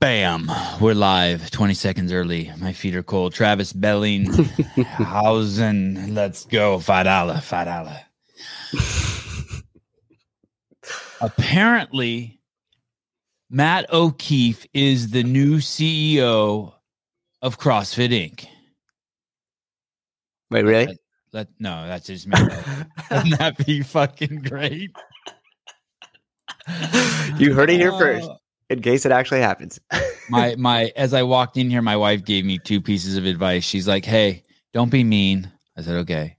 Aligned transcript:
Bam. 0.00 0.50
We're 0.80 0.94
live 0.94 1.50
20 1.50 1.74
seconds 1.74 2.10
early. 2.10 2.50
My 2.56 2.72
feet 2.72 2.96
are 2.96 3.02
cold. 3.02 3.34
Travis 3.34 3.74
Bellinghausen. 3.74 6.08
Let's 6.14 6.46
go. 6.46 6.78
Five 6.78 7.04
dollar. 7.04 7.42
Apparently, 11.20 12.40
Matt 13.50 13.92
O'Keefe 13.92 14.66
is 14.72 15.10
the 15.10 15.22
new 15.22 15.58
CEO 15.58 16.72
of 17.42 17.58
CrossFit 17.58 18.08
Inc. 18.08 18.46
Wait, 20.50 20.64
really? 20.64 20.96
Let 21.34 21.48
no, 21.58 21.86
that's 21.86 22.06
just 22.06 22.26
me. 22.26 22.40
Wouldn't 23.10 23.38
that 23.38 23.66
be 23.66 23.82
fucking 23.82 24.44
great? 24.48 24.92
you 27.36 27.52
heard 27.52 27.68
it 27.68 27.76
here 27.76 27.92
uh, 27.92 27.98
first. 27.98 28.30
In 28.70 28.80
case 28.80 29.04
it 29.04 29.10
actually 29.10 29.40
happens. 29.40 29.80
my 30.30 30.54
my 30.54 30.92
as 30.94 31.12
I 31.12 31.24
walked 31.24 31.56
in 31.56 31.68
here, 31.68 31.82
my 31.82 31.96
wife 31.96 32.24
gave 32.24 32.44
me 32.44 32.58
two 32.58 32.80
pieces 32.80 33.16
of 33.16 33.24
advice. 33.26 33.64
She's 33.64 33.88
like, 33.88 34.04
"Hey, 34.04 34.44
don't 34.72 34.90
be 34.90 35.02
mean." 35.02 35.50
I 35.76 35.82
said, 35.82 35.96
"Okay." 35.96 36.36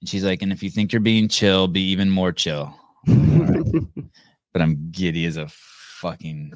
And 0.00 0.08
she's 0.08 0.24
like, 0.24 0.42
"And 0.42 0.52
if 0.52 0.62
you 0.62 0.70
think 0.70 0.92
you're 0.92 1.00
being 1.00 1.28
chill, 1.28 1.68
be 1.68 1.82
even 1.82 2.10
more 2.10 2.32
chill." 2.32 2.74
I'm 3.06 3.38
like, 3.38 3.56
"All 3.56 3.80
right." 3.80 3.84
but 4.52 4.60
I'm 4.60 4.90
giddy 4.90 5.24
as 5.24 5.36
a 5.36 5.46
fucking. 5.48 6.52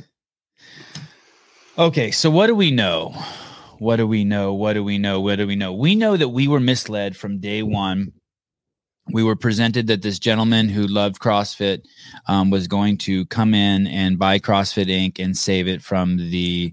Okay, 1.79 2.11
so 2.11 2.29
what 2.29 2.49
do 2.49 2.57
we 2.57 2.73
know? 2.73 3.11
What 3.79 3.97
do 3.97 4.07
we 4.07 4.25
know? 4.25 4.53
What 4.53 4.73
do 4.75 4.83
we 4.83 4.99
know? 4.99 5.21
What 5.21 5.37
do 5.37 5.47
we 5.47 5.57
know? 5.57 5.73
We 5.73 5.95
know 5.95 6.17
that 6.17 6.29
we 6.29 6.49
were 6.49 6.61
misled 6.61 7.17
from 7.17 7.39
day 7.39 7.63
one. 7.63 8.13
We 9.11 9.25
were 9.25 9.37
presented 9.37 9.89
that 9.89 10.03
this 10.03 10.19
gentleman 10.19 10.69
who 10.69 10.87
loved 10.87 11.21
CrossFit 11.21 11.85
um, 12.29 12.51
was 12.51 12.69
going 12.69 12.99
to 12.99 13.27
come 13.27 13.53
in 13.53 13.87
and 13.89 14.19
buy 14.19 14.39
CrossFit 14.39 14.87
Inc. 14.87 15.23
and 15.23 15.37
save 15.37 15.67
it 15.67 15.83
from 15.83 16.17
the 16.17 16.73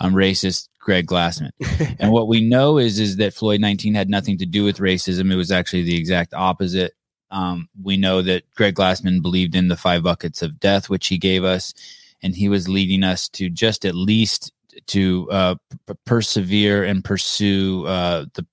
um, 0.00 0.14
racist 0.14 0.68
Greg 0.80 1.06
Glassman. 1.06 1.50
and 1.98 2.12
what 2.12 2.28
we 2.28 2.40
know 2.40 2.78
is 2.78 2.98
is 2.98 3.16
that 3.16 3.34
Floyd 3.34 3.60
19 3.60 3.94
had 3.94 4.08
nothing 4.08 4.38
to 4.38 4.46
do 4.46 4.64
with 4.64 4.78
racism. 4.78 5.32
It 5.32 5.36
was 5.36 5.50
actually 5.50 5.82
the 5.82 5.96
exact 5.96 6.32
opposite. 6.32 6.94
Um, 7.30 7.68
we 7.82 7.96
know 7.96 8.22
that 8.22 8.44
Greg 8.54 8.76
Glassman 8.76 9.20
believed 9.20 9.56
in 9.56 9.68
the 9.68 9.76
five 9.76 10.04
buckets 10.04 10.42
of 10.42 10.60
death, 10.60 10.88
which 10.88 11.08
he 11.08 11.18
gave 11.18 11.42
us, 11.42 11.74
and 12.22 12.36
he 12.36 12.48
was 12.48 12.68
leading 12.68 13.02
us 13.02 13.28
to 13.30 13.50
just 13.50 13.84
at 13.84 13.96
least 13.96 14.52
to 14.86 15.28
uh, 15.30 15.54
p- 15.88 15.94
persevere 16.04 16.84
and 16.84 17.04
pursue 17.04 17.84
uh, 17.86 18.26
the 18.34 18.46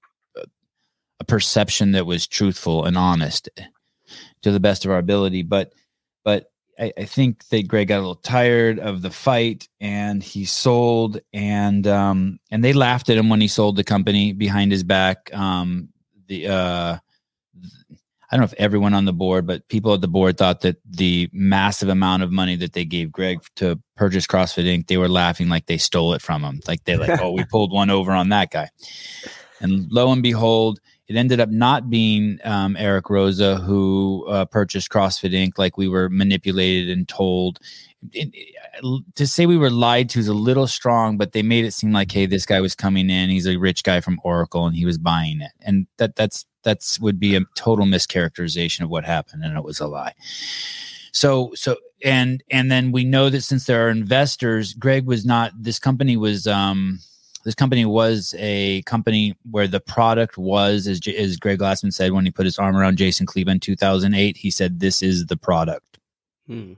a 1.20 1.24
perception 1.24 1.92
that 1.92 2.06
was 2.06 2.28
truthful 2.28 2.86
and 2.86 2.98
honest 2.98 3.50
to 4.42 4.52
the 4.52 4.60
best 4.60 4.86
of 4.86 4.92
our 4.92 4.98
ability. 4.98 5.44
But 5.44 5.74
but 6.24 6.52
I, 6.80 6.94
I 6.98 7.06
think 7.06 7.48
that 7.50 7.68
Greg 7.68 7.90
got 7.90 7.98
a 7.98 8.00
little 8.00 8.16
tired 8.16 8.80
of 8.80 9.02
the 9.02 9.12
fight 9.12 9.68
and 9.80 10.24
he 10.24 10.46
sold 10.46 11.20
and 11.32 11.86
um 11.88 12.40
and 12.52 12.64
they 12.64 12.74
laughed 12.74 13.10
at 13.10 13.18
him 13.18 13.30
when 13.30 13.42
he 13.42 13.48
sold 13.48 13.76
the 13.76 13.84
company 13.84 14.34
behind 14.34 14.72
his 14.72 14.84
back. 14.84 15.34
Um 15.34 15.90
the 16.28 16.48
uh 16.48 16.98
I 18.34 18.36
don't 18.36 18.42
know 18.42 18.46
if 18.46 18.54
everyone 18.58 18.96
on 18.96 19.06
the 19.06 19.14
board, 19.14 19.46
but 19.46 19.68
people 19.68 19.94
at 19.94 20.02
the 20.02 20.08
board 20.08 20.40
thought 20.40 20.62
that 20.62 20.78
the 20.90 21.30
massive 21.32 21.88
amount 21.88 22.24
of 22.24 22.32
money 22.32 22.56
that 22.56 22.74
they 22.74 22.84
gave 22.84 23.12
Greg 23.12 23.38
to 23.58 23.80
purchase 23.96 24.26
CrossFit 24.26 24.66
Inc., 24.66 24.88
they 24.88 24.98
were 24.98 25.08
laughing 25.08 25.50
like 25.50 25.68
they 25.68 25.78
stole 25.78 26.16
it 26.16 26.22
from 26.24 26.44
him. 26.44 26.60
Like 26.68 26.84
they 26.86 26.98
like, 26.98 27.20
oh, 27.22 27.32
we 27.32 27.46
pulled 27.46 27.72
one 27.72 27.92
over 27.92 28.12
on 28.12 28.30
that 28.30 28.50
guy. 28.50 28.70
And 29.60 29.88
lo 29.92 30.12
and 30.12 30.24
behold, 30.24 30.80
it 31.08 31.16
ended 31.16 31.40
up 31.40 31.50
not 31.50 31.90
being 31.90 32.40
um, 32.44 32.78
Eric 32.78 33.06
Roza 33.06 33.62
who 33.64 34.26
uh, 34.30 34.46
purchased 34.46 34.90
CrossFit 34.90 35.34
Inc. 35.34 35.58
Like 35.58 35.78
we 35.78 35.88
were 35.88 36.10
manipulated 36.10 36.90
and 36.90 37.08
told. 37.08 37.60
It, 38.12 38.30
it, 38.34 39.04
to 39.16 39.28
say 39.28 39.46
we 39.46 39.58
were 39.58 39.70
lied 39.70 40.10
to 40.10 40.20
is 40.20 40.28
a 40.28 40.34
little 40.34 40.68
strong, 40.68 41.18
but 41.18 41.32
they 41.32 41.42
made 41.42 41.66
it 41.66 41.74
seem 41.74 41.92
like, 41.92 42.12
hey, 42.12 42.26
this 42.26 42.46
guy 42.46 42.60
was 42.60 42.76
coming 42.76 43.10
in. 43.10 43.30
He's 43.30 43.48
a 43.48 43.58
rich 43.58 43.84
guy 43.84 44.02
from 44.02 44.20
Oracle, 44.24 44.66
and 44.66 44.76
he 44.76 44.86
was 44.86 44.98
buying 44.98 45.42
it, 45.42 45.52
and 45.62 45.88
that 45.98 46.16
that's 46.16 46.46
that's 46.64 47.00
would 47.00 47.20
be 47.20 47.36
a 47.36 47.42
total 47.56 47.86
mischaracterization 47.86 48.82
of 48.82 48.90
what 48.90 49.06
happened, 49.06 49.44
and 49.44 49.58
it 49.58 49.64
was 49.64 49.80
a 49.80 49.88
lie. 49.88 50.14
So 51.12 51.52
so 51.54 51.78
and 52.04 52.44
and 52.50 52.72
then 52.72 52.92
we 52.92 53.04
know 53.04 53.30
that 53.30 53.42
since 53.42 53.66
there 53.66 53.86
are 53.88 53.90
investors, 53.90 54.74
Greg 54.74 55.06
was 55.06 55.26
not. 55.26 55.52
This 55.58 55.80
company 55.80 56.18
was. 56.18 56.48
um 56.48 57.00
this 57.44 57.56
company 57.56 57.86
was 57.86 58.34
a 58.38 58.82
company 58.84 59.36
where 59.50 59.68
the 59.68 59.80
product 59.80 60.38
was, 60.38 60.88
as, 60.88 61.00
J- 61.00 61.16
as 61.18 61.38
Greg 61.38 61.60
Glassman 61.60 61.94
said 61.94 62.12
when 62.12 62.26
he 62.26 62.32
put 62.32 62.46
his 62.46 62.58
arm 62.58 62.76
around 62.76 62.98
Jason 62.98 63.26
Cleveland 63.26 63.58
in 63.58 63.76
2008, 63.76 64.38
he 64.38 64.50
said, 64.50 64.80
This 64.80 65.02
is 65.02 65.26
the 65.26 65.38
product. 65.38 66.00
Hmm. 66.48 66.74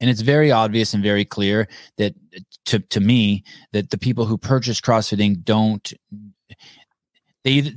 And 0.00 0.08
it's 0.08 0.20
very 0.20 0.50
obvious 0.52 0.94
and 0.94 1.02
very 1.02 1.24
clear 1.24 1.68
that 1.96 2.14
to, 2.66 2.78
to 2.78 3.00
me, 3.00 3.44
that 3.72 3.90
the 3.90 3.98
people 3.98 4.26
who 4.26 4.38
purchase 4.38 4.80
CrossFit 4.80 5.18
Inc. 5.18 5.44
don't, 5.44 5.92
they, 7.42 7.72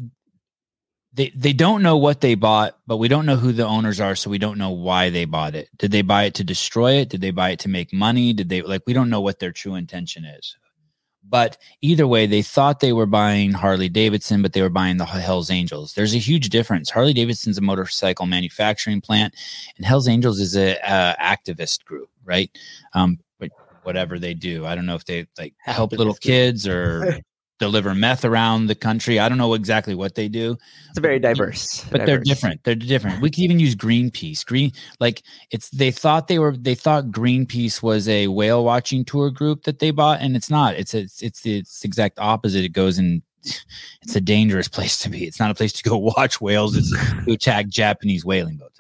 they, 1.14 1.32
they 1.36 1.54
don't 1.54 1.82
know 1.82 1.98
what 1.98 2.22
they 2.22 2.36
bought, 2.36 2.78
but 2.88 2.98
we 2.98 3.08
don't 3.08 3.26
know 3.26 3.36
who 3.36 3.52
the 3.52 3.66
owners 3.66 4.00
are, 4.00 4.16
so 4.16 4.30
we 4.30 4.38
don't 4.38 4.58
know 4.58 4.70
why 4.70 5.10
they 5.10 5.26
bought 5.26 5.56
it. 5.56 5.70
Did 5.78 5.92
they 5.92 6.04
buy 6.04 6.26
it 6.26 6.36
to 6.36 6.44
destroy 6.44 6.94
it? 6.94 7.10
Did 7.10 7.22
they 7.22 7.32
buy 7.32 7.50
it 7.50 7.60
to 7.60 7.70
make 7.70 7.92
money? 7.92 8.34
Did 8.34 8.50
they 8.50 8.62
like? 8.62 8.84
We 8.86 8.94
don't 8.94 9.10
know 9.10 9.22
what 9.22 9.40
their 9.40 9.52
true 9.52 9.76
intention 9.76 10.24
is. 10.24 10.56
But 11.28 11.58
either 11.82 12.08
way, 12.08 12.26
they 12.26 12.42
thought 12.42 12.80
they 12.80 12.94
were 12.94 13.06
buying 13.06 13.54
Harley 13.54 13.90
Davidson, 13.90 14.42
but 14.42 14.54
they 14.54 14.62
were 14.62 14.70
buying 14.70 14.98
the 14.98 15.06
Hells 15.06 15.50
Angels. 15.50 15.94
There's 15.94 16.14
a 16.14 16.20
huge 16.20 16.50
difference. 16.50 16.90
Harley 16.90 17.14
Davidson's 17.14 17.58
a 17.58 17.62
motorcycle 17.62 18.26
manufacturing 18.26 19.02
plant, 19.02 19.34
and 19.78 19.86
Hells 19.86 20.08
Angels 20.08 20.40
is 20.40 20.58
a, 20.58 20.78
a 20.84 21.16
activist 21.22 21.86
group, 21.86 22.10
right? 22.26 22.52
Um, 22.94 23.20
but 23.40 23.52
whatever 23.84 24.20
they 24.20 24.34
do, 24.34 24.66
I 24.66 24.76
don't 24.76 24.86
know 24.86 24.96
if 24.96 25.06
they 25.06 25.28
like 25.38 25.54
help 25.60 25.94
little 25.94 26.16
kids 26.16 26.68
or 26.68 27.20
deliver 27.62 27.94
meth 27.96 28.26
around 28.26 28.68
the 28.68 28.76
country. 28.76 29.20
I 29.20 29.30
don't 29.30 29.38
know 29.38 29.54
exactly 29.54 29.96
what 29.96 30.16
they 30.16 30.28
do, 30.28 30.58
It's 30.90 31.00
very 31.00 31.20
diverse. 31.20 31.86
but 31.92 32.06
they're 32.06 32.20
different. 32.20 32.64
They're 32.64 32.76
different. 32.76 33.22
We 33.22 33.30
could 33.30 33.40
even 33.44 33.60
use 33.60 33.76
Greenpeace. 33.76 34.46
Green, 34.46 34.72
like 35.00 35.22
it's 35.52 35.70
they 35.70 35.92
thought 35.92 36.28
they 36.28 36.40
were 36.40 36.58
they 36.58 36.76
thought 36.76 37.06
Greenpeace 37.06 37.82
was 37.82 38.08
a 38.10 38.28
whale 38.28 38.66
watching 38.66 39.06
tour 39.06 39.30
group 39.30 39.64
that 39.64 39.80
they 39.80 39.92
bought, 39.92 40.20
and 40.22 40.36
it's 40.36 40.50
not. 40.50 40.76
It's 40.76 40.94
it's 40.94 41.22
it's 41.22 41.42
the 41.42 41.60
it's 41.60 41.80
the 41.80 41.88
exact 41.88 42.20
opposite. 42.20 42.66
It 42.66 42.74
goes 42.74 42.98
in. 43.00 43.22
It's 44.02 44.16
a 44.16 44.22
dangerous 44.22 44.68
place 44.68 44.98
to 45.00 45.10
be. 45.10 45.26
It's 45.26 45.40
not 45.40 45.52
a 45.52 45.54
place 45.54 45.74
to 45.74 45.84
go 45.84 45.98
watch 46.18 46.42
whales. 46.42 46.76
It's 46.76 46.92
to 47.26 47.32
attack 47.32 47.68
Japanese 47.68 48.26
whaling 48.26 48.58
boats. 48.58 48.78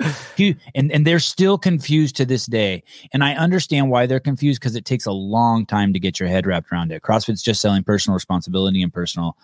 And 0.75 0.91
and 0.91 1.05
they're 1.05 1.19
still 1.19 1.57
confused 1.57 2.15
to 2.17 2.25
this 2.25 2.45
day. 2.45 2.83
And 3.13 3.23
I 3.23 3.35
understand 3.35 3.89
why 3.89 4.05
they're 4.05 4.19
confused 4.19 4.59
because 4.59 4.75
it 4.75 4.85
takes 4.85 5.05
a 5.05 5.11
long 5.11 5.65
time 5.65 5.93
to 5.93 5.99
get 5.99 6.19
your 6.19 6.29
head 6.29 6.45
wrapped 6.45 6.71
around 6.71 6.91
it. 6.91 7.01
CrossFit's 7.01 7.43
just 7.43 7.61
selling 7.61 7.83
personal 7.83 8.15
responsibility 8.15 8.81
and 8.81 8.93
personal 8.93 9.37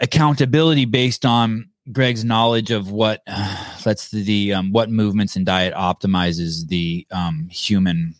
accountability 0.00 0.84
based 0.84 1.24
on 1.24 1.70
Greg's 1.92 2.24
knowledge 2.24 2.70
of 2.70 2.90
what 2.90 3.22
uh, 3.26 3.66
the, 3.84 4.22
the 4.22 4.54
um, 4.54 4.72
what 4.72 4.90
movements 4.90 5.36
and 5.36 5.46
diet 5.46 5.74
optimizes 5.74 6.66
the 6.68 7.06
um, 7.10 7.48
human 7.50 8.14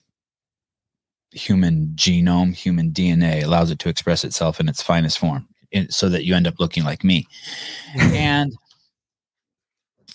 human 1.35 1.93
genome, 1.95 2.55
human 2.55 2.91
DNA, 2.91 3.45
allows 3.45 3.71
it 3.71 3.79
to 3.81 3.89
express 3.89 4.25
itself 4.25 4.61
in 4.61 4.69
its 4.69 4.83
finest 4.83 5.19
form, 5.19 5.49
in, 5.73 5.91
so 5.91 6.09
that 6.09 6.25
you 6.25 6.35
end 6.35 6.47
up 6.47 6.55
looking 6.59 6.85
like 6.85 7.05
me. 7.05 7.27
and 7.97 8.53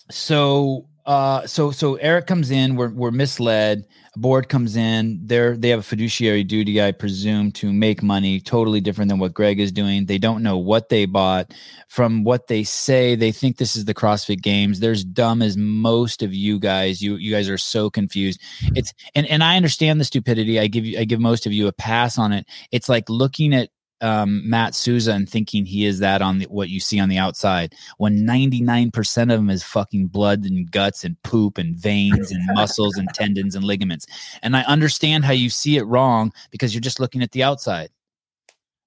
so 0.10 0.89
uh 1.10 1.46
so 1.48 1.72
so 1.72 1.96
eric 1.96 2.28
comes 2.28 2.52
in 2.52 2.76
we're, 2.76 2.90
we're 2.90 3.10
misled. 3.10 3.84
A 4.16 4.20
board 4.20 4.48
comes 4.48 4.76
in 4.76 5.20
they're 5.24 5.58
they 5.58 5.70
have 5.70 5.80
a 5.80 5.84
fiduciary 5.84 6.44
duty 6.44 6.82
i 6.82 6.92
presume 6.92 7.52
to 7.54 7.74
make 7.74 8.04
money 8.04 8.40
totally 8.40 8.80
different 8.80 9.10
than 9.10 9.18
what 9.18 9.34
greg 9.34 9.60
is 9.60 9.72
doing. 9.72 10.06
They 10.06 10.20
don't 10.20 10.44
know 10.44 10.58
what 10.58 10.90
they 10.90 11.06
bought. 11.06 11.52
From 11.88 12.24
what 12.24 12.46
they 12.48 12.64
say 12.64 13.16
they 13.16 13.32
think 13.32 13.58
this 13.58 13.76
is 13.76 13.86
the 13.86 13.96
crossfit 13.96 14.44
games. 14.44 14.80
They're 14.80 14.92
as 14.92 15.04
dumb 15.04 15.42
as 15.42 15.58
most 15.58 16.22
of 16.22 16.32
you 16.32 16.60
guys. 16.60 17.02
You 17.02 17.16
you 17.16 17.32
guys 17.32 17.50
are 17.50 17.58
so 17.58 17.90
confused. 17.90 18.40
It's 18.76 18.94
and 19.16 19.26
and 19.26 19.44
i 19.44 19.58
understand 19.58 20.00
the 20.00 20.06
stupidity. 20.06 20.60
I 20.60 20.68
give 20.68 20.86
you 20.86 21.00
i 21.00 21.06
give 21.06 21.20
most 21.20 21.48
of 21.48 21.52
you 21.54 21.68
a 21.68 21.72
pass 21.72 22.20
on 22.20 22.34
it. 22.34 22.46
It's 22.72 22.88
like 22.88 23.10
looking 23.10 23.56
at 23.56 23.70
um, 24.02 24.48
Matt 24.50 24.76
Souza 24.76 25.14
and 25.14 25.30
thinking 25.30 25.66
he 25.66 25.86
is 25.86 26.00
that 26.00 26.22
on 26.22 26.40
the, 26.40 26.46
what 26.46 26.70
you 26.70 26.80
see 26.80 27.00
on 27.00 27.10
the 27.10 27.18
outside 27.18 27.74
when 27.98 28.20
99% 28.20 29.22
of 29.24 29.28
them 29.28 29.50
is 29.50 29.64
fucking 29.64 30.08
blood 30.08 30.46
and 30.46 30.72
guts 30.72 31.04
and 31.04 31.22
poop 31.24 31.58
and 31.58 31.76
veins 31.76 32.32
and 32.32 32.44
muscles 32.54 32.98
and 32.98 33.08
tendons 33.14 33.56
and 33.56 33.66
ligaments. 33.66 34.06
And 34.42 34.56
I 34.56 34.64
understand 34.64 35.26
how 35.26 35.34
you 35.34 35.50
see 35.50 35.78
it 35.78 35.84
wrong 35.84 36.32
because 36.52 36.74
you're 36.74 36.82
just 36.82 37.00
looking 37.00 37.22
at 37.22 37.32
the 37.32 37.44
outside. 37.44 37.90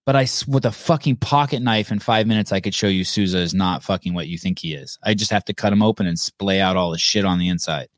But 0.05 0.17
I, 0.17 0.27
with 0.49 0.67
a 0.67 0.73
fucking 0.73 1.17
pocket 1.17 1.63
knife 1.63 1.93
in 1.93 2.01
five 2.01 2.27
minutes, 2.27 2.51
I 2.51 2.59
could 2.59 2.75
show 2.75 2.89
you 2.89 3.05
Souza 3.05 3.39
is 3.39 3.55
not 3.55 3.85
fucking 3.85 4.15
what 4.15 4.27
you 4.27 4.37
think 4.37 4.59
he 4.59 4.75
is. 4.75 4.99
I 5.05 5.15
just 5.15 5.31
have 5.31 5.45
to 5.45 5.55
cut 5.55 5.73
him 5.73 5.83
open 5.83 6.09
and 6.09 6.19
splay 6.19 6.61
out 6.61 6.77
all 6.77 6.91
the 6.91 6.99
shit 6.99 7.25
on 7.25 7.39
the 7.39 7.49
inside. 7.49 7.89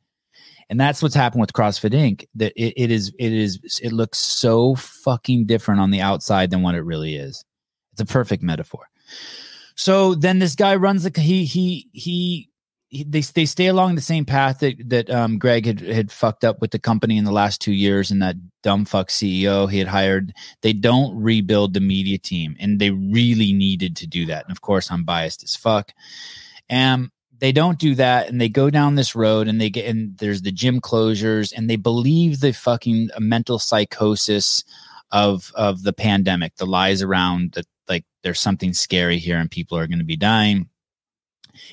And 0.70 0.80
that's 0.80 1.02
what's 1.02 1.14
happened 1.14 1.40
with 1.40 1.52
CrossFit 1.52 1.92
Inc. 1.92 2.26
That 2.34 2.52
it, 2.56 2.74
it 2.76 2.90
is, 2.90 3.12
it 3.18 3.32
is, 3.32 3.80
it 3.82 3.92
looks 3.92 4.18
so 4.18 4.74
fucking 4.74 5.46
different 5.46 5.80
on 5.80 5.90
the 5.90 6.00
outside 6.00 6.50
than 6.50 6.62
what 6.62 6.74
it 6.74 6.82
really 6.82 7.16
is. 7.16 7.44
It's 7.92 8.00
a 8.00 8.06
perfect 8.06 8.42
metaphor. 8.42 8.88
So 9.76 10.14
then 10.14 10.38
this 10.38 10.54
guy 10.54 10.76
runs 10.76 11.02
the 11.02 11.20
he 11.20 11.44
he 11.44 11.88
he. 11.92 12.50
he 12.88 13.04
they, 13.04 13.20
they 13.20 13.44
stay 13.44 13.66
along 13.66 13.96
the 13.96 14.00
same 14.00 14.24
path 14.24 14.60
that 14.60 14.76
that 14.88 15.10
um, 15.10 15.38
Greg 15.38 15.66
had 15.66 15.80
had 15.80 16.12
fucked 16.12 16.44
up 16.44 16.60
with 16.60 16.70
the 16.70 16.78
company 16.78 17.16
in 17.18 17.24
the 17.24 17.32
last 17.32 17.60
two 17.60 17.72
years, 17.72 18.10
and 18.10 18.22
that 18.22 18.36
dumb 18.62 18.84
fuck 18.84 19.08
CEO 19.08 19.68
he 19.68 19.78
had 19.78 19.88
hired. 19.88 20.32
They 20.62 20.72
don't 20.72 21.20
rebuild 21.20 21.74
the 21.74 21.80
media 21.80 22.18
team, 22.18 22.56
and 22.60 22.80
they 22.80 22.90
really 22.90 23.52
needed 23.52 23.96
to 23.96 24.06
do 24.06 24.26
that. 24.26 24.44
And 24.44 24.52
of 24.52 24.60
course, 24.60 24.92
I'm 24.92 25.04
biased 25.04 25.42
as 25.42 25.56
fuck. 25.56 25.92
And 26.68 27.10
they 27.44 27.52
don't 27.52 27.78
do 27.78 27.94
that, 27.96 28.30
and 28.30 28.40
they 28.40 28.48
go 28.48 28.70
down 28.70 28.94
this 28.94 29.14
road, 29.14 29.48
and 29.48 29.60
they 29.60 29.68
get 29.68 29.84
and 29.84 30.16
there's 30.16 30.40
the 30.40 30.50
gym 30.50 30.80
closures, 30.80 31.52
and 31.54 31.68
they 31.68 31.76
believe 31.76 32.40
the 32.40 32.54
fucking 32.54 33.10
uh, 33.14 33.20
mental 33.20 33.58
psychosis 33.58 34.64
of 35.12 35.52
of 35.54 35.82
the 35.82 35.92
pandemic, 35.92 36.56
the 36.56 36.64
lies 36.64 37.02
around 37.02 37.52
that 37.52 37.66
like 37.86 38.06
there's 38.22 38.40
something 38.40 38.72
scary 38.72 39.18
here 39.18 39.36
and 39.36 39.50
people 39.50 39.76
are 39.76 39.86
going 39.86 39.98
to 39.98 40.06
be 40.06 40.16
dying 40.16 40.70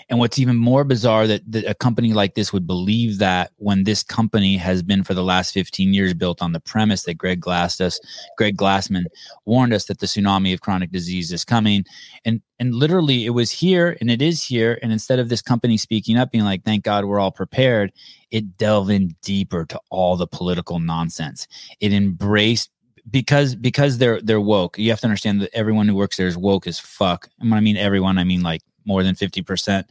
and 0.10 0.20
what's 0.20 0.40
even 0.40 0.56
more 0.56 0.84
bizarre 0.84 1.28
that, 1.28 1.50
that 1.52 1.66
a 1.70 1.74
company 1.74 2.14
like 2.14 2.36
this 2.36 2.52
would 2.54 2.68
believe 2.68 3.20
that 3.20 3.52
when 3.58 3.84
this 3.84 4.04
company 4.04 4.58
has 4.58 4.84
been 4.84 5.04
for 5.04 5.14
the 5.14 5.24
last 5.24 5.54
15 5.54 5.94
years 5.94 6.14
built 6.14 6.42
on 6.42 6.52
the 6.52 6.60
premise 6.60 7.04
that 7.04 7.16
Greg 7.16 7.40
Glass 7.40 7.82
us, 7.82 8.00
Greg 8.38 8.58
Glassman 8.58 9.06
warned 9.46 9.74
us 9.74 9.86
that 9.86 10.00
the 10.00 10.06
tsunami 10.06 10.54
of 10.54 10.62
chronic 10.62 10.92
disease 10.92 11.32
is 11.32 11.46
coming. 11.46 11.86
And 12.26 12.42
and 12.60 12.76
literally 12.76 13.26
it 13.26 13.32
was 13.32 13.52
here 13.52 13.98
and 14.00 14.12
it 14.12 14.22
is 14.22 14.44
here. 14.44 14.78
And 14.82 14.92
instead 14.92 15.20
of 15.20 15.30
this 15.30 15.42
company 15.42 15.78
speaking 15.78 16.18
up, 16.18 16.32
being 16.32 16.44
like, 16.44 16.64
thank 16.64 16.84
God 16.84 17.06
we're 17.06 17.20
all 17.20 17.32
prepared, 17.32 17.92
it 18.30 18.58
delved 18.58 18.92
in 18.92 19.16
deeper 19.22 19.66
to 19.66 19.80
all 19.90 20.16
the 20.16 20.28
political 20.28 20.80
nonsense. 20.80 21.48
It 21.80 21.92
embraced 21.92 22.70
because 23.10 23.56
because 23.56 23.98
they're 23.98 24.22
they're 24.22 24.42
woke. 24.42 24.78
You 24.78 24.90
have 24.92 25.00
to 25.00 25.08
understand 25.08 25.42
that 25.42 25.50
everyone 25.54 25.88
who 25.88 25.96
works 25.96 26.18
there 26.18 26.28
is 26.28 26.38
woke 26.38 26.68
as 26.68 26.80
fuck. 26.80 27.30
And 27.40 27.50
when 27.50 27.58
I 27.58 27.62
mean 27.62 27.78
everyone, 27.78 28.18
I 28.18 28.24
mean 28.24 28.42
like 28.44 28.62
more 28.86 29.04
than 29.04 29.16
50%. 29.16 29.86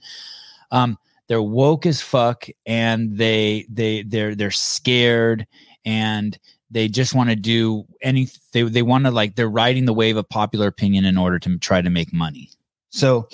Um, 0.71 0.99
they're 1.31 1.41
woke 1.41 1.87
as 1.87 2.03
fuck 2.03 2.49
and 2.67 3.17
they 3.17 3.65
they 3.69 4.03
they're 4.03 4.35
they're 4.35 4.51
scared 4.51 5.47
and 5.85 6.37
they 6.73 6.89
just 6.89 7.15
want 7.15 7.31
to 7.31 7.37
do 7.37 7.85
any 8.03 8.29
they, 8.53 8.63
they 8.63 8.83
want 8.83 9.05
to 9.05 9.13
like 9.13 9.37
they're 9.37 9.49
riding 9.49 9.85
the 9.85 9.93
wave 9.93 10.17
of 10.17 10.29
popular 10.29 10.67
opinion 10.67 11.05
in 11.05 11.17
order 11.17 11.39
to 11.39 11.57
try 11.59 11.81
to 11.81 11.89
make 11.89 12.13
money 12.13 12.51
so 12.91 13.29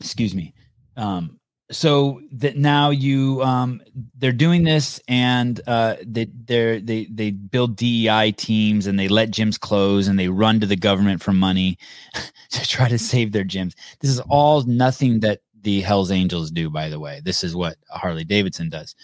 excuse 0.00 0.34
me 0.34 0.52
um 0.96 1.38
so 1.74 2.20
that 2.30 2.56
now 2.56 2.90
you 2.90 3.42
um 3.42 3.82
they're 4.16 4.30
doing 4.32 4.62
this 4.62 5.00
and 5.08 5.60
uh 5.66 5.96
they 6.06 6.26
they 6.46 7.06
they 7.10 7.30
build 7.32 7.76
DEI 7.76 8.32
teams 8.32 8.86
and 8.86 8.98
they 8.98 9.08
let 9.08 9.30
gyms 9.30 9.58
close 9.58 10.06
and 10.06 10.16
they 10.16 10.28
run 10.28 10.60
to 10.60 10.66
the 10.66 10.76
government 10.76 11.20
for 11.20 11.32
money 11.32 11.76
to 12.50 12.66
try 12.66 12.88
to 12.88 12.98
save 12.98 13.32
their 13.32 13.44
gyms. 13.44 13.74
This 14.00 14.10
is 14.10 14.20
all 14.20 14.62
nothing 14.62 15.20
that 15.20 15.40
the 15.62 15.80
Hells 15.80 16.12
Angels 16.12 16.50
do, 16.50 16.70
by 16.70 16.88
the 16.88 17.00
way. 17.00 17.20
This 17.24 17.42
is 17.42 17.56
what 17.56 17.76
Harley 17.88 18.24
Davidson 18.24 18.70
does. 18.70 18.94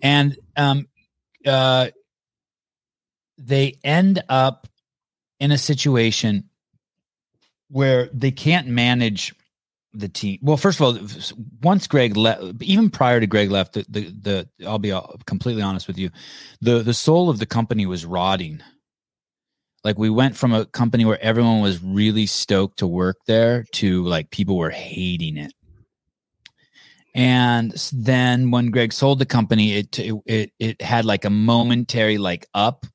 And 0.00 0.38
um 0.56 0.88
uh 1.46 1.90
they 3.36 3.78
end 3.84 4.22
up 4.30 4.68
in 5.38 5.52
a 5.52 5.58
situation 5.58 6.48
where 7.68 8.08
they 8.14 8.30
can't 8.30 8.68
manage 8.68 9.34
the 9.94 10.08
team. 10.08 10.38
Well, 10.42 10.56
first 10.56 10.80
of 10.80 10.86
all, 10.86 10.98
once 11.62 11.86
Greg 11.86 12.16
left, 12.16 12.42
even 12.60 12.90
prior 12.90 13.20
to 13.20 13.26
Greg 13.26 13.50
left, 13.50 13.74
the, 13.74 13.86
the, 13.88 14.48
the 14.58 14.66
I'll 14.66 14.78
be 14.78 14.92
uh, 14.92 15.02
completely 15.26 15.62
honest 15.62 15.86
with 15.86 15.98
you, 15.98 16.10
the 16.60 16.80
the 16.80 16.94
soul 16.94 17.30
of 17.30 17.38
the 17.38 17.46
company 17.46 17.86
was 17.86 18.04
rotting. 18.04 18.60
Like 19.84 19.98
we 19.98 20.10
went 20.10 20.36
from 20.36 20.52
a 20.52 20.66
company 20.66 21.04
where 21.04 21.22
everyone 21.22 21.60
was 21.60 21.82
really 21.82 22.26
stoked 22.26 22.78
to 22.78 22.86
work 22.86 23.18
there 23.26 23.64
to 23.72 24.04
like 24.04 24.30
people 24.30 24.56
were 24.56 24.70
hating 24.70 25.36
it. 25.36 25.52
And 27.14 27.72
then 27.92 28.50
when 28.50 28.70
Greg 28.70 28.92
sold 28.92 29.20
the 29.20 29.26
company, 29.26 29.74
it 29.74 29.98
it 29.98 30.52
it 30.58 30.82
had 30.82 31.04
like 31.04 31.24
a 31.24 31.30
momentary 31.30 32.18
like 32.18 32.46
up, 32.54 32.86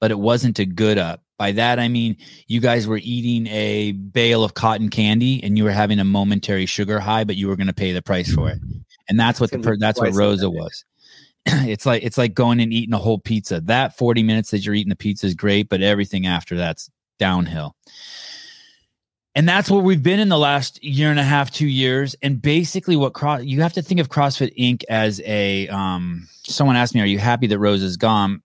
but 0.00 0.10
it 0.10 0.18
wasn't 0.18 0.58
a 0.60 0.66
good 0.66 0.98
up 0.98 1.22
by 1.38 1.52
that, 1.52 1.78
I 1.78 1.88
mean 1.88 2.16
you 2.46 2.60
guys 2.60 2.86
were 2.86 3.00
eating 3.02 3.46
a 3.46 3.92
bale 3.92 4.44
of 4.44 4.54
cotton 4.54 4.90
candy 4.90 5.42
and 5.42 5.56
you 5.56 5.64
were 5.64 5.70
having 5.70 5.98
a 5.98 6.04
momentary 6.04 6.66
sugar 6.66 6.98
high, 6.98 7.24
but 7.24 7.36
you 7.36 7.48
were 7.48 7.56
going 7.56 7.68
to 7.68 7.72
pay 7.72 7.92
the 7.92 8.02
price 8.02 8.32
for 8.32 8.50
it. 8.50 8.58
And 9.08 9.18
that's 9.18 9.40
what 9.40 9.50
the 9.50 9.76
that's 9.78 9.98
what 10.00 10.10
Roza 10.10 10.52
was. 10.52 10.84
it's 11.46 11.86
like 11.86 12.02
it's 12.02 12.18
like 12.18 12.34
going 12.34 12.60
and 12.60 12.72
eating 12.72 12.92
a 12.92 12.98
whole 12.98 13.18
pizza. 13.18 13.60
That 13.60 13.96
40 13.96 14.22
minutes 14.22 14.50
that 14.50 14.58
you're 14.58 14.74
eating 14.74 14.90
the 14.90 14.96
pizza 14.96 15.26
is 15.26 15.34
great, 15.34 15.68
but 15.68 15.80
everything 15.80 16.26
after 16.26 16.56
that's 16.56 16.90
downhill. 17.18 17.74
And 19.34 19.48
that's 19.48 19.70
where 19.70 19.80
we've 19.80 20.02
been 20.02 20.18
in 20.18 20.30
the 20.30 20.38
last 20.38 20.82
year 20.82 21.10
and 21.10 21.20
a 21.20 21.24
half, 21.24 21.52
two 21.52 21.68
years. 21.68 22.16
And 22.22 22.42
basically, 22.42 22.96
what 22.96 23.14
cross 23.14 23.44
you 23.44 23.62
have 23.62 23.74
to 23.74 23.82
think 23.82 24.00
of 24.00 24.08
CrossFit 24.08 24.56
Inc. 24.58 24.82
as 24.88 25.20
a 25.24 25.68
um. 25.68 26.26
Someone 26.42 26.76
asked 26.76 26.94
me, 26.94 27.00
"Are 27.00 27.06
you 27.06 27.18
happy 27.18 27.46
that 27.46 27.58
Rose 27.58 27.82
is 27.82 27.96
gone? 27.96 28.42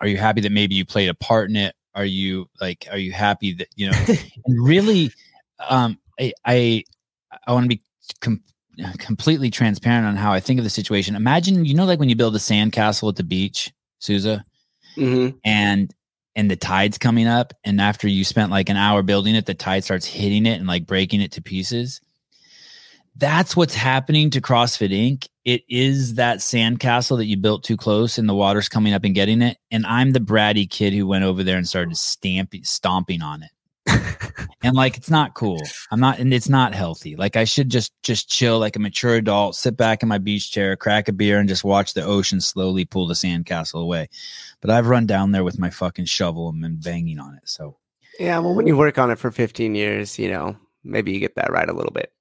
Are 0.00 0.08
you 0.08 0.16
happy 0.16 0.40
that 0.40 0.50
maybe 0.50 0.74
you 0.74 0.84
played 0.84 1.08
a 1.08 1.14
part 1.14 1.48
in 1.48 1.56
it? 1.56 1.76
Are 1.94 2.04
you 2.04 2.48
like 2.60 2.86
are 2.90 2.98
you 2.98 3.12
happy 3.12 3.52
that 3.54 3.68
you 3.76 3.90
know 3.90 3.98
and 4.46 4.64
really 4.64 5.10
um 5.68 5.98
i 6.18 6.32
i, 6.44 6.84
I 7.46 7.52
want 7.52 7.64
to 7.64 7.76
be 7.76 7.82
com- 8.20 8.42
completely 8.98 9.50
transparent 9.50 10.06
on 10.06 10.16
how 10.16 10.32
i 10.32 10.40
think 10.40 10.58
of 10.58 10.64
the 10.64 10.70
situation. 10.70 11.14
Imagine 11.14 11.64
you 11.64 11.74
know 11.74 11.84
like 11.84 11.98
when 11.98 12.08
you 12.08 12.16
build 12.16 12.34
a 12.34 12.38
sandcastle 12.38 13.08
at 13.08 13.16
the 13.16 13.24
beach 13.24 13.72
souza 13.98 14.44
mm-hmm. 14.96 15.36
and 15.44 15.94
and 16.34 16.50
the 16.50 16.56
tide's 16.56 16.98
coming 16.98 17.26
up 17.26 17.52
and 17.64 17.80
after 17.80 18.08
you 18.08 18.24
spent 18.24 18.50
like 18.50 18.68
an 18.68 18.76
hour 18.76 19.02
building 19.02 19.34
it 19.34 19.46
the 19.46 19.54
tide 19.54 19.84
starts 19.84 20.06
hitting 20.06 20.46
it 20.46 20.58
and 20.58 20.66
like 20.66 20.86
breaking 20.86 21.20
it 21.20 21.32
to 21.32 21.42
pieces 21.42 22.00
that's 23.16 23.56
what's 23.56 23.74
happening 23.74 24.30
to 24.30 24.40
CrossFit 24.40 24.90
Inc. 24.90 25.28
It 25.44 25.62
is 25.68 26.14
that 26.14 26.38
sandcastle 26.38 27.18
that 27.18 27.26
you 27.26 27.36
built 27.36 27.64
too 27.64 27.76
close 27.76 28.16
and 28.16 28.28
the 28.28 28.34
water's 28.34 28.68
coming 28.68 28.94
up 28.94 29.04
and 29.04 29.14
getting 29.14 29.42
it. 29.42 29.58
And 29.70 29.84
I'm 29.86 30.12
the 30.12 30.20
bratty 30.20 30.68
kid 30.68 30.92
who 30.92 31.06
went 31.06 31.24
over 31.24 31.42
there 31.42 31.56
and 31.56 31.68
started 31.68 31.96
stamping, 31.96 32.64
stomping 32.64 33.22
on 33.22 33.42
it. 33.42 33.50
and 34.62 34.76
like 34.76 34.96
it's 34.96 35.10
not 35.10 35.34
cool. 35.34 35.60
I'm 35.90 35.98
not 35.98 36.20
and 36.20 36.32
it's 36.32 36.48
not 36.48 36.74
healthy. 36.74 37.16
Like 37.16 37.36
I 37.36 37.44
should 37.44 37.68
just 37.68 37.92
just 38.04 38.28
chill 38.28 38.60
like 38.60 38.76
a 38.76 38.78
mature 38.78 39.16
adult, 39.16 39.56
sit 39.56 39.76
back 39.76 40.02
in 40.02 40.08
my 40.08 40.18
beach 40.18 40.52
chair, 40.52 40.76
crack 40.76 41.08
a 41.08 41.12
beer 41.12 41.40
and 41.40 41.48
just 41.48 41.64
watch 41.64 41.94
the 41.94 42.04
ocean 42.04 42.40
slowly 42.40 42.84
pull 42.84 43.08
the 43.08 43.14
sandcastle 43.14 43.82
away. 43.82 44.08
But 44.60 44.70
I've 44.70 44.86
run 44.86 45.06
down 45.06 45.32
there 45.32 45.44
with 45.44 45.58
my 45.58 45.70
fucking 45.70 46.04
shovel 46.04 46.48
and 46.48 46.62
been 46.62 46.80
banging 46.80 47.18
on 47.18 47.34
it. 47.34 47.48
So 47.48 47.76
Yeah, 48.20 48.38
well 48.38 48.54
when 48.54 48.68
you 48.68 48.76
work 48.76 48.98
on 48.98 49.10
it 49.10 49.18
for 49.18 49.32
15 49.32 49.74
years, 49.74 50.18
you 50.18 50.30
know, 50.30 50.56
maybe 50.84 51.12
you 51.12 51.18
get 51.18 51.34
that 51.34 51.50
right 51.50 51.68
a 51.68 51.74
little 51.74 51.92
bit. 51.92 52.12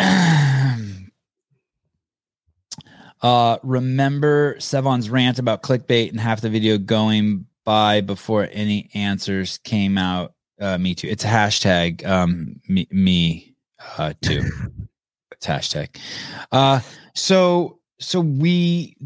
uh, 3.22 3.58
remember 3.62 4.56
Sevan's 4.58 5.10
rant 5.10 5.38
about 5.38 5.62
clickbait 5.62 6.10
and 6.10 6.20
half 6.20 6.40
the 6.40 6.50
video 6.50 6.78
going 6.78 7.46
by 7.64 8.00
before 8.00 8.48
any 8.52 8.90
answers 8.94 9.58
came 9.58 9.98
out. 9.98 10.34
Uh, 10.60 10.78
me 10.78 10.94
too. 10.94 11.08
It's 11.08 11.24
a 11.24 11.28
hashtag. 11.28 12.04
Um, 12.06 12.60
me, 12.68 12.86
me 12.90 13.54
uh, 13.98 14.14
too. 14.20 14.42
it's 15.32 15.46
hashtag. 15.46 15.96
Uh, 16.52 16.80
so 17.14 17.78
so 17.98 18.20
we 18.20 18.96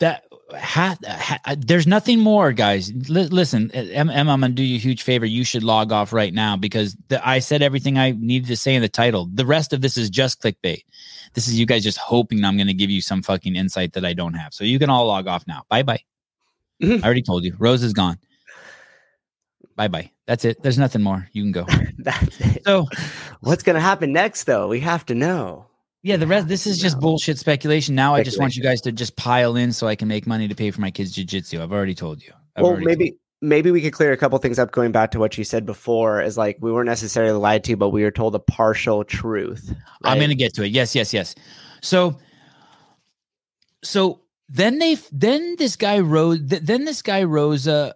that 0.00 0.25
ha, 0.54 0.96
ha, 1.04 1.54
there's 1.58 1.86
nothing 1.86 2.20
more, 2.20 2.52
guys. 2.52 2.90
L- 2.90 3.28
listen, 3.28 3.70
Emma, 3.72 4.12
I'm 4.12 4.26
gonna 4.26 4.50
do 4.50 4.62
you 4.62 4.76
a 4.76 4.80
huge 4.80 5.02
favor. 5.02 5.26
You 5.26 5.44
should 5.44 5.62
log 5.62 5.92
off 5.92 6.12
right 6.12 6.32
now 6.32 6.56
because 6.56 6.96
the, 7.08 7.26
I 7.26 7.40
said 7.40 7.62
everything 7.62 7.98
I 7.98 8.12
needed 8.12 8.48
to 8.48 8.56
say 8.56 8.74
in 8.74 8.82
the 8.82 8.88
title. 8.88 9.28
The 9.32 9.46
rest 9.46 9.72
of 9.72 9.80
this 9.80 9.96
is 9.96 10.10
just 10.10 10.40
clickbait. 10.40 10.84
This 11.34 11.48
is 11.48 11.58
you 11.58 11.66
guys 11.66 11.82
just 11.82 11.98
hoping 11.98 12.44
I'm 12.44 12.56
gonna 12.56 12.74
give 12.74 12.90
you 12.90 13.00
some 13.00 13.22
fucking 13.22 13.56
insight 13.56 13.92
that 13.94 14.04
I 14.04 14.12
don't 14.12 14.34
have. 14.34 14.54
So 14.54 14.64
you 14.64 14.78
can 14.78 14.90
all 14.90 15.06
log 15.06 15.26
off 15.26 15.46
now. 15.46 15.62
Bye 15.68 15.82
bye. 15.82 16.00
Mm-hmm. 16.82 17.00
I 17.04 17.06
already 17.06 17.22
told 17.22 17.44
you. 17.44 17.54
Rose 17.58 17.82
is 17.82 17.92
gone. 17.92 18.18
Bye 19.74 19.88
bye. 19.88 20.10
That's 20.26 20.44
it. 20.44 20.62
There's 20.62 20.78
nothing 20.78 21.02
more. 21.02 21.28
You 21.32 21.42
can 21.42 21.52
go. 21.52 21.66
That's 21.98 22.40
it. 22.40 22.64
So, 22.64 22.86
what's 23.40 23.62
gonna 23.62 23.80
happen 23.80 24.12
next, 24.12 24.44
though? 24.44 24.68
We 24.68 24.80
have 24.80 25.04
to 25.06 25.14
know. 25.14 25.65
Yeah, 26.06 26.18
the 26.18 26.26
rest. 26.28 26.46
This 26.46 26.68
is 26.68 26.78
just 26.78 27.00
bullshit 27.00 27.36
speculation. 27.36 27.96
Now 27.96 28.12
speculation. 28.12 28.20
I 28.20 28.24
just 28.24 28.38
want 28.38 28.56
you 28.56 28.62
guys 28.62 28.80
to 28.82 28.92
just 28.92 29.16
pile 29.16 29.56
in 29.56 29.72
so 29.72 29.88
I 29.88 29.96
can 29.96 30.06
make 30.06 30.24
money 30.24 30.46
to 30.46 30.54
pay 30.54 30.70
for 30.70 30.80
my 30.80 30.92
kids' 30.92 31.16
jujitsu. 31.16 31.60
I've 31.60 31.72
already 31.72 31.96
told 31.96 32.22
you. 32.22 32.32
I've 32.54 32.62
well, 32.62 32.76
maybe 32.76 33.18
maybe 33.42 33.72
we 33.72 33.82
could 33.82 33.92
clear 33.92 34.12
a 34.12 34.16
couple 34.16 34.38
things 34.38 34.60
up. 34.60 34.70
Going 34.70 34.92
back 34.92 35.10
to 35.10 35.18
what 35.18 35.36
you 35.36 35.42
said 35.42 35.66
before, 35.66 36.22
is 36.22 36.38
like 36.38 36.58
we 36.60 36.70
weren't 36.70 36.86
necessarily 36.86 37.36
lied 37.36 37.64
to, 37.64 37.76
but 37.76 37.88
we 37.88 38.04
were 38.04 38.12
told 38.12 38.36
a 38.36 38.38
partial 38.38 39.02
truth. 39.02 39.68
Right? 39.68 40.12
I'm 40.12 40.18
going 40.18 40.30
to 40.30 40.36
get 40.36 40.54
to 40.54 40.62
it. 40.62 40.68
Yes, 40.68 40.94
yes, 40.94 41.12
yes. 41.12 41.34
So, 41.82 42.16
so 43.82 44.20
then 44.48 44.78
they 44.78 44.96
then 45.10 45.56
this 45.58 45.74
guy 45.74 45.98
rose. 45.98 46.38
Then 46.40 46.84
this 46.84 47.02
guy 47.02 47.24
Roza. 47.24 47.94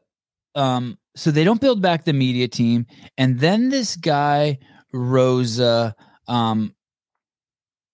Um, 0.57 0.99
so 1.15 1.31
they 1.31 1.45
don't 1.45 1.61
build 1.61 1.81
back 1.81 2.07
the 2.07 2.13
media 2.13 2.49
team, 2.49 2.87
and 3.17 3.39
then 3.39 3.69
this 3.69 3.95
guy 3.95 4.59
Roza. 4.93 5.95
Um, 6.27 6.75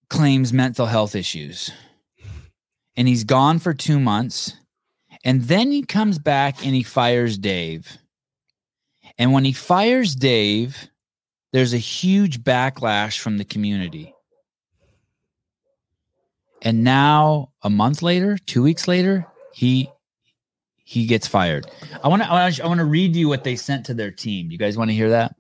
claims 0.09 0.53
mental 0.53 0.87
health 0.87 1.15
issues. 1.15 1.71
And 2.97 3.07
he's 3.07 3.25
gone 3.25 3.59
for 3.59 3.75
two 3.75 4.01
months. 4.01 4.55
And 5.25 5.43
then 5.43 5.71
he 5.71 5.83
comes 5.83 6.19
back 6.19 6.65
and 6.65 6.75
he 6.75 6.83
fires 6.83 7.37
Dave. 7.37 7.99
And 9.19 9.33
when 9.33 9.45
he 9.45 9.53
fires 9.53 10.15
Dave, 10.15 10.89
there's 11.53 11.75
a 11.75 11.79
huge 11.79 12.43
backlash 12.43 13.19
from 13.19 13.39
the 13.39 13.45
community. 13.45 14.15
And 16.63 16.85
now 16.85 17.53
a 17.63 17.71
month 17.71 18.03
later, 18.03 18.39
two 18.47 18.63
weeks 18.63 18.89
later, 18.89 19.27
he 19.53 19.91
he 20.85 21.07
gets 21.07 21.27
fired. 21.27 21.67
I 22.03 22.09
want 22.09 22.23
to 22.23 22.29
I 22.31 22.67
want 22.67 22.79
to 22.79 22.85
read 22.85 23.17
you 23.17 23.29
what 23.29 23.43
they 23.43 23.57
sent 23.57 23.87
to 23.87 23.95
their 23.95 24.11
team. 24.11 24.51
You 24.51 24.59
guys 24.59 24.77
want 24.77 24.91
to 24.91 24.95
hear 24.95 25.11
that? 25.11 25.35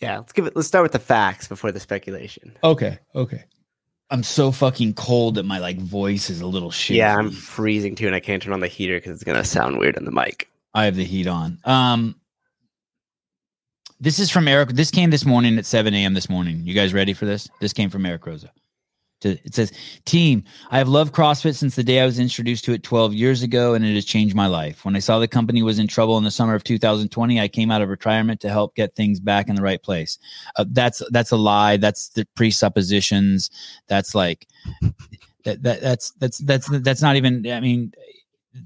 Yeah, 0.00 0.18
let's 0.18 0.32
give 0.32 0.46
it. 0.46 0.54
Let's 0.54 0.68
start 0.68 0.84
with 0.84 0.92
the 0.92 0.98
facts 0.98 1.48
before 1.48 1.72
the 1.72 1.80
speculation. 1.80 2.56
Okay, 2.62 2.98
okay. 3.14 3.44
I'm 4.10 4.22
so 4.22 4.52
fucking 4.52 4.94
cold 4.94 5.34
that 5.34 5.42
my 5.42 5.58
like 5.58 5.78
voice 5.78 6.30
is 6.30 6.40
a 6.40 6.46
little 6.46 6.70
shit. 6.70 6.96
Yeah, 6.96 7.16
I'm 7.16 7.30
freezing 7.30 7.94
too, 7.94 8.06
and 8.06 8.14
I 8.14 8.20
can't 8.20 8.42
turn 8.42 8.52
on 8.52 8.60
the 8.60 8.68
heater 8.68 8.96
because 8.96 9.12
it's 9.12 9.24
gonna 9.24 9.44
sound 9.44 9.78
weird 9.78 9.96
on 9.96 10.04
the 10.04 10.12
mic. 10.12 10.48
I 10.74 10.84
have 10.84 10.96
the 10.96 11.04
heat 11.04 11.26
on. 11.26 11.58
Um, 11.64 12.14
this 14.00 14.18
is 14.18 14.30
from 14.30 14.46
Eric. 14.46 14.70
This 14.70 14.90
came 14.90 15.10
this 15.10 15.24
morning 15.24 15.58
at 15.58 15.66
7 15.66 15.92
a.m. 15.92 16.14
this 16.14 16.30
morning. 16.30 16.60
You 16.64 16.72
guys 16.72 16.94
ready 16.94 17.12
for 17.12 17.24
this? 17.24 17.48
This 17.60 17.72
came 17.72 17.90
from 17.90 18.06
Eric 18.06 18.22
Roza. 18.22 18.50
It 19.24 19.54
says, 19.54 19.72
Team, 20.04 20.44
I 20.70 20.78
have 20.78 20.88
loved 20.88 21.14
CrossFit 21.14 21.56
since 21.56 21.74
the 21.74 21.82
day 21.82 22.00
I 22.00 22.06
was 22.06 22.18
introduced 22.18 22.64
to 22.66 22.72
it 22.72 22.82
12 22.82 23.14
years 23.14 23.42
ago, 23.42 23.74
and 23.74 23.84
it 23.84 23.94
has 23.94 24.04
changed 24.04 24.36
my 24.36 24.46
life. 24.46 24.84
When 24.84 24.94
I 24.94 25.00
saw 25.00 25.18
the 25.18 25.28
company 25.28 25.62
was 25.62 25.78
in 25.78 25.88
trouble 25.88 26.16
in 26.18 26.24
the 26.24 26.30
summer 26.30 26.54
of 26.54 26.64
2020, 26.64 27.40
I 27.40 27.48
came 27.48 27.70
out 27.70 27.82
of 27.82 27.88
retirement 27.88 28.40
to 28.42 28.48
help 28.48 28.74
get 28.74 28.94
things 28.94 29.20
back 29.20 29.48
in 29.48 29.56
the 29.56 29.62
right 29.62 29.82
place. 29.82 30.18
Uh, 30.56 30.64
that's 30.68 31.02
that's 31.10 31.32
a 31.32 31.36
lie. 31.36 31.76
That's 31.76 32.08
the 32.10 32.26
presuppositions. 32.34 33.50
That's 33.88 34.14
like 34.14 34.46
that, 35.44 35.62
that 35.62 35.80
that's 35.80 36.10
that's 36.12 36.38
that's 36.38 36.68
that's 36.80 37.02
not 37.02 37.16
even. 37.16 37.46
I 37.50 37.60
mean, 37.60 37.92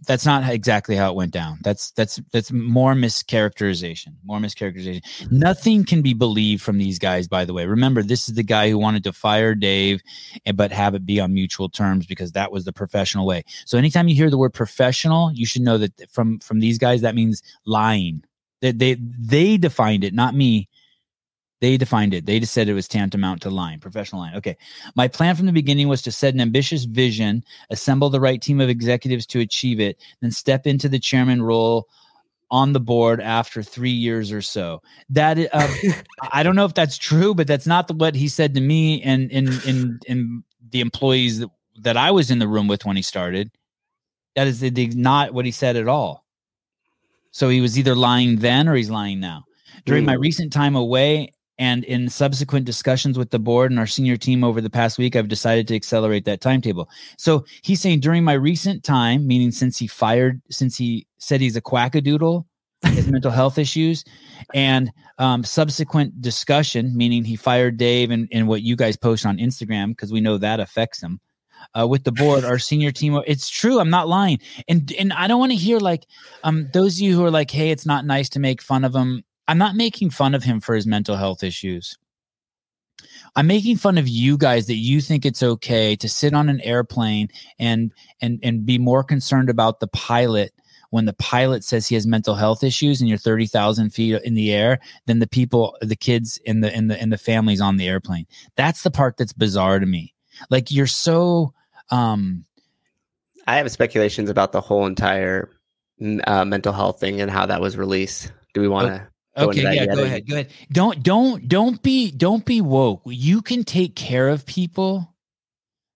that's 0.07 0.25
not 0.25 0.49
exactly 0.49 0.97
how 0.97 1.11
it 1.11 1.17
went 1.17 1.33
down. 1.33 1.59
That's 1.62 1.91
that's 1.93 2.21
that's 2.33 2.53
more 2.53 2.95
mischaracterization. 2.95 4.15
More 4.25 4.39
mischaracterization. 4.39 5.03
Nothing 5.31 5.85
can 5.85 6.03
be 6.03 6.15
believed 6.15 6.62
from 6.62 6.79
these 6.79 6.99
guys. 6.99 7.29
By 7.29 7.45
the 7.45 7.53
way, 7.53 7.67
remember 7.67 8.03
this 8.03 8.29
is 8.29 8.35
the 8.35 8.43
guy 8.43 8.71
who 8.71 8.79
wanted 8.79 9.05
to 9.05 9.12
fire 9.12 9.55
Dave, 9.55 10.01
but 10.55 10.73
have 10.73 10.95
it 10.95 11.05
be 11.05 11.21
on 11.21 11.35
mutual 11.35 11.69
terms 11.69 12.07
because 12.07 12.33
that 12.33 12.53
was 12.53 12.65
the 12.65 12.73
professional 12.73 13.27
way. 13.27 13.45
So 13.65 13.77
anytime 13.77 14.09
you 14.09 14.15
hear 14.15 14.31
the 14.31 14.39
word 14.39 14.55
professional, 14.55 15.33
you 15.33 15.47
should 15.47 15.62
know 15.62 15.79
that 15.79 16.11
from 16.11 16.39
from 16.39 16.61
these 16.61 16.79
guys 16.79 17.01
that 17.01 17.15
means 17.15 17.43
lying. 17.67 18.25
That 18.61 18.79
they, 18.79 18.95
they 18.95 19.03
they 19.19 19.57
defined 19.57 20.05
it, 20.05 20.15
not 20.15 20.35
me. 20.35 20.69
They 21.62 21.76
defined 21.76 22.12
it. 22.12 22.26
They 22.26 22.40
just 22.40 22.52
said 22.52 22.69
it 22.69 22.75
was 22.75 22.88
tantamount 22.88 23.42
to 23.42 23.50
line, 23.50 23.78
professional 23.78 24.21
line. 24.21 24.35
Okay. 24.35 24.57
My 24.97 25.07
plan 25.07 25.37
from 25.37 25.47
the 25.47 25.52
beginning 25.52 25.87
was 25.87 26.02
to 26.02 26.11
set 26.11 26.35
an 26.35 26.40
ambitious 26.40 26.83
vision, 26.83 27.45
assemble 27.71 28.11
the 28.11 28.19
right 28.19 28.42
team 28.42 28.61
of 28.61 28.69
executives 28.69 29.26
to 29.26 29.38
achieve 29.38 29.78
it, 29.78 29.97
then 30.21 30.33
step 30.33 30.66
into 30.66 30.88
the 30.88 30.99
chairman 30.99 31.40
role 31.40 31.87
on 32.50 32.73
the 32.73 32.81
board 32.81 33.21
after 33.21 33.62
three 33.62 33.92
years 33.92 34.33
or 34.33 34.42
so. 34.42 34.83
That 35.11 35.38
uh, 35.54 35.69
I 36.33 36.42
don't 36.42 36.57
know 36.57 36.64
if 36.64 36.75
that's 36.75 36.99
true, 36.99 37.33
but 37.33 37.47
that's 37.47 37.66
not 37.66 37.87
the, 37.87 37.95
what 37.95 38.16
he 38.16 38.26
said 38.26 38.57
to 38.57 38.61
me 38.61 39.00
and 39.00 39.31
in 39.31 39.47
in 39.64 40.00
in 40.09 40.45
the 40.69 40.81
employees 40.81 41.38
that, 41.38 41.50
that 41.83 41.97
I 41.97 42.11
was 42.11 42.33
in 42.33 42.40
the 42.40 42.49
room 42.49 42.66
with 42.66 42.85
when 42.85 42.97
he 42.97 43.02
started. 43.02 43.52
That 44.35 44.49
is 44.49 44.62
not 44.97 45.33
what 45.33 45.45
he 45.45 45.52
said 45.52 45.76
at 45.76 45.87
all. 45.87 46.26
So 47.31 47.49
he 47.49 47.61
was 47.61 47.78
either 47.78 47.95
lying 47.95 48.38
then 48.38 48.69
or 48.69 48.75
he's 48.75 48.90
lying 48.90 49.21
now. 49.21 49.45
During 49.85 50.04
my 50.04 50.14
recent 50.14 50.52
time 50.52 50.75
away 50.75 51.31
and 51.62 51.85
in 51.85 52.09
subsequent 52.09 52.66
discussions 52.66 53.16
with 53.16 53.31
the 53.31 53.38
board 53.38 53.71
and 53.71 53.78
our 53.78 53.87
senior 53.87 54.16
team 54.16 54.42
over 54.42 54.61
the 54.61 54.69
past 54.69 54.99
week, 54.99 55.14
I've 55.14 55.28
decided 55.28 55.69
to 55.69 55.76
accelerate 55.76 56.25
that 56.25 56.40
timetable. 56.40 56.88
So 57.16 57.45
he's 57.62 57.81
saying 57.81 58.00
during 58.00 58.25
my 58.25 58.33
recent 58.33 58.83
time, 58.83 59.28
meaning 59.28 59.52
since 59.52 59.78
he 59.78 59.87
fired, 59.87 60.42
since 60.50 60.76
he 60.76 61.07
said 61.19 61.40
he's 61.40 61.54
a 61.54 61.61
quackadoodle, 61.61 62.47
his 62.87 63.07
mental 63.07 63.31
health 63.40 63.59
issues, 63.59 64.04
and 64.52 64.90
um, 65.19 65.45
subsequent 65.45 66.21
discussion, 66.21 66.97
meaning 66.97 67.23
he 67.23 67.37
fired 67.37 67.76
Dave 67.76 68.11
and, 68.11 68.26
and 68.33 68.49
what 68.49 68.62
you 68.62 68.75
guys 68.75 68.97
post 68.97 69.25
on 69.25 69.38
Instagram, 69.38 69.90
because 69.90 70.11
we 70.11 70.21
know 70.21 70.38
that 70.38 70.59
affects 70.59 71.00
him. 71.00 71.21
Uh, 71.78 71.87
with 71.87 72.02
the 72.02 72.11
board, 72.11 72.45
our 72.45 72.59
senior 72.59 72.90
team. 73.00 73.23
It's 73.25 73.49
true. 73.49 73.78
I'm 73.78 73.88
not 73.88 74.09
lying, 74.09 74.40
and 74.66 74.92
and 74.99 75.12
I 75.12 75.28
don't 75.28 75.38
want 75.38 75.52
to 75.52 75.57
hear 75.57 75.78
like 75.78 76.09
um 76.42 76.69
those 76.73 76.97
of 76.97 77.02
you 77.02 77.14
who 77.14 77.25
are 77.25 77.31
like, 77.31 77.52
hey, 77.52 77.71
it's 77.71 77.87
not 77.87 78.04
nice 78.04 78.28
to 78.31 78.40
make 78.40 78.61
fun 78.61 78.85
of 78.85 78.97
him 78.97 79.23
I'm 79.52 79.59
not 79.59 79.76
making 79.76 80.09
fun 80.09 80.35
of 80.35 80.44
him 80.44 80.61
for 80.61 80.75
his 80.75 80.87
mental 80.87 81.14
health 81.14 81.42
issues. 81.42 81.99
I'm 83.37 83.47
making 83.47 83.76
fun 83.76 83.99
of 83.99 84.09
you 84.09 84.38
guys 84.38 84.66
that 84.68 84.76
you 84.76 85.02
think 85.02 85.26
it's 85.26 85.42
okay 85.42 85.94
to 85.94 86.09
sit 86.09 86.32
on 86.32 86.49
an 86.49 86.62
airplane 86.62 87.28
and 87.59 87.92
and 88.23 88.40
and 88.42 88.64
be 88.64 88.78
more 88.78 89.04
concerned 89.04 89.50
about 89.50 89.78
the 89.78 89.88
pilot 89.88 90.54
when 90.88 91.04
the 91.04 91.12
pilot 91.12 91.64
says 91.64 91.87
he 91.87 91.94
has 91.97 92.06
mental 92.06 92.35
health 92.35 92.64
issues 92.64 93.02
and 93.02 93.11
you're 93.11 93.18
30,000 93.18 93.90
feet 93.90 94.23
in 94.25 94.32
the 94.32 94.54
air 94.54 94.78
than 95.04 95.18
the 95.18 95.26
people 95.26 95.76
the 95.82 95.97
kids 95.97 96.40
and 96.47 96.64
the 96.64 96.75
and 96.75 96.90
the 96.90 96.99
and 96.99 97.12
the 97.12 97.18
families 97.18 97.61
on 97.61 97.76
the 97.76 97.87
airplane. 97.87 98.26
That's 98.56 98.82
the 98.82 98.90
part 98.90 99.18
that's 99.18 99.35
bizarre 99.35 99.80
to 99.80 99.87
me. 99.87 100.14
Like 100.49 100.71
you're 100.71 100.87
so 100.87 101.52
um 101.90 102.47
I 103.47 103.59
have 103.59 103.71
speculations 103.71 104.30
about 104.30 104.52
the 104.52 104.62
whole 104.62 104.87
entire 104.87 105.50
uh, 106.26 106.47
mental 106.47 106.73
health 106.73 107.00
thing 107.00 107.21
and 107.21 107.30
how 107.30 107.44
that 107.44 107.61
was 107.61 107.76
released. 107.76 108.32
Do 108.54 108.62
we 108.62 108.68
want 108.68 108.88
to 108.88 109.12
okay 109.37 109.75
yeah 109.75 109.87
go 109.87 110.03
ahead 110.03 110.29
go 110.29 110.35
ahead. 110.35 110.51
Don't 110.71 111.03
don't 111.03 111.49
don't 111.49 111.83
be 111.83 112.11
don't 112.11 112.45
be 112.45 112.61
woke. 112.61 113.03
You 113.07 113.43
can 113.43 113.65
take 113.65 113.97
care 113.97 114.29
of 114.29 114.47
people 114.47 115.09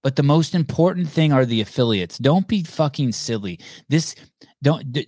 but 0.02 0.14
the 0.14 0.22
most 0.22 0.54
important 0.54 1.08
thing 1.08 1.32
are 1.32 1.44
the 1.44 1.60
affiliates. 1.60 2.16
Don't 2.18 2.46
be 2.46 2.62
fucking 2.62 3.10
silly. 3.12 3.58
This 3.88 4.14
don't 4.62 4.98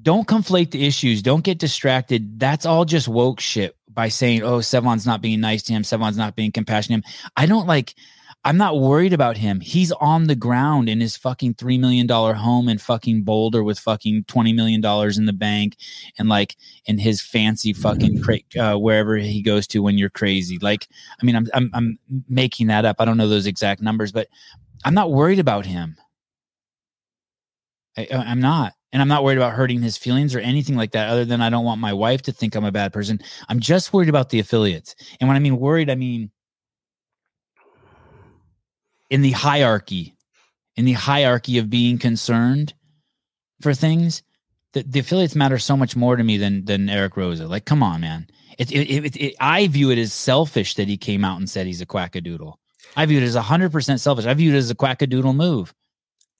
don't 0.00 0.28
conflate 0.28 0.70
the 0.70 0.86
issues. 0.86 1.22
Don't 1.22 1.44
get 1.44 1.58
distracted. 1.58 2.38
That's 2.38 2.64
all 2.64 2.84
just 2.84 3.08
woke 3.08 3.40
shit 3.40 3.76
by 3.88 4.08
saying 4.08 4.42
oh 4.42 4.58
Sevan's 4.58 5.06
not 5.06 5.20
being 5.20 5.40
nice 5.40 5.62
to 5.64 5.72
him. 5.72 5.82
Sevan's 5.82 6.16
not 6.16 6.36
being 6.36 6.52
compassionate 6.52 7.04
i 7.36 7.46
don't 7.46 7.66
like 7.66 7.94
I'm 8.42 8.56
not 8.56 8.80
worried 8.80 9.12
about 9.12 9.36
him. 9.36 9.60
He's 9.60 9.92
on 9.92 10.26
the 10.26 10.34
ground 10.34 10.88
in 10.88 11.00
his 11.00 11.14
fucking 11.16 11.54
$3 11.54 11.78
million 11.78 12.08
home 12.08 12.70
in 12.70 12.78
fucking 12.78 13.22
Boulder 13.22 13.62
with 13.62 13.78
fucking 13.78 14.24
$20 14.24 14.54
million 14.54 14.82
in 15.18 15.26
the 15.26 15.32
bank 15.34 15.76
and 16.18 16.28
like 16.28 16.56
in 16.86 16.96
his 16.96 17.20
fancy 17.20 17.74
fucking 17.74 18.22
cra- 18.22 18.38
uh, 18.58 18.78
wherever 18.78 19.16
he 19.16 19.42
goes 19.42 19.66
to 19.68 19.82
when 19.82 19.98
you're 19.98 20.08
crazy. 20.08 20.58
Like, 20.58 20.88
I 21.20 21.26
mean, 21.26 21.36
I'm, 21.36 21.48
I'm, 21.52 21.70
I'm 21.74 21.98
making 22.30 22.68
that 22.68 22.86
up. 22.86 22.96
I 22.98 23.04
don't 23.04 23.18
know 23.18 23.28
those 23.28 23.46
exact 23.46 23.82
numbers, 23.82 24.10
but 24.10 24.28
I'm 24.86 24.94
not 24.94 25.12
worried 25.12 25.38
about 25.38 25.66
him. 25.66 25.96
I, 27.98 28.08
I'm 28.10 28.40
not. 28.40 28.72
And 28.92 29.02
I'm 29.02 29.08
not 29.08 29.22
worried 29.22 29.38
about 29.38 29.52
hurting 29.52 29.82
his 29.82 29.98
feelings 29.98 30.34
or 30.34 30.40
anything 30.40 30.76
like 30.76 30.92
that, 30.92 31.10
other 31.10 31.24
than 31.24 31.42
I 31.42 31.50
don't 31.50 31.64
want 31.64 31.80
my 31.80 31.92
wife 31.92 32.22
to 32.22 32.32
think 32.32 32.54
I'm 32.54 32.64
a 32.64 32.72
bad 32.72 32.92
person. 32.92 33.20
I'm 33.48 33.60
just 33.60 33.92
worried 33.92 34.08
about 34.08 34.30
the 34.30 34.40
affiliates. 34.40 34.96
And 35.20 35.28
when 35.28 35.36
I 35.36 35.40
mean 35.40 35.58
worried, 35.58 35.90
I 35.90 35.94
mean, 35.94 36.30
in 39.10 39.22
the 39.22 39.32
hierarchy, 39.32 40.16
in 40.76 40.84
the 40.84 40.92
hierarchy 40.92 41.58
of 41.58 41.68
being 41.68 41.98
concerned 41.98 42.74
for 43.60 43.74
things, 43.74 44.22
the, 44.72 44.82
the 44.82 45.00
affiliates 45.00 45.34
matter 45.34 45.58
so 45.58 45.76
much 45.76 45.96
more 45.96 46.16
to 46.16 46.24
me 46.24 46.38
than 46.38 46.64
than 46.64 46.88
Eric 46.88 47.14
Roza. 47.14 47.48
Like, 47.48 47.64
come 47.64 47.82
on, 47.82 48.00
man. 48.00 48.28
It, 48.58 48.70
it, 48.72 49.16
it, 49.16 49.36
I 49.40 49.66
view 49.68 49.90
it 49.90 49.98
as 49.98 50.12
selfish 50.12 50.74
that 50.74 50.86
he 50.86 50.96
came 50.96 51.24
out 51.24 51.38
and 51.38 51.48
said 51.48 51.66
he's 51.66 51.80
a 51.80 51.86
quackadoodle. 51.86 52.54
I 52.96 53.06
view 53.06 53.18
it 53.18 53.24
as 53.24 53.34
hundred 53.34 53.72
percent 53.72 54.00
selfish. 54.00 54.26
I 54.26 54.34
view 54.34 54.54
it 54.54 54.56
as 54.56 54.70
a 54.70 54.74
quackadoodle 54.74 55.34
move. 55.34 55.74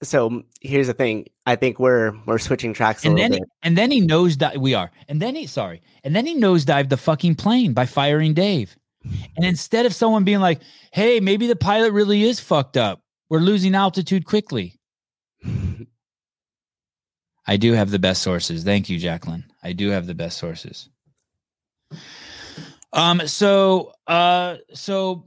So 0.03 0.43
here's 0.61 0.87
the 0.87 0.93
thing. 0.93 1.27
I 1.45 1.55
think 1.55 1.79
we're 1.79 2.13
we're 2.25 2.39
switching 2.39 2.73
tracks. 2.73 3.05
and 3.05 3.17
then 3.17 3.31
bit. 3.31 3.43
and 3.63 3.77
then 3.77 3.91
he 3.91 3.99
knows 3.99 4.37
that 4.37 4.57
we 4.57 4.73
are. 4.73 4.91
And 5.07 5.21
then 5.21 5.35
he 5.35 5.45
sorry. 5.45 5.81
And 6.03 6.15
then 6.15 6.25
he 6.25 6.39
nosedived 6.39 6.89
the 6.89 6.97
fucking 6.97 7.35
plane 7.35 7.73
by 7.73 7.85
firing 7.85 8.33
Dave. 8.33 8.75
And 9.35 9.45
instead 9.45 9.85
of 9.85 9.93
someone 9.93 10.23
being 10.23 10.39
like, 10.39 10.61
hey, 10.91 11.19
maybe 11.19 11.47
the 11.47 11.55
pilot 11.55 11.91
really 11.91 12.23
is 12.23 12.39
fucked 12.39 12.77
up, 12.77 13.01
we're 13.29 13.39
losing 13.39 13.75
altitude 13.75 14.25
quickly. 14.25 14.79
I 17.47 17.57
do 17.57 17.73
have 17.73 17.89
the 17.89 17.99
best 17.99 18.21
sources. 18.21 18.63
Thank 18.63 18.89
you, 18.89 18.99
Jacqueline. 18.99 19.45
I 19.63 19.73
do 19.73 19.89
have 19.89 20.05
the 20.05 20.13
best 20.13 20.37
sources. 20.37 20.89
Um, 22.93 23.25
so 23.25 23.93
uh 24.07 24.57
so 24.73 25.25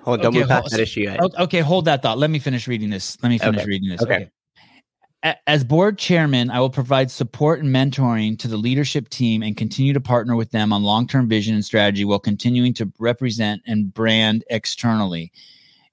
hold 0.00 0.22
don't 0.22 0.30
okay, 0.30 0.40
move 0.40 0.48
past 0.48 0.62
hold, 0.62 0.72
that 0.72 0.80
issue 0.80 1.00
yet. 1.00 1.20
Okay, 1.38 1.60
hold 1.60 1.84
that 1.86 2.02
thought. 2.02 2.18
Let 2.18 2.30
me 2.30 2.38
finish 2.38 2.66
reading 2.66 2.90
this. 2.90 3.20
Let 3.22 3.28
me 3.28 3.38
finish 3.38 3.60
okay. 3.60 3.68
reading 3.68 3.90
this. 3.90 4.02
okay. 4.02 4.14
okay 4.14 4.30
as 5.22 5.64
board 5.64 5.98
chairman, 5.98 6.50
I 6.50 6.60
will 6.60 6.70
provide 6.70 7.10
support 7.10 7.60
and 7.60 7.74
mentoring 7.74 8.38
to 8.38 8.48
the 8.48 8.56
leadership 8.56 9.08
team 9.10 9.42
and 9.42 9.56
continue 9.56 9.92
to 9.92 10.00
partner 10.00 10.34
with 10.34 10.50
them 10.50 10.72
on 10.72 10.82
long 10.82 11.06
term 11.06 11.28
vision 11.28 11.54
and 11.54 11.64
strategy 11.64 12.04
while 12.04 12.18
continuing 12.18 12.72
to 12.74 12.90
represent 12.98 13.62
and 13.66 13.92
brand 13.92 14.44
externally. 14.48 15.32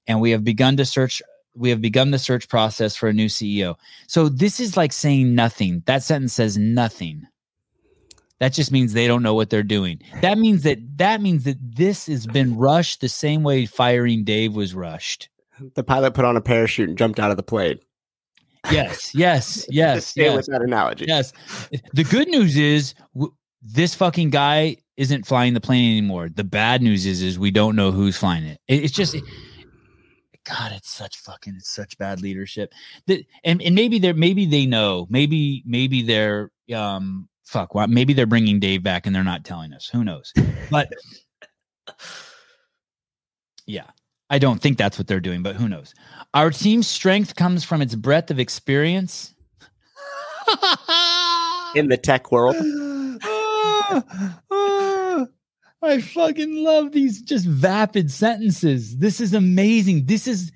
And 0.08 0.22
we 0.22 0.32
have 0.32 0.44
begun 0.44 0.78
to 0.78 0.86
search. 0.86 1.22
We 1.56 1.72
have 1.72 1.82
begun 1.82 2.12
the 2.12 2.20
search 2.20 2.48
process 2.48 2.96
for 2.96 3.10
a 3.10 3.14
new 3.14 3.26
CEO. 3.26 3.76
So 4.08 4.30
this 4.30 4.60
is 4.60 4.78
like 4.78 4.94
saying 4.94 5.36
nothing. 5.36 5.84
That 5.88 6.04
sentence 6.04 6.34
says 6.34 6.58
nothing. 6.58 7.28
That 8.40 8.54
just 8.54 8.72
means 8.72 8.94
they 8.94 9.08
don't 9.08 9.24
know 9.24 9.34
what 9.34 9.50
they're 9.50 9.64
doing. 9.64 10.00
That 10.22 10.38
means 10.38 10.64
that 10.64 10.78
that 10.98 11.22
means 11.22 11.44
that 11.46 11.58
this 11.60 12.06
has 12.06 12.28
been 12.28 12.56
rushed 12.56 13.02
the 13.02 13.10
same 13.10 13.44
way 13.44 13.66
firing 13.66 14.24
Dave 14.24 14.56
was 14.56 14.76
rushed. 14.76 15.30
The 15.74 15.84
pilot 15.84 16.14
put 16.14 16.24
on 16.24 16.38
a 16.38 16.42
parachute 16.42 16.88
and 16.88 16.98
jumped 16.98 17.20
out 17.20 17.32
of 17.32 17.38
the 17.38 17.44
plane. 17.44 17.80
Yes, 18.72 19.14
yes, 19.16 19.66
yes. 19.70 20.08
stay 20.08 20.24
yes. 20.26 20.36
with 20.36 20.46
that 20.48 20.62
analogy. 20.62 21.06
Yes. 21.08 21.34
The 21.94 22.04
good 22.04 22.28
news 22.28 22.58
is 22.58 22.94
w- 23.14 23.34
this 23.62 23.96
fucking 23.96 24.30
guy 24.30 24.78
isn't 24.98 25.26
flying 25.26 25.54
the 25.54 25.62
plane 25.62 25.92
anymore. 25.92 26.30
The 26.30 26.44
bad 26.44 26.82
news 26.82 27.06
is 27.06 27.22
is 27.22 27.40
we 27.40 27.52
don't 27.52 27.76
know 27.76 27.92
who's 27.92 28.18
flying 28.18 28.44
it. 28.44 28.60
it 28.68 28.84
it's 28.84 28.94
just 28.94 29.16
God, 30.48 30.72
it's 30.74 30.90
such 30.90 31.18
fucking, 31.18 31.56
it's 31.58 31.74
such 31.74 31.98
bad 31.98 32.22
leadership. 32.22 32.74
That 33.08 33.26
and 33.44 33.62
and 33.62 33.76
maybe 33.76 34.00
they're 34.00 34.14
maybe 34.14 34.46
they 34.46 34.66
know, 34.66 35.08
maybe 35.10 35.64
maybe 35.66 36.02
they're 36.02 36.52
um 36.74 37.28
fuck, 37.46 37.76
well, 37.76 37.88
maybe 37.88 38.14
they're 38.14 38.26
bringing 38.26 38.60
Dave 38.60 38.84
back 38.84 39.06
and 39.06 39.16
they're 39.16 39.24
not 39.24 39.46
telling 39.46 39.74
us. 39.74 39.90
Who 39.92 40.04
knows? 40.04 40.34
But 40.70 40.90
yeah, 43.66 43.90
I 44.30 44.40
don't 44.40 44.62
think 44.62 44.78
that's 44.78 44.98
what 44.98 45.08
they're 45.08 45.20
doing, 45.20 45.42
but 45.42 45.56
who 45.56 45.70
knows? 45.70 45.94
Our 46.34 46.52
team's 46.52 46.88
strength 46.88 47.36
comes 47.36 47.64
from 47.64 47.82
its 47.82 47.96
breadth 47.96 48.30
of 48.30 48.40
experience 48.40 49.34
in 51.76 51.88
the 51.88 51.98
tech 52.02 52.32
world. 52.32 52.56
Ah, 53.24 54.04
ah, 54.52 55.26
I 55.82 56.02
fucking 56.02 56.64
love 56.64 56.92
these 56.92 57.22
just 57.22 57.46
vapid 57.46 58.12
sentences. 58.12 58.98
This 58.98 59.22
is 59.22 59.34
amazing. 59.34 60.06
This 60.06 60.28
is 60.28 60.52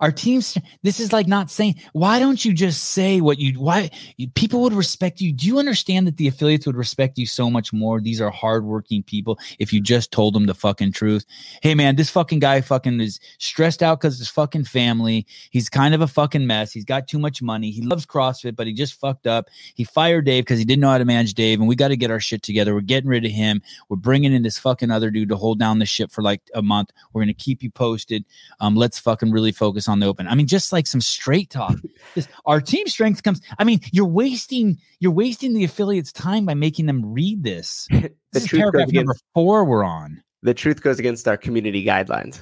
our 0.00 0.10
teams 0.10 0.56
this 0.82 0.98
is 0.98 1.12
like 1.12 1.26
not 1.26 1.50
saying 1.50 1.74
why 1.92 2.18
don't 2.18 2.44
you 2.44 2.52
just 2.52 2.86
say 2.86 3.20
what 3.20 3.38
you 3.38 3.58
why 3.60 3.90
people 4.34 4.62
would 4.62 4.72
respect 4.72 5.20
you. 5.20 5.32
Do 5.32 5.46
you 5.46 5.58
understand 5.58 6.06
that 6.06 6.16
the 6.16 6.26
affiliates 6.26 6.66
would 6.66 6.76
respect 6.76 7.18
you 7.18 7.26
so 7.26 7.50
much 7.50 7.72
more? 7.72 8.00
These 8.00 8.20
are 8.20 8.30
hardworking 8.30 9.02
people 9.02 9.38
if 9.58 9.72
you 9.72 9.80
just 9.80 10.10
told 10.10 10.34
them 10.34 10.46
the 10.46 10.54
fucking 10.54 10.92
truth. 10.92 11.24
Hey 11.62 11.74
man 11.74 11.96
this 11.96 12.10
fucking 12.10 12.38
guy 12.38 12.60
fucking 12.60 13.00
is 13.00 13.20
stressed 13.38 13.82
out 13.82 14.00
because 14.00 14.18
his 14.18 14.28
fucking 14.28 14.64
family. 14.64 15.26
He's 15.50 15.68
kind 15.68 15.94
of 15.94 16.00
a 16.00 16.06
fucking 16.06 16.46
mess. 16.46 16.72
He's 16.72 16.84
got 16.84 17.06
too 17.06 17.18
much 17.18 17.42
money. 17.42 17.70
He 17.70 17.82
loves 17.82 18.06
crossfit 18.06 18.56
but 18.56 18.66
he 18.66 18.72
just 18.72 18.94
fucked 18.94 19.26
up. 19.26 19.48
He 19.74 19.84
fired 19.84 20.24
dave 20.24 20.44
because 20.44 20.58
he 20.58 20.64
didn't 20.64 20.80
know 20.80 20.90
how 20.90 20.98
to 20.98 21.04
manage 21.04 21.34
dave 21.34 21.60
and 21.60 21.68
we 21.68 21.76
got 21.76 21.88
to 21.88 21.96
get 21.96 22.10
our 22.10 22.20
shit 22.20 22.42
together. 22.42 22.74
We're 22.74 22.80
getting 22.80 23.10
rid 23.10 23.24
of 23.24 23.30
him. 23.30 23.60
We're 23.88 23.96
bringing 23.96 24.32
in 24.32 24.42
this 24.42 24.58
fucking 24.58 24.90
other 24.90 25.10
dude 25.10 25.28
to 25.28 25.36
hold 25.36 25.58
down 25.58 25.78
the 25.78 25.86
ship 25.86 26.10
for 26.10 26.22
like 26.22 26.40
a 26.54 26.62
month. 26.62 26.90
We're 27.12 27.22
going 27.22 27.34
to 27.34 27.44
keep 27.44 27.62
you 27.62 27.70
posted. 27.70 28.24
Um 28.60 28.76
let's 28.76 28.98
fucking 28.98 29.30
really 29.30 29.52
focus 29.52 29.88
on 29.90 30.00
the 30.00 30.06
open. 30.06 30.26
I 30.26 30.34
mean, 30.34 30.46
just 30.46 30.72
like 30.72 30.86
some 30.86 31.00
straight 31.00 31.50
talk. 31.50 31.76
Just, 32.14 32.28
our 32.46 32.60
team 32.60 32.86
strength 32.86 33.22
comes. 33.22 33.40
I 33.58 33.64
mean, 33.64 33.80
you're 33.92 34.06
wasting 34.06 34.78
you're 34.98 35.12
wasting 35.12 35.54
the 35.54 35.64
affiliates' 35.64 36.12
time 36.12 36.44
by 36.44 36.54
making 36.54 36.86
them 36.86 37.12
read 37.12 37.44
this. 37.44 37.86
the 37.90 38.12
this 38.32 38.44
is 38.44 38.48
truth 38.48 38.60
paragraph 38.60 38.86
goes 38.86 38.94
number 38.94 39.16
four 39.34 39.64
we're 39.64 39.84
on. 39.84 40.22
the 40.42 40.54
truth 40.54 40.82
goes 40.82 40.98
against 40.98 41.28
our 41.28 41.36
community 41.36 41.84
guidelines. 41.84 42.40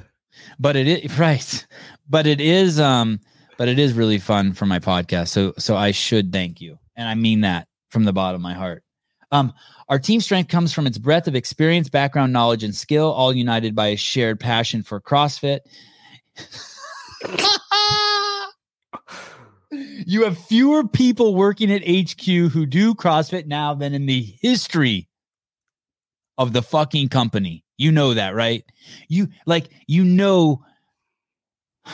But 0.59 0.77
it 0.77 0.87
is 0.87 1.19
right. 1.19 1.67
But 2.09 2.27
it 2.27 2.41
is 2.41 2.79
um 2.79 3.21
but 3.57 3.69
it 3.69 3.79
is 3.79 3.93
really 3.93 4.19
fun 4.19 4.53
for 4.53 4.67
my 4.67 4.79
podcast. 4.79 5.29
So 5.29 5.55
so 5.59 5.77
I 5.77 5.91
should 5.91 6.33
thank 6.33 6.61
you. 6.61 6.79
And 6.97 7.09
I 7.09 7.15
mean 7.15 7.43
that 7.43 7.69
from 7.91 8.05
the 8.05 8.13
bottom 8.13 8.37
of 8.37 8.43
my 8.43 8.55
heart. 8.55 8.83
Um, 9.31 9.53
our 9.89 9.99
team 9.99 10.21
strength 10.21 10.49
comes 10.49 10.73
from 10.73 10.87
its 10.87 10.99
breadth 10.99 11.29
of 11.29 11.35
experience, 11.35 11.89
background, 11.89 12.33
knowledge, 12.33 12.65
and 12.65 12.75
skill, 12.75 13.11
all 13.11 13.33
united 13.33 13.75
by 13.75 13.89
a 13.89 13.97
shared 13.97 14.41
passion 14.41 14.83
for 14.83 15.01
CrossFit. 15.01 15.61
You 19.71 20.25
have 20.25 20.39
fewer 20.39 20.87
people 20.87 21.35
working 21.35 21.71
at 21.71 21.83
HQ 21.83 22.25
who 22.25 22.67
do 22.67 22.95
CrossFit 22.95 23.47
now 23.47 23.75
than 23.75 23.95
in 23.95 24.07
the 24.07 24.23
history 24.41 25.09
of 26.37 26.53
the 26.53 26.63
fucking 26.63 27.09
company. 27.09 27.65
You 27.77 27.93
know 27.93 28.15
that, 28.15 28.35
right? 28.35 28.65
You 29.09 29.29
like, 29.47 29.71
you 29.87 30.05
know. 30.05 30.65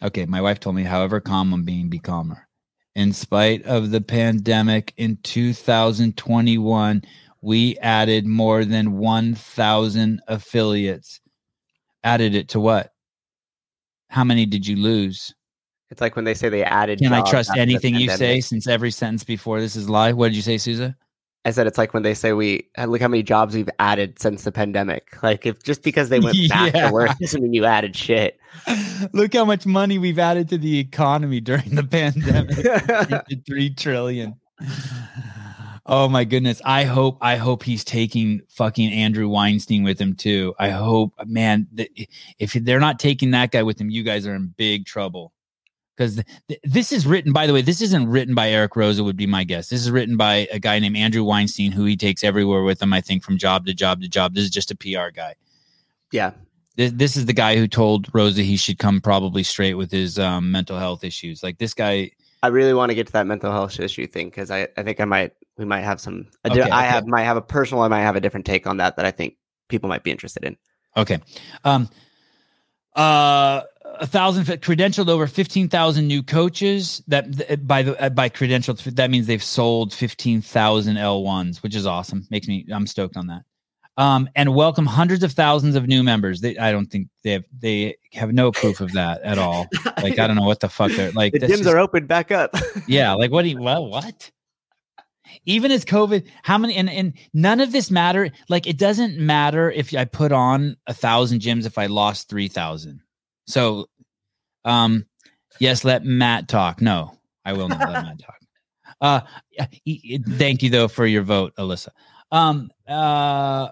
Okay, 0.00 0.26
my 0.26 0.40
wife 0.40 0.60
told 0.60 0.76
me, 0.76 0.84
however 0.84 1.18
calm 1.18 1.52
I'm 1.52 1.64
being, 1.64 1.88
be 1.88 1.98
calmer. 1.98 2.46
In 2.94 3.12
spite 3.12 3.64
of 3.64 3.90
the 3.90 4.00
pandemic 4.00 4.94
in 4.96 5.18
2021, 5.24 7.02
we 7.42 7.76
added 7.78 8.24
more 8.24 8.64
than 8.64 8.98
1,000 8.98 10.20
affiliates. 10.28 11.20
Added 12.04 12.36
it 12.36 12.50
to 12.50 12.60
what? 12.60 12.92
How 14.08 14.24
many 14.24 14.46
did 14.46 14.66
you 14.66 14.76
lose? 14.76 15.34
It's 15.90 16.00
like 16.00 16.16
when 16.16 16.24
they 16.24 16.34
say 16.34 16.48
they 16.48 16.64
added. 16.64 16.98
Can 16.98 17.12
I 17.12 17.22
trust 17.22 17.50
anything 17.56 17.94
you 17.94 18.10
say 18.10 18.40
since 18.40 18.66
every 18.66 18.90
sentence 18.90 19.24
before 19.24 19.60
this 19.60 19.74
is 19.76 19.88
lie? 19.88 20.12
What 20.12 20.28
did 20.28 20.36
you 20.36 20.42
say, 20.42 20.58
Souza? 20.58 20.96
I 21.44 21.50
said 21.50 21.66
it's 21.66 21.78
like 21.78 21.94
when 21.94 22.02
they 22.02 22.12
say 22.12 22.34
we 22.34 22.68
uh, 22.76 22.84
look 22.84 23.00
how 23.00 23.08
many 23.08 23.22
jobs 23.22 23.54
we've 23.54 23.70
added 23.78 24.18
since 24.20 24.42
the 24.42 24.52
pandemic. 24.52 25.22
Like 25.22 25.46
if 25.46 25.62
just 25.62 25.82
because 25.82 26.10
they 26.10 26.20
went 26.24 26.36
back 26.50 26.74
Yeah. 26.74 26.88
to 26.88 26.92
work 26.92 27.16
doesn't 27.18 27.42
mean 27.42 27.54
you 27.54 27.64
added 27.64 27.96
shit. 27.96 28.38
Look 29.12 29.34
how 29.34 29.44
much 29.44 29.64
money 29.64 29.98
we've 29.98 30.18
added 30.18 30.48
to 30.50 30.58
the 30.58 30.78
economy 30.78 31.40
during 31.40 31.74
the 31.74 31.84
pandemic. 31.84 33.46
Three 33.46 33.70
trillion. 33.70 34.34
Oh 35.90 36.06
my 36.06 36.24
goodness. 36.24 36.60
I 36.66 36.84
hope 36.84 37.16
I 37.22 37.36
hope 37.36 37.62
he's 37.62 37.82
taking 37.82 38.42
fucking 38.50 38.92
Andrew 38.92 39.26
Weinstein 39.26 39.84
with 39.84 39.98
him 39.98 40.14
too. 40.14 40.54
I 40.58 40.68
hope 40.68 41.14
man 41.26 41.66
that 41.72 41.88
if 42.38 42.52
they're 42.52 42.78
not 42.78 42.98
taking 42.98 43.30
that 43.30 43.52
guy 43.52 43.62
with 43.62 43.80
him, 43.80 43.88
you 43.88 44.02
guys 44.02 44.26
are 44.26 44.34
in 44.34 44.52
big 44.58 44.84
trouble. 44.84 45.32
Because 45.96 46.22
th- 46.46 46.60
this 46.62 46.92
is 46.92 47.06
written, 47.06 47.32
by 47.32 47.46
the 47.46 47.54
way, 47.54 47.62
this 47.62 47.80
isn't 47.80 48.06
written 48.06 48.34
by 48.34 48.50
Eric 48.50 48.72
Roza, 48.72 49.02
would 49.02 49.16
be 49.16 49.26
my 49.26 49.42
guess. 49.44 49.70
This 49.70 49.80
is 49.80 49.90
written 49.90 50.16
by 50.16 50.46
a 50.52 50.60
guy 50.60 50.78
named 50.78 50.96
Andrew 50.96 51.24
Weinstein, 51.24 51.72
who 51.72 51.86
he 51.86 51.96
takes 51.96 52.22
everywhere 52.22 52.62
with 52.62 52.80
him, 52.80 52.92
I 52.92 53.00
think, 53.00 53.24
from 53.24 53.36
job 53.36 53.66
to 53.66 53.74
job 53.74 54.02
to 54.02 54.08
job. 54.08 54.34
This 54.34 54.44
is 54.44 54.50
just 54.50 54.70
a 54.70 54.76
PR 54.76 55.10
guy. 55.12 55.34
This, 56.76 56.92
this 56.92 57.16
is 57.16 57.26
the 57.26 57.32
guy 57.32 57.56
who 57.56 57.66
told 57.66 58.12
Roza 58.12 58.44
he 58.44 58.56
should 58.56 58.78
come 58.78 59.00
probably 59.00 59.42
straight 59.42 59.74
with 59.74 59.90
his 59.90 60.20
um, 60.20 60.52
mental 60.52 60.78
health 60.78 61.02
issues. 61.02 61.42
Like 61.42 61.58
this 61.58 61.74
guy, 61.74 62.12
I 62.42 62.48
really 62.48 62.74
want 62.74 62.90
to 62.90 62.94
get 62.94 63.06
to 63.08 63.12
that 63.14 63.26
mental 63.26 63.50
health 63.50 63.78
issue 63.80 64.06
thing 64.06 64.28
because 64.28 64.50
I, 64.50 64.68
I 64.76 64.82
think 64.82 65.00
I 65.00 65.04
might 65.04 65.32
we 65.56 65.64
might 65.64 65.80
have 65.80 66.00
some 66.00 66.28
I, 66.44 66.50
do- 66.50 66.60
Okay, 66.60 66.70
I 66.70 66.84
okay. 66.84 66.88
have 66.88 67.06
might 67.06 67.24
have 67.24 67.36
a 67.36 67.42
personal 67.42 67.82
I 67.82 67.88
might 67.88 68.02
have 68.02 68.16
a 68.16 68.20
different 68.20 68.46
take 68.46 68.66
on 68.66 68.76
that 68.76 68.96
that 68.96 69.04
I 69.04 69.10
think 69.10 69.36
people 69.68 69.88
might 69.88 70.04
be 70.04 70.10
interested 70.10 70.44
in. 70.44 70.56
Okay. 70.96 71.18
Um 71.64 71.88
uh 72.94 73.62
a 74.00 74.06
thousand 74.06 74.44
credentialed 74.44 75.08
over 75.08 75.26
15,000 75.26 76.06
new 76.06 76.22
coaches 76.22 77.02
that 77.08 77.66
by 77.66 77.82
the 77.82 78.00
uh, 78.00 78.08
by 78.10 78.28
credentialed 78.28 78.82
that 78.94 79.10
means 79.10 79.26
they've 79.26 79.42
sold 79.42 79.92
15,000 79.92 80.96
L1s 80.96 81.62
which 81.62 81.74
is 81.74 81.86
awesome 81.86 82.26
makes 82.30 82.46
me 82.46 82.66
I'm 82.72 82.86
stoked 82.86 83.16
on 83.16 83.26
that 83.28 83.42
um 83.98 84.30
and 84.34 84.54
welcome 84.54 84.86
hundreds 84.86 85.22
of 85.22 85.32
thousands 85.32 85.74
of 85.76 85.86
new 85.86 86.02
members. 86.02 86.40
They 86.40 86.56
I 86.56 86.72
don't 86.72 86.86
think 86.86 87.08
they 87.24 87.32
have 87.32 87.44
they 87.58 87.96
have 88.14 88.32
no 88.32 88.50
proof 88.52 88.80
of 88.80 88.92
that 88.92 89.20
at 89.22 89.36
all. 89.36 89.66
Like 90.02 90.20
I 90.20 90.26
don't 90.28 90.36
know 90.36 90.46
what 90.46 90.60
the 90.60 90.68
fuck 90.68 90.92
they're 90.92 91.10
like 91.12 91.32
the 91.32 91.40
gyms 91.40 91.58
just- 91.58 91.66
are 91.66 91.78
open 91.78 92.06
back 92.06 92.30
up. 92.30 92.54
yeah 92.86 93.12
like 93.12 93.30
what 93.32 93.42
do 93.42 93.48
you 93.48 93.60
well 93.60 93.86
what? 93.88 94.30
Even 95.44 95.70
as 95.72 95.84
covid 95.84 96.26
how 96.42 96.56
many 96.56 96.74
and, 96.76 96.88
and 96.88 97.12
none 97.34 97.60
of 97.60 97.72
this 97.72 97.90
matter 97.90 98.30
like 98.48 98.66
it 98.68 98.78
doesn't 98.78 99.18
matter 99.18 99.70
if 99.72 99.92
i 99.94 100.04
put 100.04 100.32
on 100.32 100.76
a 100.86 100.94
thousand 100.94 101.40
gyms 101.40 101.66
if 101.66 101.76
i 101.76 101.86
lost 101.86 102.28
3000 102.30 103.00
so 103.46 103.86
um 104.64 105.04
yes 105.58 105.84
let 105.84 106.04
matt 106.04 106.48
talk. 106.48 106.80
No 106.80 107.18
i 107.44 107.52
will 107.52 107.68
not 107.68 107.80
let 107.80 108.04
matt 108.04 108.18
talk. 108.20 108.36
Uh 109.00 109.20
thank 110.38 110.62
you 110.62 110.70
though 110.70 110.88
for 110.88 111.06
your 111.06 111.22
vote 111.22 111.52
alyssa. 111.58 111.88
Um 112.32 112.70
uh 112.86 113.68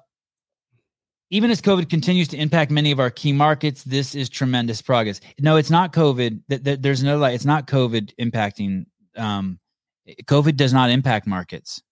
even 1.31 1.51
as 1.51 1.61
COVID 1.61 1.91
continues 1.91 2.29
to 2.29 2.37
impact 2.37 2.71
many 2.71 2.93
of 2.93 3.01
our 3.01 3.11
key 3.11 3.33
markets, 3.33 3.83
this 3.85 4.15
is 4.15 4.29
tremendous 4.29 4.81
progress. 4.81 5.21
No, 5.41 5.57
it's 5.57 5.71
not 5.71 5.93
COVID. 5.93 6.41
Th- 6.49 6.63
th- 6.63 6.81
There's 6.81 7.03
no 7.03 7.19
like, 7.19 7.35
it's 7.35 7.45
not 7.45 7.67
COVID 7.67 8.13
impacting. 8.21 8.87
Um, 9.17 9.59
COVID 10.25 10.57
does 10.57 10.73
not 10.73 10.91
impact 10.91 11.27
markets. 11.27 11.83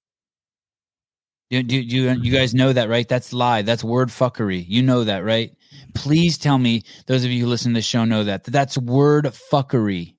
Do, 1.51 1.63
do, 1.63 1.85
do 1.85 1.97
you, 1.97 2.33
guys 2.33 2.55
know 2.55 2.73
that, 2.73 2.89
right? 2.89 3.09
That's 3.09 3.33
lie. 3.33 3.63
That's 3.63 3.85
word 3.85 4.09
fuckery. 4.09 4.65
You 4.67 4.83
know 4.83 5.05
that, 5.05 5.25
right? 5.25 5.53
Please 5.95 6.39
tell 6.39 6.59
me, 6.59 6.83
those 7.07 7.25
of 7.25 7.31
you 7.31 7.45
who 7.45 7.49
listen 7.49 7.73
to 7.73 7.79
the 7.79 7.83
show 7.83 8.05
know 8.05 8.25
that. 8.25 8.45
that 8.45 8.51
That's 8.51 8.79
word 8.79 9.27
fuckery. 9.27 10.17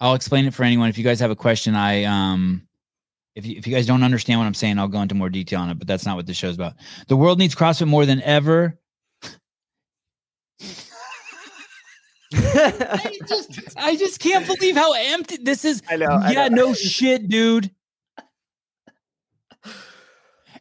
I'll 0.00 0.14
explain 0.14 0.46
it 0.46 0.54
for 0.54 0.64
anyone. 0.64 0.88
If 0.88 0.98
you 0.98 1.04
guys 1.04 1.20
have 1.20 1.30
a 1.30 1.36
question, 1.36 1.74
I 1.74 2.04
um 2.04 2.66
if 3.34 3.46
you, 3.46 3.56
if 3.56 3.66
you 3.66 3.74
guys 3.74 3.86
don't 3.86 4.02
understand 4.02 4.40
what 4.40 4.46
I'm 4.46 4.54
saying, 4.54 4.78
I'll 4.78 4.88
go 4.88 5.00
into 5.00 5.14
more 5.14 5.30
detail 5.30 5.60
on 5.60 5.70
it, 5.70 5.78
but 5.78 5.86
that's 5.86 6.04
not 6.04 6.16
what 6.16 6.26
this 6.26 6.36
show's 6.36 6.54
about. 6.54 6.74
The 7.08 7.16
world 7.16 7.38
needs 7.38 7.54
CrossFit 7.54 7.88
more 7.88 8.04
than 8.06 8.20
ever. 8.22 8.78
I 12.34 13.18
just 13.28 13.58
I 13.76 13.96
just 13.96 14.18
can't 14.18 14.46
believe 14.46 14.74
how 14.74 14.92
empty 14.94 15.36
this 15.38 15.64
is. 15.64 15.82
I 15.88 15.96
know. 15.96 16.06
I 16.06 16.32
yeah, 16.32 16.48
know. 16.48 16.68
no 16.68 16.74
shit, 16.74 17.28
dude. 17.28 17.70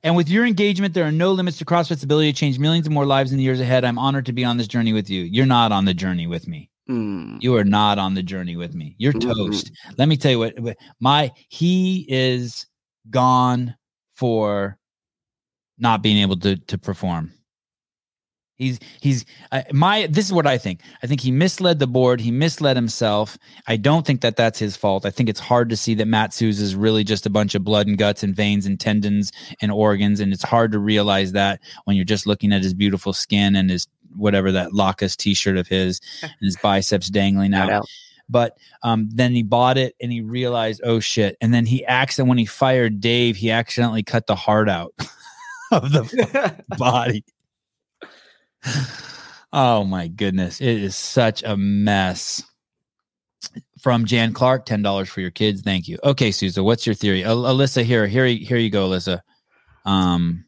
And 0.04 0.16
with 0.16 0.30
your 0.30 0.46
engagement, 0.46 0.96
there 0.96 1.06
are 1.06 1.12
no 1.12 1.32
limits 1.32 1.60
to 1.60 1.66
CrossFit's 1.66 2.04
ability 2.04 2.34
to 2.34 2.38
change 2.38 2.58
millions 2.58 2.88
of 2.88 2.94
more 2.94 3.06
lives 3.06 3.32
in 3.32 3.38
the 3.38 3.44
years 3.44 3.60
ahead. 3.60 3.86
I'm 3.86 4.00
honored 4.00 4.26
to 4.26 4.34
be 4.34 4.44
on 4.44 4.58
this 4.58 4.68
journey 4.68 4.94
with 4.94 5.12
you. 5.12 5.22
You're 5.24 5.46
not 5.46 5.72
on 5.72 5.86
the 5.86 5.94
journey 5.94 6.26
with 6.26 6.48
me. 6.48 6.71
Mm. 6.92 7.42
You 7.42 7.56
are 7.56 7.64
not 7.64 7.98
on 8.00 8.14
the 8.16 8.24
journey 8.24 8.56
with 8.56 8.76
me. 8.76 8.96
You're 8.98 9.14
Mhm. 9.14 9.22
toast. 9.34 9.72
Let 9.98 10.08
me 10.08 10.18
tell 10.18 10.32
you 10.32 10.40
what 10.40 10.78
my 11.00 11.32
he 11.50 12.06
is 12.10 12.66
gone 13.10 13.76
for 14.16 14.78
not 15.78 16.04
being 16.04 16.18
able 16.18 16.38
to 16.38 16.58
to 16.58 16.78
perform. 16.78 17.32
He's 18.58 18.80
he's 19.02 19.26
uh, 19.52 19.64
my. 19.72 20.06
This 20.06 20.28
is 20.28 20.34
what 20.34 20.46
I 20.46 20.60
think. 20.60 20.82
I 21.02 21.08
think 21.08 21.20
he 21.22 21.32
misled 21.32 21.80
the 21.80 21.88
board. 21.88 22.22
He 22.22 22.30
misled 22.30 22.78
himself. 22.78 23.36
I 23.68 23.76
don't 23.76 24.06
think 24.06 24.22
that 24.22 24.36
that's 24.36 24.60
his 24.60 24.78
fault. 24.78 25.04
I 25.04 25.10
think 25.10 25.30
it's 25.30 25.40
hard 25.40 25.68
to 25.70 25.76
see 25.76 25.96
that 25.96 26.06
Matt 26.06 26.40
is 26.40 26.76
really 26.76 27.04
just 27.04 27.26
a 27.26 27.32
bunch 27.32 27.56
of 27.56 27.64
blood 27.64 27.88
and 27.88 27.98
guts 27.98 28.22
and 28.22 28.36
veins 28.36 28.68
and 28.68 28.80
tendons 28.80 29.32
and 29.64 29.72
organs, 29.72 30.20
and 30.20 30.32
it's 30.32 30.44
hard 30.44 30.72
to 30.74 30.78
realize 30.80 31.32
that 31.32 31.60
when 31.86 31.96
you're 31.96 32.06
just 32.06 32.28
looking 32.28 32.54
at 32.54 32.62
his 32.62 32.76
beautiful 32.76 33.14
skin 33.14 33.56
and 33.56 33.72
his 33.72 33.88
whatever 34.16 34.52
that 34.52 34.74
Lacus 34.74 35.16
T-shirt 35.16 35.58
of 35.58 35.68
his 35.68 36.02
and 36.22 36.32
his 36.42 36.58
biceps 36.58 37.10
dangling 37.10 37.54
out. 37.54 37.86
But 38.30 38.58
um, 38.84 39.10
then 39.12 39.34
he 39.34 39.44
bought 39.44 39.78
it 39.78 39.96
and 40.02 40.12
he 40.12 40.22
realized, 40.22 40.82
oh 40.86 41.00
shit! 41.02 41.36
And 41.42 41.54
then 41.54 41.66
he 41.66 41.86
accident 41.86 42.30
when 42.30 42.38
he 42.38 42.46
fired 42.46 43.02
Dave, 43.02 43.36
he 43.36 43.52
accidentally 43.52 44.04
cut 44.04 44.28
the 44.28 44.36
heart 44.36 44.70
out 44.70 44.94
of 45.72 45.92
the 45.92 46.64
body 46.78 47.26
oh 49.54 49.84
my 49.84 50.08
goodness. 50.08 50.62
It 50.62 50.82
is 50.82 50.96
such 50.96 51.44
a 51.44 51.58
mess. 51.58 52.44
From 53.82 54.06
Jan 54.06 54.32
Clark, 54.32 54.68
ten 54.68 54.84
dollars 54.84 55.10
for 55.10 55.22
your 55.22 55.32
kids. 55.32 55.64
Thank 55.64 55.88
you. 55.88 55.98
Okay, 56.04 56.32
Souza, 56.32 56.64
what's 56.64 56.86
your 56.86 56.94
theory? 56.94 57.24
Al- 57.24 57.44
Alyssa, 57.44 57.84
here, 57.84 58.06
here, 58.06 58.28
here 58.28 58.58
you 58.58 58.70
go, 58.70 58.88
Alyssa. 58.88 59.22
Um, 59.86 60.46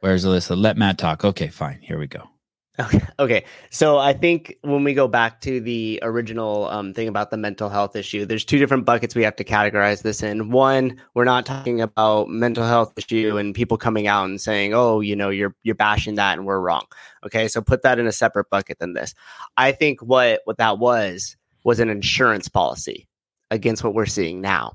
where's 0.00 0.24
Alyssa? 0.24 0.56
Let 0.56 0.78
Matt 0.78 0.96
talk. 0.96 1.22
Okay, 1.22 1.48
fine. 1.48 1.80
Here 1.82 1.98
we 1.98 2.06
go. 2.06 2.31
Okay. 2.78 3.00
Okay. 3.18 3.44
So 3.70 3.98
I 3.98 4.14
think 4.14 4.56
when 4.62 4.82
we 4.82 4.94
go 4.94 5.06
back 5.06 5.42
to 5.42 5.60
the 5.60 5.98
original 6.02 6.68
um, 6.68 6.94
thing 6.94 7.06
about 7.06 7.30
the 7.30 7.36
mental 7.36 7.68
health 7.68 7.94
issue, 7.94 8.24
there's 8.24 8.46
two 8.46 8.58
different 8.58 8.86
buckets 8.86 9.14
we 9.14 9.24
have 9.24 9.36
to 9.36 9.44
categorize 9.44 10.02
this 10.02 10.22
in. 10.22 10.50
One, 10.50 10.98
we're 11.14 11.24
not 11.24 11.44
talking 11.44 11.82
about 11.82 12.30
mental 12.30 12.64
health 12.64 12.94
issue 12.96 13.36
and 13.36 13.54
people 13.54 13.76
coming 13.76 14.06
out 14.06 14.24
and 14.24 14.40
saying, 14.40 14.72
"Oh, 14.72 15.00
you 15.00 15.14
know, 15.14 15.28
you're 15.28 15.54
you're 15.62 15.74
bashing 15.74 16.14
that 16.14 16.38
and 16.38 16.46
we're 16.46 16.60
wrong." 16.60 16.86
Okay. 17.26 17.46
So 17.46 17.60
put 17.60 17.82
that 17.82 17.98
in 17.98 18.06
a 18.06 18.12
separate 18.12 18.48
bucket 18.48 18.78
than 18.78 18.94
this. 18.94 19.14
I 19.58 19.72
think 19.72 20.00
what 20.00 20.40
what 20.44 20.56
that 20.56 20.78
was 20.78 21.36
was 21.64 21.78
an 21.78 21.90
insurance 21.90 22.48
policy 22.48 23.06
against 23.50 23.84
what 23.84 23.94
we're 23.94 24.06
seeing 24.06 24.40
now. 24.40 24.72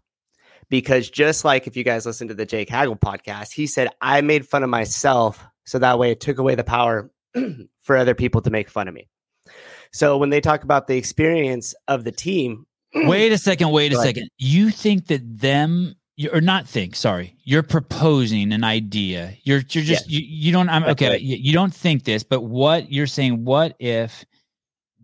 Because 0.69 1.09
just 1.09 1.43
like 1.43 1.65
if 1.65 1.75
you 1.75 1.83
guys 1.83 2.05
listen 2.05 2.27
to 2.27 2.33
the 2.33 2.45
Jake 2.45 2.69
Hagel 2.69 2.95
podcast, 2.95 3.53
he 3.53 3.65
said, 3.65 3.89
I 4.01 4.21
made 4.21 4.47
fun 4.47 4.63
of 4.63 4.69
myself 4.69 5.43
so 5.65 5.79
that 5.79 5.97
way 5.97 6.11
it 6.11 6.19
took 6.19 6.37
away 6.37 6.55
the 6.55 6.63
power 6.63 7.09
for 7.87 7.97
other 7.97 8.13
people 8.13 8.41
to 8.41 8.51
make 8.51 8.69
fun 8.69 8.87
of 8.87 8.93
me. 8.93 9.07
So 9.91 10.17
when 10.17 10.29
they 10.29 10.41
talk 10.41 10.63
about 10.63 10.87
the 10.87 10.97
experience 10.97 11.73
of 11.87 12.03
the 12.03 12.11
team, 12.11 12.67
wait 12.93 13.31
a 13.31 13.37
second, 13.37 13.71
wait 13.71 13.93
a 13.93 13.95
second. 13.95 14.29
You 14.37 14.69
think 14.69 15.07
that 15.07 15.21
them 15.39 15.95
or 16.31 16.41
not 16.41 16.67
think, 16.67 16.95
sorry, 16.95 17.35
you're 17.43 17.63
proposing 17.63 18.51
an 18.51 18.63
idea. 18.63 19.35
You're 19.43 19.61
you're 19.69 19.83
just 19.83 20.09
you, 20.09 20.19
you 20.19 20.51
don't 20.51 20.69
I'm 20.69 20.83
okay, 20.83 21.17
you, 21.17 21.37
you 21.37 21.53
don't 21.53 21.73
think 21.73 22.03
this, 22.03 22.23
but 22.23 22.41
what 22.41 22.91
you're 22.91 23.07
saying, 23.07 23.45
what 23.45 23.75
if 23.79 24.25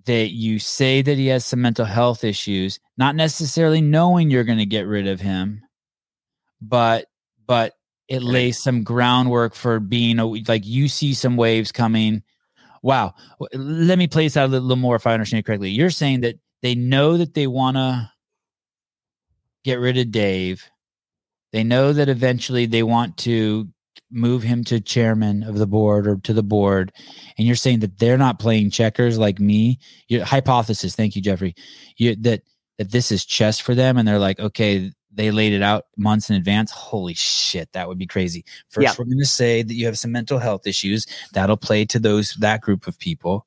that 0.06 0.32
you 0.32 0.60
say 0.60 1.02
that 1.02 1.18
he 1.18 1.28
has 1.28 1.46
some 1.46 1.62
mental 1.62 1.86
health 1.86 2.26
issues, 2.26 2.80
not 2.98 3.16
necessarily 3.16 3.80
knowing 3.80 4.30
you're 4.30 4.44
going 4.44 4.58
to 4.58 4.66
get 4.66 4.86
rid 4.86 5.08
of 5.08 5.22
him, 5.22 5.62
but 6.62 7.06
but 7.48 7.74
it 8.08 8.22
lays 8.22 8.62
some 8.62 8.84
groundwork 8.84 9.56
for 9.56 9.80
being 9.80 10.20
a, 10.20 10.26
like 10.26 10.66
you 10.66 10.88
see 10.88 11.14
some 11.14 11.38
waves 11.38 11.72
coming. 11.72 12.24
Wow. 12.84 13.16
Let 13.54 13.98
me 13.98 14.08
place 14.08 14.38
out 14.38 14.50
a 14.50 14.52
little 14.52 14.76
more 14.76 14.96
if 14.96 15.08
I 15.08 15.14
understand 15.14 15.40
it 15.40 15.46
correctly. 15.46 15.72
You're 15.72 15.90
saying 15.90 16.22
that 16.22 16.36
they 16.62 16.76
know 16.76 17.18
that 17.18 17.34
they 17.34 17.48
want 17.48 17.78
to 17.78 18.12
get 19.64 19.80
rid 19.80 19.98
of 19.98 20.12
Dave. 20.12 20.70
They 21.54 21.64
know 21.64 21.94
that 21.94 22.10
eventually 22.10 22.66
they 22.66 22.84
want 22.84 23.18
to 23.20 23.70
move 24.12 24.44
him 24.44 24.64
to 24.66 24.80
chairman 24.80 25.44
of 25.44 25.58
the 25.58 25.66
board 25.66 26.08
or 26.08 26.18
to 26.18 26.34
the 26.34 26.44
board. 26.44 26.92
And 27.38 27.48
you're 27.48 27.56
saying 27.56 27.80
that 27.80 28.00
they're 28.00 28.18
not 28.18 28.40
playing 28.40 28.72
checkers 28.72 29.18
like 29.18 29.40
me. 29.40 29.80
Your 30.10 30.26
hypothesis. 30.26 30.96
Thank 30.96 31.16
you, 31.16 31.22
Jeffrey. 31.22 31.56
You, 31.98 32.16
that 32.18 32.42
that 32.80 32.92
this 32.92 33.12
is 33.12 33.24
chess 33.24 33.60
for 33.60 33.76
them, 33.76 33.98
and 33.98 34.08
they're 34.08 34.20
like, 34.20 34.40
okay, 34.40 34.92
they 35.16 35.32
laid 35.32 35.54
it 35.54 35.62
out 35.62 35.86
months 35.98 36.30
in 36.30 36.36
advance. 36.36 36.72
Holy 36.72 37.14
shit, 37.14 37.72
that 37.74 37.88
would 37.88 37.98
be 37.98 38.08
crazy. 38.08 38.44
First, 38.70 38.84
yeah. 38.84 38.94
we're 38.98 39.06
going 39.06 39.20
to 39.20 39.26
say 39.26 39.62
that 39.62 39.74
you 39.74 39.86
have 39.86 39.98
some 40.00 40.12
mental 40.12 40.40
health 40.40 40.68
issues. 40.68 41.08
That'll 41.34 41.58
play 41.58 41.86
to 41.86 42.00
those 42.00 42.34
that 42.36 42.62
group 42.62 42.88
of 42.88 42.98
people. 43.00 43.46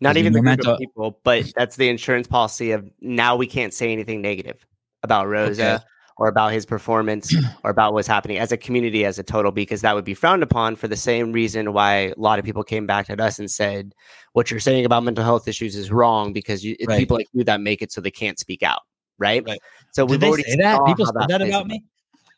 Not 0.00 0.16
even 0.16 0.32
the 0.32 0.40
group 0.40 0.44
mental- 0.44 0.72
of 0.74 0.78
people, 0.78 1.20
but 1.24 1.52
that's 1.56 1.76
the 1.76 1.88
insurance 1.88 2.26
policy 2.26 2.72
of 2.72 2.90
now 3.00 3.36
we 3.36 3.46
can't 3.46 3.72
say 3.72 3.92
anything 3.92 4.20
negative 4.20 4.66
about 5.02 5.26
Roza 5.26 5.76
okay. 5.76 5.84
or 6.16 6.28
about 6.28 6.52
his 6.52 6.66
performance 6.66 7.34
or 7.64 7.70
about 7.70 7.92
what's 7.94 8.08
happening 8.08 8.38
as 8.38 8.52
a 8.52 8.56
community 8.56 9.04
as 9.04 9.18
a 9.18 9.22
total 9.22 9.52
because 9.52 9.82
that 9.82 9.94
would 9.94 10.04
be 10.04 10.14
frowned 10.14 10.42
upon 10.42 10.76
for 10.76 10.88
the 10.88 10.96
same 10.96 11.32
reason 11.32 11.72
why 11.72 11.94
a 11.94 12.14
lot 12.16 12.38
of 12.38 12.44
people 12.44 12.64
came 12.64 12.86
back 12.86 13.08
at 13.08 13.20
us 13.20 13.38
and 13.38 13.50
said 13.50 13.94
what 14.32 14.50
you're 14.50 14.60
saying 14.60 14.84
about 14.84 15.04
mental 15.04 15.24
health 15.24 15.46
issues 15.46 15.76
is 15.76 15.92
wrong 15.92 16.32
because 16.32 16.64
you, 16.64 16.76
right. 16.88 16.98
people 16.98 17.16
like 17.16 17.28
you 17.32 17.44
that 17.44 17.60
make 17.60 17.82
it 17.82 17.92
so 17.92 18.00
they 18.00 18.10
can't 18.10 18.38
speak 18.38 18.62
out 18.62 18.80
right? 19.18 19.44
right. 19.46 19.58
So 19.94 20.04
we've 20.04 20.22
already 20.22 20.42
say 20.42 20.56
that 20.56 20.84
people 20.86 21.06
said 21.06 21.14
that, 21.14 21.28
that 21.28 21.42
about 21.42 21.68
me. 21.68 21.84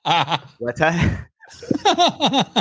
What's 0.59 0.81
that? 0.81 1.29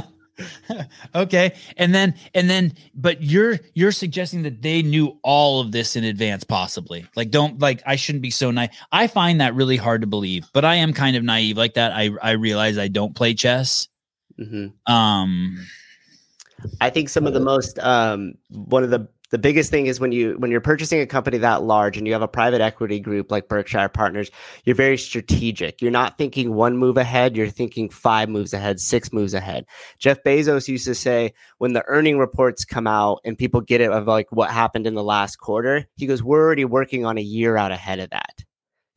okay 1.15 1.53
and 1.77 1.95
then 1.95 2.13
and 2.33 2.49
then 2.49 2.73
but 2.93 3.21
you're 3.21 3.57
you're 3.73 3.91
suggesting 3.91 4.43
that 4.43 4.61
they 4.61 4.81
knew 4.81 5.17
all 5.23 5.61
of 5.61 5.71
this 5.71 5.95
in 5.95 6.03
advance 6.03 6.43
possibly 6.43 7.07
like 7.15 7.31
don't 7.31 7.59
like 7.59 7.81
i 7.85 7.95
shouldn't 7.95 8.21
be 8.21 8.29
so 8.29 8.51
naive 8.51 8.69
i 8.91 9.07
find 9.07 9.39
that 9.39 9.55
really 9.55 9.77
hard 9.77 10.01
to 10.01 10.07
believe 10.07 10.45
but 10.51 10.65
i 10.65 10.75
am 10.75 10.91
kind 10.91 11.15
of 11.15 11.23
naive 11.23 11.55
like 11.55 11.73
that 11.75 11.93
i 11.93 12.09
i 12.21 12.31
realize 12.31 12.77
i 12.77 12.89
don't 12.89 13.15
play 13.15 13.33
chess 13.33 13.87
mm-hmm. 14.37 14.67
um 14.93 15.65
i 16.81 16.89
think 16.89 17.07
some 17.07 17.25
of 17.25 17.33
the 17.33 17.39
most 17.39 17.79
um 17.79 18.33
one 18.49 18.83
of 18.83 18.89
the 18.89 19.07
the 19.35 19.39
biggest 19.39 19.69
thing 19.69 19.87
is 19.87 19.99
when 19.99 20.13
you 20.13 20.35
when 20.37 20.49
you're 20.49 20.61
purchasing 20.61 21.01
a 21.01 21.05
company 21.05 21.37
that 21.39 21.61
large 21.61 21.97
and 21.97 22.07
you 22.07 22.13
have 22.13 22.21
a 22.21 22.27
private 22.27 22.61
equity 22.61 23.01
group 23.01 23.29
like 23.29 23.49
Berkshire 23.49 23.89
Partners, 23.89 24.31
you're 24.63 24.77
very 24.77 24.97
strategic. 24.97 25.81
You're 25.81 25.91
not 25.91 26.17
thinking 26.17 26.53
one 26.53 26.77
move 26.77 26.95
ahead, 26.95 27.35
you're 27.35 27.49
thinking 27.49 27.89
five 27.89 28.29
moves 28.29 28.53
ahead, 28.53 28.79
six 28.79 29.11
moves 29.11 29.33
ahead. 29.33 29.65
Jeff 29.99 30.23
Bezos 30.23 30.69
used 30.69 30.85
to 30.85 30.95
say 30.95 31.33
when 31.57 31.73
the 31.73 31.83
earning 31.87 32.17
reports 32.17 32.63
come 32.63 32.87
out 32.87 33.19
and 33.25 33.37
people 33.37 33.59
get 33.59 33.81
it 33.81 33.91
of 33.91 34.07
like 34.07 34.31
what 34.31 34.51
happened 34.51 34.87
in 34.87 34.95
the 34.95 35.03
last 35.03 35.35
quarter, 35.35 35.85
he 35.97 36.07
goes, 36.07 36.23
"We're 36.23 36.41
already 36.41 36.63
working 36.63 37.05
on 37.05 37.17
a 37.17 37.21
year 37.21 37.57
out 37.57 37.73
ahead 37.73 37.99
of 37.99 38.11
that." 38.11 38.45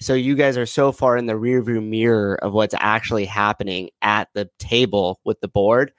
So 0.01 0.15
you 0.15 0.37
guys 0.37 0.57
are 0.57 0.67
so 0.67 0.93
far 0.93 1.17
in 1.17 1.27
the 1.27 1.33
rearview 1.33 1.85
mirror 1.85 2.39
of 2.41 2.53
what's 2.53 2.77
actually 2.79 3.25
happening 3.25 3.91
at 4.03 4.29
the 4.35 4.49
table 4.61 5.19
with 5.25 5.41
the 5.41 5.49
board 5.49 5.91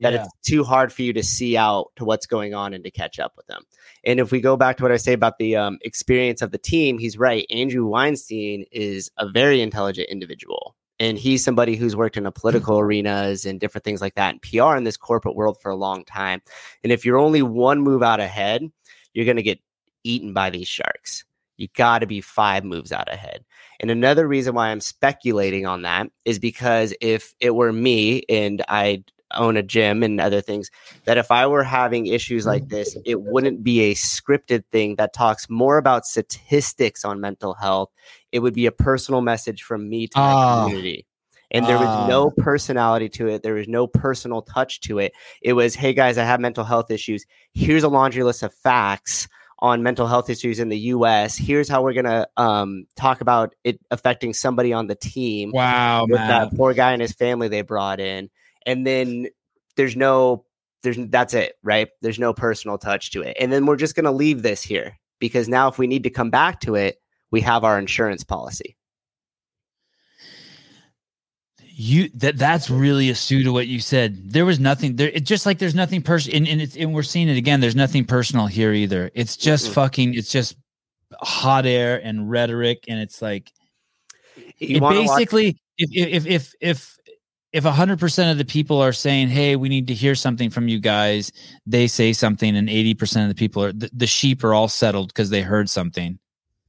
that 0.00 0.12
yeah. 0.12 0.22
it's 0.22 0.32
too 0.42 0.64
hard 0.64 0.92
for 0.92 1.02
you 1.02 1.12
to 1.12 1.22
see 1.22 1.56
out 1.56 1.90
to 1.96 2.04
what's 2.04 2.26
going 2.26 2.54
on 2.54 2.74
and 2.74 2.84
to 2.84 2.90
catch 2.90 3.18
up 3.18 3.32
with 3.36 3.46
them. 3.46 3.62
And 4.04 4.20
if 4.20 4.32
we 4.32 4.40
go 4.40 4.56
back 4.56 4.76
to 4.76 4.82
what 4.82 4.92
I 4.92 4.96
say 4.96 5.12
about 5.12 5.38
the 5.38 5.56
um, 5.56 5.78
experience 5.82 6.42
of 6.42 6.50
the 6.50 6.58
team, 6.58 6.98
he's 6.98 7.16
right. 7.16 7.46
Andrew 7.50 7.86
Weinstein 7.86 8.64
is 8.72 9.10
a 9.18 9.28
very 9.28 9.60
intelligent 9.60 10.08
individual. 10.08 10.74
And 11.00 11.18
he's 11.18 11.44
somebody 11.44 11.74
who's 11.74 11.96
worked 11.96 12.16
in 12.16 12.26
a 12.26 12.30
political 12.30 12.78
arenas 12.78 13.44
and 13.44 13.58
different 13.58 13.84
things 13.84 14.00
like 14.00 14.14
that 14.14 14.34
and 14.34 14.42
PR 14.42 14.76
in 14.76 14.84
this 14.84 14.96
corporate 14.96 15.34
world 15.34 15.58
for 15.60 15.70
a 15.70 15.76
long 15.76 16.04
time. 16.04 16.40
And 16.84 16.92
if 16.92 17.04
you're 17.04 17.18
only 17.18 17.42
one 17.42 17.80
move 17.80 18.02
out 18.02 18.20
ahead, 18.20 18.70
you're 19.12 19.24
going 19.24 19.36
to 19.36 19.42
get 19.42 19.58
eaten 20.04 20.32
by 20.32 20.50
these 20.50 20.68
sharks. 20.68 21.24
You 21.56 21.68
got 21.76 22.00
to 22.00 22.06
be 22.06 22.20
five 22.20 22.64
moves 22.64 22.92
out 22.92 23.12
ahead. 23.12 23.44
And 23.80 23.90
another 23.90 24.26
reason 24.26 24.54
why 24.54 24.68
I'm 24.68 24.80
speculating 24.80 25.66
on 25.66 25.82
that 25.82 26.08
is 26.24 26.38
because 26.38 26.94
if 27.00 27.34
it 27.40 27.54
were 27.54 27.72
me 27.72 28.22
and 28.28 28.62
I 28.68 29.04
own 29.36 29.56
a 29.56 29.62
gym 29.62 30.02
and 30.02 30.20
other 30.20 30.40
things 30.40 30.70
that 31.04 31.18
if 31.18 31.30
I 31.30 31.46
were 31.46 31.62
having 31.62 32.06
issues 32.06 32.46
like 32.46 32.68
this, 32.68 32.96
it 33.04 33.22
wouldn't 33.22 33.62
be 33.62 33.80
a 33.82 33.94
scripted 33.94 34.64
thing 34.72 34.96
that 34.96 35.12
talks 35.12 35.48
more 35.48 35.78
about 35.78 36.06
statistics 36.06 37.04
on 37.04 37.20
mental 37.20 37.54
health. 37.54 37.90
It 38.32 38.40
would 38.40 38.54
be 38.54 38.66
a 38.66 38.72
personal 38.72 39.20
message 39.20 39.62
from 39.62 39.88
me 39.88 40.08
to 40.08 40.18
my 40.18 40.32
oh. 40.32 40.64
community. 40.64 41.06
And 41.50 41.66
there 41.66 41.78
was 41.78 42.08
no 42.08 42.32
ah. 42.36 42.42
personality 42.42 43.08
to 43.10 43.28
it. 43.28 43.44
There 43.44 43.54
was 43.54 43.68
no 43.68 43.86
personal 43.86 44.42
touch 44.42 44.80
to 44.82 44.98
it. 44.98 45.12
It 45.40 45.52
was, 45.52 45.76
hey 45.76 45.92
guys, 45.92 46.18
I 46.18 46.24
have 46.24 46.40
mental 46.40 46.64
health 46.64 46.90
issues. 46.90 47.26
Here's 47.52 47.84
a 47.84 47.88
laundry 47.88 48.24
list 48.24 48.42
of 48.42 48.52
facts 48.52 49.28
on 49.60 49.82
mental 49.82 50.06
health 50.06 50.28
issues 50.28 50.58
in 50.58 50.68
the 50.68 50.78
US. 50.78 51.36
Here's 51.36 51.68
how 51.68 51.82
we're 51.82 51.92
going 51.92 52.04
to 52.04 52.28
um, 52.36 52.86
talk 52.96 53.20
about 53.20 53.54
it 53.62 53.78
affecting 53.90 54.34
somebody 54.34 54.72
on 54.72 54.88
the 54.88 54.94
team. 54.94 55.52
Wow, 55.52 56.06
man. 56.06 56.28
that 56.28 56.56
poor 56.56 56.74
guy 56.74 56.92
and 56.92 57.00
his 57.00 57.12
family 57.12 57.48
they 57.48 57.62
brought 57.62 58.00
in 58.00 58.30
and 58.66 58.86
then 58.86 59.28
there's 59.76 59.96
no 59.96 60.44
there's 60.82 60.98
that's 61.08 61.34
it 61.34 61.56
right? 61.62 61.88
There's 62.02 62.18
no 62.18 62.32
personal 62.32 62.78
touch 62.78 63.10
to 63.12 63.22
it 63.22 63.36
and 63.40 63.52
then 63.52 63.66
we're 63.66 63.76
just 63.76 63.94
going 63.94 64.04
to 64.04 64.12
leave 64.12 64.42
this 64.42 64.62
here 64.62 64.98
because 65.18 65.48
now 65.48 65.68
if 65.68 65.78
we 65.78 65.86
need 65.86 66.02
to 66.04 66.10
come 66.10 66.30
back 66.30 66.60
to 66.60 66.74
it 66.74 67.00
we 67.30 67.40
have 67.40 67.64
our 67.64 67.78
insurance 67.78 68.22
policy. 68.22 68.76
You 71.76 72.08
that 72.14 72.38
that's 72.38 72.70
really 72.70 73.10
astute 73.10 73.44
to 73.44 73.52
what 73.52 73.66
you 73.66 73.80
said. 73.80 74.30
There 74.30 74.44
was 74.44 74.60
nothing 74.60 74.94
there 74.94 75.08
it's 75.08 75.28
just 75.28 75.44
like 75.44 75.58
there's 75.58 75.74
nothing 75.74 76.02
personal 76.02 76.36
and, 76.36 76.46
and, 76.46 76.62
it's, 76.62 76.76
and 76.76 76.94
we're 76.94 77.02
seeing 77.02 77.28
it 77.28 77.36
again 77.36 77.60
there's 77.60 77.74
nothing 77.74 78.04
personal 78.04 78.46
here 78.46 78.72
either. 78.72 79.10
It's 79.14 79.36
just 79.36 79.64
mm-hmm. 79.64 79.74
fucking 79.74 80.14
it's 80.14 80.30
just 80.30 80.56
hot 81.20 81.66
air 81.66 82.00
and 82.02 82.30
rhetoric 82.30 82.84
and 82.88 83.00
it's 83.00 83.20
like 83.20 83.52
it 84.36 84.80
basically 84.80 85.46
watch- 85.46 85.56
if, 85.76 86.24
if 86.24 86.26
if 86.26 86.54
if 86.60 86.98
if 87.54 87.62
100% 87.64 88.30
of 88.32 88.36
the 88.36 88.44
people 88.44 88.80
are 88.82 88.92
saying 88.92 89.28
hey 89.28 89.54
we 89.56 89.68
need 89.70 89.86
to 89.86 89.94
hear 89.94 90.14
something 90.14 90.50
from 90.50 90.68
you 90.68 90.78
guys 90.80 91.32
they 91.66 91.86
say 91.86 92.12
something 92.12 92.56
and 92.56 92.68
80% 92.68 93.22
of 93.22 93.28
the 93.28 93.34
people 93.34 93.62
are 93.64 93.72
the, 93.72 93.88
the 93.92 94.06
sheep 94.08 94.42
are 94.44 94.52
all 94.52 94.68
settled 94.68 95.08
because 95.08 95.30
they 95.30 95.40
heard 95.40 95.70
something 95.70 96.18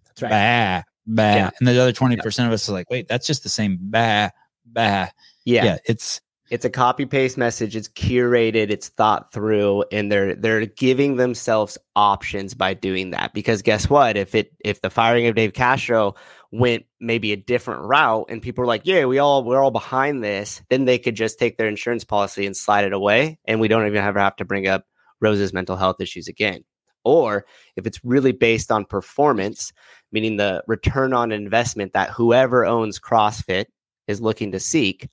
That's 0.07 0.21
right. 0.21 0.29
bah 0.29 0.83
bah 1.07 1.21
Yeah. 1.35 1.49
and 1.59 1.67
the 1.67 1.77
other 1.81 1.91
20% 1.91 2.45
of 2.47 2.53
us 2.53 2.69
are 2.69 2.73
like 2.73 2.89
wait 2.89 3.07
that's 3.07 3.27
just 3.27 3.43
the 3.43 3.49
same 3.49 3.77
bah 3.81 4.29
bah 4.65 5.07
Yeah. 5.43 5.65
yeah 5.65 5.77
it's 5.85 6.21
It's 6.51 6.63
a 6.65 6.69
copy 6.69 7.07
paste 7.07 7.37
message. 7.39 7.75
It's 7.75 7.87
curated. 7.89 8.69
It's 8.69 8.89
thought 8.89 9.33
through, 9.33 9.83
and 9.91 10.11
they're 10.11 10.35
they're 10.35 10.67
giving 10.67 11.15
themselves 11.17 11.75
options 11.95 12.53
by 12.53 12.75
doing 12.75 13.09
that. 13.17 13.33
Because 13.33 13.63
guess 13.63 13.89
what? 13.89 14.15
If 14.15 14.35
it 14.35 14.53
if 14.63 14.79
the 14.81 14.91
firing 14.91 15.25
of 15.25 15.33
Dave 15.33 15.53
Castro 15.53 16.13
went 16.51 16.85
maybe 16.99 17.31
a 17.31 17.37
different 17.37 17.83
route, 17.83 18.25
and 18.29 18.41
people 18.41 18.61
were 18.61 18.67
like, 18.67 18.81
"Yeah, 18.85 19.05
we 19.05 19.19
all 19.19 19.43
we're 19.43 19.61
all 19.61 19.71
behind 19.71 20.23
this," 20.23 20.61
then 20.69 20.85
they 20.85 20.97
could 20.97 21.15
just 21.15 21.39
take 21.39 21.57
their 21.57 21.67
insurance 21.67 22.03
policy 22.03 22.45
and 22.45 22.55
slide 22.55 22.85
it 22.85 22.93
away, 22.93 23.39
and 23.45 23.59
we 23.59 23.67
don't 23.67 23.85
even 23.85 24.03
ever 24.03 24.19
have 24.19 24.35
to 24.37 24.45
bring 24.45 24.67
up 24.67 24.85
Rose's 25.21 25.53
mental 25.53 25.75
health 25.75 25.99
issues 25.99 26.27
again. 26.27 26.63
Or 27.03 27.45
if 27.75 27.85
it's 27.85 28.03
really 28.03 28.31
based 28.31 28.71
on 28.71 28.85
performance, 28.85 29.71
meaning 30.11 30.37
the 30.37 30.63
return 30.67 31.13
on 31.13 31.31
investment 31.31 31.93
that 31.93 32.09
whoever 32.09 32.65
owns 32.65 32.99
CrossFit 32.99 33.65
is 34.07 34.21
looking 34.21 34.51
to 34.53 34.59
seek, 34.59 35.07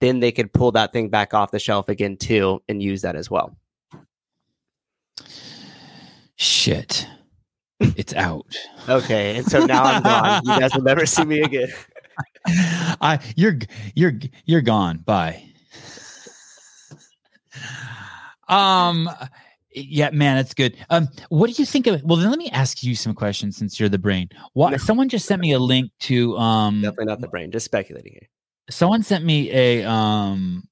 then 0.00 0.20
they 0.20 0.32
could 0.32 0.52
pull 0.52 0.72
that 0.72 0.92
thing 0.92 1.10
back 1.10 1.34
off 1.34 1.50
the 1.50 1.58
shelf 1.58 1.88
again 1.88 2.16
too 2.16 2.62
and 2.68 2.82
use 2.82 3.02
that 3.02 3.16
as 3.16 3.30
well. 3.30 3.56
shit 6.38 7.08
it's 7.98 8.14
out 8.14 8.46
Okay, 8.88 9.36
and 9.36 9.46
so 9.46 9.66
now 9.66 9.82
I'm 9.84 10.02
gone. 10.02 10.40
You 10.44 10.58
guys 10.58 10.72
will 10.74 10.82
never 10.82 11.04
see 11.04 11.24
me 11.26 11.42
again. 11.42 11.68
I 12.46 13.18
you're 13.36 13.58
you're 13.94 14.14
you're 14.46 14.62
gone. 14.62 14.98
Bye. 14.98 15.44
Um 18.48 19.10
yeah, 19.74 20.10
man, 20.10 20.38
it's 20.38 20.54
good. 20.54 20.76
Um 20.90 21.08
what 21.28 21.50
do 21.50 21.60
you 21.60 21.66
think 21.66 21.86
of 21.86 22.02
Well, 22.02 22.16
then 22.16 22.30
let 22.30 22.38
me 22.38 22.48
ask 22.50 22.82
you 22.82 22.94
some 22.94 23.14
questions 23.14 23.56
since 23.56 23.78
you're 23.78 23.88
the 23.90 23.98
brain. 23.98 24.28
What 24.54 24.70
No. 24.70 24.76
someone 24.78 25.08
just 25.08 25.26
sent 25.26 25.40
me 25.42 25.52
a 25.52 25.58
link 25.58 25.90
to 26.00 26.36
um 26.38 26.80
Definitely 26.80 27.06
not 27.06 27.20
the 27.20 27.28
brain. 27.28 27.50
Just 27.50 27.66
speculating 27.66 28.12
here. 28.12 28.28
someone 28.70 29.02
sent 29.02 29.24
me 29.24 29.50
a 29.52 29.84
um 29.84 30.66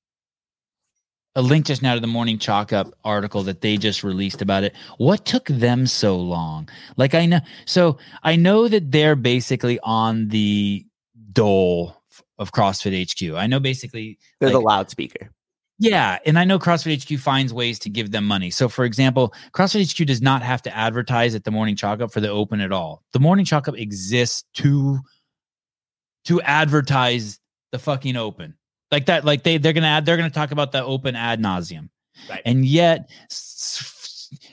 a 1.36 1.42
link 1.42 1.66
just 1.66 1.82
now 1.82 1.94
to 1.94 2.00
the 2.00 2.06
morning 2.08 2.38
chalk 2.38 2.72
up 2.72 2.88
article 3.04 3.44
that 3.44 3.60
they 3.60 3.76
just 3.76 4.02
released 4.02 4.42
about 4.42 4.64
it 4.64 4.74
what 4.98 5.24
took 5.24 5.46
them 5.46 5.86
so 5.86 6.16
long 6.16 6.68
like 6.96 7.14
i 7.14 7.24
know 7.26 7.40
so 7.66 7.96
i 8.24 8.34
know 8.34 8.66
that 8.66 8.90
they're 8.90 9.14
basically 9.14 9.78
on 9.84 10.26
the 10.28 10.84
dole 11.32 11.94
of 12.38 12.50
crossfit 12.50 13.06
hq 13.08 13.34
i 13.36 13.46
know 13.46 13.60
basically 13.60 14.18
They're 14.40 14.50
the 14.50 14.60
loudspeaker. 14.60 15.30
yeah, 15.78 16.18
and 16.24 16.38
I 16.38 16.44
know 16.44 16.58
CrossFit 16.58 17.02
HQ 17.04 17.20
finds 17.20 17.52
ways 17.52 17.78
to 17.80 17.90
give 17.90 18.10
them 18.10 18.24
money. 18.24 18.48
So, 18.50 18.66
for 18.66 18.86
example, 18.86 19.34
CrossFit 19.52 19.92
HQ 19.92 20.06
does 20.06 20.22
not 20.22 20.40
have 20.42 20.62
to 20.62 20.74
advertise 20.74 21.34
at 21.34 21.44
the 21.44 21.50
morning 21.50 21.76
chalk 21.76 22.00
up 22.00 22.10
for 22.12 22.20
the 22.22 22.30
open 22.30 22.62
at 22.62 22.72
all. 22.72 23.02
The 23.12 23.20
morning 23.20 23.44
chalk 23.44 23.68
up 23.68 23.76
exists 23.76 24.44
to 24.54 25.00
to 26.24 26.40
advertise 26.40 27.38
the 27.72 27.78
fucking 27.78 28.16
open 28.16 28.54
like 28.90 29.06
that. 29.06 29.24
Like 29.24 29.42
they 29.42 29.58
they're 29.58 29.72
gonna 29.72 29.86
add 29.86 30.06
they're 30.06 30.16
gonna 30.16 30.30
talk 30.30 30.50
about 30.52 30.72
the 30.72 30.82
open 30.84 31.16
ad 31.16 31.40
nauseum, 31.40 31.88
Right. 32.28 32.42
and 32.44 32.64
yet. 32.64 33.10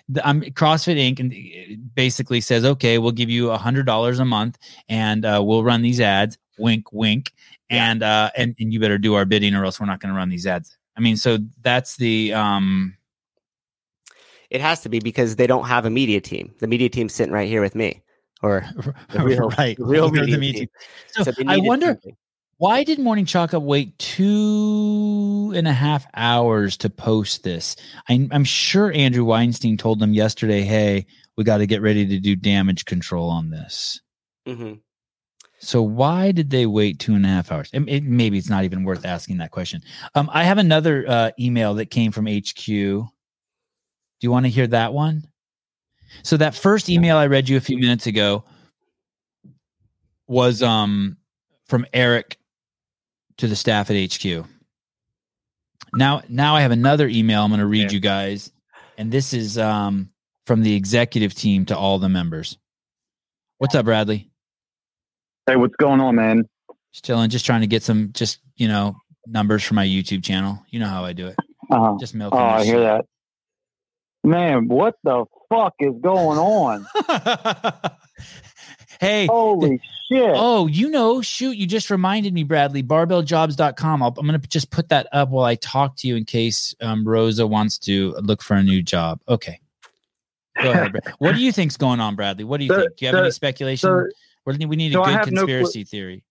The, 0.08 0.28
um, 0.28 0.42
CrossFit 0.42 0.98
Inc. 0.98 1.20
and 1.20 1.34
uh, 1.34 1.82
basically 1.96 2.42
says, 2.42 2.64
"Okay, 2.64 3.00
we'll 3.00 3.12
give 3.12 3.30
you 3.32 3.50
a 3.50 3.58
hundred 3.58 3.88
dollars 3.88 4.20
a 4.20 4.26
month, 4.26 4.60
and 4.88 5.26
uh, 5.26 5.42
we'll 5.44 5.64
run 5.64 5.82
these 5.82 6.00
ads. 6.00 6.38
Wink, 6.60 6.92
wink, 6.94 7.32
Yeah. 7.72 7.90
and 7.92 8.04
uh, 8.04 8.30
and 8.38 8.56
and 8.60 8.72
you 8.72 8.80
better 8.80 9.00
do 9.00 9.16
our 9.16 9.26
bidding, 9.26 9.56
or 9.56 9.66
else 9.66 9.80
we're 9.80 9.88
not 9.88 10.00
going 10.00 10.14
to 10.14 10.16
run 10.18 10.30
these 10.30 10.46
ads." 10.46 10.78
I 10.96 11.00
mean, 11.02 11.18
so 11.18 11.40
that's 11.64 11.96
the 11.96 12.34
um 12.34 12.96
It 14.52 14.62
has 14.62 14.82
to 14.82 14.90
be 14.90 15.00
because 15.00 15.38
they 15.38 15.48
don't 15.48 15.66
have 15.66 15.86
a 15.86 15.90
media 15.90 16.22
team. 16.22 16.54
The 16.60 16.68
media 16.68 16.90
team's 16.90 17.14
sitting 17.16 17.34
right 17.34 17.48
here 17.48 17.62
with 17.62 17.74
me. 17.74 18.04
Or 18.44 18.64
The 19.10 19.24
real- 19.24 19.50
right, 19.58 19.76
the 19.76 19.86
real 19.86 20.10
the 20.12 20.38
media 20.38 20.54
team. 20.54 20.70
So, 21.08 21.24
so 21.24 21.32
I 21.48 21.58
wonder 21.58 21.88
something. 21.88 22.16
Why 22.64 22.86
did 22.86 22.98
Morning 22.98 23.26
Chalk 23.26 23.54
Up 23.54 23.62
wait 23.62 24.00
two 24.00 25.52
and 25.54 25.68
a 25.68 25.74
half 25.74 26.06
hours 26.14 26.78
to 26.78 26.90
post 26.90 27.44
this? 27.44 27.76
I, 28.08 28.26
I'm 28.32 28.46
sure 28.46 28.90
Andrew 28.94 29.26
Weinstein 29.26 29.76
told 29.76 30.00
them 30.00 30.14
yesterday, 30.14 30.62
"Hey, 30.62 31.06
we 31.36 31.44
got 31.44 31.58
to 31.58 31.66
get 31.68 31.82
ready 31.82 32.06
to 32.08 32.20
do 32.22 32.38
damage 32.38 32.86
control 32.86 33.30
on 33.30 33.50
this." 33.50 34.00
Mhm. 34.48 34.80
So 35.60 35.82
why 35.82 36.32
did 36.32 36.52
they 36.52 36.66
wait 36.66 37.00
two 37.00 37.16
and 37.16 37.26
a 37.26 37.28
half 37.28 37.52
hours? 37.52 37.70
It- 37.74 37.84
it- 37.90 38.04
maybe 38.06 38.38
it's 38.38 38.50
not 38.50 38.64
even 38.64 38.86
worth 38.86 39.06
asking 39.06 39.40
that 39.40 39.52
question. 39.52 39.82
Um, 40.16 40.30
I 40.32 40.46
have 40.46 40.58
another 40.58 41.04
uh, 41.06 41.32
email 41.38 41.74
that 41.74 41.88
came 41.92 42.14
from 42.14 42.28
HQ. 42.28 42.66
Do 42.66 43.10
you 44.22 44.32
want 44.32 44.46
to 44.46 44.50
hear 44.50 44.68
that 44.68 44.94
one? 44.94 45.28
So 46.22 46.38
that 46.38 46.56
first 46.56 46.88
email 46.90 47.18
I 47.18 47.28
read 47.28 47.50
you 47.50 47.58
a 47.58 47.62
few 47.62 47.78
minutes 47.78 48.08
ago 48.08 48.46
was 50.28 50.64
um 50.64 51.18
from 51.66 51.86
Eric 51.92 52.38
to 53.38 53.48
the 53.48 53.56
staff 53.56 53.90
at 53.92 53.96
HQ. 53.96 54.46
Now, 55.96 56.22
now 56.30 56.56
I 56.56 56.62
have 56.62 56.72
another 56.72 57.08
email 57.08 57.44
I'm 57.44 57.50
going 57.50 57.60
to 57.60 57.66
read 57.68 57.92
Yeah. 57.92 57.96
you 57.96 58.00
guys, 58.00 58.52
and 58.98 59.12
this 59.12 59.34
is 59.34 59.58
um 59.58 60.10
from 60.48 60.62
the 60.64 60.76
executive 60.76 61.34
team 61.34 61.66
to 61.68 61.78
all 61.78 62.00
the 62.00 62.10
members. 62.10 62.58
What's 63.60 63.76
up, 63.76 63.86
Bradley? 63.86 64.30
Hey, 65.48 65.56
what's 65.56 65.76
going 65.78 66.02
on, 66.02 66.16
man? 66.16 66.44
Just 66.92 67.06
chilling, 67.06 67.30
just 67.30 67.46
trying 67.46 67.62
to 67.62 67.68
get 67.68 67.82
some, 67.84 68.12
just 68.14 68.40
you 68.56 68.68
know, 68.68 68.96
numbers 69.28 69.64
for 69.64 69.74
my 69.74 69.86
YouTube 69.86 70.24
channel. 70.24 70.64
You 70.70 70.80
know 70.80 70.88
how 70.88 71.06
I 71.06 71.14
do 71.14 71.28
it. 71.28 71.36
Uh, 71.72 71.98
Just 71.98 72.14
milking. 72.14 72.38
oh, 72.40 72.44
I 72.44 72.66
hear 72.66 72.80
that. 72.82 73.06
Man, 74.24 74.68
what 74.68 74.96
the 75.04 75.26
fuck 75.50 75.74
is 75.80 75.94
going 76.02 76.38
on? 76.38 76.86
that. 79.04 79.08
hey, 79.08 79.26
Holy 79.28 79.82
shit. 80.12 80.32
oh, 80.36 80.68
you 80.68 80.90
know, 80.90 81.22
shoot, 81.22 81.56
you 81.58 81.68
just 81.68 81.90
reminded 81.90 82.34
me, 82.34 82.44
Bradley. 82.44 82.84
Barbelljobs.com. 82.84 84.02
I'll, 84.04 84.14
I'm 84.18 84.28
going 84.28 84.40
to 84.40 84.48
just 84.48 84.72
put 84.72 84.90
that 84.90 85.08
up 85.12 85.30
while 85.30 85.46
I 85.46 85.56
talk 85.56 85.96
to 85.98 86.08
you 86.08 86.16
in 86.16 86.26
case 86.26 86.74
um, 86.82 87.06
Roza 87.06 87.48
wants 87.48 87.78
to 87.80 88.16
look 88.22 88.42
for 88.42 88.56
a 88.56 88.64
new 88.64 88.82
job. 88.82 89.20
Okay. 89.28 89.60
Go 90.62 90.72
ahead. 90.72 90.92
Brad. 90.92 91.14
what 91.20 91.36
do 91.36 91.42
you 91.42 91.52
think's 91.52 91.78
going 91.78 92.00
on, 92.00 92.16
Bradley? 92.16 92.44
What 92.44 92.58
do 92.58 92.66
you 92.66 92.70
So- 92.72 92.80
think? 92.82 92.98
Do 92.98 93.06
you 93.06 93.08
have 93.10 93.16
so- 93.18 93.24
any 93.24 93.32
speculation? 93.32 93.88
so- 93.90 94.08
we 94.46 94.66
we 94.66 94.76
need 94.76 94.92
a 94.92 94.96
so 94.96 95.04
good 95.06 95.14
have 95.14 95.32
no 95.32 95.42
conspiracy 95.42 95.84
theory. 95.86 96.24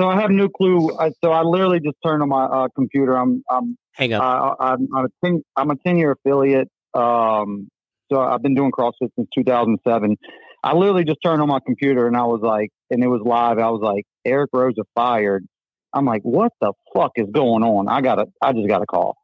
So 0.00 0.08
I 0.08 0.20
have 0.20 0.30
no 0.30 0.48
clue. 0.48 0.96
I, 0.98 1.10
so 1.22 1.30
I 1.30 1.42
literally 1.42 1.78
just 1.78 1.96
turned 2.04 2.22
on 2.22 2.28
my 2.28 2.44
uh, 2.44 2.68
computer. 2.74 3.16
I'm 3.16 3.44
I'm 3.48 3.78
Hang 3.92 4.12
up. 4.14 4.22
uh, 4.22 4.54
I'm 4.62 4.88
I'm 4.92 5.04
a 5.04 5.08
ten 5.24 5.44
I'm 5.54 5.70
a 5.70 5.76
ten 5.76 5.96
year 5.96 6.10
affiliate. 6.12 6.68
Um, 6.92 7.70
so 8.10 8.20
I've 8.20 8.42
been 8.42 8.54
doing 8.56 8.72
CrossFit 8.72 9.10
since 9.16 9.28
2007. 9.34 10.16
I 10.64 10.72
literally 10.72 11.04
just 11.04 11.18
turned 11.22 11.42
on 11.42 11.48
my 11.48 11.60
computer 11.64 12.06
and 12.06 12.16
I 12.16 12.24
was 12.24 12.40
like, 12.40 12.70
and 12.90 13.04
it 13.04 13.08
was 13.08 13.20
live. 13.22 13.58
I 13.58 13.68
was 13.68 13.82
like, 13.82 14.04
Eric 14.24 14.50
Roza 14.52 14.84
fired. 14.94 15.46
I'm 15.92 16.06
like, 16.06 16.22
what 16.22 16.52
the 16.60 16.72
fuck 16.94 17.12
is 17.16 17.28
going 17.30 17.62
on? 17.62 17.86
I 17.86 18.00
gotta, 18.00 18.26
I 18.42 18.54
just 18.54 18.66
got 18.66 18.78
to 18.78 18.86
call. 18.86 19.16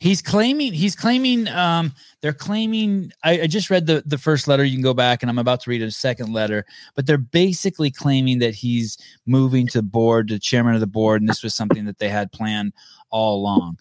He's 0.00 0.22
claiming 0.22 0.72
he's 0.72 0.96
claiming 0.96 1.46
um 1.48 1.92
they're 2.22 2.32
claiming 2.32 3.12
I, 3.22 3.42
I 3.42 3.46
just 3.46 3.68
read 3.68 3.86
the 3.86 4.02
the 4.06 4.16
first 4.16 4.48
letter. 4.48 4.64
You 4.64 4.72
can 4.72 4.82
go 4.82 4.94
back 4.94 5.22
and 5.22 5.28
I'm 5.28 5.38
about 5.38 5.60
to 5.60 5.70
read 5.70 5.82
a 5.82 5.90
second 5.90 6.32
letter, 6.32 6.64
but 6.94 7.06
they're 7.06 7.18
basically 7.18 7.90
claiming 7.90 8.38
that 8.38 8.54
he's 8.54 8.96
moving 9.26 9.66
to 9.68 9.82
board, 9.82 10.28
to 10.28 10.38
chairman 10.38 10.72
of 10.74 10.80
the 10.80 10.86
board, 10.86 11.20
and 11.20 11.28
this 11.28 11.42
was 11.42 11.54
something 11.54 11.84
that 11.84 11.98
they 11.98 12.08
had 12.08 12.32
planned 12.32 12.72
all 13.10 13.36
along. 13.36 13.76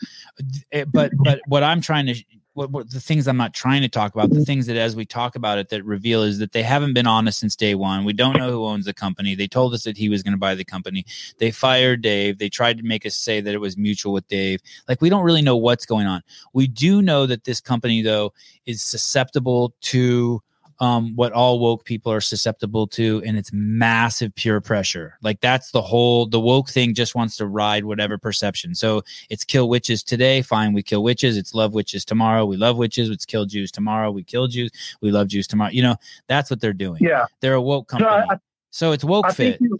Eh, 0.74 0.84
But 0.92 1.14
but 1.24 1.40
what 1.48 1.64
I'm 1.64 1.80
trying 1.80 2.08
to 2.08 2.16
what, 2.54 2.70
what 2.72 2.90
the 2.90 3.00
things 3.00 3.28
I'm 3.28 3.38
not 3.38 3.54
trying 3.54 3.82
to 3.82 3.90
talk 3.90 4.14
about, 4.14 4.30
the 4.30 4.36
mm-hmm. 4.36 4.44
things 4.44 4.68
that 4.68 4.78
as 4.78 4.96
we 4.96 5.06
talk 5.06 5.36
about 5.36 5.58
it 5.58 5.70
that 5.70 5.84
reveal 5.84 6.24
is 6.24 6.40
that 6.40 6.52
they 6.52 6.64
haven't 6.64 6.94
been 6.94 7.08
honest 7.08 7.40
since 7.40 7.56
day 7.56 7.76
one. 7.76 8.06
We 8.06 8.14
don't 8.14 8.38
know 8.38 8.52
who 8.52 8.66
owns 8.66 8.86
the 8.86 8.94
company. 8.94 9.36
They 9.36 9.48
told 9.48 9.74
us 9.74 9.84
that 9.84 9.98
he 9.98 10.10
was 10.10 10.22
going 10.22 10.34
to 10.34 10.40
buy 10.40 10.56
the 10.56 10.64
company. 10.64 11.06
They 11.40 11.52
fired 11.52 12.02
Dave. 12.02 12.38
They 12.38 12.50
tried 12.50 12.78
to 12.78 12.84
make 12.84 13.06
us 13.06 13.16
say 13.16 13.42
that 13.42 13.54
it 13.54 13.60
was 13.60 13.78
mutual 13.78 14.14
with 14.14 14.28
Dave. 14.28 14.62
Like 14.88 15.02
we 15.02 15.10
don't 15.10 15.24
really 15.24 15.42
know 15.42 15.58
what's 15.58 15.86
going 15.86 16.08
on. 16.08 16.22
We 16.54 16.68
do 16.68 17.02
know 17.02 17.26
that 17.26 17.44
this 17.44 17.60
company 17.60 18.02
though 18.02 18.34
is 18.66 18.84
susceptible 18.84 19.74
to 19.82 20.42
um, 20.80 21.16
what 21.16 21.32
all 21.34 21.60
woke 21.60 21.86
people 21.86 22.12
are 22.12 22.22
susceptible 22.22 22.88
to, 22.88 23.22
and 23.26 23.38
it's 23.38 23.52
massive 23.54 24.34
peer 24.36 24.60
pressure. 24.62 25.18
Like 25.22 25.40
that's 25.42 25.72
the 25.72 25.82
whole 25.82 26.26
the 26.26 26.40
woke 26.40 26.70
thing 26.70 26.94
just 26.94 27.16
wants 27.16 27.38
to 27.38 27.48
ride 27.48 27.86
whatever 27.86 28.18
perception. 28.18 28.76
So 28.76 29.04
it's 29.30 29.44
kill 29.44 29.70
witches 29.70 30.04
today, 30.04 30.42
fine, 30.42 30.74
we 30.74 30.84
kill 30.84 31.04
witches. 31.04 31.38
It's 31.38 31.54
love 31.54 31.74
witches 31.74 32.06
tomorrow, 32.06 32.46
we 32.46 32.58
love 32.58 32.78
witches. 32.78 33.10
It's 33.10 33.26
kill 33.26 33.46
Jews 33.46 33.72
tomorrow, 33.72 34.12
we 34.12 34.24
kill 34.24 34.48
Jews. 34.48 34.72
We 35.02 35.12
love 35.12 35.28
Jews 35.28 35.48
tomorrow. 35.48 35.72
You 35.72 35.84
know 35.84 35.96
that's 36.28 36.50
what 36.50 36.60
they're 36.62 36.74
doing. 36.74 37.02
Yeah. 37.04 37.26
They're 37.42 37.54
a 37.56 37.62
woke 37.62 37.92
So 37.92 37.98
company. 37.98 38.28
I, 38.32 38.38
So 38.72 38.92
it's 38.92 39.04
woke 39.04 39.26
I 39.28 39.32
fit. 39.34 39.62
you, 39.62 39.80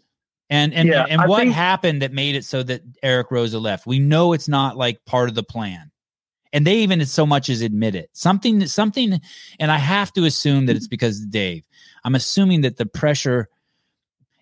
And 0.50 0.74
and 0.74 0.88
Yeah, 0.88 1.06
and 1.10 1.22
I 1.22 1.28
what 1.28 1.40
think- 1.42 1.54
happened 1.54 2.02
that 2.02 2.14
made 2.14 2.36
it 2.36 2.46
so 2.46 2.62
that 2.64 2.82
Eric 3.02 3.30
Roza 3.30 3.60
left? 3.62 3.88
We 3.88 4.00
know 4.00 4.34
it's 4.34 4.48
not 4.48 4.78
like 4.78 5.04
part 5.06 5.30
of 5.30 5.36
the 5.36 5.44
plan. 5.44 5.90
And 6.54 6.66
they 6.66 6.78
even 6.78 7.06
so 7.06 7.26
much 7.26 7.50
as 7.50 7.62
admit 7.62 7.96
it. 7.96 8.10
Something 8.14 8.66
something 8.68 9.20
and 9.60 9.72
I 9.72 9.78
have 9.78 10.14
to 10.14 10.24
assume 10.24 10.68
that 10.68 10.76
it's 10.76 10.86
mm-hmm. 10.86 10.92
because 10.92 11.22
of 11.22 11.32
Dave. 11.32 11.66
I'm 12.06 12.16
assuming 12.16 12.62
that 12.62 12.78
the 12.78 12.86
pressure 12.86 13.50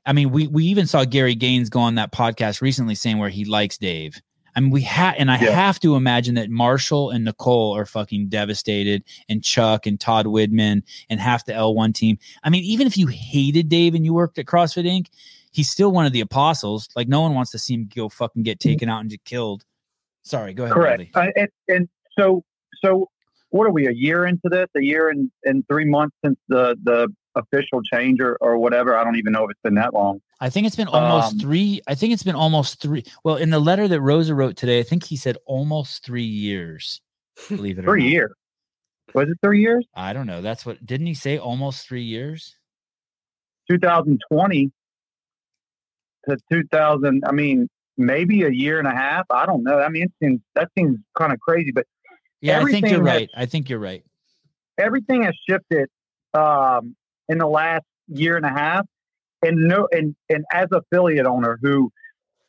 I 0.06 0.13
mean, 0.13 0.32
we 0.32 0.47
we 0.47 0.65
even 0.65 0.88
saw 0.88 1.06
Gary 1.06 1.36
Gaines 1.36 1.69
go 1.69 1.80
on 1.80 1.95
that 1.95 2.12
podcast 2.12 2.62
recently 2.62 2.95
saying 2.95 3.17
where 3.17 3.30
he 3.30 3.45
likes 3.45 3.78
Dave. 3.78 4.21
I 4.56 4.60
mean, 4.60 4.71
we 4.71 4.82
have, 4.82 5.15
and 5.17 5.32
I 5.32 5.39
yeah. 5.39 5.52
have 5.52 5.80
to 5.80 5.95
imagine 5.95 6.36
that 6.36 6.50
Marshall 6.50 7.12
and 7.12 7.24
Nicole 7.24 7.76
are 7.76 7.86
fucking 7.86 8.28
devastated, 8.30 9.04
and 9.30 9.43
Chuck 9.43 9.86
and 9.86 10.00
Todd 10.00 10.26
Widman 10.26 10.84
and 11.10 11.19
half 11.19 11.45
the 11.45 11.54
L1 11.54 11.93
team. 11.93 12.17
I 12.43 12.50
mean, 12.50 12.63
even 12.63 12.88
if 12.88 12.97
you 12.97 13.08
hated 13.08 13.69
Dave 13.69 13.95
and 13.95 14.04
you 14.04 14.13
worked 14.13 14.38
at 14.39 14.45
CrossFit 14.45 14.86
Inc., 14.86 15.08
he's 15.52 15.69
still 15.69 15.91
one 15.91 16.06
of 16.06 16.12
the 16.12 16.21
apostles. 16.21 16.89
Like, 16.95 17.08
no 17.08 17.21
one 17.21 17.34
wants 17.34 17.52
to 17.52 17.60
see 17.60 17.76
him 17.76 17.89
go 17.93 18.10
fucking 18.10 18.43
get 18.43 18.60
mm-hmm. 18.60 18.69
taken 18.69 18.89
out 18.89 19.00
and 19.00 19.10
get 19.10 19.24
killed. 19.24 19.63
Sorry, 20.24 20.54
go 20.54 20.65
ahead. 20.65 20.74
Correct. 20.74 21.15
And, 21.15 21.50
and 21.69 21.89
so, 22.17 22.43
so 22.84 23.10
what 23.50 23.67
are 23.67 23.71
we? 23.71 23.88
A 23.88 23.91
year 23.91 24.26
into 24.26 24.50
this? 24.50 24.67
A 24.76 24.82
year 24.82 25.10
and, 25.10 25.32
and 25.43 25.63
three 25.69 25.86
months 25.86 26.15
since 26.24 26.38
the 26.47 26.76
the 26.84 27.08
official 27.36 27.82
change 27.82 28.19
or, 28.19 28.38
or 28.41 28.58
whatever. 28.58 28.97
I 28.97 29.04
don't 29.04 29.17
even 29.17 29.34
know 29.34 29.43
if 29.45 29.52
it's 29.52 29.60
been 29.63 29.76
that 29.76 29.93
long. 29.93 30.21
I 30.39 30.50
think 30.50 30.67
it's 30.67 30.76
been 30.76 30.88
almost 30.88 31.34
um, 31.34 31.39
three. 31.39 31.82
I 31.88 31.95
think 31.95 32.13
it's 32.13 32.24
been 32.24 32.36
almost 32.36 32.82
three. 32.82 33.04
Well, 33.24 33.36
in 33.36 33.50
the 33.50 33.60
letter 33.60 33.88
that 33.88 34.00
Roza 34.00 34.36
wrote 34.36 34.56
today, 34.56 34.80
I 34.80 34.84
think 34.84 35.06
he 35.06 35.15
said 35.15 35.38
almost 35.45 36.04
three 36.04 36.24
years. 36.24 37.02
Believe 37.50 37.80
it 37.80 37.84
three 37.84 38.10
years. 38.10 38.32
Was 39.13 39.30
it 39.30 39.38
three 39.43 39.62
years? 39.62 39.86
I 39.93 40.13
don't 40.13 40.28
know. 40.28 40.41
That's 40.41 40.65
what 40.65 40.86
didn't 40.86 41.08
he 41.08 41.13
say? 41.13 41.38
Almost 41.38 41.88
three 41.88 42.04
years. 42.04 42.56
2020 43.69 44.71
to 46.30 46.38
2000. 46.52 47.24
I 47.26 47.32
mean, 47.32 47.67
maybe 47.97 48.43
a 48.43 48.50
year 48.50 48.80
and 48.80 48.88
a 48.88 48.95
half. 48.95 49.26
I 49.30 49.45
don't 49.45 49.63
know. 49.63 49.80
I 49.80 49.89
mean, 49.89 50.04
it 50.04 50.12
seems 50.21 50.39
that 50.56 50.69
seems 50.78 50.97
kind 51.17 51.34
of 51.34 51.39
crazy, 51.39 51.71
but 51.71 51.86
yeah, 52.41 52.60
I 52.60 52.65
think 52.65 52.89
you're 52.89 53.01
right. 53.01 53.30
I 53.36 53.45
think 53.45 53.69
you're 53.69 53.80
right. 53.80 54.04
Everything 54.77 55.23
has 55.23 55.36
shifted 55.47 55.89
um, 56.34 56.95
in 57.30 57.38
the 57.38 57.47
last 57.47 57.86
year 58.08 58.36
and 58.36 58.45
a 58.45 58.49
half. 58.49 58.86
And 59.43 59.67
no, 59.67 59.88
and 59.91 60.15
and 60.30 60.45
as 60.54 60.67
affiliate 60.71 61.25
owner, 61.25 61.58
who 61.62 61.91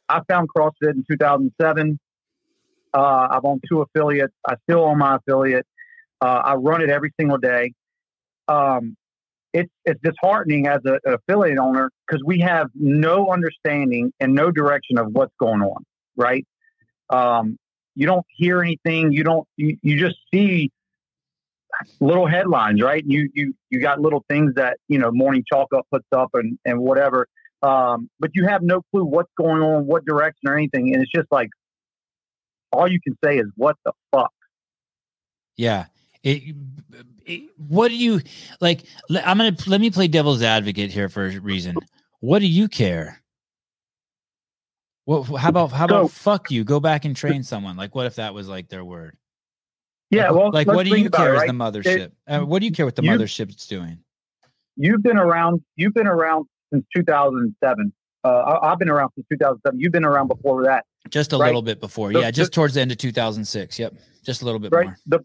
I 0.09 0.21
found 0.29 0.49
CrossFit 0.55 0.91
in 0.91 1.05
2007. 1.11 1.99
Uh, 2.95 3.29
I've 3.31 3.45
owned 3.45 3.65
two 3.67 3.81
affiliates. 3.81 4.35
I 4.47 4.57
still 4.65 4.85
own 4.85 4.99
my 4.99 5.17
affiliate. 5.17 5.67
Uh, 6.21 6.43
I 6.45 6.55
run 6.55 6.83
it 6.83 6.91
every 6.91 7.11
single 7.19 7.39
day. 7.39 7.73
Um, 8.49 8.97
it's 9.55 9.71
it's 9.85 10.01
disheartening 10.03 10.67
as 10.67 10.81
a, 10.87 10.99
an 11.05 11.15
affiliate 11.15 11.59
owner 11.59 11.91
because 12.07 12.23
we 12.25 12.41
have 12.41 12.69
no 12.75 13.31
understanding 13.31 14.13
and 14.21 14.35
no 14.35 14.51
direction 14.51 14.99
of 14.99 15.09
what's 15.13 15.33
going 15.41 15.63
on. 15.63 15.85
Right? 16.17 16.47
Um, 17.09 17.57
you 17.95 18.07
don't 18.07 18.27
hear 18.37 18.63
anything. 18.63 19.13
You 19.13 19.25
don't. 19.25 19.47
You, 19.57 19.77
you 19.83 19.99
just 19.99 20.17
see 20.33 20.71
little 22.01 22.27
headlines, 22.27 22.83
right? 22.83 23.03
You 23.07 23.31
you 23.35 23.55
you 23.71 23.81
got 23.81 24.01
little 24.01 24.25
things 24.29 24.55
that 24.55 24.79
you 24.89 24.99
know 24.99 25.11
Morning 25.11 25.45
Chalk 25.51 25.69
Up 25.75 25.87
puts 25.91 26.07
up 26.13 26.31
and 26.35 26.59
and 26.65 26.81
whatever, 26.81 27.27
um, 27.63 28.11
but 28.19 28.31
you 28.35 28.47
have 28.47 28.63
no 28.63 28.83
clue 28.91 29.05
what's 29.05 29.33
going 29.37 29.63
on, 29.63 29.87
what 29.87 30.05
direction 30.05 30.49
or 30.49 30.57
anything, 30.57 30.93
and 30.95 31.03
it's 31.03 31.13
just 31.13 31.29
like 31.31 31.51
all 32.73 32.91
you 32.91 33.01
can 33.01 33.17
say 33.25 33.39
is 33.39 33.47
what 33.57 33.77
the 33.85 33.93
fuck. 34.11 34.33
Yeah. 35.57 35.87
It, 36.23 36.55
it, 37.27 37.51
what 37.57 37.89
do 37.89 37.97
you 37.97 38.21
like? 38.61 38.85
I'm 39.11 39.39
gonna 39.39 39.57
let 39.67 39.81
me 39.81 39.91
play 39.91 40.09
devil's 40.09 40.43
advocate 40.43 40.93
here 40.93 41.09
for 41.09 41.27
a 41.27 41.39
reason. 41.41 41.77
What 42.21 42.39
do 42.39 42.47
you 42.47 42.69
care? 42.69 43.22
What? 45.05 45.25
How 45.41 45.49
about 45.49 45.73
how 45.73 45.85
about 45.85 46.05
so, 46.05 46.09
fuck 46.09 46.51
you? 46.51 46.65
Go 46.65 46.81
back 46.81 47.05
and 47.05 47.17
train 47.17 47.43
someone. 47.43 47.77
Like, 47.77 47.95
what 47.95 48.07
if 48.07 48.17
that 48.17 48.35
was 48.35 48.49
like 48.49 48.69
their 48.69 48.85
word? 48.85 49.17
Yeah, 50.11 50.31
like, 50.31 50.35
well, 50.35 50.51
like 50.53 50.67
what 50.67 50.87
do 50.87 50.97
you 50.97 51.11
care 51.11 51.35
as 51.35 51.41
right? 51.41 51.47
the 51.47 51.55
mothership? 51.55 51.87
It, 51.87 52.13
uh, 52.29 52.41
what 52.41 52.61
do 52.61 52.67
you 52.67 52.73
care 52.73 52.85
what 52.85 52.97
the 52.97 53.03
mothership's 53.03 53.67
doing? 53.67 53.99
You've 54.77 55.03
been 55.03 55.19
around. 55.19 55.63
You've 55.77 55.95
been 55.95 56.07
around 56.07 56.47
since 56.73 56.85
2007. 56.95 57.93
Uh, 58.25 58.59
I, 58.63 58.69
have 58.69 58.79
been 58.79 58.89
around 58.89 59.11
since 59.17 59.27
2007. 59.33 59.81
You've 59.81 59.91
been 59.91 60.05
around 60.05 60.29
before 60.29 60.63
that. 60.65 60.85
Just 61.11 61.33
a 61.33 61.37
right? 61.37 61.47
little 61.47 61.63
bit 61.63 61.81
before, 61.81 62.13
the, 62.13 62.21
yeah, 62.21 62.31
just 62.31 62.53
the, 62.53 62.55
towards 62.55 62.75
the 62.75 62.81
end 62.81 62.93
of 62.93 62.99
2006. 62.99 63.79
Yep, 63.79 63.95
just 64.25 64.43
a 64.43 64.45
little 64.45 64.61
bit 64.61 64.71
right? 64.73 64.87
more. 64.87 64.97
The 65.07 65.21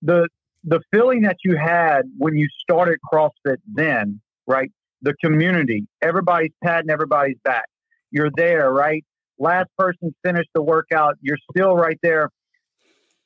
the 0.00 0.28
the 0.64 0.80
feeling 0.90 1.22
that 1.22 1.36
you 1.44 1.56
had 1.56 2.02
when 2.16 2.36
you 2.36 2.48
started 2.62 2.98
CrossFit, 3.12 3.58
then, 3.66 4.20
right? 4.46 4.70
The 5.02 5.14
community, 5.22 5.86
everybody's 6.00 6.52
patting 6.62 6.88
everybody's 6.88 7.36
back. 7.44 7.66
You're 8.14 8.30
there, 8.34 8.72
right? 8.72 9.04
Last 9.38 9.68
person 9.76 10.14
finished 10.24 10.50
the 10.54 10.62
workout. 10.62 11.16
You're 11.20 11.38
still 11.50 11.76
right 11.76 11.98
there 12.02 12.30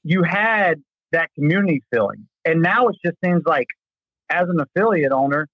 you 0.08 0.22
had 0.22 0.82
that 1.12 1.28
community 1.34 1.82
feeling. 1.92 2.26
And 2.44 2.62
now 2.62 2.88
it 2.88 2.96
just 3.04 3.18
seems 3.22 3.42
like 3.44 3.66
as 4.30 4.48
an 4.48 4.58
affiliate 4.58 5.12
owner, 5.12 5.46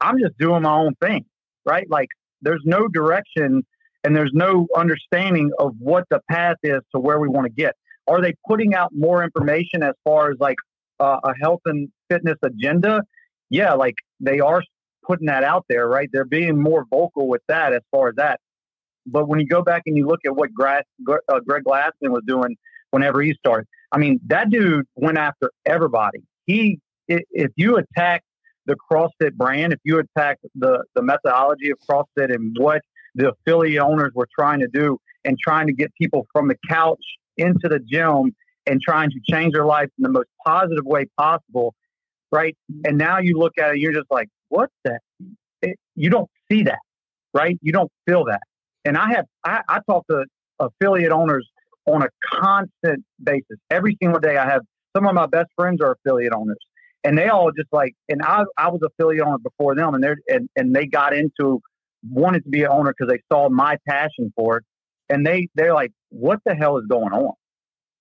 I'm 0.00 0.18
just 0.18 0.38
doing 0.38 0.62
my 0.62 0.72
own 0.72 0.94
thing, 0.94 1.26
right? 1.66 1.88
Like 1.90 2.08
there's 2.40 2.62
no 2.64 2.88
direction 2.88 3.66
and 4.04 4.16
there's 4.16 4.30
no 4.32 4.66
understanding 4.74 5.50
of 5.58 5.74
what 5.78 6.04
the 6.10 6.20
path 6.30 6.56
is 6.62 6.80
to 6.94 7.00
where 7.00 7.18
we 7.18 7.28
want 7.28 7.46
to 7.46 7.52
get. 7.52 7.74
Are 8.06 8.22
they 8.22 8.32
putting 8.46 8.74
out 8.74 8.90
more 8.96 9.22
information 9.22 9.82
as 9.82 9.92
far 10.04 10.30
as 10.30 10.38
like 10.40 10.56
uh, 11.00 11.20
a 11.24 11.32
health 11.38 11.60
and 11.66 11.90
fitness 12.08 12.38
agenda? 12.42 13.02
Yeah, 13.50 13.74
like 13.74 13.96
they 14.20 14.40
are 14.40 14.62
putting 15.06 15.26
that 15.26 15.44
out 15.44 15.66
there, 15.68 15.86
right? 15.86 16.08
They're 16.10 16.24
being 16.24 16.58
more 16.58 16.86
vocal 16.88 17.28
with 17.28 17.42
that 17.48 17.74
as 17.74 17.82
far 17.90 18.08
as 18.08 18.14
that. 18.16 18.40
But 19.10 19.28
when 19.28 19.40
you 19.40 19.46
go 19.46 19.62
back 19.62 19.82
and 19.86 19.96
you 19.96 20.06
look 20.06 20.20
at 20.24 20.34
what 20.34 20.50
uh, 20.58 21.40
Greg 21.46 21.64
Glassman 21.64 22.10
was 22.10 22.22
doing 22.26 22.56
whenever 22.90 23.20
he 23.22 23.34
started, 23.34 23.66
I 23.92 23.98
mean, 23.98 24.20
that 24.26 24.50
dude 24.50 24.86
went 24.96 25.18
after 25.18 25.50
everybody. 25.66 26.20
He, 26.46 26.80
if 27.08 27.50
you 27.56 27.76
attack 27.76 28.22
the 28.66 28.76
CrossFit 28.90 29.34
brand, 29.34 29.72
if 29.72 29.80
you 29.84 29.98
attack 29.98 30.38
the 30.54 30.84
the 30.94 31.02
methodology 31.02 31.70
of 31.70 31.78
CrossFit 31.90 32.34
and 32.34 32.54
what 32.58 32.82
the 33.14 33.32
affiliate 33.32 33.80
owners 33.80 34.12
were 34.14 34.28
trying 34.38 34.60
to 34.60 34.68
do, 34.68 34.98
and 35.24 35.38
trying 35.38 35.66
to 35.66 35.72
get 35.72 35.92
people 35.94 36.26
from 36.32 36.48
the 36.48 36.56
couch 36.68 37.04
into 37.36 37.68
the 37.68 37.78
gym 37.78 38.34
and 38.66 38.80
trying 38.80 39.10
to 39.10 39.20
change 39.30 39.52
their 39.52 39.64
life 39.64 39.88
in 39.98 40.02
the 40.02 40.08
most 40.10 40.28
positive 40.46 40.84
way 40.84 41.06
possible, 41.16 41.74
right? 42.30 42.56
And 42.84 42.98
now 42.98 43.18
you 43.18 43.38
look 43.38 43.52
at 43.58 43.74
it, 43.74 43.78
you're 43.78 43.92
just 43.92 44.10
like, 44.10 44.28
what 44.48 44.70
the? 44.84 44.98
It, 45.62 45.76
you 45.96 46.10
don't 46.10 46.30
see 46.50 46.62
that, 46.64 46.78
right? 47.34 47.58
You 47.62 47.72
don't 47.72 47.90
feel 48.06 48.24
that. 48.26 48.42
And 48.88 48.96
I 48.96 49.10
have 49.10 49.26
I, 49.44 49.60
I 49.68 49.80
talk 49.88 50.06
to 50.08 50.24
affiliate 50.58 51.12
owners 51.12 51.46
on 51.86 52.02
a 52.02 52.08
constant 52.24 53.04
basis. 53.22 53.58
Every 53.70 53.98
single 54.02 54.18
day, 54.18 54.38
I 54.38 54.46
have 54.46 54.62
some 54.96 55.06
of 55.06 55.14
my 55.14 55.26
best 55.26 55.48
friends 55.56 55.82
are 55.82 55.92
affiliate 55.92 56.32
owners, 56.32 56.56
and 57.04 57.16
they 57.16 57.28
all 57.28 57.52
just 57.52 57.68
like, 57.70 57.94
and 58.08 58.22
I, 58.22 58.44
I 58.56 58.68
was 58.70 58.80
affiliate 58.82 59.26
owner 59.26 59.36
before 59.38 59.74
them, 59.74 59.94
and 59.94 60.02
they 60.02 60.14
and, 60.28 60.48
and 60.56 60.74
they 60.74 60.86
got 60.86 61.14
into 61.14 61.60
wanted 62.10 62.44
to 62.44 62.48
be 62.48 62.62
an 62.62 62.70
owner 62.70 62.94
because 62.96 63.12
they 63.12 63.20
saw 63.30 63.50
my 63.50 63.76
passion 63.86 64.32
for 64.34 64.56
it, 64.58 64.64
and 65.10 65.26
they 65.26 65.48
they're 65.54 65.74
like, 65.74 65.92
what 66.08 66.40
the 66.46 66.54
hell 66.54 66.78
is 66.78 66.86
going 66.88 67.12
on? 67.12 67.34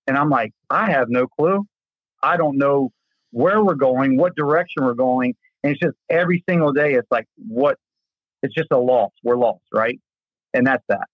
And 0.07 0.17
I'm 0.17 0.29
like, 0.29 0.53
I 0.69 0.89
have 0.91 1.09
no 1.09 1.27
clue. 1.27 1.65
I 2.23 2.37
don't 2.37 2.57
know 2.57 2.91
where 3.31 3.61
we're 3.61 3.75
going, 3.75 4.15
what 4.15 4.37
direction 4.37 4.85
we're 4.85 4.93
going, 4.93 5.35
and 5.63 5.73
it's 5.73 5.81
just 5.81 5.97
every 6.09 6.45
single 6.49 6.71
day, 6.71 6.93
it's 6.93 7.11
like 7.11 7.25
what. 7.35 7.77
It's 8.43 8.53
just 8.53 8.67
a 8.71 8.77
loss. 8.77 9.09
We're 9.23 9.35
lost, 9.35 9.63
right? 9.73 9.99
And 10.57 10.67
that's 10.67 10.83
that. 10.87 11.07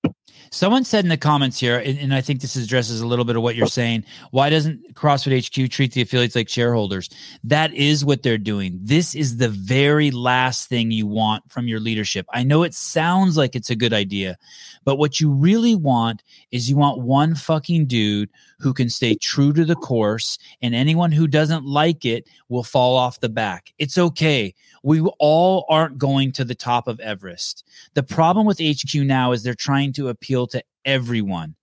Someone 0.52 0.84
said 0.84 1.04
in 1.04 1.10
the 1.10 1.18
comments 1.18 1.60
here, 1.60 1.80
and, 1.80 1.98
and, 1.98 2.14
I 2.14 2.22
think 2.22 2.42
this 2.42 2.56
addresses 2.56 3.02
a 3.02 3.08
little 3.08 3.26
bit 3.26 3.36
of 3.36 3.42
what 3.42 3.56
you're 3.56 3.66
saying. 3.66 4.06
Why 4.30 4.52
doesn't 4.52 4.94
CrossFit 4.94 5.48
HQ 5.48 5.72
treat 5.72 5.94
the 5.94 6.02
affiliates 6.02 6.36
like 6.36 6.48
shareholders? 6.48 7.10
That 7.44 7.74
is 7.74 8.06
what 8.06 8.22
they're 8.22 8.38
doing. 8.38 8.78
This 8.80 9.16
is 9.16 9.38
the 9.38 9.50
very 9.50 10.12
last 10.12 10.70
thing 10.70 10.92
you 10.92 11.08
want 11.08 11.52
from 11.52 11.68
your 11.68 11.80
leadership. 11.80 12.28
I 12.32 12.44
know 12.44 12.62
it 12.62 12.76
sounds 12.76 13.36
like 13.36 13.56
it's 13.56 13.72
a 13.72 13.76
good 13.76 13.94
idea, 13.94 14.38
but 14.86 14.98
what 14.98 15.20
you 15.20 15.32
really 15.32 15.76
want 15.76 16.22
is 16.52 16.70
you 16.70 16.78
want 16.78 17.02
one 17.02 17.34
fucking 17.34 17.88
dude 17.88 18.30
who 18.64 18.74
can 18.74 18.90
stay 18.90 19.16
true 19.16 19.54
to 19.54 19.66
the 19.66 19.76
course, 19.76 20.38
and 20.62 20.74
anyone 20.74 21.12
who 21.12 21.28
doesn't 21.28 21.66
like 21.66 22.06
it 22.06 22.28
will 22.50 22.64
fall 22.64 22.96
off 22.96 23.20
the 23.20 23.30
back. 23.30 23.74
It's 23.78 23.98
okay. 23.98 24.56
We 24.84 25.02
all 25.20 25.66
aren't 25.70 25.98
going 25.98 26.32
to 26.34 26.46
the 26.46 26.56
top 26.56 26.88
of 26.88 27.00
Everest. 27.02 27.68
The 27.94 28.04
problem 28.04 28.46
with 28.46 28.60
HQ 28.60 28.96
now 28.96 29.34
is 29.34 29.44
they're 29.44 29.54
trying 29.54 29.94
to 29.94 30.08
appeal 30.08 30.48
to 30.48 30.64
everyone. 30.86 31.56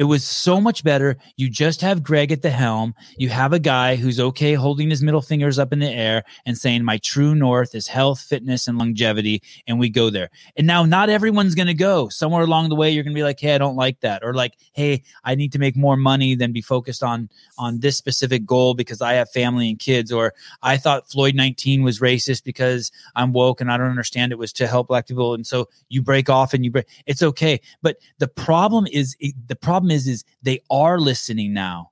It 0.00 0.04
was 0.04 0.24
so 0.24 0.62
much 0.62 0.82
better. 0.82 1.18
You 1.36 1.50
just 1.50 1.82
have 1.82 2.02
Greg 2.02 2.32
at 2.32 2.40
the 2.40 2.48
helm. 2.48 2.94
You 3.18 3.28
have 3.28 3.52
a 3.52 3.58
guy 3.58 3.96
who's 3.96 4.18
okay 4.18 4.54
holding 4.54 4.88
his 4.88 5.02
middle 5.02 5.20
fingers 5.20 5.58
up 5.58 5.74
in 5.74 5.78
the 5.78 5.90
air 5.90 6.24
and 6.46 6.56
saying, 6.56 6.84
My 6.84 6.96
true 6.96 7.34
north 7.34 7.74
is 7.74 7.86
health, 7.86 8.18
fitness, 8.18 8.66
and 8.66 8.78
longevity. 8.78 9.42
And 9.68 9.78
we 9.78 9.90
go 9.90 10.08
there. 10.08 10.30
And 10.56 10.66
now, 10.66 10.86
not 10.86 11.10
everyone's 11.10 11.54
going 11.54 11.66
to 11.66 11.74
go. 11.74 12.08
Somewhere 12.08 12.44
along 12.44 12.70
the 12.70 12.76
way, 12.76 12.90
you're 12.90 13.04
going 13.04 13.12
to 13.12 13.18
be 13.18 13.22
like, 13.22 13.40
Hey, 13.40 13.54
I 13.54 13.58
don't 13.58 13.76
like 13.76 14.00
that. 14.00 14.24
Or 14.24 14.32
like, 14.32 14.54
Hey, 14.72 15.02
I 15.22 15.34
need 15.34 15.52
to 15.52 15.58
make 15.58 15.76
more 15.76 15.98
money 15.98 16.34
than 16.34 16.50
be 16.50 16.62
focused 16.62 17.02
on 17.02 17.28
on 17.58 17.80
this 17.80 17.98
specific 17.98 18.46
goal 18.46 18.72
because 18.72 19.02
I 19.02 19.12
have 19.12 19.30
family 19.30 19.68
and 19.68 19.78
kids. 19.78 20.10
Or 20.10 20.32
I 20.62 20.78
thought 20.78 21.10
Floyd 21.10 21.34
19 21.34 21.82
was 21.82 22.00
racist 22.00 22.42
because 22.42 22.90
I'm 23.16 23.34
woke 23.34 23.60
and 23.60 23.70
I 23.70 23.76
don't 23.76 23.90
understand 23.90 24.32
it 24.32 24.38
was 24.38 24.54
to 24.54 24.66
help 24.66 24.88
black 24.88 25.08
people. 25.08 25.34
And 25.34 25.46
so 25.46 25.68
you 25.90 26.00
break 26.00 26.30
off 26.30 26.54
and 26.54 26.64
you 26.64 26.70
break. 26.70 26.86
It's 27.04 27.22
okay. 27.22 27.60
But 27.82 27.98
the 28.16 28.28
problem 28.28 28.86
is, 28.90 29.14
the 29.46 29.56
problem 29.56 29.89
problem 29.90 29.96
is 29.96 30.06
is 30.06 30.24
they 30.42 30.60
are 30.70 30.98
listening 30.98 31.52
now. 31.52 31.90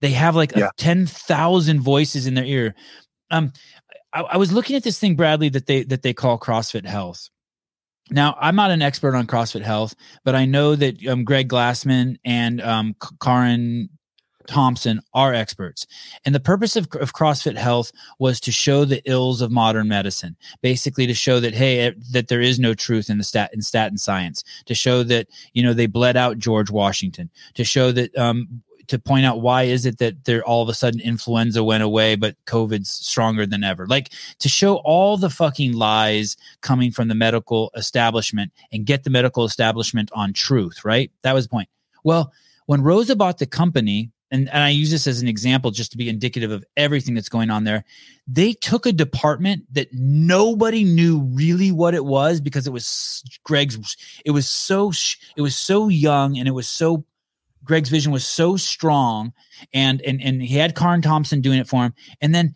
They 0.00 0.10
have 0.10 0.36
like 0.36 0.54
yeah. 0.54 0.70
ten 0.76 1.06
thousand 1.06 1.80
voices 1.80 2.26
in 2.26 2.34
their 2.34 2.44
ear. 2.44 2.74
Um, 3.30 3.52
I, 4.12 4.22
I 4.22 4.36
was 4.36 4.52
looking 4.52 4.76
at 4.76 4.84
this 4.84 4.98
thing, 4.98 5.16
Bradley, 5.16 5.48
that 5.50 5.66
they 5.66 5.84
that 5.84 6.02
they 6.02 6.14
call 6.14 6.38
CrossFit 6.38 6.86
Health, 6.86 7.28
Now, 8.10 8.36
I'm 8.40 8.56
not 8.56 8.70
an 8.70 8.82
expert 8.82 9.14
on 9.14 9.26
CrossFit 9.26 9.62
Health, 9.62 9.94
but 10.24 10.34
I 10.34 10.44
know 10.46 10.76
that 10.76 11.06
um, 11.06 11.24
Greg 11.24 11.48
Glassman 11.48 12.16
and 12.24 12.60
um, 12.60 12.94
Karin 13.22 13.90
Thompson 14.48 15.00
are 15.14 15.32
experts. 15.32 15.86
And 16.24 16.34
the 16.34 16.40
purpose 16.40 16.74
of, 16.74 16.88
of 16.94 17.12
CrossFit 17.12 17.56
Health 17.56 17.92
was 18.18 18.40
to 18.40 18.50
show 18.50 18.84
the 18.84 19.02
ills 19.04 19.40
of 19.40 19.52
modern 19.52 19.86
medicine, 19.86 20.36
basically 20.62 21.06
to 21.06 21.14
show 21.14 21.38
that 21.38 21.54
hey, 21.54 21.94
that 22.10 22.28
there 22.28 22.40
is 22.40 22.58
no 22.58 22.74
truth 22.74 23.08
in 23.08 23.18
the 23.18 23.24
stat 23.24 23.50
in 23.54 23.62
statin 23.62 23.98
science, 23.98 24.42
to 24.66 24.74
show 24.74 25.02
that 25.04 25.28
you 25.52 25.62
know 25.62 25.72
they 25.72 25.86
bled 25.86 26.16
out 26.16 26.38
George 26.38 26.70
Washington, 26.70 27.30
to 27.54 27.62
show 27.62 27.92
that 27.92 28.16
um, 28.18 28.62
to 28.88 28.98
point 28.98 29.26
out 29.26 29.42
why 29.42 29.64
is 29.64 29.86
it 29.86 29.98
that 29.98 30.24
there 30.24 30.42
all 30.44 30.62
of 30.62 30.68
a 30.68 30.74
sudden 30.74 31.00
influenza 31.00 31.62
went 31.62 31.82
away 31.82 32.16
but 32.16 32.36
covid's 32.46 32.90
stronger 32.90 33.46
than 33.46 33.62
ever. 33.62 33.86
Like 33.86 34.10
to 34.40 34.48
show 34.48 34.76
all 34.76 35.16
the 35.16 35.30
fucking 35.30 35.74
lies 35.74 36.36
coming 36.62 36.90
from 36.90 37.08
the 37.08 37.14
medical 37.14 37.70
establishment 37.76 38.50
and 38.72 38.86
get 38.86 39.04
the 39.04 39.10
medical 39.10 39.44
establishment 39.44 40.10
on 40.14 40.32
truth 40.32 40.84
right? 40.84 41.12
That 41.22 41.34
was 41.34 41.44
the 41.44 41.50
point. 41.50 41.68
Well 42.02 42.32
when 42.66 42.80
Roza 42.80 43.16
bought 43.16 43.38
the 43.38 43.46
company 43.46 44.10
and, 44.30 44.48
and 44.50 44.62
I 44.62 44.70
use 44.70 44.90
this 44.90 45.06
as 45.06 45.22
an 45.22 45.28
example 45.28 45.70
just 45.70 45.90
to 45.92 45.98
be 45.98 46.08
indicative 46.08 46.50
of 46.50 46.64
everything 46.76 47.14
that's 47.14 47.28
going 47.28 47.50
on 47.50 47.64
there. 47.64 47.84
They 48.26 48.52
took 48.52 48.84
a 48.84 48.92
department 48.92 49.64
that 49.72 49.88
nobody 49.92 50.84
knew 50.84 51.20
really 51.20 51.72
what 51.72 51.94
it 51.94 52.04
was 52.04 52.40
because 52.40 52.66
it 52.66 52.72
was 52.72 53.22
Greg's. 53.44 53.96
It 54.24 54.32
was 54.32 54.48
so 54.48 54.92
it 55.36 55.42
was 55.42 55.56
so 55.56 55.88
young 55.88 56.38
and 56.38 56.46
it 56.46 56.52
was 56.52 56.68
so 56.68 57.04
Greg's 57.64 57.88
vision 57.88 58.12
was 58.12 58.26
so 58.26 58.56
strong, 58.56 59.32
and 59.72 60.00
and 60.02 60.22
and 60.22 60.42
he 60.42 60.56
had 60.56 60.76
Karin 60.76 61.02
Thompson 61.02 61.40
doing 61.40 61.58
it 61.58 61.68
for 61.68 61.84
him. 61.84 61.94
And 62.20 62.34
then 62.34 62.54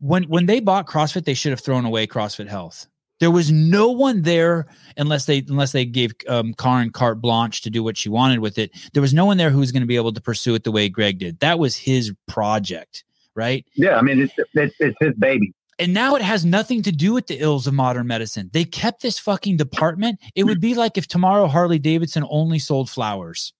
when 0.00 0.24
when 0.24 0.46
they 0.46 0.60
bought 0.60 0.86
CrossFit, 0.86 1.24
they 1.24 1.34
should 1.34 1.50
have 1.50 1.60
thrown 1.60 1.84
away 1.84 2.06
CrossFit 2.06 2.48
Health. 2.48 2.86
There 3.18 3.30
was 3.30 3.50
no 3.50 3.90
one 3.90 4.22
there 4.22 4.66
unless 4.96 5.24
they 5.24 5.38
unless 5.48 5.72
they 5.72 5.84
gave 5.84 6.12
um, 6.28 6.54
Karin 6.54 6.90
carte 6.90 7.20
blanche 7.20 7.62
to 7.62 7.70
do 7.70 7.82
what 7.82 7.96
she 7.96 8.08
wanted 8.08 8.40
with 8.40 8.58
it. 8.58 8.72
There 8.92 9.00
was 9.00 9.14
no 9.14 9.24
one 9.24 9.38
there 9.38 9.50
who 9.50 9.60
was 9.60 9.72
going 9.72 9.82
to 9.82 9.86
be 9.86 9.96
able 9.96 10.12
to 10.12 10.20
pursue 10.20 10.54
it 10.54 10.64
the 10.64 10.72
way 10.72 10.88
Greg 10.88 11.18
did. 11.18 11.40
That 11.40 11.58
was 11.58 11.76
his 11.76 12.12
project, 12.28 13.04
right? 13.34 13.64
Yeah, 13.74 13.96
I 13.96 14.02
mean 14.02 14.20
it's 14.20 14.34
it's, 14.54 14.74
it's 14.78 14.96
his 15.00 15.14
baby. 15.14 15.54
And 15.78 15.92
now 15.92 16.14
it 16.14 16.22
has 16.22 16.44
nothing 16.44 16.82
to 16.82 16.92
do 16.92 17.12
with 17.12 17.26
the 17.26 17.38
ills 17.38 17.66
of 17.66 17.74
modern 17.74 18.06
medicine. 18.06 18.48
They 18.52 18.64
kept 18.64 19.02
this 19.02 19.18
fucking 19.18 19.58
department. 19.58 20.20
It 20.34 20.44
would 20.44 20.60
be 20.60 20.74
like 20.74 20.96
if 20.96 21.06
tomorrow 21.06 21.48
Harley 21.48 21.78
Davidson 21.78 22.24
only 22.30 22.58
sold 22.58 22.88
flowers. 22.88 23.52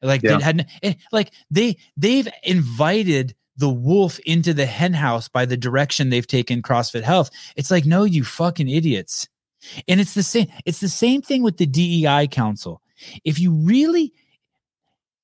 Like 0.00 0.22
yeah. 0.22 0.36
they 0.36 0.44
had 0.44 0.68
eh, 0.82 0.94
like 1.12 1.32
they 1.50 1.78
they've 1.96 2.28
invited 2.42 3.34
the 3.56 3.70
wolf 3.70 4.18
into 4.20 4.52
the 4.52 4.66
henhouse 4.66 5.28
by 5.28 5.46
the 5.46 5.56
direction 5.56 6.10
they've 6.10 6.26
taken 6.26 6.62
CrossFit 6.62 7.02
Health. 7.02 7.30
It's 7.56 7.70
like 7.70 7.86
no, 7.86 8.04
you 8.04 8.24
fucking 8.24 8.68
idiots. 8.68 9.28
And 9.88 10.00
it's 10.00 10.14
the 10.14 10.22
same. 10.22 10.48
It's 10.66 10.80
the 10.80 10.88
same 10.88 11.22
thing 11.22 11.42
with 11.42 11.56
the 11.56 11.66
DEI 11.66 12.28
Council. 12.28 12.82
If 13.24 13.38
you 13.38 13.52
really 13.52 14.12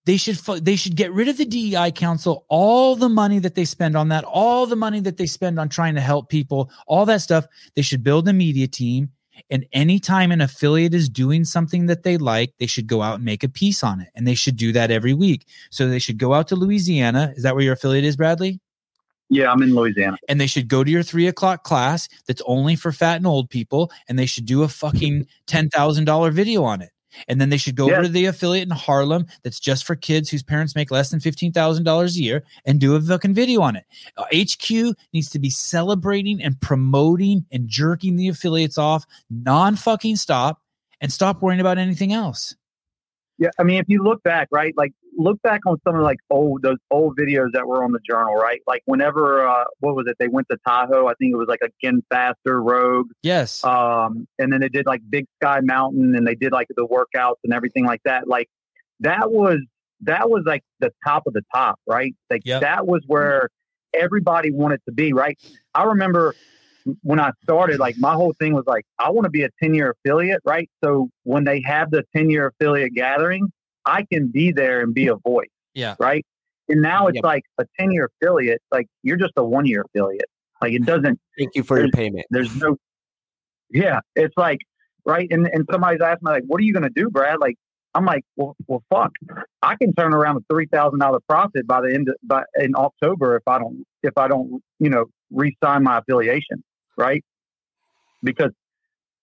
they 0.07 0.16
should 0.16 0.37
they 0.64 0.76
should 0.76 0.97
get 0.97 1.12
rid 1.12 1.28
of 1.28 1.37
the 1.37 1.45
DEI 1.45 1.93
council 1.93 2.45
all 2.49 2.97
the 2.97 3.09
money 3.09 3.39
that 3.39 3.55
they 3.55 3.64
spend 3.64 3.97
on 3.97 4.09
that 4.09 4.24
all 4.24 4.66
the 4.66 4.76
money 4.76 5.01
that 5.01 5.16
they 5.18 5.26
spend 5.26 5.61
on 5.61 5.68
trying 5.68 5.95
to 5.95 6.01
help 6.01 6.28
people 6.28 6.70
all 6.87 7.07
that 7.07 7.20
stuff 7.20 7.47
they 7.76 7.83
should 7.83 8.03
build 8.03 8.26
a 8.26 8.33
media 8.33 8.66
team 8.66 9.11
and 9.51 9.66
anytime 9.72 10.32
an 10.32 10.41
affiliate 10.41 10.95
is 10.95 11.09
doing 11.09 11.45
something 11.45 11.86
that 11.86 12.03
they 12.03 12.16
like, 12.16 12.53
they 12.59 12.66
should 12.66 12.86
go 12.86 13.03
out 13.03 13.16
and 13.16 13.24
make 13.24 13.43
a 13.43 13.49
piece 13.49 13.82
on 13.82 14.01
it. 14.01 14.09
And 14.14 14.26
they 14.26 14.34
should 14.34 14.57
do 14.57 14.72
that 14.72 14.91
every 14.91 15.14
week. 15.14 15.47
So 15.70 15.88
they 15.88 15.99
should 15.99 16.18
go 16.18 16.34
out 16.34 16.49
to 16.49 16.57
Louisiana. 16.57 17.32
Is 17.36 17.43
that 17.43 17.55
where 17.55 17.64
your 17.64 17.74
affiliate 17.74 18.05
is, 18.05 18.16
Bradley? 18.16 18.61
Yeah, 19.28 19.53
I'm 19.53 19.62
in 19.62 19.74
Louisiana. 19.74 20.16
And 20.28 20.41
they 20.41 20.49
should 20.49 20.66
go 20.66 20.82
to 20.82 20.91
your 20.91 21.05
three 21.05 21.28
o'clock 21.28 21.62
class 21.62 22.09
that's 22.26 22.43
only 22.47 22.74
for 22.74 22.91
fat 22.91 23.16
and 23.16 23.26
old 23.26 23.49
people. 23.49 23.93
And 24.09 24.18
they 24.18 24.26
should 24.26 24.45
do 24.45 24.64
a 24.64 24.68
fucking 24.68 25.26
$10,000 25.47 26.32
video 26.32 26.64
on 26.64 26.82
it. 26.82 26.91
And 27.29 27.41
then 27.41 27.51
they 27.51 27.57
should 27.57 27.77
go 27.77 27.89
yeah. 27.89 27.95
over 27.95 28.03
to 28.03 28.09
the 28.09 28.27
affiliate 28.27 28.69
in 28.69 28.75
Harlem 28.75 29.27
that's 29.43 29.61
just 29.61 29.85
for 29.85 29.97
kids 29.97 30.31
whose 30.31 30.43
parents 30.43 30.75
make 30.75 30.91
less 30.91 31.11
than 31.11 31.21
$15,000 31.21 32.09
a 32.09 32.21
year 32.21 32.45
and 32.65 32.81
do 32.81 32.95
a 32.95 33.01
fucking 33.01 33.35
video 33.35 33.63
on 33.63 33.77
it. 33.77 33.85
Uh, 34.17 34.25
HQ 34.35 34.97
needs 35.13 35.31
to 35.31 35.39
be 35.39 35.51
celebrating 35.51 36.43
and 36.43 36.61
promoting 36.61 37.45
and 37.53 37.69
jerking 37.69 38.17
the 38.17 38.29
affiliates 38.29 38.79
off 38.79 39.07
non 39.31 39.77
fucking 39.77 40.17
stop 40.17 40.61
and 41.01 41.13
stop 41.13 41.43
worrying 41.43 41.61
about 41.61 41.79
anything 41.79 42.13
else. 42.13 42.55
Yeah, 43.39 43.49
I 43.59 43.63
mean, 43.63 43.79
if 43.79 43.89
you 43.89 44.03
look 44.03 44.23
back, 44.23 44.49
right, 44.51 44.75
like 44.77 44.93
look 45.21 45.41
back 45.43 45.61
on 45.66 45.79
some 45.87 45.97
of 45.97 46.03
like 46.03 46.18
old 46.31 46.62
those 46.62 46.79
old 46.91 47.16
videos 47.16 47.53
that 47.53 47.66
were 47.66 47.85
on 47.85 47.93
the 47.93 48.01
journal, 48.09 48.35
right? 48.35 48.61
Like 48.66 48.83
whenever 48.87 49.47
uh, 49.47 49.64
what 49.81 49.95
was 49.95 50.07
it? 50.09 50.16
They 50.18 50.29
went 50.29 50.49
to 50.51 50.59
Tahoe. 50.66 51.07
I 51.07 51.14
think 51.14 51.33
it 51.33 51.37
was 51.37 51.49
like 51.49 51.61
again 51.62 52.03
faster 52.11 52.62
rogue. 52.62 53.09
Yes. 53.23 53.62
Um, 53.64 54.27
and 54.39 54.53
then 54.53 54.61
they 54.61 54.68
did 54.68 54.87
like 54.87 55.03
Big 55.09 55.27
Sky 55.43 55.61
Mountain, 55.62 56.16
and 56.16 56.27
they 56.27 56.35
did 56.35 56.53
like 56.53 56.68
the 56.75 56.87
workouts 56.87 57.37
and 57.45 57.53
everything 57.53 57.85
like 57.85 58.01
that. 58.05 58.27
Like 58.29 58.49
that 59.01 59.31
was 59.31 59.61
that 60.03 60.31
was 60.31 60.45
like 60.47 60.62
the 60.81 60.91
top 61.05 61.25
of 61.27 61.35
the 61.35 61.43
top, 61.55 61.79
right? 61.87 62.14
Like 62.31 62.43
yep. 62.45 62.62
that 62.62 62.87
was 62.87 63.03
where 63.07 63.49
everybody 63.95 64.51
wanted 64.51 64.81
to 64.87 64.93
be, 64.93 65.12
right? 65.12 65.39
I 65.75 65.85
remember 65.85 66.35
when 67.03 67.21
I 67.21 67.33
started, 67.43 67.79
like 67.79 67.97
my 67.99 68.14
whole 68.14 68.35
thing 68.39 68.55
was 68.55 68.64
like, 68.66 68.85
I 68.99 69.11
want 69.11 69.25
to 69.25 69.31
be 69.31 69.43
a 69.43 69.51
10 69.62 69.75
year 69.75 69.95
affiliate, 70.05 70.41
right? 70.45 70.71
So 70.83 71.11
when 71.25 71.45
they 71.45 71.62
have 71.62 71.91
the 71.91 72.05
10 72.16 72.31
year 72.31 72.47
affiliate 72.49 72.95
gathering, 72.95 73.51
I 73.87 74.05
can 74.11 74.28
be 74.28 74.53
there 74.53 74.81
and 74.81 74.95
be 74.95 75.09
a 75.09 75.16
voice. 75.16 75.49
Yeah. 75.74 75.97
Right. 75.99 76.24
And 76.68 76.83
now 76.83 77.09
it's 77.09 77.16
yep. 77.16 77.24
like 77.24 77.43
a 77.59 77.64
10 77.78 77.91
year 77.91 78.11
affiliate, 78.22 78.62
like 78.70 78.87
you're 79.03 79.16
just 79.16 79.33
a 79.37 79.45
one 79.45 79.66
year 79.66 79.85
affiliate. 79.87 80.28
Like 80.62 80.72
it 80.72 80.85
doesn't. 80.85 81.18
Thank 81.39 81.55
you 81.55 81.62
for 81.62 81.78
your 81.78 81.91
payment. 81.91 82.26
There's 82.31 82.55
no. 82.57 82.76
Yeah. 83.70 84.01
It's 84.14 84.35
like, 84.37 84.59
right. 85.05 85.28
And, 85.31 85.47
and 85.47 85.66
somebody's 85.70 86.01
asked 86.01 86.22
me, 86.22 86.31
like, 86.31 86.45
what 86.47 86.61
are 86.61 86.64
you 86.64 86.72
going 86.72 86.85
to 86.85 86.91
do, 86.95 87.09
Brad? 87.09 87.39
Like, 87.41 87.57
I'm 87.95 88.05
like, 88.05 88.24
well, 88.37 88.57
well, 88.68 88.83
fuck. 88.89 89.11
I 89.62 89.74
can 89.76 89.93
turn 89.95 90.14
around 90.14 90.37
a 90.37 90.41
three 90.53 90.66
thousand 90.66 91.01
dollar 91.01 91.18
profit 91.28 91.66
by 91.66 91.81
the 91.81 91.93
end 91.93 92.09
of, 92.09 92.14
by 92.22 92.45
in 92.57 92.74
October 92.76 93.37
if 93.37 93.43
I 93.49 93.59
don't 93.59 93.85
if 94.05 94.16
I 94.16 94.28
don't 94.28 94.62
you 94.78 94.91
know 94.91 95.07
re-sign 95.33 95.83
my 95.83 95.99
affiliation 95.99 96.62
right? 97.01 97.24
Because 98.22 98.53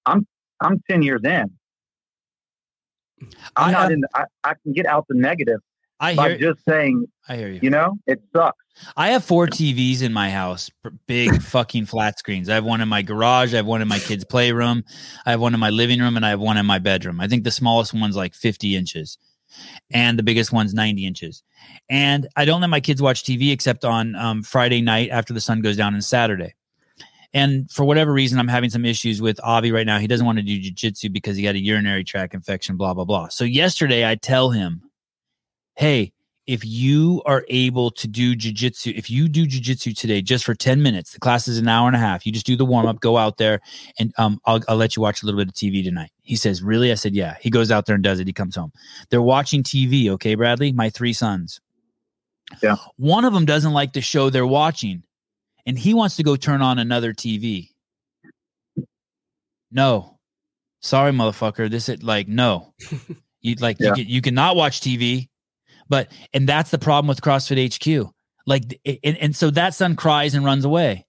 I'm 0.05 0.28
I'm 0.60 0.82
ten 0.89 1.03
years 1.03 1.22
in. 1.24 1.57
I'm 3.55 3.70
I 3.70 3.72
not 3.72 3.91
in. 3.91 4.01
The, 4.01 4.09
I, 4.13 4.26
I 4.43 4.53
can 4.63 4.74
get 4.74 4.86
out 4.86 5.05
the 5.07 5.15
negative 5.15 5.59
I 5.99 6.15
by 6.15 6.30
hear, 6.30 6.38
just 6.38 6.65
saying. 6.65 7.07
I 7.28 7.36
hear 7.36 7.49
you. 7.49 7.59
You 7.61 7.70
know, 7.70 7.97
it 8.05 8.22
sucks. 8.36 8.63
I 8.95 9.09
have 9.09 9.26
four 9.26 9.47
TVs 9.47 10.03
in 10.03 10.13
my 10.13 10.30
house, 10.30 10.70
big 11.07 11.41
fucking 11.41 11.88
flat 11.88 12.20
screens. 12.20 12.49
I 12.49 12.55
have 12.55 12.65
one 12.65 12.82
in 12.82 12.88
my 12.88 13.01
garage. 13.01 13.53
I 13.53 13.57
have 13.57 13.65
one 13.65 13.82
in 13.82 13.88
my 13.88 13.99
kids' 13.99 14.24
playroom. 14.24 14.84
I 15.26 15.32
have 15.32 15.41
one 15.41 15.53
in 15.53 15.59
my 15.59 15.72
living 15.72 15.99
room, 15.99 16.15
and 16.15 16.26
I 16.26 16.30
have 16.30 16.39
one 16.39 16.57
in 16.57 16.65
my 16.65 16.80
bedroom. 16.80 17.20
I 17.20 17.28
think 17.28 17.43
the 17.43 17.51
smallest 17.51 17.93
one's 17.93 18.15
like 18.15 18.36
50 18.36 18.76
inches, 18.76 19.18
and 19.91 20.20
the 20.20 20.24
biggest 20.24 20.51
one's 20.51 20.74
90 20.74 21.05
inches. 21.05 21.43
And 21.89 22.28
I 22.36 22.45
don't 22.45 22.61
let 22.61 22.70
my 22.70 22.80
kids 22.80 23.01
watch 23.01 23.24
TV 23.24 23.51
except 23.51 23.84
on 23.84 24.15
um, 24.15 24.43
Friday 24.43 24.82
night 24.82 25.09
after 25.09 25.34
the 25.34 25.41
sun 25.41 25.61
goes 25.61 25.78
down 25.78 25.93
and 25.93 26.05
Saturday. 26.05 26.53
And 27.34 27.70
for 27.70 27.84
whatever 27.84 28.14
reason, 28.14 28.40
I'm 28.40 28.48
having 28.48 28.70
some 28.70 28.86
issues 28.86 29.22
with 29.22 29.40
Avi 29.44 29.72
right 29.72 29.86
now. 29.86 30.00
He 30.00 30.08
doesn't 30.08 30.26
want 30.26 30.38
to 30.38 30.44
do 30.44 30.60
jujitsu 30.60 31.12
because 31.12 31.36
he 31.36 31.44
got 31.44 31.56
a 31.56 31.60
urinary 31.60 32.04
tract 32.04 32.34
infection, 32.34 32.78
blah, 32.78 32.94
blah, 32.94 33.06
blah. 33.06 33.28
So 33.28 33.44
yesterday 33.44 34.10
I 34.10 34.16
tell 34.16 34.52
him, 34.52 34.82
hey, 35.76 36.14
if 36.48 36.66
you 36.66 37.22
are 37.26 37.44
able 37.50 37.92
to 37.92 38.08
do 38.08 38.34
jujitsu, 38.34 38.98
if 38.98 39.10
you 39.10 39.28
do 39.28 39.46
jujitsu 39.46 39.96
today 39.96 40.22
just 40.22 40.46
for 40.46 40.56
10 40.56 40.82
minutes, 40.82 41.12
the 41.12 41.20
class 41.20 41.48
is 41.50 41.58
an 41.58 41.68
hour 41.68 41.88
and 41.88 41.96
a 41.96 42.00
half. 42.00 42.26
You 42.26 42.32
just 42.32 42.46
do 42.46 42.56
the 42.56 42.66
warm 42.66 42.86
up, 42.86 43.02
go 43.02 43.18
out 43.18 43.38
there, 43.38 43.60
and 44.00 44.14
um, 44.18 44.40
I'll, 44.46 44.62
I'll 44.70 44.78
let 44.78 44.96
you 44.96 45.02
watch 45.02 45.22
a 45.22 45.26
little 45.26 45.40
bit 45.40 45.50
of 45.50 45.54
TV 45.54 45.84
tonight. 45.84 46.12
He 46.24 46.38
says, 46.38 46.64
Really? 46.64 46.90
I 46.92 46.96
said, 46.96 47.14
Yeah. 47.14 47.36
He 47.42 47.50
goes 47.50 47.70
out 47.70 47.86
there 47.86 47.96
and 47.96 48.04
does 48.04 48.22
it. 48.22 48.28
He 48.28 48.34
comes 48.34 48.56
home. 48.56 48.72
They're 49.10 49.22
watching 49.22 49.62
TV. 49.62 50.10
Okay, 50.12 50.36
Bradley? 50.36 50.72
My 50.72 50.90
three 50.90 51.14
sons. 51.14 51.60
Yeah. 52.64 52.78
One 52.96 53.26
of 53.26 53.34
them 53.34 53.46
doesn't 53.46 53.74
like 53.74 53.92
the 53.92 54.02
show 54.02 54.30
they're 54.30 54.48
watching 54.48 55.04
and 55.68 55.78
he 55.78 55.93
wants 55.93 56.15
to 56.15 56.24
go 56.24 56.36
turn 56.36 56.61
on 56.63 56.80
another 56.80 57.13
TV. 57.13 57.70
No, 59.70 60.18
sorry, 60.80 61.11
motherfucker. 61.11 61.70
This 61.70 61.89
is 61.89 62.01
like 62.01 62.28
no. 62.28 62.74
You 63.39 63.53
like 63.59 63.78
yeah. 63.80 63.89
you, 63.89 63.93
can, 63.93 64.05
you 64.07 64.22
cannot 64.22 64.55
watch 64.55 64.82
TV, 64.82 65.30
but 65.88 66.11
and 66.34 66.49
that's 66.49 66.72
the 66.72 66.80
problem 66.80 67.07
with 67.07 67.22
CrossFit 67.22 67.72
HQ. 67.72 68.11
Like 68.47 68.63
and, 69.03 69.15
and 69.18 69.36
so 69.36 69.51
that 69.51 69.76
son 69.76 69.95
cries 69.95 70.34
and 70.34 70.43
runs 70.43 70.65
away. 70.65 71.05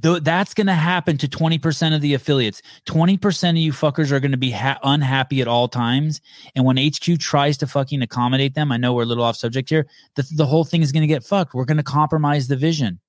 Though 0.00 0.20
that's 0.20 0.54
going 0.54 0.68
to 0.68 0.72
happen 0.72 1.18
to 1.18 1.28
20% 1.28 1.94
of 1.94 2.00
the 2.00 2.14
affiliates. 2.14 2.62
20% 2.86 3.50
of 3.50 3.56
you 3.56 3.72
fuckers 3.72 4.12
are 4.12 4.20
going 4.20 4.30
to 4.30 4.38
be 4.38 4.52
ha- 4.52 4.78
unhappy 4.84 5.42
at 5.42 5.48
all 5.48 5.68
times. 5.68 6.20
And 6.54 6.64
when 6.64 6.78
HQ 6.78 7.18
tries 7.18 7.58
to 7.58 7.66
fucking 7.66 8.00
accommodate 8.02 8.54
them, 8.54 8.70
I 8.70 8.76
know 8.76 8.94
we're 8.94 9.02
a 9.02 9.06
little 9.06 9.24
off 9.24 9.36
subject 9.36 9.68
here. 9.68 9.86
The, 10.14 10.26
the 10.36 10.46
whole 10.46 10.64
thing 10.64 10.82
is 10.82 10.92
going 10.92 11.02
to 11.02 11.08
get 11.08 11.24
fucked. 11.24 11.54
We're 11.54 11.64
going 11.64 11.76
to 11.76 11.82
compromise 11.82 12.46
the 12.46 12.56
vision. 12.56 13.00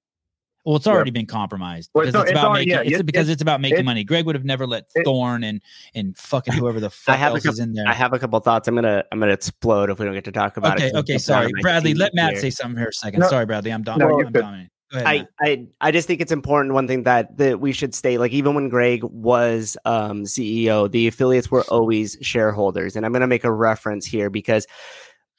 Well, 0.66 0.78
it's 0.78 0.88
already 0.88 1.10
yep. 1.10 1.14
been 1.14 1.26
compromised 1.28 1.92
well, 1.94 2.06
because 2.06 2.22
it's, 2.22 2.32
it's, 2.32 2.40
about 2.40 2.54
making. 2.54 2.72
Yeah, 2.72 2.82
it's, 2.84 3.04
because 3.04 3.30
it's, 3.30 3.42
about 3.44 3.62
making 3.62 3.86
money. 3.86 4.04
Greg 4.04 4.26
would 4.26 4.34
have 4.34 4.46
never 4.46 4.66
let 4.66 4.86
Thorn 5.04 5.44
and 5.44 5.62
and 5.94 6.18
fucking 6.18 6.54
whoever 6.56 6.80
the 6.80 6.90
fuck 6.90 7.20
else 7.20 7.44
couple, 7.44 7.52
is 7.52 7.60
in 7.60 7.74
there. 7.74 7.88
I 7.88 7.94
have 7.94 8.14
a 8.14 8.20
couple 8.20 8.40
thoughts. 8.40 8.68
I'm 8.68 8.74
gonna 8.74 9.04
I'm 9.12 9.20
gonna 9.20 9.34
explode 9.34 9.92
if 9.92 10.00
we 10.00 10.06
don't 10.06 10.16
get 10.16 10.24
to 10.24 10.32
talk 10.32 10.58
about 10.58 10.78
okay, 10.78 10.88
it. 10.88 10.96
Okay, 10.96 11.00
okay, 11.14 11.18
sorry, 11.20 11.52
Bradley. 11.62 11.94
Let 11.94 12.16
Matt 12.16 12.32
here. 12.32 12.42
say 12.42 12.50
something 12.50 12.80
here 12.80 12.90
a 12.90 12.94
second. 12.94 13.20
No, 13.20 13.30
sorry, 13.30 13.46
Bradley. 13.46 13.72
I'm, 13.72 13.84
dom- 13.84 14.00
no, 14.00 14.20
I'm 14.20 14.32
dominating. 14.32 14.70
I, 14.94 15.28
I 15.40 15.68
I 15.82 15.92
just 15.92 16.08
think 16.08 16.22
it's 16.22 16.32
important. 16.32 16.74
One 16.74 16.88
thing 16.88 17.04
that 17.04 17.38
that 17.38 17.60
we 17.60 17.72
should 17.72 17.94
state, 17.94 18.20
like 18.20 18.32
even 18.32 18.56
when 18.56 18.70
Greg 18.70 19.04
was 19.04 19.78
um, 19.86 20.24
CEO, 20.24 20.90
the 20.90 21.08
affiliates 21.08 21.52
were 21.52 21.64
always 21.70 22.18
shareholders, 22.22 22.96
and 22.96 23.06
I'm 23.06 23.12
going 23.12 23.22
to 23.22 23.28
make 23.28 23.44
a 23.44 23.52
reference 23.52 24.06
here 24.06 24.30
because 24.30 24.66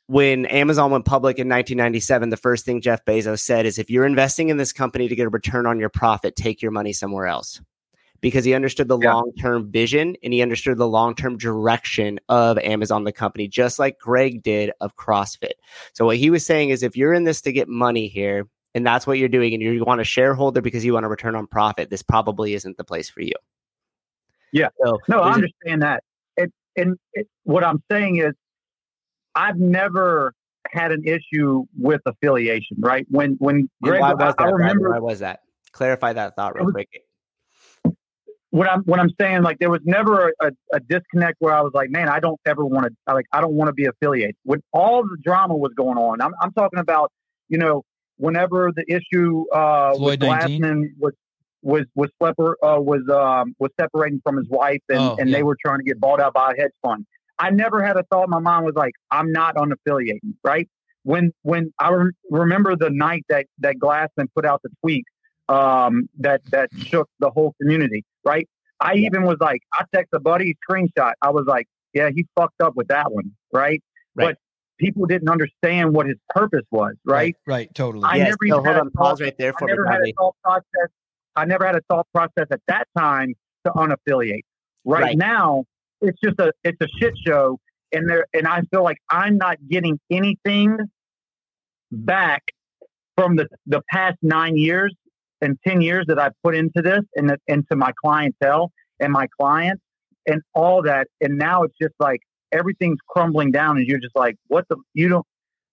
when 0.06 0.46
Amazon 0.46 0.90
went 0.90 1.04
public 1.04 1.38
in 1.38 1.48
1997, 1.48 2.28
the 2.28 2.36
first 2.36 2.64
thing 2.64 2.80
Jeff 2.80 3.04
Bezos 3.04 3.40
said 3.40 3.66
is, 3.66 3.78
"If 3.78 3.90
you're 3.90 4.06
investing 4.06 4.48
in 4.48 4.56
this 4.56 4.72
company 4.72 5.08
to 5.08 5.16
get 5.16 5.26
a 5.26 5.30
return 5.30 5.66
on 5.66 5.80
your 5.80 5.88
profit, 5.88 6.36
take 6.36 6.62
your 6.62 6.70
money 6.70 6.92
somewhere 6.92 7.26
else." 7.26 7.60
Because 8.20 8.44
he 8.44 8.54
understood 8.54 8.88
the 8.88 8.98
yeah. 8.98 9.12
long 9.12 9.32
term 9.38 9.70
vision 9.70 10.16
and 10.22 10.32
he 10.32 10.40
understood 10.42 10.78
the 10.78 10.88
long 10.88 11.14
term 11.14 11.36
direction 11.36 12.18
of 12.28 12.58
Amazon, 12.58 13.04
the 13.04 13.12
company, 13.12 13.46
just 13.46 13.78
like 13.78 13.98
Greg 13.98 14.42
did 14.42 14.70
of 14.80 14.96
CrossFit. 14.96 15.54
So, 15.92 16.06
what 16.06 16.16
he 16.16 16.30
was 16.30 16.46
saying 16.46 16.70
is, 16.70 16.82
if 16.82 16.96
you're 16.96 17.12
in 17.12 17.24
this 17.24 17.40
to 17.42 17.52
get 17.52 17.68
money 17.68 18.08
here, 18.08 18.48
and 18.74 18.86
that's 18.86 19.06
what 19.06 19.18
you're 19.18 19.28
doing, 19.28 19.54
and 19.54 19.62
you 19.62 19.84
want 19.84 20.00
a 20.00 20.04
shareholder 20.04 20.60
because 20.60 20.84
you 20.84 20.94
want 20.94 21.04
a 21.04 21.08
return 21.08 21.34
on 21.34 21.46
profit, 21.46 21.90
this 21.90 22.02
probably 22.02 22.54
isn't 22.54 22.76
the 22.76 22.84
place 22.84 23.10
for 23.10 23.22
you. 23.22 23.34
Yeah. 24.52 24.68
So 24.84 24.98
no, 25.08 25.20
I 25.20 25.32
understand 25.32 25.82
that. 25.82 26.04
It, 26.36 26.52
and 26.76 26.96
it, 27.12 27.28
what 27.44 27.64
I'm 27.64 27.82
saying 27.90 28.18
is, 28.18 28.32
I've 29.36 29.58
never 29.58 30.32
had 30.70 30.90
an 30.90 31.04
issue 31.04 31.64
with 31.78 32.00
affiliation. 32.06 32.78
Right? 32.80 33.06
When 33.10 33.36
when 33.38 33.68
Greg, 33.82 34.00
why 34.00 34.14
was 34.14 34.22
I, 34.22 34.26
that, 34.26 34.40
I 34.40 34.50
remember 34.50 34.90
why 34.90 34.98
was 34.98 35.20
that? 35.20 35.40
Clarify 35.72 36.14
that 36.14 36.36
thought 36.36 36.54
real 36.54 36.66
was, 36.66 36.72
quick. 36.72 36.88
What 38.50 38.68
I'm 38.68 38.82
what 38.82 38.98
I'm 38.98 39.10
saying, 39.20 39.42
like 39.42 39.58
there 39.58 39.70
was 39.70 39.82
never 39.84 40.32
a, 40.40 40.50
a 40.72 40.80
disconnect 40.80 41.36
where 41.40 41.54
I 41.54 41.60
was 41.60 41.72
like, 41.74 41.90
man, 41.90 42.08
I 42.08 42.20
don't 42.20 42.40
ever 42.46 42.64
want 42.64 42.86
to 42.86 43.14
like 43.14 43.26
I 43.32 43.40
don't 43.40 43.52
want 43.52 43.68
to 43.68 43.74
be 43.74 43.84
affiliated. 43.84 44.36
When 44.44 44.62
all 44.72 45.02
the 45.02 45.18
drama 45.22 45.54
was 45.54 45.72
going 45.76 45.98
on, 45.98 46.20
I'm 46.20 46.32
I'm 46.40 46.52
talking 46.52 46.78
about 46.78 47.12
you 47.48 47.58
know 47.58 47.84
whenever 48.16 48.72
the 48.74 48.84
issue 48.88 49.44
uh, 49.52 49.94
with 49.98 50.20
Glassman 50.20 50.90
was 50.98 51.12
was 51.62 51.84
was 51.94 52.10
separ- 52.22 52.56
uh, 52.62 52.80
was 52.80 53.02
um, 53.10 53.54
was 53.58 53.70
separating 53.78 54.20
from 54.24 54.36
his 54.36 54.48
wife, 54.48 54.82
and, 54.88 54.98
oh, 54.98 55.16
and 55.18 55.28
yeah. 55.28 55.36
they 55.36 55.42
were 55.42 55.56
trying 55.62 55.78
to 55.78 55.84
get 55.84 56.00
bought 56.00 56.20
out 56.20 56.32
by 56.32 56.52
a 56.52 56.60
hedge 56.60 56.70
fund. 56.82 57.04
I 57.38 57.50
never 57.50 57.82
had 57.82 57.96
a 57.96 58.02
thought 58.04 58.28
my 58.28 58.38
mind 58.38 58.64
was 58.64 58.74
like, 58.74 58.92
I'm 59.10 59.32
not 59.32 59.56
unaffiliating, 59.56 60.34
right? 60.42 60.68
When 61.02 61.32
when 61.42 61.72
I 61.78 61.90
re- 61.90 62.12
remember 62.30 62.76
the 62.76 62.90
night 62.90 63.24
that 63.28 63.46
that 63.58 63.76
Glassman 63.76 64.26
put 64.34 64.44
out 64.44 64.62
the 64.62 64.70
tweet 64.82 65.04
um, 65.48 66.08
that 66.18 66.42
that 66.50 66.70
shook 66.76 67.08
the 67.20 67.30
whole 67.30 67.54
community, 67.60 68.04
right? 68.24 68.48
I 68.80 68.94
yeah. 68.94 69.06
even 69.06 69.22
was 69.22 69.36
like, 69.40 69.60
I 69.72 69.84
text 69.94 70.10
a 70.12 70.20
buddy 70.20 70.56
screenshot. 70.68 71.12
I 71.22 71.30
was 71.30 71.44
like, 71.46 71.66
yeah, 71.94 72.10
he 72.14 72.26
fucked 72.38 72.60
up 72.60 72.74
with 72.76 72.88
that 72.88 73.12
one, 73.12 73.32
right? 73.52 73.82
right. 74.14 74.26
But 74.26 74.38
people 74.78 75.06
didn't 75.06 75.30
understand 75.30 75.94
what 75.94 76.06
his 76.06 76.16
purpose 76.28 76.64
was, 76.70 76.94
right? 77.04 77.36
Right, 77.46 77.58
right 77.58 77.74
totally. 77.74 78.04
I 78.04 78.16
yes, 78.16 78.26
never 78.26 78.38
so 78.48 78.64
hold 78.64 78.76
on, 78.76 78.90
pause 78.90 79.20
right 79.20 79.36
there 79.38 79.52
for 79.54 79.68
I 79.68 79.72
never 79.72 79.86
had 79.90 80.00
a 80.02 80.12
thought 80.12 80.36
process. 80.42 80.90
I 81.36 81.44
never 81.44 81.66
had 81.66 81.76
a 81.76 81.82
thought 81.88 82.06
process 82.12 82.46
at 82.50 82.60
that 82.68 82.88
time 82.96 83.34
to 83.66 83.72
unaffiliate. 83.72 84.42
Right, 84.84 85.02
right, 85.02 85.18
now, 85.18 85.64
it's 86.00 86.18
just 86.22 86.38
a 86.38 86.52
it's 86.64 86.80
a 86.80 86.88
shit 87.00 87.14
show, 87.26 87.58
and 87.92 88.08
there 88.08 88.26
and 88.32 88.46
I 88.46 88.62
feel 88.70 88.82
like 88.82 88.98
I'm 89.10 89.36
not 89.36 89.56
getting 89.68 89.98
anything 90.10 90.78
back 91.90 92.42
from 93.16 93.36
the 93.36 93.48
the 93.66 93.82
past 93.90 94.16
nine 94.22 94.56
years 94.56 94.94
and 95.40 95.58
ten 95.66 95.80
years 95.80 96.04
that 96.08 96.18
I've 96.18 96.34
put 96.42 96.54
into 96.54 96.82
this 96.82 97.02
and 97.14 97.36
into 97.46 97.76
my 97.76 97.92
clientele 98.02 98.72
and 99.00 99.12
my 99.12 99.26
clients 99.40 99.82
and 100.26 100.42
all 100.54 100.82
that. 100.82 101.08
And 101.20 101.38
now 101.38 101.62
it's 101.62 101.76
just 101.80 101.94
like 102.00 102.20
everything's 102.52 102.98
crumbling 103.08 103.50
down 103.50 103.76
and 103.76 103.86
you're 103.86 103.98
just 103.98 104.16
like 104.16 104.36
what 104.48 104.64
the 104.68 104.76
you 104.94 105.08
don't 105.08 105.26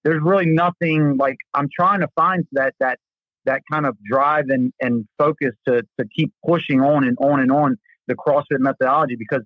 there's 0.04 0.22
really 0.22 0.46
nothing 0.46 1.18
like 1.18 1.38
i'm 1.54 1.70
trying 1.74 2.00
to 2.00 2.08
find 2.16 2.46
that 2.52 2.74
that 2.80 2.98
that 3.46 3.62
kind 3.72 3.86
of 3.86 3.96
drive 4.04 4.46
and 4.50 4.74
and 4.82 5.06
focus 5.18 5.52
to 5.68 5.82
to 6.00 6.06
keep 6.16 6.32
pushing 6.46 6.82
on 6.82 7.04
and 7.04 7.18
on 7.20 7.40
and 7.40 7.52
on 7.52 7.78
the 8.08 8.16
crossfit 8.16 8.60
methodology 8.60 9.16
because 9.16 9.42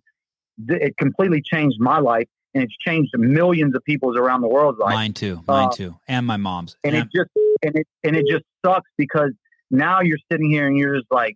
it 0.67 0.95
completely 0.97 1.41
changed 1.41 1.77
my 1.79 1.99
life 1.99 2.27
and 2.53 2.63
it's 2.63 2.75
changed 2.77 3.11
millions 3.17 3.75
of 3.75 3.83
people's 3.83 4.17
around 4.17 4.41
the 4.41 4.47
world's 4.47 4.79
life 4.79 4.93
mine 4.93 5.13
too 5.13 5.43
mine 5.47 5.67
uh, 5.67 5.71
too 5.71 5.95
and 6.07 6.25
my 6.25 6.37
mom's 6.37 6.75
and, 6.83 6.95
and 6.95 7.03
it 7.05 7.09
just 7.15 7.29
and 7.63 7.75
it 7.75 7.87
and 8.03 8.15
it 8.15 8.25
just 8.29 8.43
sucks 8.65 8.89
because 8.97 9.31
now 9.69 10.01
you're 10.01 10.17
sitting 10.31 10.49
here 10.49 10.67
and 10.67 10.77
you're 10.77 10.95
just 10.95 11.11
like 11.11 11.33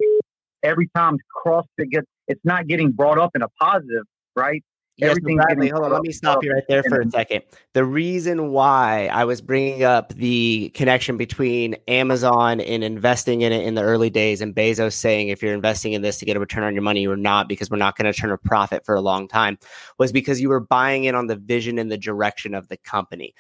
every 0.64 0.90
time 0.96 1.18
CrossFit 1.46 1.90
gets 1.90 2.08
it's 2.28 2.42
not 2.44 2.68
getting 2.68 2.92
brought 2.92 3.20
up 3.20 3.32
in 3.36 3.42
a 3.42 3.50
positive, 3.60 4.04
right? 4.36 4.64
Yes, 5.02 5.18
Bradley, 5.20 5.70
hold 5.70 5.86
on. 5.86 5.92
Let 5.92 6.04
me 6.04 6.12
stop 6.12 6.44
you 6.44 6.54
right 6.54 6.64
there 6.70 6.84
for 6.84 7.02
a 7.02 7.10
second. 7.10 7.42
The 7.74 7.84
reason 7.84 8.52
why 8.52 9.08
I 9.12 9.26
was 9.26 9.42
bringing 9.42 9.84
up 9.84 10.14
the 10.14 10.70
connection 10.76 11.18
between 11.18 11.76
Amazon 11.88 12.62
and 12.62 12.84
investing 12.84 13.42
in 13.42 13.52
it 13.52 13.66
in 13.66 13.74
the 13.74 13.82
early 13.82 14.12
days 14.12 14.42
and 14.42 14.54
Bezos 14.54 14.94
saying, 14.94 15.30
if 15.30 15.42
you're 15.42 15.56
investing 15.56 15.94
in 15.94 16.04
this 16.04 16.20
to 16.20 16.26
get 16.26 16.38
a 16.38 16.40
return 16.40 16.64
on 16.64 16.74
your 16.74 16.84
money, 16.84 17.02
you're 17.02 17.16
not 17.16 17.50
because 17.50 17.72
we're 17.72 17.78
not 17.78 17.98
going 17.98 18.12
to 18.12 18.18
turn 18.18 18.32
a 18.32 18.38
profit 18.38 18.86
for 18.86 18.94
a 18.94 19.02
long 19.02 19.28
time 19.28 19.58
was 19.98 20.12
because 20.12 20.40
you 20.40 20.50
were 20.50 20.60
buying 20.60 21.06
in 21.06 21.16
on 21.16 21.26
the 21.26 21.36
vision 21.36 21.80
and 21.80 21.92
the 21.92 21.98
direction 21.98 22.54
of 22.54 22.68
the 22.68 22.78
company. 22.78 23.34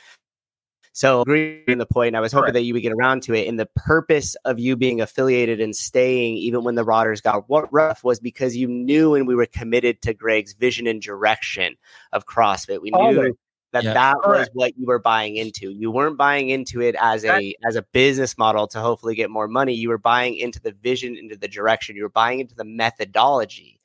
So 0.94 1.22
agreeing 1.22 1.78
the 1.78 1.86
point. 1.86 2.16
I 2.16 2.20
was 2.20 2.32
hoping 2.32 2.46
Correct. 2.46 2.54
that 2.56 2.64
you 2.64 2.74
would 2.74 2.84
get 2.84 2.92
around 2.92 3.24
to 3.24 3.34
it. 3.34 3.48
And 3.48 3.60
the 3.60 3.70
purpose 3.76 4.36
of 4.44 4.60
you 4.60 4.76
being 4.76 5.00
affiliated 5.00 5.62
and 5.62 5.76
staying, 5.76 6.36
even 6.36 6.64
when 6.64 6.76
the 6.76 6.84
Rodgers 6.84 7.22
got 7.22 7.46
rough, 7.50 8.04
was 8.04 8.20
because 8.20 8.58
you 8.58 8.68
knew 8.68 9.16
and 9.16 9.26
we 9.26 9.36
were 9.36 9.46
committed 9.46 10.02
to 10.02 10.14
Greg's 10.14 10.54
vision 10.54 10.88
and 10.88 11.02
direction 11.02 11.76
of 12.12 12.26
CrossFit. 12.26 12.82
We 12.82 12.92
knew 12.92 13.00
Always. 13.00 13.34
that 13.72 13.84
yeah. 13.86 13.94
that 13.94 14.16
Correct. 14.22 14.40
was 14.40 14.50
what 14.54 14.78
you 14.78 14.86
were 14.86 15.00
buying 15.00 15.38
into. 15.38 15.72
You 15.72 15.92
weren't 15.92 16.18
buying 16.18 16.50
into 16.50 16.82
it 16.82 16.96
as 17.00 17.24
a 17.24 17.56
as 17.66 17.78
a 17.78 17.84
business 17.94 18.38
model 18.38 18.68
to 18.68 18.80
hopefully 18.80 19.16
get 19.16 19.30
more 19.30 19.48
money. 19.48 19.74
You 19.74 19.90
were 19.90 19.98
buying 19.98 20.36
into 20.36 20.60
the 20.60 20.74
vision, 20.74 21.16
into 21.16 21.38
the 21.38 21.48
direction. 21.48 21.96
You 21.96 22.04
were 22.04 22.10
buying 22.10 22.42
into 22.42 22.56
the 22.56 22.66
methodology 22.66 23.80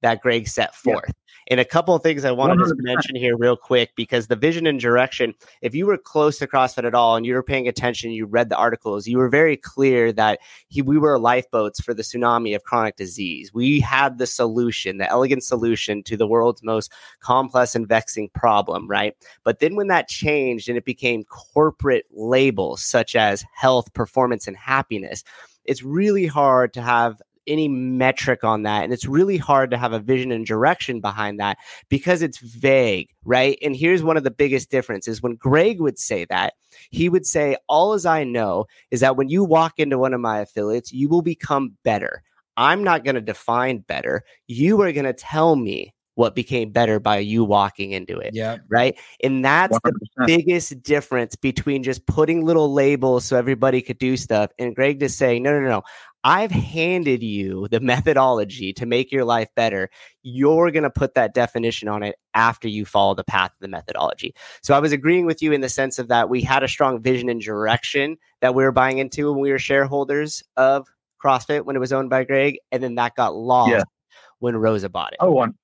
that 0.00 0.22
Greg 0.22 0.48
set 0.48 0.74
forth. 0.74 1.04
Yeah. 1.06 1.12
And 1.48 1.60
a 1.60 1.64
couple 1.64 1.94
of 1.94 2.02
things 2.02 2.24
I 2.24 2.32
wanted 2.32 2.58
100%. 2.58 2.68
to 2.68 2.74
mention 2.78 3.16
here, 3.16 3.36
real 3.36 3.56
quick, 3.56 3.92
because 3.94 4.26
the 4.26 4.36
vision 4.36 4.66
and 4.66 4.80
direction, 4.80 5.34
if 5.62 5.74
you 5.74 5.86
were 5.86 5.96
close 5.96 6.38
to 6.38 6.46
CrossFit 6.46 6.84
at 6.84 6.94
all 6.94 7.16
and 7.16 7.24
you 7.24 7.34
were 7.34 7.42
paying 7.42 7.68
attention, 7.68 8.10
you 8.10 8.26
read 8.26 8.48
the 8.48 8.56
articles, 8.56 9.06
you 9.06 9.18
were 9.18 9.28
very 9.28 9.56
clear 9.56 10.12
that 10.12 10.40
he, 10.68 10.82
we 10.82 10.98
were 10.98 11.18
lifeboats 11.18 11.80
for 11.80 11.94
the 11.94 12.02
tsunami 12.02 12.54
of 12.56 12.64
chronic 12.64 12.96
disease. 12.96 13.54
We 13.54 13.80
had 13.80 14.18
the 14.18 14.26
solution, 14.26 14.98
the 14.98 15.08
elegant 15.08 15.44
solution 15.44 16.02
to 16.04 16.16
the 16.16 16.26
world's 16.26 16.62
most 16.62 16.92
complex 17.20 17.74
and 17.74 17.86
vexing 17.86 18.30
problem, 18.34 18.88
right? 18.88 19.14
But 19.44 19.60
then 19.60 19.76
when 19.76 19.86
that 19.88 20.08
changed 20.08 20.68
and 20.68 20.76
it 20.76 20.84
became 20.84 21.24
corporate 21.24 22.06
labels 22.12 22.82
such 22.82 23.14
as 23.14 23.44
health, 23.54 23.92
performance, 23.94 24.48
and 24.48 24.56
happiness, 24.56 25.22
it's 25.64 25.82
really 25.82 26.26
hard 26.26 26.72
to 26.74 26.82
have 26.82 27.20
any 27.46 27.68
metric 27.68 28.44
on 28.44 28.62
that. 28.62 28.84
And 28.84 28.92
it's 28.92 29.06
really 29.06 29.36
hard 29.36 29.70
to 29.70 29.78
have 29.78 29.92
a 29.92 30.00
vision 30.00 30.32
and 30.32 30.46
direction 30.46 31.00
behind 31.00 31.40
that 31.40 31.58
because 31.88 32.22
it's 32.22 32.38
vague, 32.38 33.08
right? 33.24 33.58
And 33.62 33.76
here's 33.76 34.02
one 34.02 34.16
of 34.16 34.24
the 34.24 34.30
biggest 34.30 34.70
differences 34.70 35.22
when 35.22 35.36
Greg 35.36 35.80
would 35.80 35.98
say 35.98 36.24
that, 36.26 36.54
he 36.90 37.08
would 37.08 37.26
say, 37.26 37.56
All 37.68 37.92
as 37.92 38.06
I 38.06 38.24
know 38.24 38.66
is 38.90 39.00
that 39.00 39.16
when 39.16 39.28
you 39.28 39.44
walk 39.44 39.78
into 39.78 39.98
one 39.98 40.14
of 40.14 40.20
my 40.20 40.40
affiliates, 40.40 40.92
you 40.92 41.08
will 41.08 41.22
become 41.22 41.76
better. 41.82 42.22
I'm 42.56 42.82
not 42.82 43.04
going 43.04 43.16
to 43.16 43.20
define 43.20 43.78
better. 43.78 44.22
You 44.46 44.80
are 44.80 44.92
going 44.92 45.04
to 45.04 45.12
tell 45.12 45.56
me 45.56 45.92
what 46.16 46.34
became 46.34 46.70
better 46.70 46.98
by 46.98 47.18
you 47.18 47.44
walking 47.44 47.92
into 47.92 48.18
it. 48.18 48.34
Yeah. 48.34 48.56
Right. 48.68 48.98
And 49.22 49.44
that's 49.44 49.78
100%. 49.78 49.92
the 49.92 50.26
biggest 50.26 50.82
difference 50.82 51.36
between 51.36 51.82
just 51.82 52.06
putting 52.06 52.44
little 52.44 52.72
labels 52.72 53.24
so 53.26 53.36
everybody 53.36 53.80
could 53.82 53.98
do 53.98 54.16
stuff 54.16 54.50
and 54.58 54.74
Greg 54.74 54.98
just 54.98 55.18
saying, 55.18 55.44
no, 55.44 55.52
no, 55.52 55.60
no. 55.60 55.68
No. 55.68 55.82
I've 56.24 56.50
handed 56.50 57.22
you 57.22 57.68
the 57.68 57.80
methodology 57.80 58.72
to 58.72 58.86
make 58.86 59.12
your 59.12 59.24
life 59.24 59.48
better. 59.54 59.90
You're 60.22 60.72
going 60.72 60.82
to 60.82 60.90
put 60.90 61.14
that 61.14 61.34
definition 61.34 61.86
on 61.86 62.02
it 62.02 62.16
after 62.34 62.66
you 62.66 62.84
follow 62.84 63.14
the 63.14 63.22
path 63.22 63.52
of 63.52 63.58
the 63.60 63.68
methodology. 63.68 64.34
So 64.62 64.74
I 64.74 64.80
was 64.80 64.90
agreeing 64.90 65.26
with 65.26 65.40
you 65.40 65.52
in 65.52 65.60
the 65.60 65.68
sense 65.68 65.98
of 66.00 66.08
that 66.08 66.28
we 66.28 66.42
had 66.42 66.64
a 66.64 66.68
strong 66.68 67.00
vision 67.00 67.28
and 67.28 67.40
direction 67.40 68.16
that 68.40 68.54
we 68.54 68.64
were 68.64 68.72
buying 68.72 68.98
into 68.98 69.30
when 69.30 69.40
we 69.40 69.52
were 69.52 69.58
shareholders 69.58 70.42
of 70.56 70.88
CrossFit 71.22 71.64
when 71.64 71.76
it 71.76 71.80
was 71.80 71.92
owned 71.92 72.10
by 72.10 72.24
Greg. 72.24 72.58
And 72.72 72.82
then 72.82 72.96
that 72.96 73.14
got 73.14 73.36
lost 73.36 73.70
yeah. 73.70 73.82
when 74.40 74.54
Roza 74.54 74.90
bought 74.90 75.12
it. 75.12 75.18
Oh, 75.20 75.30
one. 75.30 75.54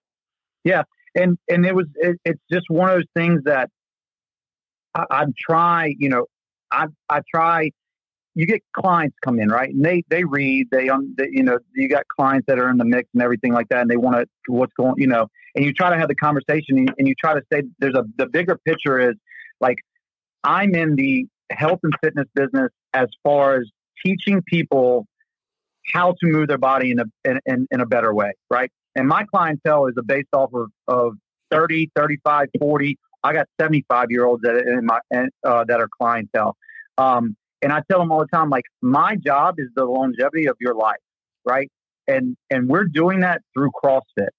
Yeah. 0.64 0.82
And, 1.14 1.38
and 1.48 1.66
it 1.66 1.74
was, 1.74 1.86
it, 1.96 2.18
it's 2.24 2.40
just 2.50 2.66
one 2.68 2.88
of 2.88 2.96
those 2.96 3.04
things 3.14 3.42
that 3.44 3.70
I, 4.94 5.04
I 5.10 5.24
try, 5.38 5.94
you 5.98 6.08
know, 6.08 6.26
I, 6.70 6.86
I 7.08 7.20
try 7.32 7.70
you 8.34 8.46
get 8.46 8.62
clients 8.72 9.16
come 9.22 9.38
in, 9.38 9.48
right? 9.48 9.68
And 9.68 9.84
they 9.84 10.02
they 10.08 10.24
read, 10.24 10.68
they 10.70 10.88
um, 10.88 11.14
you 11.18 11.42
know, 11.42 11.58
you 11.74 11.88
got 11.88 12.04
clients 12.08 12.46
that 12.46 12.58
are 12.58 12.70
in 12.70 12.78
the 12.78 12.84
mix 12.84 13.08
and 13.12 13.22
everything 13.22 13.52
like 13.52 13.68
that, 13.68 13.82
and 13.82 13.90
they 13.90 13.96
want 13.96 14.16
to 14.16 14.26
what's 14.46 14.72
going, 14.74 14.94
you 14.96 15.06
know, 15.06 15.28
and 15.54 15.64
you 15.64 15.72
try 15.72 15.90
to 15.90 15.98
have 15.98 16.08
the 16.08 16.14
conversation 16.14 16.78
and, 16.78 16.94
and 16.98 17.06
you 17.06 17.14
try 17.14 17.34
to 17.34 17.42
say 17.52 17.62
there's 17.78 17.94
a 17.94 18.04
the 18.16 18.26
bigger 18.26 18.58
picture 18.64 19.10
is 19.10 19.16
like 19.60 19.78
I'm 20.44 20.74
in 20.74 20.96
the 20.96 21.26
health 21.50 21.80
and 21.82 21.92
fitness 22.02 22.26
business 22.34 22.70
as 22.94 23.08
far 23.22 23.56
as 23.56 23.70
teaching 24.04 24.42
people 24.46 25.06
how 25.92 26.12
to 26.12 26.26
move 26.26 26.48
their 26.48 26.58
body 26.58 26.90
in 26.90 27.00
a 27.00 27.04
in, 27.24 27.40
in, 27.44 27.68
in 27.70 27.80
a 27.80 27.86
better 27.86 28.14
way, 28.14 28.32
right? 28.50 28.70
And 28.94 29.08
my 29.08 29.24
clientele 29.24 29.86
is 29.86 29.94
based 30.06 30.28
off 30.32 30.50
of, 30.54 30.70
of 30.88 31.14
30, 31.50 31.90
35, 31.96 32.48
40. 32.58 32.98
I 33.24 33.32
got 33.32 33.46
75 33.60 34.06
year 34.10 34.24
olds 34.24 34.42
that 34.42 34.56
in 34.56 34.86
my 34.86 35.00
uh, 35.46 35.64
that 35.64 35.80
are 35.80 35.88
clientele. 36.00 36.56
Um, 36.98 37.36
And 37.62 37.72
I 37.72 37.80
tell 37.88 38.00
them 38.00 38.10
all 38.10 38.20
the 38.20 38.26
time, 38.26 38.50
like, 38.50 38.64
my 38.80 39.16
job 39.16 39.54
is 39.58 39.68
the 39.76 39.84
longevity 39.84 40.46
of 40.46 40.56
your 40.60 40.74
life, 40.74 41.04
right? 41.44 41.70
And 42.08 42.36
and 42.50 42.68
we're 42.68 42.84
doing 42.84 43.20
that 43.20 43.42
through 43.54 43.70
CrossFit. 43.82 44.32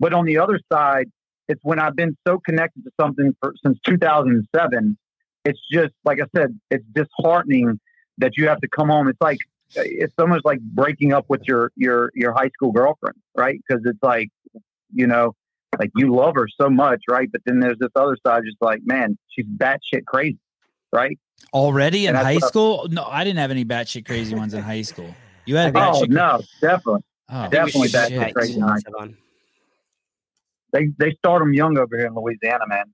But 0.00 0.12
on 0.12 0.24
the 0.24 0.38
other 0.38 0.58
side, 0.72 1.08
it's 1.48 1.60
when 1.62 1.78
I've 1.78 1.94
been 1.94 2.16
so 2.26 2.38
connected 2.44 2.82
to 2.84 2.90
something 3.00 3.34
for, 3.40 3.54
since 3.64 3.78
2007. 3.86 4.98
It's 5.44 5.60
just 5.70 5.94
like 6.04 6.18
I 6.20 6.26
said, 6.36 6.58
it's 6.70 6.84
disheartening 6.92 7.78
that 8.18 8.32
you 8.36 8.48
have 8.48 8.60
to 8.60 8.68
come 8.68 8.88
home. 8.88 9.08
It's 9.08 9.20
like 9.20 9.38
it's 9.74 10.14
almost 10.18 10.44
like 10.44 10.60
breaking 10.60 11.12
up 11.12 11.26
with 11.28 11.42
your 11.44 11.72
your 11.76 12.10
your 12.14 12.32
high 12.32 12.48
school 12.48 12.72
girlfriend, 12.72 13.16
right? 13.36 13.60
Because 13.66 13.82
it's 13.84 14.02
like 14.02 14.30
you 14.94 15.06
know, 15.06 15.34
like 15.78 15.90
you 15.96 16.14
love 16.14 16.34
her 16.34 16.48
so 16.60 16.68
much, 16.68 17.02
right? 17.08 17.30
But 17.30 17.42
then 17.44 17.60
there's 17.60 17.78
this 17.78 17.90
other 17.96 18.16
side, 18.26 18.42
just 18.44 18.58
like 18.60 18.80
man, 18.84 19.18
she's 19.30 19.46
batshit 19.46 20.04
crazy, 20.06 20.38
right? 20.92 21.18
Already 21.52 22.06
in 22.06 22.14
high 22.14 22.38
school? 22.38 22.86
no, 22.90 23.04
I 23.04 23.24
didn't 23.24 23.38
have 23.38 23.50
any 23.50 23.64
batshit 23.64 24.06
crazy 24.06 24.34
ones 24.34 24.54
in 24.54 24.62
high 24.62 24.82
school. 24.82 25.14
You 25.44 25.56
had 25.56 25.72
oh 25.76 26.04
no, 26.08 26.40
definitely, 26.60 27.02
oh, 27.30 27.48
definitely 27.48 27.88
batshit 27.88 28.34
crazy. 28.34 28.60
They 30.72 30.88
they 30.98 31.12
start 31.12 31.40
them 31.40 31.52
young 31.52 31.78
over 31.78 31.96
here 31.96 32.06
in 32.06 32.14
Louisiana, 32.14 32.66
man. 32.66 32.84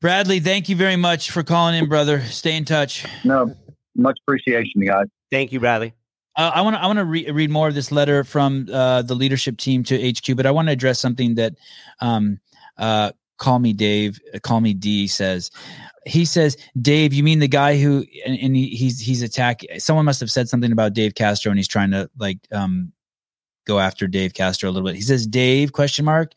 Bradley, 0.00 0.40
thank 0.40 0.70
you 0.70 0.76
very 0.76 0.96
much 0.96 1.30
for 1.30 1.42
calling 1.42 1.74
in, 1.74 1.86
brother. 1.86 2.22
Stay 2.22 2.56
in 2.56 2.64
touch. 2.64 3.04
No, 3.22 3.54
much 3.94 4.18
appreciation, 4.26 4.80
you 4.80 4.88
guys. 4.88 5.06
Thank 5.30 5.52
you, 5.52 5.60
Bradley. 5.60 5.94
Uh, 6.36 6.50
I 6.54 6.62
want 6.62 6.76
to 6.76 6.82
I 6.82 6.86
want 6.86 6.98
to 6.98 7.04
re- 7.04 7.30
read 7.30 7.50
more 7.50 7.68
of 7.68 7.74
this 7.74 7.90
letter 7.90 8.24
from 8.24 8.66
uh, 8.72 9.02
the 9.02 9.14
leadership 9.14 9.56
team 9.56 9.82
to 9.84 10.10
HQ, 10.10 10.36
but 10.36 10.46
I 10.46 10.50
want 10.50 10.68
to 10.68 10.72
address 10.72 11.00
something 11.00 11.34
that 11.34 11.54
um, 12.00 12.40
uh, 12.78 13.12
call 13.38 13.58
me 13.58 13.72
Dave, 13.72 14.20
uh, 14.34 14.38
call 14.38 14.60
me 14.60 14.72
D 14.72 15.06
says. 15.06 15.50
He 16.06 16.24
says, 16.24 16.56
Dave, 16.80 17.12
you 17.12 17.22
mean 17.22 17.40
the 17.40 17.48
guy 17.48 17.78
who 17.78 18.04
and, 18.24 18.38
and 18.38 18.56
he, 18.56 18.68
he's 18.68 19.00
he's 19.00 19.22
attacking. 19.22 19.80
Someone 19.80 20.04
must 20.04 20.20
have 20.20 20.30
said 20.30 20.48
something 20.48 20.72
about 20.72 20.94
Dave 20.94 21.14
Castro, 21.14 21.50
and 21.50 21.58
he's 21.58 21.68
trying 21.68 21.90
to 21.90 22.08
like 22.18 22.38
um, 22.52 22.92
go 23.66 23.78
after 23.78 24.06
Dave 24.06 24.34
Castro 24.34 24.68
a 24.68 24.72
little 24.72 24.86
bit. 24.86 24.96
He 24.96 25.02
says, 25.02 25.26
Dave, 25.26 25.72
question 25.72 26.04
mark. 26.04 26.32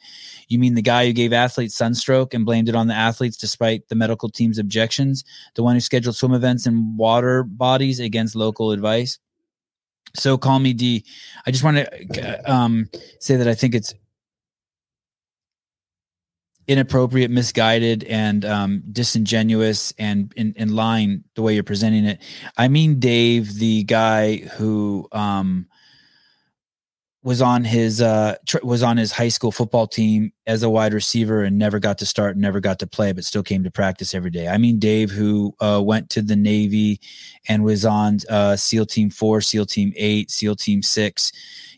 You 0.50 0.60
mean 0.60 0.76
the 0.76 0.82
guy 0.82 1.06
who 1.06 1.14
gave 1.14 1.34
athletes 1.34 1.76
sunstroke 1.76 2.34
and 2.34 2.46
blamed 2.46 2.70
it 2.70 2.76
on 2.76 2.88
the 2.88 2.94
athletes 2.94 3.38
despite 3.38 3.88
the 3.88 3.96
medical 3.96 4.30
team's 4.30 4.60
objections? 4.60 5.24
The 5.56 5.64
one 5.64 5.76
who 5.76 5.80
scheduled 5.80 6.16
swim 6.16 6.34
events 6.34 6.68
in 6.68 6.96
water 6.98 7.44
bodies 7.44 8.00
against 8.00 8.36
local 8.36 8.72
advice? 8.72 9.20
So 10.16 10.38
call 10.38 10.60
me 10.60 10.74
D. 10.74 11.06
I 11.46 11.52
just 11.52 11.64
want 11.64 11.78
to 11.78 12.52
um, 12.52 12.90
say 13.20 13.36
that 13.36 13.48
I 13.48 13.56
think 13.56 13.74
it's 13.74 13.96
inappropriate, 16.68 17.32
misguided, 17.32 18.04
and 18.06 18.46
um, 18.46 18.84
disingenuous, 18.92 19.94
and 19.98 20.32
in, 20.36 20.54
in 20.56 20.76
line 20.76 21.24
the 21.36 21.42
way 21.42 21.54
you're 21.54 21.64
presenting 21.64 22.06
it. 22.06 22.22
I 22.58 22.68
mean, 22.68 23.00
Dave, 23.00 23.56
the 23.56 23.84
guy 23.84 24.38
who 24.38 25.08
um, 25.12 25.68
was 27.24 27.42
on 27.42 27.64
his 27.64 28.02
uh 28.02 28.36
tr- 28.46 28.64
was 28.64 28.84
on 28.84 28.98
his 28.98 29.12
high 29.12 29.30
school 29.30 29.52
football 29.52 29.88
team 29.88 30.32
as 30.46 30.62
a 30.62 30.70
wide 30.70 30.94
receiver 30.94 31.42
and 31.44 31.58
never 31.58 31.80
got 31.80 31.98
to 31.98 32.06
start 32.06 32.38
never 32.38 32.60
got 32.60 32.80
to 32.80 32.88
play 32.88 33.14
but 33.14 33.24
still 33.24 33.44
came 33.44 33.64
to 33.64 33.72
practice 33.72 34.14
every 34.14 34.30
day. 34.30 34.48
I 34.48 34.58
mean 34.58 34.78
dave 34.78 35.10
who 35.10 35.56
uh, 35.60 35.82
went 35.84 36.10
to 36.12 36.22
the 36.22 36.36
navy 36.36 37.00
and 37.48 37.64
was 37.64 37.86
on 37.86 38.20
uh, 38.30 38.56
seal 38.56 38.86
team 38.86 39.10
4 39.10 39.42
seal 39.42 39.66
team 39.66 39.94
8 39.96 40.30
seal 40.30 40.56
team 40.56 40.84
6 40.84 41.32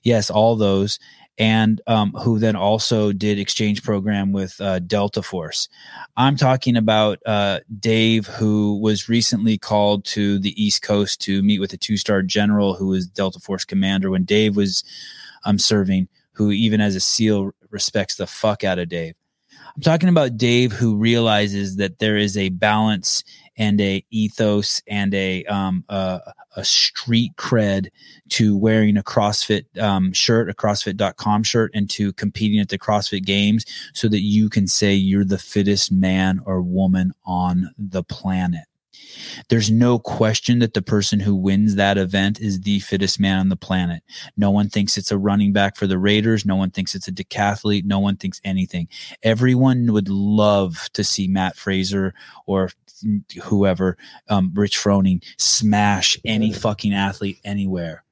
yes 0.04 0.30
all 0.30 0.56
those 0.56 1.00
and 1.38 1.82
um, 1.88 2.12
who 2.14 2.40
then 2.40 2.56
also 2.56 3.12
did 3.12 3.38
exchange 3.40 3.84
program 3.84 4.32
with 4.32 4.60
uh, 4.62 4.80
delta 4.80 5.22
force. 5.22 5.68
I'm 6.16 6.38
talking 6.38 6.78
about 6.78 7.20
uh, 7.26 7.60
dave 7.78 8.28
who 8.28 8.80
was 8.80 9.10
recently 9.10 9.58
called 9.58 10.06
to 10.06 10.40
the 10.40 10.62
east 10.62 10.82
coast 10.82 11.20
to 11.22 11.44
meet 11.44 11.60
with 11.60 11.74
a 11.74 11.78
two-star 11.78 12.22
general 12.22 12.76
who 12.76 12.88
was 12.88 13.06
delta 13.06 13.40
force 13.40 13.66
commander. 13.66 14.10
When 14.10 14.24
dave 14.24 14.56
was 14.56 14.84
I'm 15.46 15.60
serving 15.60 16.08
who, 16.34 16.52
even 16.52 16.82
as 16.82 16.96
a 16.96 17.00
SEAL, 17.00 17.52
respects 17.70 18.16
the 18.16 18.28
fuck 18.28 18.64
out 18.64 18.80
of 18.80 18.90
Dave. 18.90 19.16
I'm 19.76 19.82
talking 19.82 20.10
about 20.10 20.38
Dave 20.38 20.72
who 20.72 20.96
realizes 20.96 21.76
that 21.78 22.00
there 22.00 22.18
is 22.18 22.38
a 22.38 22.50
balance 22.50 23.24
and 23.58 23.80
a 23.82 24.06
ethos 24.10 24.82
and 24.88 25.14
a 25.14 25.44
um, 25.46 25.84
a, 25.90 26.22
a 26.56 26.64
street 26.64 27.36
cred 27.36 27.88
to 28.30 28.58
wearing 28.58 28.98
a 28.98 29.04
CrossFit 29.04 29.66
um, 29.82 30.14
shirt, 30.14 30.50
a 30.50 30.54
CrossFit.com 30.54 31.44
shirt, 31.44 31.72
and 31.74 31.90
to 31.90 32.14
competing 32.14 32.60
at 32.60 32.70
the 32.70 32.80
CrossFit 32.80 33.26
Games, 33.26 33.66
so 33.94 34.08
that 34.08 34.22
you 34.22 34.50
can 34.50 34.68
say 34.68 34.94
you're 34.94 35.26
the 35.26 35.38
fittest 35.38 35.92
man 35.92 36.40
or 36.46 36.62
woman 36.62 37.14
on 37.26 37.70
the 37.78 38.04
planet. 38.04 38.66
There's 39.50 39.70
no 39.70 40.00
question 40.00 40.60
that 40.60 40.74
the 40.74 40.82
person 40.82 41.20
who 41.20 41.36
wins 41.36 41.76
that 41.76 41.98
event 41.98 42.40
is 42.40 42.62
the 42.62 42.80
fittest 42.80 43.20
man 43.20 43.40
on 43.40 43.50
the 43.50 43.56
planet. 43.56 44.04
No 44.38 44.52
one 44.52 44.70
thinks 44.70 44.98
it's 44.98 45.12
a 45.12 45.18
running 45.18 45.54
back 45.54 45.76
for 45.76 45.88
the 45.88 45.98
Raiders. 45.98 46.46
No 46.46 46.56
one 46.56 46.72
thinks 46.72 46.96
it's 46.96 47.08
a 47.08 47.12
decathlete. 47.12 47.86
No 47.86 48.00
one 48.00 48.18
thinks 48.18 48.40
anything. 48.44 48.88
Everyone 49.24 49.92
would 49.92 50.10
love 50.10 50.90
to 50.94 51.04
see 51.04 51.28
Matt 51.28 51.56
Fraser 51.56 52.14
or 52.46 52.70
whoever, 53.44 53.98
um, 54.30 54.52
Rich 54.54 54.78
Froning, 54.78 55.24
smash 55.38 56.18
any 56.26 56.54
fucking 56.54 56.94
athlete 56.94 57.40
anywhere. 57.44 58.05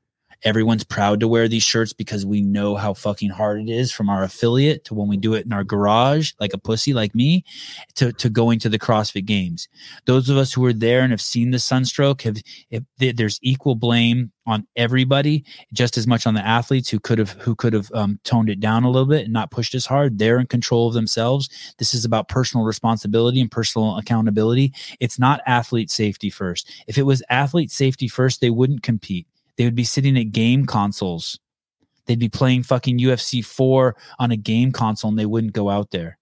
Everyone's 0.44 0.84
proud 0.84 1.20
to 1.20 1.28
wear 1.28 1.48
these 1.48 1.64
shirts 1.64 1.94
because 1.94 2.26
we 2.26 2.42
know 2.42 2.76
how 2.76 2.94
fucking 2.94 3.30
hard 3.30 3.62
it 3.62 3.70
is 3.70 3.92
from 3.92 4.10
our 4.10 4.24
affiliate 4.24 4.84
to 4.86 4.94
when 4.94 5.08
we 5.08 5.18
do 5.18 5.34
it 5.34 5.46
in 5.46 5.54
our 5.54 5.64
garage, 5.64 6.34
like 6.40 6.54
a 6.54 6.58
pussy 6.58 6.94
like 6.94 7.16
me, 7.16 7.46
to, 7.96 8.12
to 8.14 8.30
going 8.30 8.60
to 8.60 8.70
the 8.70 8.80
CrossFit 8.80 9.26
games. 9.26 9.70
Those 10.06 10.30
of 10.30 10.38
us 10.38 10.54
who 10.54 10.66
are 10.66 10.74
there 10.74 11.02
and 11.02 11.12
have 11.12 11.22
seen 11.22 11.52
the 11.52 11.60
sunstroke 11.60 12.24
have, 12.24 12.38
if 12.70 12.84
there's 12.98 13.40
equal 13.42 13.76
blame 13.76 14.32
on 14.46 14.68
everybody, 14.76 15.46
just 15.72 15.98
as 15.98 16.06
much 16.06 16.28
on 16.28 16.34
the 16.34 16.46
athletes 16.46 16.90
who 16.90 17.00
could 17.00 17.18
have, 17.18 17.32
who 17.32 17.56
could 17.56 17.74
have 17.74 17.90
um, 17.94 18.20
toned 18.24 18.50
it 18.50 18.60
down 18.60 18.84
a 18.84 18.90
little 18.90 19.08
bit 19.08 19.24
and 19.24 19.34
not 19.34 19.52
pushed 19.52 19.74
as 19.74 19.86
hard. 19.86 20.20
They're 20.20 20.40
in 20.40 20.48
control 20.48 20.88
of 20.90 20.94
themselves. 20.94 21.50
This 21.78 21.94
is 21.94 22.04
about 22.04 22.28
personal 22.28 22.66
responsibility 22.66 23.40
and 23.40 23.50
personal 23.50 23.98
accountability. 23.98 24.74
It's 25.00 25.18
not 25.18 25.42
athlete 25.46 25.90
safety 25.90 26.30
first. 26.30 26.70
If 26.88 26.98
it 26.98 27.04
was 27.04 27.24
athlete 27.30 27.72
safety 27.72 28.08
first, 28.08 28.42
they 28.42 28.50
wouldn't 28.50 28.84
compete 28.84 29.28
they 29.58 29.66
would 29.66 29.76
be 29.76 29.84
sitting 29.84 30.18
at 30.18 30.32
game 30.32 30.66
consoles. 30.66 31.40
They'd 32.06 32.20
be 32.20 32.30
playing 32.30 32.64
fucking 32.64 33.00
UFC 33.00 33.44
4 33.44 33.96
on 34.20 34.32
a 34.32 34.38
game 34.38 34.72
console 34.72 35.10
and 35.10 35.20
they 35.20 35.26
wouldn't 35.26 35.54
go 35.54 35.70
out 35.70 35.92
there. 35.92 36.18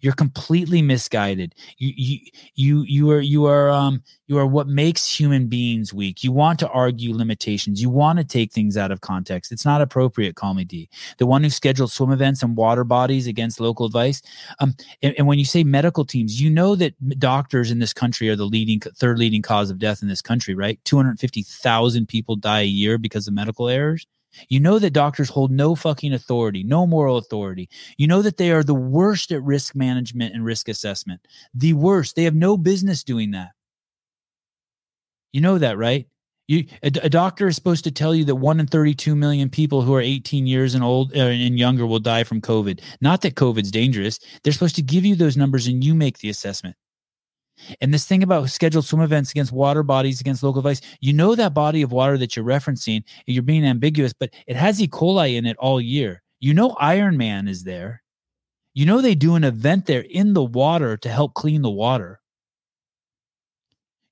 You're 0.00 0.14
completely 0.14 0.82
misguided. 0.82 1.54
You 1.78 1.92
you 1.96 2.18
you 2.54 2.82
you 2.82 3.10
are 3.10 3.20
you 3.20 3.44
are 3.46 3.70
um 3.70 4.02
you 4.26 4.38
are 4.38 4.46
what 4.46 4.68
makes 4.68 5.06
human 5.06 5.48
beings 5.48 5.92
weak. 5.92 6.24
You 6.24 6.32
want 6.32 6.58
to 6.60 6.68
argue 6.68 7.14
limitations. 7.14 7.82
You 7.82 7.90
want 7.90 8.18
to 8.18 8.24
take 8.24 8.52
things 8.52 8.76
out 8.76 8.90
of 8.90 9.00
context. 9.00 9.52
It's 9.52 9.64
not 9.64 9.82
appropriate. 9.82 10.36
Call 10.36 10.54
me 10.54 10.64
D. 10.64 10.88
The 11.18 11.26
one 11.26 11.42
who 11.42 11.50
scheduled 11.50 11.90
swim 11.90 12.12
events 12.12 12.42
and 12.42 12.56
water 12.56 12.84
bodies 12.84 13.26
against 13.26 13.60
local 13.60 13.86
advice. 13.86 14.22
Um, 14.60 14.74
and, 15.02 15.14
and 15.18 15.26
when 15.26 15.38
you 15.38 15.44
say 15.44 15.64
medical 15.64 16.04
teams, 16.04 16.40
you 16.40 16.50
know 16.50 16.74
that 16.76 16.94
doctors 17.18 17.70
in 17.70 17.78
this 17.78 17.92
country 17.92 18.28
are 18.28 18.36
the 18.36 18.46
leading 18.46 18.80
third 18.80 19.18
leading 19.18 19.42
cause 19.42 19.70
of 19.70 19.78
death 19.78 20.02
in 20.02 20.08
this 20.08 20.22
country. 20.22 20.54
Right, 20.54 20.78
two 20.84 20.96
hundred 20.96 21.18
fifty 21.20 21.42
thousand 21.42 22.06
people 22.06 22.36
die 22.36 22.60
a 22.60 22.64
year 22.64 22.98
because 22.98 23.28
of 23.28 23.34
medical 23.34 23.68
errors. 23.68 24.06
You 24.48 24.60
know 24.60 24.78
that 24.78 24.92
doctors 24.92 25.28
hold 25.28 25.50
no 25.50 25.74
fucking 25.74 26.12
authority, 26.12 26.62
no 26.62 26.86
moral 26.86 27.16
authority. 27.16 27.68
You 27.96 28.06
know 28.06 28.22
that 28.22 28.36
they 28.36 28.50
are 28.50 28.62
the 28.62 28.74
worst 28.74 29.32
at 29.32 29.42
risk 29.42 29.74
management 29.74 30.34
and 30.34 30.44
risk 30.44 30.68
assessment. 30.68 31.20
The 31.54 31.72
worst. 31.72 32.16
They 32.16 32.24
have 32.24 32.34
no 32.34 32.56
business 32.56 33.02
doing 33.04 33.32
that. 33.32 33.50
You 35.32 35.40
know 35.40 35.58
that, 35.58 35.78
right? 35.78 36.06
You, 36.48 36.66
a, 36.82 36.90
a 37.04 37.08
doctor 37.08 37.46
is 37.46 37.54
supposed 37.54 37.84
to 37.84 37.92
tell 37.92 38.12
you 38.12 38.24
that 38.24 38.34
one 38.34 38.58
in 38.58 38.66
32 38.66 39.14
million 39.14 39.50
people 39.50 39.82
who 39.82 39.94
are 39.94 40.00
18 40.00 40.48
years 40.48 40.74
and 40.74 40.82
old 40.82 41.16
uh, 41.16 41.20
and 41.20 41.56
younger 41.56 41.86
will 41.86 42.00
die 42.00 42.24
from 42.24 42.40
COVID. 42.40 42.80
Not 43.00 43.22
that 43.22 43.36
COVID's 43.36 43.70
dangerous. 43.70 44.18
They're 44.42 44.52
supposed 44.52 44.74
to 44.76 44.82
give 44.82 45.04
you 45.04 45.14
those 45.14 45.36
numbers 45.36 45.68
and 45.68 45.84
you 45.84 45.94
make 45.94 46.18
the 46.18 46.28
assessment. 46.28 46.74
And 47.80 47.92
this 47.92 48.06
thing 48.06 48.22
about 48.22 48.50
scheduled 48.50 48.84
swim 48.84 49.02
events 49.02 49.30
against 49.30 49.52
water 49.52 49.82
bodies 49.82 50.20
against 50.20 50.42
local 50.42 50.62
vice, 50.62 50.80
you 51.00 51.12
know 51.12 51.34
that 51.34 51.54
body 51.54 51.82
of 51.82 51.92
water 51.92 52.18
that 52.18 52.36
you're 52.36 52.44
referencing, 52.44 53.04
you're 53.26 53.42
being 53.42 53.64
ambiguous, 53.64 54.12
but 54.12 54.30
it 54.46 54.56
has 54.56 54.80
E. 54.80 54.88
coli 54.88 55.36
in 55.36 55.46
it 55.46 55.56
all 55.58 55.80
year. 55.80 56.22
You 56.40 56.54
know 56.54 56.70
Ironman 56.80 57.48
is 57.48 57.64
there. 57.64 58.02
You 58.74 58.86
know 58.86 59.00
they 59.00 59.14
do 59.14 59.34
an 59.34 59.44
event 59.44 59.86
there 59.86 60.04
in 60.08 60.32
the 60.34 60.44
water 60.44 60.96
to 60.98 61.08
help 61.08 61.34
clean 61.34 61.62
the 61.62 61.70
water. 61.70 62.20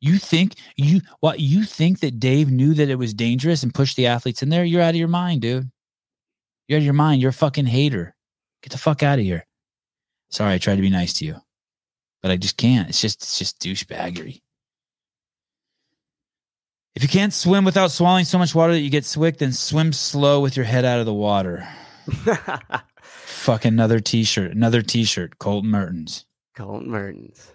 You 0.01 0.19
think 0.19 0.55
you 0.77 1.01
what 1.21 1.41
you 1.41 1.65
think 1.65 2.01
that 2.01 2.21
Dave 2.21 2.51
knew 2.51 2.75
that 2.75 2.89
it 2.89 2.97
was 2.97 3.15
dangerous 3.15 3.63
and 3.63 3.75
pushed 3.75 3.97
the 3.97 4.07
athletes 4.07 4.43
in 4.43 4.49
there? 4.49 4.65
You're 4.65 4.83
out 4.83 4.91
of 4.91 4.97
your 4.97 5.09
mind, 5.09 5.43
dude. 5.43 5.71
You're 6.69 6.77
out 6.77 6.81
of 6.81 6.85
your 6.85 6.95
mind. 6.95 7.21
You're 7.21 7.31
a 7.31 7.33
fucking 7.33 7.67
hater. 7.67 8.15
Get 8.63 8.73
the 8.73 8.79
fuck 8.79 9.03
out 9.03 9.19
of 9.19 9.25
here. 9.25 9.47
Sorry, 10.31 10.55
I 10.55 10.59
tried 10.59 10.77
to 10.77 10.83
be 10.83 10.91
nice 10.91 11.15
to 11.15 11.25
you 11.25 11.41
but 12.23 12.31
I 12.31 12.37
just 12.37 12.57
can't. 12.57 12.89
It's 12.89 13.01
just 13.01 13.23
it's 13.23 13.39
just 13.39 13.61
douchebaggery. 13.61 14.41
If 16.95 17.03
you 17.03 17.09
can't 17.09 17.33
swim 17.33 17.65
without 17.65 17.93
swallowing 17.93 18.25
so 18.25 18.39
much 18.39 18.55
water 18.55 18.73
that 18.73 18.81
you 18.81 18.91
get 18.91 19.05
sick, 19.05 19.39
then 19.39 19.53
swim 19.53 19.93
slow 19.93 20.41
with 20.41 20.57
your 20.57 20.67
head 20.67 20.85
out 20.85 20.99
of 20.99 21.07
the 21.07 21.15
water. 21.15 21.69
Fuck 23.03 23.65
another 23.65 24.01
t-shirt, 24.01 24.51
another 24.51 24.83
t-shirt, 24.83 25.39
Colton 25.39 25.71
Mertens. 25.71 26.25
Colton 26.57 26.91
Mertens. 26.91 27.53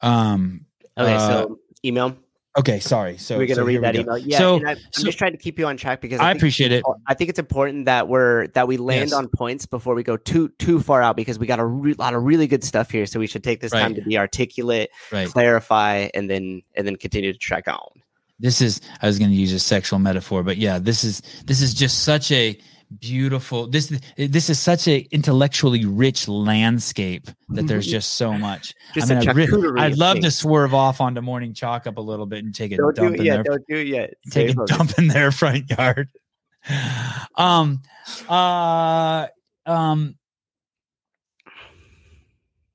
Um 0.00 0.66
Okay, 0.98 1.14
uh, 1.14 1.28
so 1.28 1.58
email. 1.84 2.16
Okay, 2.58 2.80
sorry. 2.80 3.16
So 3.16 3.38
we're 3.38 3.46
gonna 3.46 3.54
so 3.56 3.64
read 3.64 3.82
that 3.82 3.94
go. 3.94 4.00
email. 4.02 4.18
Yeah, 4.18 4.38
So- 4.38 4.60
I, 4.66 4.72
I'm 4.72 4.76
so- 4.92 5.04
just 5.04 5.16
trying 5.16 5.32
to 5.32 5.38
keep 5.38 5.58
you 5.58 5.66
on 5.66 5.76
track 5.78 6.02
because 6.02 6.20
I 6.20 6.32
it's 6.32 6.38
appreciate 6.38 6.70
it. 6.70 6.84
I 7.06 7.14
think 7.14 7.30
it's 7.30 7.38
important 7.38 7.86
that 7.86 8.08
we're 8.08 8.48
that 8.48 8.68
we 8.68 8.76
land 8.76 9.10
Yes. 9.10 9.12
on 9.14 9.28
points 9.28 9.64
before 9.64 9.94
we 9.94 10.02
go 10.02 10.18
too 10.18 10.50
too 10.58 10.78
far 10.80 11.00
out 11.02 11.16
because 11.16 11.38
we 11.38 11.46
got 11.46 11.60
a 11.60 11.64
re- 11.64 11.94
lot 11.94 12.12
of 12.14 12.22
really 12.24 12.46
good 12.46 12.62
stuff 12.62 12.90
here. 12.90 13.06
So 13.06 13.18
we 13.18 13.26
should 13.26 13.42
take 13.42 13.60
this 13.60 13.72
time 13.72 13.94
to 13.94 14.02
be 14.02 14.18
articulate, 14.18 14.90
Right. 15.10 15.28
clarify, 15.28 16.08
and 16.12 16.28
then 16.28 16.60
and 16.74 16.86
then 16.86 16.96
continue 16.96 17.32
to 17.32 17.38
track 17.38 17.68
on. 17.68 17.78
this 18.40 18.60
is 18.60 18.80
i 19.00 19.06
was 19.06 19.18
going 19.20 19.30
to 19.30 19.36
use 19.36 19.52
a 19.52 19.58
sexual 19.58 19.98
metaphor 20.00 20.42
but 20.42 20.56
yeah 20.56 20.76
this 20.78 21.04
is 21.04 21.22
this 21.46 21.60
is 21.62 21.72
just 21.74 22.02
such 22.02 22.32
a 22.32 22.58
beautiful 23.00 23.66
this 23.66 23.92
this 24.16 24.48
is 24.50 24.58
such 24.58 24.86
a 24.88 25.06
intellectually 25.10 25.84
rich 25.84 26.28
landscape 26.28 27.28
that 27.50 27.66
there's 27.66 27.86
just 27.86 28.14
so 28.14 28.32
much 28.32 28.74
Just 28.94 29.10
I 29.10 29.32
mean, 29.32 29.78
I'd, 29.78 29.92
I'd 29.92 29.98
love 29.98 30.20
to 30.20 30.30
swerve 30.30 30.74
off 30.74 31.00
onto 31.00 31.20
morning 31.20 31.54
chalk 31.54 31.86
up 31.86 31.96
a 31.96 32.00
little 32.00 32.26
bit 32.26 32.44
and 32.44 32.54
take 32.54 32.72
a 32.72 32.76
Don't 32.76 32.94
do 32.96 33.06
it 33.06 33.20
in 33.20 33.24
yet. 33.26 33.34
their 33.36 33.42
Don't 33.44 33.66
do 33.68 33.76
it 33.76 33.86
yet. 33.86 34.14
take 34.30 34.48
Stay 34.48 34.52
a 34.52 34.54
focused. 34.54 34.78
dump 34.78 34.98
in 34.98 35.08
their 35.08 35.30
front 35.32 35.70
yard 35.70 36.08
um 37.36 37.82
uh 38.28 39.26
um 39.66 40.16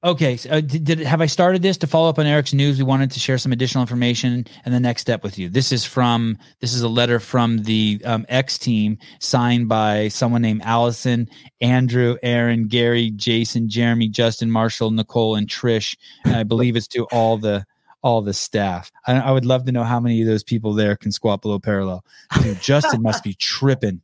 Okay, 0.04 0.38
so, 0.38 0.52
uh, 0.52 0.62
did, 0.62 0.84
did 0.84 1.00
have 1.00 1.22
I 1.22 1.26
started 1.26 1.64
this 1.64 1.76
to 1.78 1.88
follow 1.88 2.08
up 2.08 2.20
on 2.20 2.28
Eric's 2.28 2.54
news? 2.54 2.78
We 2.78 2.84
wanted 2.84 3.10
to 3.12 3.20
share 3.20 3.40
some 3.40 3.52
additional 3.52 3.82
information 3.82 4.46
and 4.64 4.74
the 4.74 4.80
next 4.80 5.02
step 5.02 5.24
with 5.24 5.40
you. 5.40 5.50
This 5.50 5.72
is 5.72 5.86
from 5.86 6.38
this 6.62 6.76
is 6.76 6.82
a 6.82 6.88
letter 6.88 7.20
from 7.20 7.64
the 7.64 8.00
um, 8.06 8.24
X 8.30 8.60
team 8.60 9.00
signed 9.20 9.68
by 9.68 10.10
someone 10.10 10.44
named 10.44 10.62
Allison, 10.64 11.28
Andrew, 11.62 12.16
Aaron, 12.22 12.68
Gary, 12.68 13.10
Jason, 13.10 13.70
Jeremy, 13.70 14.08
Justin, 14.08 14.52
Marshall, 14.52 14.92
Nicole, 14.92 15.36
and 15.36 15.48
Trish. 15.48 15.98
And 16.26 16.36
I 16.36 16.44
believe 16.44 16.76
it's 16.76 16.88
to 16.90 17.06
all 17.06 17.38
the 17.38 17.66
all 18.04 18.22
the 18.22 18.36
staff. 18.36 18.92
I, 19.08 19.14
I 19.14 19.32
would 19.32 19.46
love 19.46 19.66
to 19.66 19.72
know 19.72 19.84
how 19.84 20.00
many 20.00 20.22
of 20.22 20.28
those 20.28 20.44
people 20.44 20.74
there 20.74 20.96
can 20.96 21.12
squat 21.12 21.42
below 21.42 21.58
parallel. 21.58 22.06
Dude, 22.44 22.62
Justin 22.62 23.02
must 23.02 23.24
be 23.24 23.34
tripping. 23.34 24.02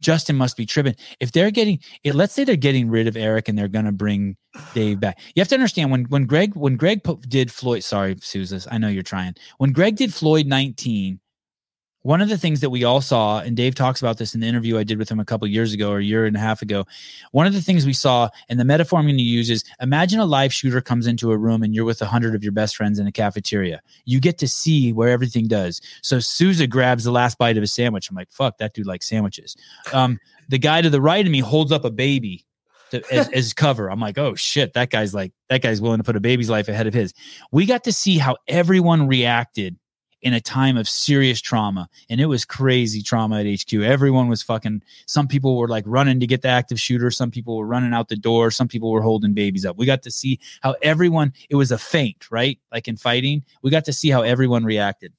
Justin 0.00 0.36
must 0.36 0.56
be 0.56 0.66
tripping. 0.66 0.94
If 1.20 1.32
they're 1.32 1.50
getting 1.50 1.80
it, 2.04 2.14
let's 2.14 2.34
say 2.34 2.44
they're 2.44 2.56
getting 2.56 2.88
rid 2.88 3.06
of 3.06 3.16
Eric 3.16 3.48
and 3.48 3.58
they're 3.58 3.68
to 3.84 3.92
bring 3.92 4.36
Dave 4.74 5.00
back. 5.00 5.18
You 5.34 5.40
have 5.40 5.48
to 5.48 5.54
understand 5.54 5.90
when 5.90 6.04
when 6.04 6.26
Greg 6.26 6.54
when 6.54 6.76
Greg 6.76 7.00
did 7.28 7.52
Floyd. 7.52 7.84
Sorry, 7.84 8.16
Susan, 8.20 8.60
I 8.70 8.78
know 8.78 8.88
you're 8.88 9.02
trying. 9.02 9.34
When 9.58 9.72
Greg 9.72 9.96
did 9.96 10.14
Floyd 10.14 10.46
19, 10.46 11.20
one 12.02 12.20
of 12.20 12.28
the 12.28 12.38
things 12.38 12.60
that 12.60 12.70
we 12.70 12.84
all 12.84 13.00
saw, 13.00 13.40
and 13.40 13.56
Dave 13.56 13.74
talks 13.74 14.00
about 14.00 14.18
this 14.18 14.34
in 14.34 14.40
the 14.40 14.46
interview 14.46 14.78
I 14.78 14.84
did 14.84 14.98
with 14.98 15.10
him 15.10 15.18
a 15.18 15.24
couple 15.24 15.48
years 15.48 15.72
ago 15.72 15.90
or 15.90 15.98
a 15.98 16.04
year 16.04 16.26
and 16.26 16.36
a 16.36 16.40
half 16.40 16.62
ago. 16.62 16.86
One 17.32 17.46
of 17.46 17.52
the 17.52 17.60
things 17.60 17.84
we 17.84 17.92
saw, 17.92 18.28
and 18.48 18.58
the 18.58 18.64
metaphor 18.64 18.98
I'm 18.98 19.06
going 19.06 19.16
to 19.16 19.22
use 19.22 19.50
is: 19.50 19.64
imagine 19.80 20.20
a 20.20 20.24
live 20.24 20.52
shooter 20.52 20.80
comes 20.80 21.06
into 21.06 21.32
a 21.32 21.36
room 21.36 21.62
and 21.62 21.74
you're 21.74 21.84
with 21.84 22.00
a 22.00 22.06
hundred 22.06 22.34
of 22.34 22.42
your 22.42 22.52
best 22.52 22.76
friends 22.76 22.98
in 22.98 23.06
a 23.06 23.12
cafeteria. 23.12 23.80
You 24.04 24.20
get 24.20 24.38
to 24.38 24.48
see 24.48 24.92
where 24.92 25.08
everything 25.08 25.48
does. 25.48 25.80
So 26.02 26.20
Souza 26.20 26.66
grabs 26.66 27.04
the 27.04 27.10
last 27.10 27.36
bite 27.38 27.56
of 27.56 27.62
his 27.62 27.72
sandwich. 27.72 28.08
I'm 28.08 28.16
like, 28.16 28.30
fuck, 28.30 28.58
that 28.58 28.74
dude 28.74 28.86
likes 28.86 29.08
sandwiches. 29.08 29.56
Um, 29.92 30.18
the 30.48 30.58
guy 30.58 30.82
to 30.82 30.90
the 30.90 31.00
right 31.00 31.24
of 31.24 31.30
me 31.30 31.40
holds 31.40 31.72
up 31.72 31.84
a 31.84 31.90
baby 31.90 32.46
to, 32.90 33.02
as, 33.12 33.28
as 33.34 33.52
cover. 33.52 33.90
I'm 33.90 34.00
like, 34.00 34.18
oh 34.18 34.34
shit, 34.34 34.72
that 34.74 34.90
guy's 34.90 35.14
like 35.14 35.32
that 35.48 35.62
guy's 35.62 35.80
willing 35.80 35.98
to 35.98 36.04
put 36.04 36.16
a 36.16 36.20
baby's 36.20 36.50
life 36.50 36.68
ahead 36.68 36.86
of 36.86 36.94
his. 36.94 37.12
We 37.50 37.66
got 37.66 37.84
to 37.84 37.92
see 37.92 38.18
how 38.18 38.36
everyone 38.46 39.06
reacted 39.06 39.77
in 40.22 40.34
a 40.34 40.40
time 40.40 40.76
of 40.76 40.88
serious 40.88 41.40
trauma, 41.40 41.88
and 42.10 42.20
it 42.20 42.26
was 42.26 42.44
crazy 42.44 43.02
trauma 43.02 43.40
at 43.40 43.46
HQ. 43.46 43.72
Everyone 43.74 44.28
was 44.28 44.42
fucking. 44.42 44.82
Some 45.06 45.28
people 45.28 45.56
were 45.56 45.68
like 45.68 45.84
running 45.86 46.20
to 46.20 46.26
get 46.26 46.42
the 46.42 46.48
active 46.48 46.80
shooter. 46.80 47.10
Some 47.10 47.30
people 47.30 47.56
were 47.56 47.66
running 47.66 47.94
out 47.94 48.08
the 48.08 48.16
door. 48.16 48.50
Some 48.50 48.68
people 48.68 48.90
were 48.90 49.02
holding 49.02 49.34
babies 49.34 49.64
up. 49.64 49.76
We 49.76 49.86
got 49.86 50.02
to 50.02 50.10
see 50.10 50.40
how 50.60 50.74
everyone. 50.82 51.32
It 51.48 51.56
was 51.56 51.70
a 51.70 51.78
feint, 51.78 52.30
right? 52.30 52.58
Like 52.72 52.88
in 52.88 52.96
fighting, 52.96 53.44
we 53.62 53.70
got 53.70 53.84
to 53.86 53.92
see 53.92 54.10
how 54.10 54.22
everyone 54.22 54.64
reacted. 54.64 55.12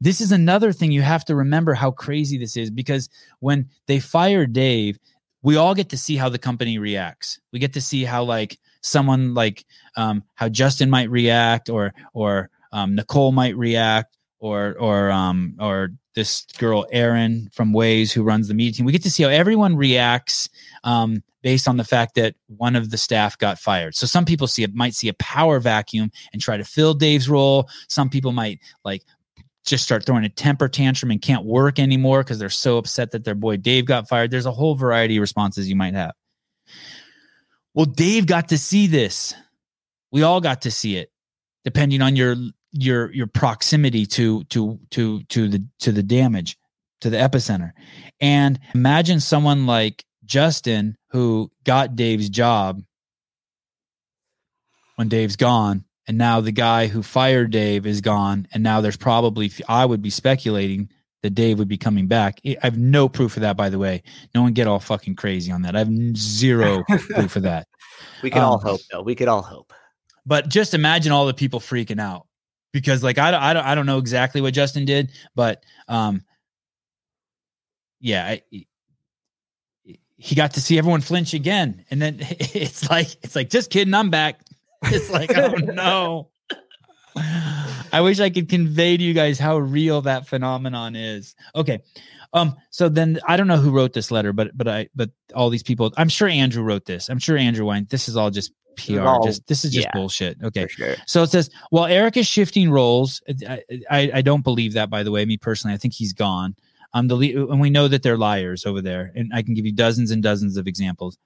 This 0.00 0.20
is 0.20 0.32
another 0.32 0.72
thing 0.72 0.92
you 0.92 1.02
have 1.02 1.24
to 1.26 1.36
remember 1.36 1.74
how 1.74 1.90
crazy 1.90 2.36
this 2.36 2.56
is 2.56 2.70
because 2.70 3.08
when 3.38 3.70
they 3.86 4.00
fire 4.00 4.44
Dave, 4.44 4.98
we 5.42 5.56
all 5.56 5.74
get 5.74 5.90
to 5.90 5.96
see 5.96 6.16
how 6.16 6.28
the 6.28 6.38
company 6.38 6.78
reacts. 6.78 7.38
We 7.52 7.58
get 7.58 7.74
to 7.74 7.80
see 7.80 8.04
how 8.04 8.24
like 8.24 8.58
someone 8.80 9.34
like 9.34 9.64
um, 9.96 10.24
how 10.34 10.48
Justin 10.48 10.90
might 10.90 11.10
react, 11.10 11.68
or 11.68 11.94
or 12.12 12.50
um, 12.74 12.94
Nicole 12.94 13.32
might 13.32 13.56
react, 13.56 14.18
or 14.38 14.76
or 14.78 15.10
um, 15.10 15.56
or 15.58 15.88
this 16.14 16.44
girl 16.58 16.86
Erin 16.92 17.48
from 17.52 17.72
Waze 17.72 18.12
who 18.12 18.22
runs 18.22 18.48
the 18.48 18.54
media 18.54 18.72
team. 18.72 18.86
We 18.86 18.92
get 18.92 19.02
to 19.04 19.10
see 19.10 19.22
how 19.22 19.30
everyone 19.30 19.76
reacts 19.76 20.48
um, 20.84 21.22
based 21.42 21.66
on 21.66 21.76
the 21.76 21.84
fact 21.84 22.14
that 22.16 22.34
one 22.46 22.76
of 22.76 22.90
the 22.90 22.98
staff 22.98 23.38
got 23.38 23.58
fired. 23.58 23.94
So 23.94 24.06
some 24.06 24.24
people 24.24 24.46
see 24.46 24.62
it 24.62 24.74
might 24.74 24.94
see 24.94 25.08
a 25.08 25.14
power 25.14 25.60
vacuum 25.60 26.10
and 26.32 26.42
try 26.42 26.56
to 26.56 26.64
fill 26.64 26.94
Dave's 26.94 27.28
role. 27.28 27.68
Some 27.88 28.10
people 28.10 28.32
might 28.32 28.60
like 28.84 29.02
just 29.64 29.84
start 29.84 30.04
throwing 30.04 30.24
a 30.24 30.28
temper 30.28 30.68
tantrum 30.68 31.10
and 31.10 31.22
can't 31.22 31.44
work 31.44 31.78
anymore 31.78 32.22
because 32.22 32.38
they're 32.38 32.50
so 32.50 32.76
upset 32.76 33.12
that 33.12 33.24
their 33.24 33.34
boy 33.34 33.56
Dave 33.56 33.86
got 33.86 34.08
fired. 34.08 34.30
There's 34.30 34.46
a 34.46 34.52
whole 34.52 34.74
variety 34.74 35.16
of 35.16 35.22
responses 35.22 35.68
you 35.68 35.76
might 35.76 35.94
have. 35.94 36.12
Well, 37.72 37.86
Dave 37.86 38.26
got 38.26 38.50
to 38.50 38.58
see 38.58 38.86
this. 38.86 39.34
We 40.12 40.22
all 40.22 40.40
got 40.40 40.62
to 40.62 40.70
see 40.70 40.96
it, 40.96 41.10
depending 41.64 42.02
on 42.02 42.14
your 42.14 42.36
your 42.74 43.12
your 43.12 43.26
proximity 43.26 44.04
to 44.06 44.44
to 44.44 44.78
to 44.90 45.22
to 45.24 45.48
the 45.48 45.64
to 45.80 45.92
the 45.92 46.02
damage 46.02 46.58
to 47.00 47.08
the 47.10 47.16
epicenter. 47.16 47.72
And 48.20 48.58
imagine 48.74 49.20
someone 49.20 49.66
like 49.66 50.04
Justin 50.24 50.96
who 51.10 51.50
got 51.64 51.96
Dave's 51.96 52.28
job 52.28 52.82
when 54.96 55.08
Dave's 55.08 55.36
gone 55.36 55.84
and 56.06 56.18
now 56.18 56.40
the 56.40 56.52
guy 56.52 56.86
who 56.86 57.02
fired 57.02 57.50
Dave 57.50 57.86
is 57.86 58.00
gone, 58.00 58.46
and 58.52 58.62
now 58.62 58.80
there's 58.80 58.96
probably 58.96 59.50
I 59.68 59.86
would 59.86 60.02
be 60.02 60.10
speculating 60.10 60.90
that 61.22 61.30
Dave 61.30 61.58
would 61.58 61.68
be 61.68 61.78
coming 61.78 62.06
back. 62.06 62.40
I 62.44 62.58
have 62.60 62.76
no 62.76 63.08
proof 63.08 63.36
of 63.36 63.40
that, 63.40 63.56
by 63.56 63.70
the 63.70 63.78
way. 63.78 64.02
No 64.34 64.42
one 64.42 64.52
get 64.52 64.66
all 64.66 64.80
fucking 64.80 65.16
crazy 65.16 65.50
on 65.50 65.62
that. 65.62 65.74
I 65.74 65.78
have 65.78 66.16
zero 66.16 66.84
proof 66.88 67.36
of 67.36 67.44
that. 67.44 67.66
We 68.22 68.30
all 68.32 68.54
Um, 68.56 68.60
hope, 68.60 68.80
though. 68.92 69.00
We 69.02 69.14
could 69.14 69.28
all 69.28 69.40
hope. 69.40 69.72
But 70.26 70.48
just 70.50 70.74
imagine 70.74 71.12
all 71.12 71.26
the 71.26 71.32
people 71.32 71.60
freaking 71.60 72.00
out 72.00 72.26
because, 72.74 73.04
like, 73.04 73.18
I 73.18 73.30
don't, 73.30 73.40
I 73.40 73.52
don't, 73.54 73.64
I 73.64 73.74
don't 73.76 73.86
know 73.86 73.98
exactly 73.98 74.40
what 74.40 74.52
Justin 74.52 74.84
did, 74.84 75.12
but 75.36 75.62
um, 75.88 76.22
yeah, 78.00 78.26
I, 78.26 78.42
he 80.16 80.34
got 80.34 80.54
to 80.54 80.60
see 80.60 80.76
everyone 80.76 81.00
flinch 81.00 81.34
again, 81.34 81.84
and 81.90 82.02
then 82.02 82.18
it's 82.20 82.90
like, 82.90 83.06
it's 83.22 83.36
like, 83.36 83.48
just 83.48 83.70
kidding, 83.70 83.94
I'm 83.94 84.10
back. 84.10 84.40
It's 84.86 85.08
like, 85.08 85.34
oh 85.34 85.54
no. 85.54 86.28
I 87.16 88.02
wish 88.02 88.20
I 88.20 88.28
could 88.28 88.50
convey 88.50 88.98
to 88.98 89.02
you 89.02 89.14
guys 89.14 89.38
how 89.38 89.56
real 89.56 90.02
that 90.02 90.26
phenomenon 90.26 90.94
is. 90.94 91.34
Okay. 91.54 91.80
Um, 92.34 92.54
so 92.68 92.90
then 92.90 93.18
I 93.26 93.38
don't 93.38 93.46
know 93.46 93.56
who 93.56 93.70
wrote 93.70 93.94
this 93.94 94.10
letter, 94.10 94.34
but 94.34 94.50
but 94.54 94.68
I 94.68 94.88
but 94.94 95.08
all 95.34 95.48
these 95.48 95.62
people, 95.62 95.90
I'm 95.96 96.10
sure 96.10 96.28
Andrew 96.28 96.62
wrote 96.62 96.84
this. 96.84 97.08
I'm 97.08 97.18
sure 97.18 97.38
Andrew 97.38 97.64
went, 97.64 97.88
this 97.88 98.10
is 98.10 98.16
all 98.16 98.30
just 98.30 98.52
PR. 98.76 99.00
all- 99.00 99.24
just 99.24 99.46
this 99.46 99.64
is 99.64 99.72
just 99.72 99.86
yeah. 99.86 99.92
bullshit. 99.92 100.36
Okay. 100.42 100.66
Sure. 100.68 100.94
So 101.06 101.22
it 101.22 101.30
says, 101.30 101.50
while 101.70 101.86
Eric 101.86 102.16
is 102.16 102.26
shifting 102.26 102.70
roles, 102.70 103.22
I, 103.48 103.62
I, 103.90 104.10
I 104.14 104.22
don't 104.22 104.42
believe 104.42 104.72
that, 104.74 104.90
by 104.90 105.02
the 105.02 105.10
way. 105.10 105.24
Me 105.24 105.36
personally, 105.36 105.74
I 105.74 105.78
think 105.78 105.94
he's 105.94 106.12
gone. 106.12 106.54
Um, 106.92 107.08
the 107.08 107.16
le- 107.16 107.50
and 107.50 107.60
we 107.60 107.70
know 107.70 107.88
that 107.88 108.02
they're 108.02 108.16
liars 108.16 108.66
over 108.66 108.80
there, 108.80 109.12
and 109.14 109.32
I 109.34 109.42
can 109.42 109.54
give 109.54 109.66
you 109.66 109.72
dozens 109.72 110.10
and 110.10 110.22
dozens 110.22 110.56
of 110.56 110.68
examples. 110.68 111.18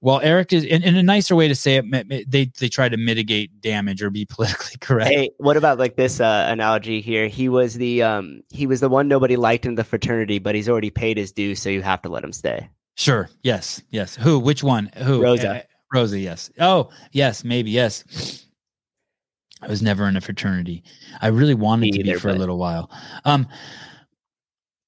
While 0.00 0.20
Eric 0.22 0.54
is, 0.54 0.64
in, 0.64 0.82
in 0.82 0.96
a 0.96 1.02
nicer 1.02 1.36
way 1.36 1.46
to 1.48 1.54
say 1.54 1.76
it, 1.76 2.30
they 2.30 2.46
they 2.58 2.68
try 2.68 2.88
to 2.88 2.96
mitigate 2.96 3.60
damage 3.60 4.02
or 4.02 4.08
be 4.08 4.24
politically 4.28 4.78
correct. 4.80 5.10
Hey, 5.10 5.30
what 5.38 5.56
about 5.56 5.78
like 5.78 5.96
this 5.96 6.20
uh, 6.20 6.46
analogy 6.48 7.00
here? 7.00 7.28
He 7.28 7.48
was 7.48 7.74
the 7.74 8.02
um 8.02 8.42
he 8.50 8.66
was 8.66 8.80
the 8.80 8.88
one 8.88 9.08
nobody 9.08 9.36
liked 9.36 9.66
in 9.66 9.74
the 9.74 9.84
fraternity, 9.84 10.38
but 10.38 10.54
he's 10.54 10.68
already 10.68 10.90
paid 10.90 11.18
his 11.18 11.32
due, 11.32 11.54
so 11.54 11.68
you 11.68 11.82
have 11.82 12.00
to 12.02 12.08
let 12.08 12.24
him 12.24 12.32
stay. 12.32 12.68
Sure. 12.94 13.28
Yes. 13.42 13.82
Yes. 13.90 14.14
Who? 14.14 14.38
Which 14.38 14.62
one? 14.62 14.90
Who? 14.96 15.20
Roza. 15.20 15.64
Roza. 15.94 16.22
Yes. 16.22 16.50
Oh, 16.60 16.90
yes. 17.12 17.44
Maybe. 17.44 17.70
Yes. 17.70 18.46
I 19.62 19.66
was 19.68 19.82
never 19.82 20.08
in 20.08 20.16
a 20.16 20.20
fraternity. 20.20 20.82
I 21.20 21.28
really 21.28 21.54
wanted 21.54 21.82
Me 21.82 21.90
to 21.92 22.02
be 22.02 22.10
either, 22.10 22.18
for 22.18 22.30
a 22.30 22.34
little 22.34 22.58
while. 22.58 22.90
Um, 23.24 23.46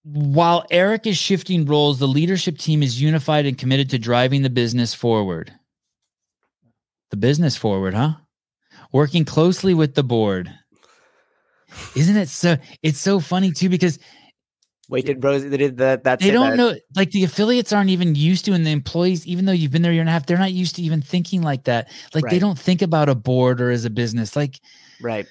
while 0.04 0.66
Eric 0.70 1.06
is 1.06 1.18
shifting 1.18 1.66
roles, 1.66 1.98
the 1.98 2.08
leadership 2.08 2.58
team 2.58 2.82
is 2.82 3.00
unified 3.00 3.46
and 3.46 3.58
committed 3.58 3.90
to 3.90 3.98
driving 3.98 4.42
the 4.42 4.50
business 4.50 4.94
forward. 4.94 5.52
The 7.10 7.16
business 7.16 7.56
forward, 7.56 7.94
huh? 7.94 8.14
Working 8.92 9.24
closely 9.24 9.74
with 9.74 9.94
the 9.94 10.02
board. 10.02 10.52
Isn't 11.94 12.16
it 12.16 12.28
so? 12.28 12.56
It's 12.82 12.98
so 12.98 13.20
funny 13.20 13.52
too 13.52 13.68
because 13.68 13.98
Wait, 14.92 15.06
did 15.06 15.24
Rose 15.24 15.42
did 15.42 15.78
that? 15.78 16.04
That's 16.04 16.22
they 16.22 16.28
it, 16.30 16.32
don't 16.32 16.50
that- 16.50 16.56
know 16.56 16.74
like 16.94 17.10
the 17.10 17.24
affiliates 17.24 17.72
aren't 17.72 17.90
even 17.90 18.14
used 18.14 18.44
to 18.44 18.52
and 18.52 18.64
the 18.66 18.70
employees 18.70 19.26
even 19.26 19.46
though 19.46 19.52
you've 19.52 19.72
been 19.72 19.82
there 19.82 19.90
a 19.90 19.94
year 19.94 20.02
and 20.02 20.08
a 20.08 20.12
half 20.12 20.26
they're 20.26 20.38
not 20.38 20.52
used 20.52 20.76
to 20.76 20.82
even 20.82 21.00
thinking 21.02 21.42
like 21.42 21.64
that 21.64 21.88
like 22.14 22.24
they 22.28 22.38
don't 22.38 22.58
think 22.58 22.82
about 22.82 23.08
a 23.08 23.14
board 23.14 23.60
or 23.60 23.70
as 23.70 23.84
a 23.84 23.90
business 23.90 24.36
like 24.36 24.60
Right? 25.00 25.26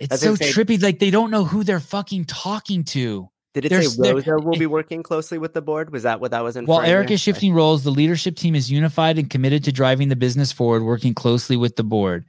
it's 0.00 0.10
That's 0.10 0.22
so 0.22 0.34
trippy 0.36 0.80
like 0.82 0.98
they 1.00 1.10
don't 1.10 1.30
know 1.30 1.44
who 1.44 1.64
they're 1.64 1.80
fucking 1.80 2.26
talking 2.26 2.84
to 2.84 3.28
Did 3.54 3.64
it 3.64 3.68
There's- 3.70 3.96
say 3.96 4.12
Roza 4.12 4.42
will 4.44 4.54
eh 4.54 4.58
be 4.58 4.66
working 4.66 5.02
closely 5.02 5.38
with 5.38 5.52
the 5.54 5.62
board? 5.62 5.90
Was 5.90 6.04
that 6.04 6.20
what 6.20 6.30
that 6.30 6.44
was 6.44 6.56
in? 6.56 6.66
while 6.66 6.80
eric 6.82 7.10
is 7.10 7.20
shifting 7.20 7.52
roles 7.54 7.82
the 7.82 7.90
leadership 7.90 8.36
team 8.36 8.54
is 8.54 8.70
unified 8.70 9.18
and 9.18 9.28
committed 9.28 9.64
to 9.64 9.72
driving 9.72 10.08
the 10.10 10.16
business 10.16 10.52
forward 10.52 10.84
working 10.84 11.12
closely 11.14 11.56
with 11.56 11.74
the 11.76 11.84
board 11.84 12.24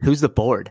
Who's 0.00 0.20
the 0.20 0.28
board? 0.28 0.70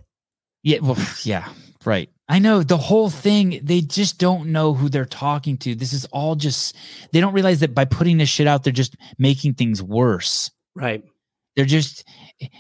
yeah 0.64 0.80
well 0.82 0.98
yeah 1.24 1.48
Right. 1.86 2.10
I 2.28 2.40
know 2.40 2.64
the 2.64 2.78
whole 2.78 3.10
thing, 3.10 3.60
they 3.64 3.82
just 3.82 4.18
don't 4.18 4.48
know 4.48 4.74
who 4.74 4.90
they're 4.90 5.06
talking 5.06 5.58
to. 5.60 5.76
This 5.76 5.94
is 5.94 6.06
all 6.06 6.36
just, 6.36 6.76
they 7.12 7.22
don't 7.22 7.34
realize 7.34 7.60
that 7.60 7.76
by 7.76 7.86
putting 7.86 8.18
this 8.18 8.30
shit 8.30 8.48
out, 8.48 8.64
they're 8.64 8.74
just 8.74 8.96
making 9.20 9.54
things 9.54 9.82
worse. 9.82 10.50
Right. 10.74 11.04
They're 11.56 11.66
just, 11.66 12.04
it, 12.40 12.52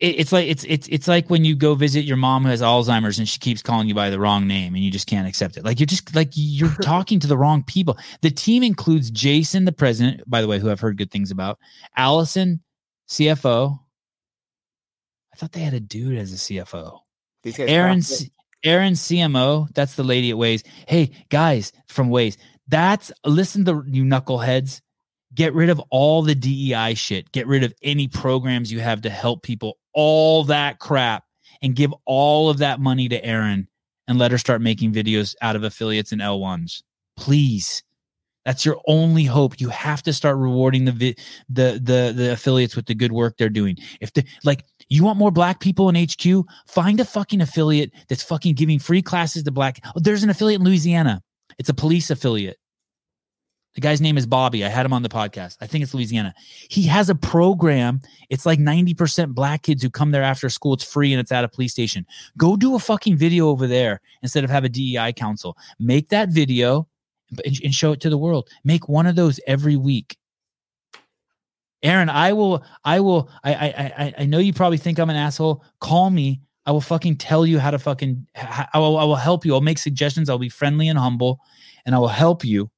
it's 0.00 0.32
like, 0.32 0.48
it's, 0.48 0.64
it's, 0.64 0.86
it's 0.88 1.08
like 1.08 1.30
when 1.30 1.46
you 1.46 1.56
go 1.56 1.74
visit 1.74 2.04
your 2.04 2.18
mom 2.18 2.42
who 2.42 2.50
has 2.50 2.60
Alzheimer's 2.60 3.18
and 3.18 3.26
she 3.26 3.38
keeps 3.38 3.62
calling 3.62 3.88
you 3.88 3.94
by 3.94 4.10
the 4.10 4.20
wrong 4.20 4.46
name 4.46 4.74
and 4.74 4.84
you 4.84 4.90
just 4.90 5.06
can't 5.06 5.26
accept 5.26 5.56
it. 5.56 5.64
Like 5.64 5.80
you're 5.80 5.86
just 5.86 6.14
like, 6.14 6.30
you're 6.34 6.74
talking 6.82 7.20
to 7.20 7.26
the 7.26 7.38
wrong 7.38 7.62
people. 7.62 7.96
The 8.20 8.30
team 8.30 8.62
includes 8.62 9.10
Jason, 9.10 9.64
the 9.64 9.72
president, 9.72 10.28
by 10.28 10.42
the 10.42 10.46
way, 10.46 10.58
who 10.58 10.70
I've 10.70 10.80
heard 10.80 10.98
good 10.98 11.10
things 11.10 11.30
about, 11.30 11.58
Allison, 11.96 12.60
CFO. 13.08 13.78
I 15.32 15.36
thought 15.36 15.52
they 15.52 15.60
had 15.60 15.74
a 15.74 15.80
dude 15.80 16.18
as 16.18 16.34
a 16.34 16.36
CFO. 16.36 17.00
These 17.42 17.56
guys 17.56 17.70
Aaron, 17.70 18.00
crossed 18.00 18.12
it. 18.12 18.24
C- 18.24 18.32
Aaron 18.62 18.92
CMO, 18.92 19.72
that's 19.74 19.94
the 19.94 20.04
lady 20.04 20.30
at 20.30 20.36
Waze. 20.36 20.64
Hey 20.86 21.10
guys 21.28 21.72
from 21.88 22.10
Waze, 22.10 22.36
that's 22.68 23.10
listen 23.24 23.64
to 23.64 23.82
you 23.86 24.04
knuckleheads. 24.04 24.80
Get 25.32 25.54
rid 25.54 25.70
of 25.70 25.80
all 25.90 26.22
the 26.22 26.34
DEI 26.34 26.94
shit. 26.94 27.30
Get 27.32 27.46
rid 27.46 27.62
of 27.62 27.72
any 27.82 28.08
programs 28.08 28.72
you 28.72 28.80
have 28.80 29.02
to 29.02 29.10
help 29.10 29.42
people. 29.42 29.78
All 29.94 30.44
that 30.44 30.78
crap, 30.78 31.24
and 31.62 31.74
give 31.74 31.94
all 32.04 32.50
of 32.50 32.58
that 32.58 32.80
money 32.80 33.08
to 33.08 33.24
Aaron, 33.24 33.68
and 34.08 34.18
let 34.18 34.32
her 34.32 34.38
start 34.38 34.60
making 34.60 34.92
videos 34.92 35.34
out 35.40 35.56
of 35.56 35.64
affiliates 35.64 36.12
and 36.12 36.20
L1s. 36.20 36.82
Please, 37.16 37.82
that's 38.44 38.64
your 38.64 38.80
only 38.86 39.24
hope. 39.24 39.60
You 39.60 39.68
have 39.68 40.02
to 40.04 40.12
start 40.12 40.36
rewarding 40.38 40.84
the 40.86 40.92
the 41.48 41.80
the 41.82 42.12
the 42.14 42.32
affiliates 42.32 42.74
with 42.74 42.86
the 42.86 42.94
good 42.94 43.12
work 43.12 43.36
they're 43.36 43.48
doing. 43.48 43.76
If 44.00 44.12
the 44.12 44.24
like 44.44 44.64
you 44.88 45.04
want 45.04 45.18
more 45.18 45.30
black 45.30 45.60
people 45.60 45.88
in 45.88 45.94
HQ, 45.94 46.46
find 46.66 47.00
a 47.00 47.04
fucking 47.04 47.40
affiliate 47.40 47.92
that's 48.08 48.22
fucking 48.22 48.54
giving 48.54 48.78
free 48.78 49.02
classes 49.02 49.42
to 49.44 49.50
black. 49.50 49.80
Oh, 49.94 50.00
there's 50.00 50.22
an 50.22 50.30
affiliate 50.30 50.60
in 50.60 50.66
Louisiana. 50.66 51.22
It's 51.58 51.68
a 51.68 51.74
police 51.74 52.10
affiliate. 52.10 52.56
The 53.74 53.80
guy's 53.80 54.00
name 54.00 54.18
is 54.18 54.26
Bobby. 54.26 54.64
I 54.64 54.68
had 54.68 54.84
him 54.84 54.92
on 54.92 55.02
the 55.02 55.08
podcast. 55.08 55.56
I 55.60 55.66
think 55.66 55.84
it's 55.84 55.94
Louisiana. 55.94 56.34
He 56.68 56.82
has 56.88 57.08
a 57.08 57.14
program. 57.14 58.00
It's 58.28 58.44
like 58.44 58.58
90% 58.58 59.28
black 59.28 59.62
kids 59.62 59.82
who 59.82 59.90
come 59.90 60.10
there 60.10 60.24
after 60.24 60.48
school. 60.48 60.74
It's 60.74 60.82
free 60.82 61.12
and 61.12 61.20
it's 61.20 61.30
at 61.30 61.44
a 61.44 61.48
police 61.48 61.70
station. 61.70 62.04
Go 62.36 62.56
do 62.56 62.74
a 62.74 62.80
fucking 62.80 63.16
video 63.16 63.48
over 63.48 63.68
there 63.68 64.00
instead 64.22 64.42
of 64.42 64.50
have 64.50 64.64
a 64.64 64.68
DEI 64.68 65.12
council. 65.12 65.56
Make 65.78 66.08
that 66.08 66.30
video 66.30 66.88
and, 67.44 67.56
and 67.64 67.74
show 67.74 67.92
it 67.92 68.00
to 68.00 68.10
the 68.10 68.18
world. 68.18 68.48
Make 68.64 68.88
one 68.88 69.06
of 69.06 69.16
those 69.16 69.40
every 69.46 69.76
week. 69.76 70.16
Aaron, 71.82 72.10
I 72.10 72.32
will, 72.32 72.62
I 72.84 73.00
will, 73.00 73.30
I, 73.42 73.54
I, 73.54 73.68
I, 74.04 74.14
I 74.18 74.26
know 74.26 74.38
you 74.38 74.52
probably 74.52 74.78
think 74.78 74.98
I'm 74.98 75.10
an 75.10 75.16
asshole. 75.16 75.64
Call 75.80 76.10
me. 76.10 76.42
I 76.66 76.72
will 76.72 76.82
fucking 76.82 77.16
tell 77.16 77.46
you 77.46 77.58
how 77.58 77.70
to 77.70 77.78
fucking, 77.78 78.26
I 78.74 78.78
will, 78.78 78.98
I 78.98 79.04
will 79.04 79.16
help 79.16 79.46
you. 79.46 79.54
I'll 79.54 79.62
make 79.62 79.78
suggestions. 79.78 80.28
I'll 80.28 80.38
be 80.38 80.50
friendly 80.50 80.88
and 80.88 80.98
humble, 80.98 81.40
and 81.86 81.94
I 81.94 81.98
will 81.98 82.08
help 82.08 82.44
you. 82.44 82.70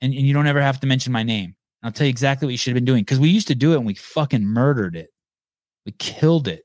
And, 0.00 0.12
and 0.12 0.26
you 0.26 0.34
don't 0.34 0.46
ever 0.46 0.60
have 0.60 0.80
to 0.80 0.86
mention 0.86 1.12
my 1.12 1.22
name. 1.22 1.54
I'll 1.82 1.92
tell 1.92 2.06
you 2.06 2.10
exactly 2.10 2.46
what 2.46 2.52
you 2.52 2.58
should 2.58 2.72
have 2.72 2.76
been 2.76 2.84
doing 2.84 3.02
because 3.02 3.20
we 3.20 3.28
used 3.28 3.48
to 3.48 3.54
do 3.54 3.72
it 3.72 3.76
and 3.76 3.86
we 3.86 3.94
fucking 3.94 4.44
murdered 4.44 4.96
it. 4.96 5.10
We 5.86 5.92
killed 5.92 6.48
it. 6.48 6.64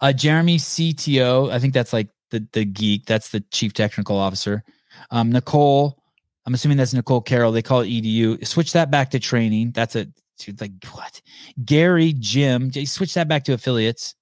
Uh, 0.00 0.12
Jeremy 0.12 0.56
CTO, 0.56 1.50
I 1.50 1.58
think 1.58 1.74
that's 1.74 1.92
like 1.92 2.08
the 2.30 2.46
the 2.52 2.64
geek. 2.64 3.06
That's 3.06 3.30
the 3.30 3.40
chief 3.52 3.72
technical 3.72 4.16
officer. 4.16 4.64
Um, 5.10 5.30
Nicole, 5.30 6.02
I'm 6.46 6.54
assuming 6.54 6.76
that's 6.78 6.94
Nicole 6.94 7.20
Carroll. 7.20 7.52
They 7.52 7.62
call 7.62 7.80
it 7.80 7.88
EDU. 7.88 8.46
Switch 8.46 8.72
that 8.72 8.90
back 8.90 9.10
to 9.10 9.18
training. 9.18 9.72
That's 9.72 9.96
a 9.96 10.06
she's 10.38 10.60
like 10.60 10.72
what? 10.92 11.20
Gary, 11.64 12.14
Gym, 12.18 12.72
switch 12.86 13.14
that 13.14 13.28
back 13.28 13.44
to 13.44 13.52
affiliates. 13.52 14.14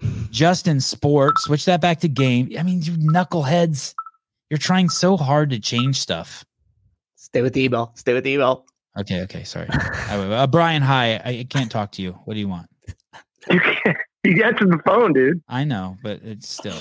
Justin 0.30 0.80
Sport, 0.80 1.38
switch 1.38 1.64
that 1.66 1.80
back 1.80 2.00
to 2.00 2.08
game. 2.08 2.50
I 2.58 2.62
mean, 2.62 2.82
you 2.82 2.92
knuckleheads, 2.92 3.94
you're 4.50 4.58
trying 4.58 4.88
so 4.88 5.16
hard 5.16 5.50
to 5.50 5.58
change 5.58 6.00
stuff. 6.00 6.44
Stay 7.16 7.42
with 7.42 7.54
the 7.54 7.64
email. 7.64 7.92
Stay 7.94 8.12
with 8.12 8.24
the 8.24 8.30
email. 8.30 8.66
Okay, 8.98 9.22
okay, 9.22 9.42
sorry. 9.44 9.68
uh, 9.70 10.46
Brian, 10.46 10.82
hi. 10.82 11.14
I 11.24 11.46
can't 11.48 11.70
talk 11.70 11.92
to 11.92 12.02
you. 12.02 12.12
What 12.24 12.34
do 12.34 12.40
you 12.40 12.48
want? 12.48 12.68
You 13.50 13.60
can't. 13.60 13.96
You 14.24 14.44
answered 14.44 14.70
the 14.70 14.78
phone, 14.84 15.12
dude. 15.12 15.42
I 15.48 15.64
know, 15.64 15.96
but 16.02 16.20
it's 16.22 16.48
still. 16.48 16.78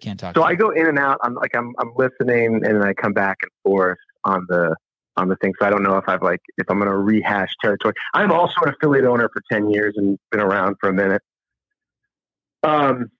Can't 0.00 0.18
talk. 0.18 0.34
So 0.34 0.42
I 0.42 0.54
go 0.54 0.70
in 0.70 0.86
and 0.86 0.98
out. 0.98 1.18
I'm 1.22 1.34
like 1.34 1.54
I'm 1.54 1.74
I'm 1.78 1.92
listening, 1.96 2.62
and 2.64 2.76
then 2.76 2.82
I 2.82 2.94
come 2.94 3.12
back 3.12 3.38
and 3.42 3.50
forth 3.62 3.98
on 4.24 4.46
the 4.48 4.74
on 5.16 5.28
the 5.28 5.36
thing. 5.36 5.52
So 5.60 5.66
I 5.66 5.70
don't 5.70 5.82
know 5.82 5.96
if 5.96 6.08
I've 6.08 6.22
like 6.22 6.40
if 6.56 6.70
I'm 6.70 6.78
going 6.78 6.90
to 6.90 6.96
rehash 6.96 7.50
territory. 7.62 7.94
I'm 8.14 8.32
also 8.32 8.54
an 8.64 8.70
affiliate 8.70 9.04
owner 9.04 9.28
for 9.32 9.42
ten 9.52 9.70
years 9.70 9.94
and 9.96 10.18
been 10.30 10.40
around 10.40 10.76
for 10.80 10.88
a 10.88 10.92
minute. 10.92 11.22
Um, 12.62 13.10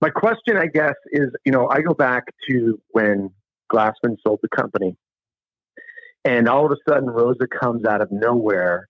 my 0.00 0.10
question, 0.10 0.56
I 0.56 0.66
guess, 0.66 0.94
is 1.12 1.30
you 1.44 1.52
know 1.52 1.68
I 1.68 1.82
go 1.82 1.94
back 1.94 2.24
to 2.48 2.80
when 2.90 3.30
Glassman 3.72 4.16
sold 4.26 4.40
the 4.42 4.48
company, 4.48 4.96
and 6.24 6.48
all 6.48 6.64
of 6.64 6.72
a 6.72 6.90
sudden 6.90 7.08
Roza 7.08 7.48
comes 7.48 7.84
out 7.84 8.00
of 8.00 8.10
nowhere, 8.10 8.88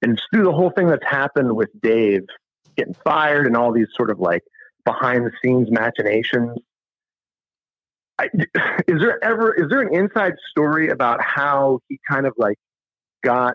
and 0.00 0.20
through 0.32 0.44
the 0.44 0.52
whole 0.52 0.70
thing 0.70 0.86
that's 0.88 1.06
happened 1.06 1.56
with 1.56 1.70
Dave 1.82 2.22
getting 2.76 2.94
fired 3.04 3.46
and 3.46 3.56
all 3.56 3.72
these 3.72 3.86
sort 3.96 4.10
of 4.10 4.18
like 4.18 4.42
behind 4.84 5.26
the 5.26 5.32
scenes 5.42 5.68
machinations. 5.70 6.58
I, 8.18 8.28
is 8.88 9.00
there 9.00 9.22
ever 9.24 9.52
is 9.54 9.68
there 9.70 9.80
an 9.80 9.94
inside 9.94 10.34
story 10.50 10.88
about 10.88 11.20
how 11.22 11.80
he 11.88 11.98
kind 12.08 12.26
of 12.26 12.34
like 12.36 12.56
got 13.24 13.54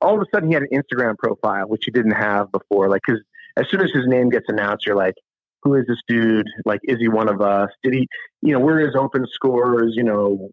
all 0.00 0.14
of 0.14 0.20
a 0.20 0.26
sudden 0.32 0.48
he 0.48 0.54
had 0.54 0.62
an 0.62 0.68
Instagram 0.72 1.16
profile 1.18 1.66
which 1.66 1.84
he 1.84 1.90
didn't 1.90 2.12
have 2.12 2.52
before 2.52 2.88
like 2.88 3.00
because 3.06 3.22
as 3.56 3.68
soon 3.70 3.80
as 3.80 3.90
his 3.90 4.06
name 4.06 4.30
gets 4.30 4.46
announced 4.48 4.86
you're 4.86 4.96
like 4.96 5.14
who 5.62 5.74
is 5.74 5.86
this 5.86 6.00
dude? 6.06 6.46
Like 6.66 6.80
is 6.84 6.98
he 6.98 7.08
one 7.08 7.28
of 7.28 7.40
us? 7.40 7.70
Did 7.82 7.94
he 7.94 8.08
you 8.42 8.52
know 8.52 8.60
where 8.60 8.78
his 8.78 8.94
open 8.94 9.26
scores? 9.32 9.94
You 9.96 10.04
know 10.04 10.50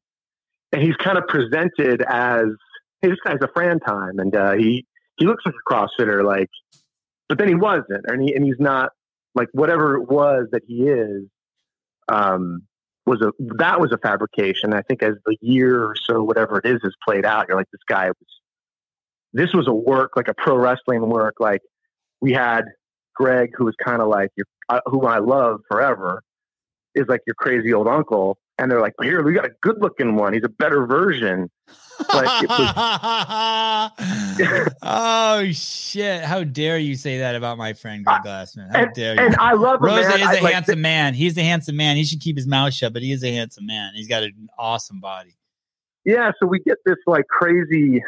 and 0.72 0.82
he's 0.82 0.96
kind 0.96 1.18
of 1.18 1.28
presented 1.28 2.02
as 2.08 2.46
hey 3.02 3.10
this 3.10 3.20
guy's 3.24 3.40
a 3.42 3.50
Fran 3.54 3.80
time 3.80 4.20
and 4.20 4.36
uh, 4.36 4.54
he 4.54 4.86
he 5.18 5.26
looks 5.26 5.44
like 5.46 5.56
a 5.56 5.74
CrossFitter 5.74 6.24
like 6.24 6.50
but 7.30 7.38
then 7.38 7.48
he 7.48 7.56
wasn't 7.56 8.06
and 8.08 8.22
he 8.22 8.34
and 8.34 8.46
he's 8.46 8.60
not 8.60 8.92
like 9.36 9.48
whatever 9.54 9.96
it 9.96 10.10
was 10.10 10.48
that 10.52 10.64
he 10.68 10.84
is 10.84 11.24
um 12.12 12.62
was 13.06 13.22
a 13.22 13.32
that 13.58 13.80
was 13.80 13.92
a 13.92 13.98
fabrication. 13.98 14.74
I 14.74 14.82
think 14.82 15.02
as 15.04 15.16
the 15.26 15.38
year 15.42 15.84
or 15.84 15.96
so 15.96 16.24
whatever 16.24 16.60
it 16.60 16.66
is 16.66 16.80
has 16.84 16.94
played 17.06 17.26
out 17.26 17.48
you're 17.48 17.58
like 17.58 17.72
this 17.72 17.82
guy 17.88 18.08
was 18.08 18.28
this 19.34 19.54
was 19.54 19.68
a 19.68 19.74
work 19.74 20.12
like 20.16 20.28
a 20.28 20.34
pro 20.34 20.56
wrestling 20.58 21.02
work. 21.10 21.36
Like 21.40 21.62
we 22.22 22.32
had 22.34 22.66
greg 23.16 23.52
who 23.58 23.66
was 23.66 23.76
kind 23.84 24.02
of 24.02 24.08
like 24.08 24.30
your 24.36 24.46
uh, 24.70 24.80
who 24.86 25.06
i 25.06 25.20
love 25.20 25.60
forever 25.70 26.24
is 26.96 27.06
like 27.08 27.22
your 27.28 27.36
crazy 27.36 27.74
old 27.74 27.88
uncle 27.88 28.38
and 28.62 28.72
they're 28.72 28.80
like 28.80 28.94
oh, 29.00 29.04
here 29.04 29.24
we 29.24 29.34
got 29.34 29.46
a 29.46 29.52
good 29.62 29.82
looking 29.82 30.16
one 30.16 30.34
he's 30.34 30.44
a 30.44 30.50
better 30.50 30.86
version 30.86 31.50
it 32.10 34.74
oh 34.82 35.52
shit! 35.52 36.24
How 36.24 36.44
dare 36.44 36.78
you 36.78 36.96
say 36.96 37.20
that 37.20 37.36
about 37.36 37.58
my 37.58 37.74
friend 37.74 38.06
Greg 38.06 38.22
Glassman? 38.26 38.72
How 38.72 38.84
and, 38.84 38.94
dare 38.94 39.16
you? 39.16 39.22
and 39.22 39.36
i 39.38 39.54
love 39.54 39.82
him, 39.82 39.90
Roza 39.90 40.10
man. 40.10 40.20
is 40.20 40.28
I, 40.28 40.36
a 40.36 40.42
like, 40.42 40.54
handsome 40.54 40.82
man. 40.82 41.14
He's 41.14 41.38
a 41.38 41.44
handsome 41.44 41.76
man. 41.76 41.98
He 41.98 42.04
should 42.04 42.20
keep 42.20 42.36
his 42.36 42.48
mouth 42.48 42.74
shut, 42.74 42.94
but 42.94 43.02
he 43.02 43.12
is 43.12 43.24
a 43.24 43.32
handsome 43.32 43.66
man. 43.66 43.94
He's 43.96 44.08
got 44.08 44.24
an 44.24 44.50
awesome 44.58 45.00
body. 45.00 45.38
yeah, 46.06 46.32
so 46.40 46.48
we 46.48 46.60
get 46.60 46.78
this 46.86 46.98
like 47.06 47.28
crazy, 47.28 48.02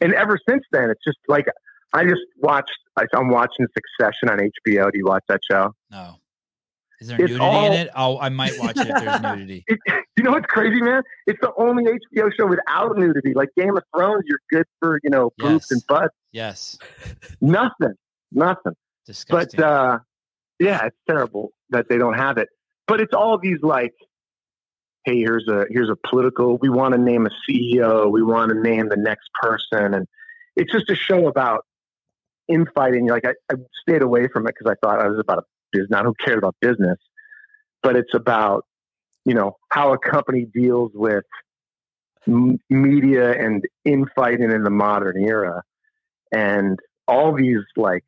and 0.00 0.14
ever 0.14 0.38
since 0.48 0.64
then, 0.72 0.90
it's 0.90 1.04
just 1.04 1.18
like 1.28 1.46
I 1.92 2.04
just 2.04 2.22
watched. 2.38 2.72
I'm 3.14 3.30
watching 3.30 3.66
Succession 3.74 4.28
on 4.28 4.38
HBO. 4.38 4.90
Do 4.90 4.98
you 4.98 5.06
watch 5.06 5.22
that 5.28 5.40
show? 5.48 5.72
No, 5.90 6.16
is 7.00 7.08
there 7.08 7.16
It's 7.20 7.30
nudity 7.32 7.40
all- 7.44 7.66
in 7.66 7.72
it? 7.72 7.88
Oh, 7.94 8.18
I 8.18 8.28
might 8.28 8.58
watch 8.58 8.76
it 8.76 8.88
if 8.88 9.04
there's 9.04 9.20
nudity. 9.36 9.64
It, 9.66 9.78
you 10.16 10.24
know 10.24 10.32
what's 10.32 10.46
crazy, 10.46 10.80
man? 10.80 11.02
It's 11.26 11.38
the 11.40 11.52
only 11.56 11.84
HBO 11.84 12.30
show 12.36 12.46
without 12.46 12.96
nudity. 12.98 13.34
Like 13.34 13.50
Game 13.56 13.76
of 13.76 13.82
Thrones, 13.96 14.24
you're 14.26 14.40
good 14.50 14.66
for 14.80 14.98
you 15.04 15.10
know 15.10 15.30
boobs 15.38 15.68
Yes. 15.68 15.70
and 15.70 15.82
butts. 15.88 16.14
Yes, 16.32 16.78
Nothing, 17.40 17.94
nothing. 18.32 18.72
disgusting. 19.06 19.58
But 19.60 19.64
uh, 19.64 19.98
yeah, 20.58 20.86
it's 20.86 20.96
terrible 21.06 21.52
that 21.70 21.88
they 21.88 21.98
don't 21.98 22.14
have 22.14 22.36
it. 22.38 22.48
But 22.86 23.00
it's 23.00 23.14
all 23.14 23.38
these 23.38 23.58
like, 23.62 23.94
hey, 25.04 25.18
here's 25.18 25.46
a 25.48 25.66
here's 25.70 25.88
a 25.90 25.96
political. 26.08 26.58
We 26.58 26.68
want 26.68 26.94
to 26.94 26.98
name 27.00 27.26
a 27.26 27.30
CEO. 27.48 28.10
We 28.10 28.22
want 28.22 28.50
to 28.52 28.60
name 28.60 28.88
the 28.88 28.96
next 28.96 29.28
person, 29.40 29.94
and 29.94 30.06
it's 30.56 30.72
just 30.72 30.90
a 30.90 30.94
show 30.96 31.28
about 31.28 31.64
infighting. 32.48 33.06
Like 33.06 33.24
I, 33.24 33.34
I 33.52 33.56
stayed 33.82 34.02
away 34.02 34.28
from 34.28 34.46
it 34.46 34.54
because 34.58 34.70
I 34.70 34.86
thought 34.86 35.00
I 35.00 35.08
was 35.08 35.18
about 35.18 35.44
business. 35.72 35.98
I 35.98 36.02
don't 36.02 36.18
care 36.18 36.38
about 36.38 36.56
business, 36.60 36.98
but 37.82 37.96
it's 37.96 38.14
about 38.14 38.64
you 39.24 39.34
know 39.34 39.56
how 39.70 39.92
a 39.92 39.98
company 39.98 40.46
deals 40.52 40.92
with 40.94 41.24
m- 42.26 42.60
media 42.70 43.32
and 43.32 43.64
infighting 43.84 44.50
in 44.50 44.62
the 44.62 44.70
modern 44.70 45.22
era, 45.24 45.62
and 46.32 46.78
all 47.06 47.34
these 47.34 47.64
like 47.76 48.04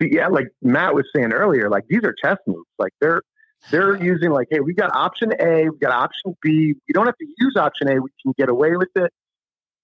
yeah, 0.00 0.28
like 0.28 0.48
Matt 0.62 0.94
was 0.94 1.04
saying 1.14 1.32
earlier, 1.32 1.68
like 1.70 1.84
these 1.88 2.02
are 2.04 2.14
chess 2.22 2.38
moves. 2.46 2.68
Like 2.78 2.92
they're 3.00 3.22
they're 3.70 4.02
using 4.02 4.30
like, 4.30 4.48
hey, 4.50 4.60
we 4.60 4.74
got 4.74 4.94
option 4.94 5.32
A, 5.40 5.68
we 5.68 5.78
got 5.78 5.92
option 5.92 6.36
B. 6.42 6.74
You 6.86 6.94
don't 6.94 7.06
have 7.06 7.16
to 7.16 7.26
use 7.38 7.56
option 7.56 7.88
A. 7.88 8.00
We 8.00 8.10
can 8.22 8.34
get 8.36 8.48
away 8.48 8.76
with 8.76 8.90
it. 8.96 9.12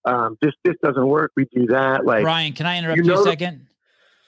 Um, 0.04 0.36
this 0.40 0.52
this 0.64 0.74
doesn't 0.82 1.06
work. 1.06 1.32
We 1.36 1.46
do 1.52 1.66
that. 1.66 2.04
Like 2.04 2.22
Brian, 2.22 2.52
can 2.52 2.66
I 2.66 2.78
interrupt 2.78 2.98
you 2.98 3.04
you, 3.04 3.20
a 3.20 3.22
second? 3.22 3.66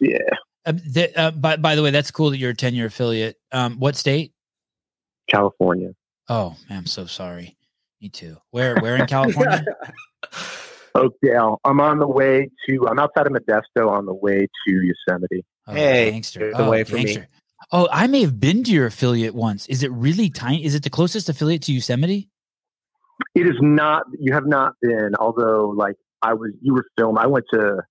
yeah, 0.01 0.19
Uh, 0.67 0.73
th- 0.95 1.13
uh, 1.17 1.31
by, 1.31 1.57
by 1.57 1.75
the 1.75 1.83
way, 1.83 1.91
that's 1.91 2.11
cool 2.11 2.31
that 2.31 2.39
you're 2.39 2.51
a 2.51 2.55
10 2.55 2.75
year 2.75 2.87
affiliate. 2.87 3.37
Um, 3.53 3.79
what 3.79 3.97
state? 3.97 4.33
California. 5.29 5.91
Oh, 6.29 6.57
man, 6.69 6.79
I'm 6.79 6.87
so 6.87 7.07
sorry. 7.07 7.57
Me 8.03 8.09
too. 8.09 8.37
Where 8.51 8.79
where 8.79 8.97
in 8.97 9.07
California? 9.07 9.65
Oakdale. 10.95 11.61
I'm 11.65 11.81
on 11.81 11.99
the 11.99 12.07
way 12.07 12.51
to. 12.69 12.89
I'm 12.89 12.99
outside 12.99 13.27
of 13.27 13.33
Modesto 13.33 13.89
on 13.89 14.07
the 14.07 14.15
way 14.15 14.39
to 14.67 14.73
Yosemite. 15.09 15.45
Oh, 15.67 15.73
Hey, 15.75 16.11
gangster. 16.11 16.41
there's 16.41 16.55
Oh, 16.59 16.67
a 16.67 16.71
way 16.71 16.85
for 16.85 16.97
me. 16.97 17.19
Oh, 17.73 17.89
I 17.93 18.07
may 18.07 18.23
have 18.23 18.41
been 18.41 18.65
to 18.65 18.73
your 18.73 18.87
affiliate 18.87 19.35
once. 19.35 19.67
Is 19.67 19.83
it 19.83 19.91
really 19.93 20.31
tiny? 20.31 20.65
Is 20.65 20.75
it 20.75 20.83
the 20.83 20.91
closest 20.91 21.29
affiliate 21.29 21.63
to 21.63 21.73
Yosemite? 21.73 22.29
It 23.35 23.47
is 23.47 23.57
not. 23.61 24.05
You 24.19 24.33
have 24.33 24.47
not 24.47 24.75
been. 24.81 25.15
Although, 25.19 25.69
like 25.77 25.97
I 26.23 26.35
was, 26.35 26.51
you 26.63 26.75
were 26.75 26.87
filmed. 26.99 27.19
I 27.19 27.27
went 27.27 27.45
to 27.53 27.83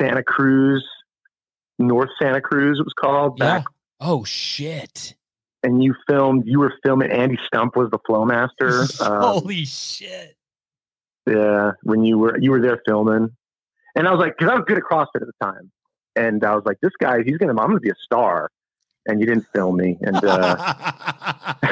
Santa 0.00 0.22
Cruz, 0.22 0.86
North 1.80 2.10
Santa 2.20 2.40
Cruz. 2.40 2.78
It 2.78 2.84
was 2.84 2.92
called 2.94 3.38
back, 3.38 3.64
Oh 4.00 4.22
shit. 4.24 5.14
and 5.62 5.82
you 5.82 5.94
filmed. 6.08 6.44
You 6.46 6.60
were 6.60 6.72
filming. 6.84 7.10
Andy 7.10 7.38
Stump 7.46 7.74
was 7.76 7.90
the 7.90 7.98
flow 8.06 8.24
master. 8.24 8.84
Um, 9.00 9.22
Holy 9.22 9.64
shit. 9.64 10.36
Yeah, 11.26 11.72
when 11.82 12.04
you 12.04 12.18
were 12.18 12.38
you 12.38 12.50
were 12.50 12.60
there 12.60 12.80
filming, 12.86 13.30
and 13.94 14.08
I 14.08 14.10
was 14.12 14.20
like, 14.20 14.36
because 14.38 14.50
I 14.52 14.54
was 14.56 14.64
good 14.66 14.78
at 14.78 14.84
CrossFit 14.84 15.20
at 15.22 15.26
the 15.26 15.32
time, 15.42 15.70
and 16.16 16.42
I 16.44 16.54
was 16.54 16.64
like, 16.64 16.78
this 16.82 16.92
guy, 17.00 17.22
he's 17.24 17.36
gonna, 17.36 17.52
I'm 17.52 17.68
gonna 17.68 17.80
be 17.80 17.90
a 17.90 17.94
star, 18.04 18.50
and 19.06 19.20
you 19.20 19.26
didn't 19.26 19.46
film 19.54 19.76
me, 19.76 19.96
and 20.02 20.16
uh, 20.24 20.56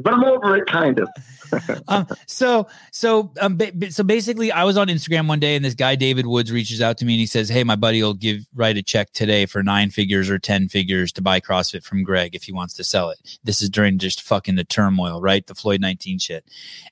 but 0.00 0.12
I'm 0.12 0.24
over 0.24 0.56
it, 0.56 0.66
kind 0.66 0.98
of. 0.98 1.08
um, 1.88 2.06
so 2.26 2.66
so 2.90 3.32
um, 3.40 3.56
ba- 3.56 3.90
so 3.90 4.02
basically, 4.02 4.50
I 4.50 4.64
was 4.64 4.76
on 4.76 4.88
Instagram 4.88 5.28
one 5.28 5.40
day, 5.40 5.56
and 5.56 5.64
this 5.64 5.74
guy 5.74 5.94
David 5.94 6.26
Woods 6.26 6.50
reaches 6.50 6.80
out 6.80 6.98
to 6.98 7.04
me, 7.04 7.14
and 7.14 7.20
he 7.20 7.26
says, 7.26 7.48
"Hey, 7.48 7.64
my 7.64 7.76
buddy 7.76 8.02
will 8.02 8.14
give 8.14 8.46
write 8.54 8.76
a 8.76 8.82
check 8.82 9.12
today 9.12 9.46
for 9.46 9.62
nine 9.62 9.90
figures 9.90 10.30
or 10.30 10.38
ten 10.38 10.68
figures 10.68 11.12
to 11.12 11.22
buy 11.22 11.40
CrossFit 11.40 11.84
from 11.84 12.02
Greg 12.02 12.34
if 12.34 12.44
he 12.44 12.52
wants 12.52 12.74
to 12.74 12.84
sell 12.84 13.10
it." 13.10 13.38
This 13.44 13.62
is 13.62 13.70
during 13.70 13.98
just 13.98 14.22
fucking 14.22 14.56
the 14.56 14.64
turmoil, 14.64 15.20
right? 15.20 15.46
The 15.46 15.54
Floyd 15.54 15.80
nineteen 15.80 16.18
shit, 16.18 16.44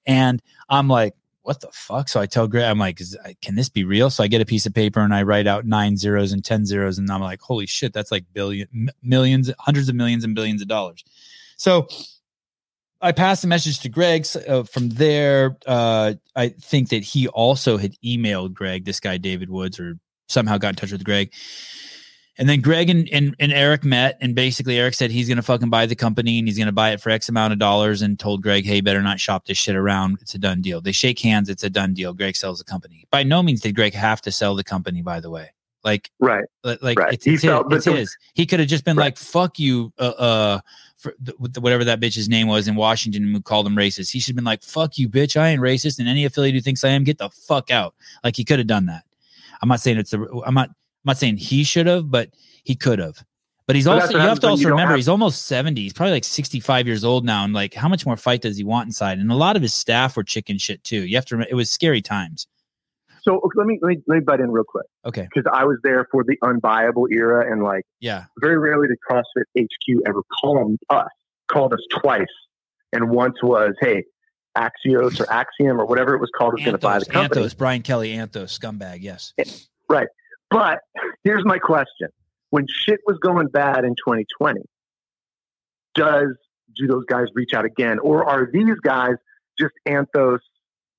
and 0.07 0.43
I'm 0.69 0.89
like. 0.89 1.15
What 1.51 1.59
the 1.61 1.69
fuck? 1.73 2.09
So 2.09 2.21
I 2.21 2.27
tell 2.27 2.47
Greg, 2.47 2.63
I'm 2.63 2.79
like, 2.79 3.01
can 3.43 3.57
this 3.57 3.69
be 3.69 3.83
real? 3.83 4.09
So 4.09 4.23
I 4.23 4.29
get 4.29 4.41
a 4.41 4.45
piece 4.45 4.67
of 4.67 4.73
paper 4.73 5.01
and 5.01 5.13
I 5.13 5.25
write 5.25 5.49
out 5.49 5.67
nine 5.67 5.97
zeros 5.97 6.31
and 6.31 6.45
10 6.45 6.65
zeros. 6.65 6.97
And 6.97 7.11
I'm 7.11 7.21
like, 7.21 7.41
holy 7.41 7.67
shit, 7.67 7.93
that's 7.93 8.13
like 8.13 8.25
billion, 8.33 8.69
m- 8.73 8.91
millions, 9.03 9.51
hundreds 9.59 9.89
of 9.89 9.97
millions 9.97 10.23
and 10.23 10.33
billions 10.33 10.63
of 10.63 10.69
dollars. 10.69 11.03
So 11.57 11.89
I 13.01 13.11
passed 13.11 13.43
the 13.43 13.49
message 13.49 13.81
to 13.81 13.89
Greg. 13.89 14.21
S- 14.21 14.37
Uh, 14.37 14.63
from 14.63 14.91
there, 14.91 15.57
uh, 15.67 16.15
I 16.37 16.51
think 16.51 16.91
that 16.91 17.03
he 17.03 17.27
also 17.27 17.79
had 17.79 17.95
emailed 18.05 18.55
Greg, 18.55 18.85
this 18.85 19.01
guy 19.01 19.17
David 19.17 19.51
Woods, 19.51 19.81
or 19.81 19.99
somehow 20.29 20.57
got 20.57 20.69
in 20.69 20.75
touch 20.77 20.93
with 20.93 21.03
Greg. 21.03 21.33
And 22.39 22.49
then 22.49 22.61
Greg 22.63 22.89
and, 22.89 23.09
and, 23.13 23.35
and 23.39 23.53
Eric 23.53 23.85
met, 23.85 24.17
and 24.21 24.35
basically 24.35 24.79
Eric 24.79 24.95
said 24.95 25.11
he's 25.11 25.29
going 25.29 25.37
to 25.37 25.43
fucking 25.43 25.69
buy 25.69 25.85
the 25.85 25.95
company 25.95 26.39
and 26.39 26.49
he's 26.49 26.57
going 26.57 26.67
to 26.67 26.73
buy 26.73 26.91
it 26.93 27.01
for 27.01 27.11
X 27.11 27.29
amount 27.29 27.53
of 27.53 27.59
dollars, 27.59 28.01
and 28.03 28.19
told 28.19 28.43
Greg, 28.43 28.65
"Hey, 28.65 28.81
better 28.81 29.03
not 29.03 29.21
shop 29.21 29.47
this 29.47 29.59
shit 29.59 29.77
around. 29.77 30.19
It's 30.23 30.35
a 30.35 30.39
done 30.39 30.63
deal." 30.63 30.81
They 30.81 30.93
shake 30.93 31.19
hands. 31.19 31.49
It's 31.51 31.65
a 31.65 31.71
done 31.71 31.93
deal. 31.93 32.15
Greg 32.15 32.37
sells 32.37 32.59
the 32.59 32.65
company. 32.65 33.05
By 33.11 33.25
no 33.25 33.43
means 33.43 33.61
did 33.61 33.75
Greg 33.75 33.93
have 33.95 34.23
to 34.23 34.33
sell 34.33 34.55
the 34.55 34.65
company. 34.65 35.03
By 35.03 35.21
the 35.21 35.29
way, 35.29 35.51
like 35.85 36.11
Right. 36.19 36.45
like 36.65 36.99
Right. 36.99 37.15
it's, 37.15 37.25
He 37.25 37.35
it's, 37.35 37.43
his, 37.43 37.51
felt- 37.51 37.73
it's 37.75 37.85
his. 37.85 38.17
He 38.35 38.47
could 38.47 38.61
have 38.61 38.69
just 38.69 38.85
been 38.85 38.97
Right. 38.97 39.07
like, 39.07 39.19
"Fuck 39.19 39.59
you," 39.59 39.93
uh, 39.99 40.03
uh 40.03 40.61
for 40.97 41.15
the- 41.21 41.61
whatever 41.61 41.85
that 41.85 42.01
bitch's 42.01 42.29
name 42.29 42.47
was 42.47 42.69
in 42.69 42.75
Washington, 42.75 43.25
who 43.35 43.41
called 43.43 43.67
him 43.67 43.75
racist. 43.77 44.13
He 44.13 44.21
should 44.21 44.31
have 44.33 44.37
been 44.37 44.45
like, 44.45 44.63
"Fuck 44.63 44.97
you, 44.97 45.09
bitch! 45.11 45.39
I 45.39 45.49
ain't 45.49 45.61
racist." 45.61 45.99
And 45.99 46.09
any 46.09 46.25
affiliate 46.25 46.55
who 46.55 46.61
thinks 46.63 46.85
I 46.85 46.91
am, 46.91 47.05
get 47.05 47.19
the 47.19 47.29
fuck 47.29 47.71
out. 47.71 47.95
Like 48.25 48.37
he 48.37 48.45
could 48.45 48.59
have 48.61 48.69
done 48.69 48.87
that. 48.87 49.03
I'm 49.63 49.69
not 49.69 49.81
saying 49.81 49.99
it's 49.99 50.13
the. 50.13 50.43
I'm 50.47 50.55
not. 50.55 50.71
I'm 51.05 51.09
not 51.11 51.19
saying 51.19 51.39
he 51.39 51.65
should 51.65 51.87
have, 51.87 52.11
but 52.11 52.31
he 52.65 52.75
could 52.77 52.99
have. 52.99 53.25
But 53.67 53.77
he's 53.77 53.85
But 53.85 54.03
also 54.03 54.15
you 54.15 54.19
have 54.21 54.41
to 54.41 54.49
also 54.49 54.65
remember 54.69 54.91
have- 54.91 54.97
he's 54.97 55.09
almost 55.09 55.47
70. 55.47 55.81
He's 55.81 55.93
probably 55.93 56.13
like 56.13 56.25
65 56.25 56.87
years 56.87 57.05
old 57.05 57.25
now, 57.25 57.45
and 57.45 57.55
like 57.55 57.73
how 57.75 57.89
much 57.89 58.05
more 58.05 58.17
fight 58.17 58.43
does 58.43 58.57
he 58.57 58.65
want 58.65 58.87
inside? 58.87 59.19
And 59.19 59.31
a 59.31 59.35
lot 59.37 59.55
of 59.57 59.63
his 59.63 59.73
staff 59.73 60.17
were 60.17 60.25
chicken 60.25 60.59
shit 60.59 60.83
too. 60.85 61.07
You 61.07 61.17
have 61.17 61.25
to. 61.27 61.37
remember 61.37 61.51
It 61.51 61.55
was 61.55 61.71
scary 61.71 62.03
times. 62.03 62.47
So 63.23 63.37
okay, 63.37 63.49
let 63.57 63.67
me 63.67 63.79
let 63.83 63.89
me, 63.91 64.03
let 64.09 64.15
me 64.17 64.21
butt 64.25 64.41
in 64.41 64.51
real 64.51 64.65
quick 64.67 64.87
Okay. 65.07 65.29
because 65.33 65.49
I 65.53 65.65
was 65.65 65.79
there 65.85 66.07
for 66.11 66.25
the 66.25 66.37
unbuyable 66.43 67.07
era, 67.13 67.51
and 67.51 67.63
like 67.63 67.85
Yeah. 68.01 68.25
very 68.41 68.59
rarely 68.59 68.89
did 68.89 68.97
CrossFit 69.09 69.45
HQ 69.59 70.01
ever 70.07 70.23
call 70.43 70.75
us, 70.91 71.07
called 71.49 71.73
us 71.75 71.81
twice, 71.91 72.27
and 72.93 73.11
once 73.11 73.37
was, 73.43 73.75
hey, 73.81 74.05
Axios 74.59 75.21
or 75.21 75.31
Axiom 75.33 75.81
or 75.81 75.85
whatever 75.87 76.15
it 76.15 76.19
was 76.21 76.31
called 76.37 76.55
was 76.55 76.63
going 76.65 76.73
to 76.73 76.79
buy 76.79 76.99
the 76.99 77.05
company. 77.05 77.43
Anthos, 77.47 77.57
Brian 77.57 77.83
Kelly, 77.83 78.11
Anthos, 78.15 78.59
scumbag. 78.59 78.99
Yes. 79.03 79.33
Eh, 79.39 79.45
But 80.51 80.81
here's 81.25 81.45
my 81.45 81.59
question: 81.59 82.09
When 82.51 82.67
shit 82.69 83.01
was 83.07 83.19
going 83.19 83.49
bad 83.49 83.85
in 83.85 83.91
2020, 83.95 84.61
does 85.95 86.37
do 86.77 86.87
those 86.87 87.05
guys 87.07 87.27
reach 87.35 87.53
out 87.55 87.65
again, 87.65 87.99
or 87.99 88.25
are 88.25 88.49
these 88.53 88.79
guys 88.83 89.15
just 89.59 89.73
Anthos 89.87 90.39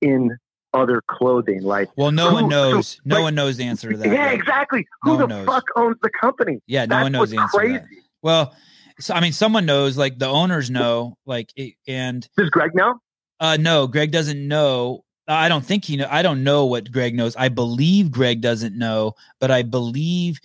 in 0.00 0.36
other 0.74 1.02
clothing? 1.08 1.62
Like, 1.62 1.90
Well, 1.96 2.12
no 2.12 2.28
Who- 2.30 2.34
one 2.34 2.48
knows. 2.48 3.00
No 3.04 3.16
like- 3.16 3.22
one 3.24 3.34
knows 3.34 3.56
the 3.56 3.64
answer 3.64 3.90
to 3.90 3.96
that. 3.98 4.06
yeah, 4.06 4.26
yet. 4.26 4.34
exactly. 4.34 4.86
No 5.04 5.12
Who 5.12 5.18
the 5.18 5.26
knows. 5.26 5.46
fuck 5.46 5.64
owns 5.76 5.96
the 6.02 6.10
company? 6.10 6.60
Yeah, 6.66 6.86
no 6.86 6.96
That's 6.96 7.02
one 7.04 7.12
knows 7.12 7.30
the 7.30 7.38
answer 7.40 7.58
crazy. 7.58 7.74
to 7.74 7.78
that. 7.80 7.88
Well, 8.22 8.54
so 9.00 9.14
I 9.14 9.20
mean, 9.20 9.32
someone 9.32 9.66
knows. 9.66 9.96
Like 9.96 10.18
the 10.18 10.28
owners 10.28 10.70
know. 10.70 11.16
Like, 11.26 11.50
and 11.88 12.28
Does 12.36 12.50
Greg 12.50 12.74
know? 12.74 12.94
uh 13.40 13.56
no, 13.58 13.86
Greg 13.86 14.12
doesn't 14.12 14.46
know. 14.46 15.04
I 15.28 15.48
don't 15.48 15.64
think 15.64 15.84
he 15.84 15.96
know. 15.96 16.08
I 16.10 16.22
don't 16.22 16.42
know 16.42 16.66
what 16.66 16.90
Greg 16.90 17.14
knows. 17.14 17.36
I 17.36 17.48
believe 17.48 18.10
Greg 18.10 18.40
doesn't 18.40 18.76
know, 18.76 19.14
but 19.38 19.50
I 19.50 19.62
believe 19.62 20.40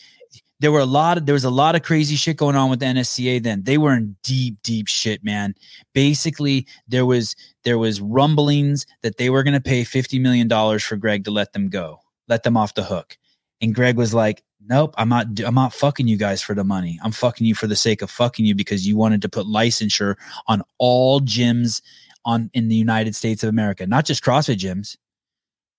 there 0.60 0.72
were 0.72 0.80
a 0.80 0.86
lot 0.86 1.18
of 1.18 1.26
there 1.26 1.34
was 1.34 1.44
a 1.44 1.50
lot 1.50 1.76
of 1.76 1.84
crazy 1.84 2.16
shit 2.16 2.38
going 2.38 2.56
on 2.56 2.70
with 2.70 2.80
the 2.80 2.86
NSCA 2.86 3.42
then. 3.42 3.64
They 3.64 3.78
were 3.78 3.94
in 3.94 4.16
deep, 4.24 4.58
deep 4.64 4.88
shit, 4.88 5.24
man. 5.24 5.56
Basically, 5.94 6.68
there 6.88 7.06
was 7.06 7.36
there 7.64 7.78
was 7.78 8.02
rumblings 8.02 8.86
that 9.02 9.18
they 9.18 9.30
were 9.30 9.44
going 9.44 9.54
to 9.54 9.62
pay 9.62 9.84
fifty 9.84 10.20
million 10.20 10.48
dollars 10.48 10.84
for 10.84 10.96
Greg 10.96 11.26
to 11.26 11.32
let 11.32 11.54
them 11.54 11.70
go, 11.70 12.00
let 12.28 12.44
them 12.44 12.58
off 12.58 12.74
the 12.74 12.84
hook. 12.84 13.18
And 13.62 13.74
Greg 13.74 13.98
was 13.98 14.14
like, 14.14 14.44
"Nope, 14.68 14.94
I'm 14.98 15.10
not. 15.10 15.28
I'm 15.44 15.56
not 15.56 15.74
fucking 15.74 16.08
you 16.08 16.18
guys 16.18 16.42
for 16.42 16.56
the 16.56 16.64
money. 16.64 17.00
I'm 17.04 17.12
fucking 17.12 17.46
you 17.46 17.56
for 17.56 17.68
the 17.68 17.76
sake 17.76 18.02
of 18.02 18.10
fucking 18.10 18.46
you 18.46 18.56
because 18.56 18.88
you 18.88 18.98
wanted 18.98 19.22
to 19.24 19.30
put 19.30 19.46
licensure 19.48 20.16
on 20.48 20.64
all 20.78 21.20
gyms 21.20 21.82
on 22.28 22.52
in 22.54 22.68
the 22.68 22.76
United 22.76 23.16
States 23.16 23.42
of 23.42 23.50
America, 23.50 23.88
not 23.88 24.06
just 24.06 24.24
CrossFit 24.24 24.58
gyms. 24.58 24.98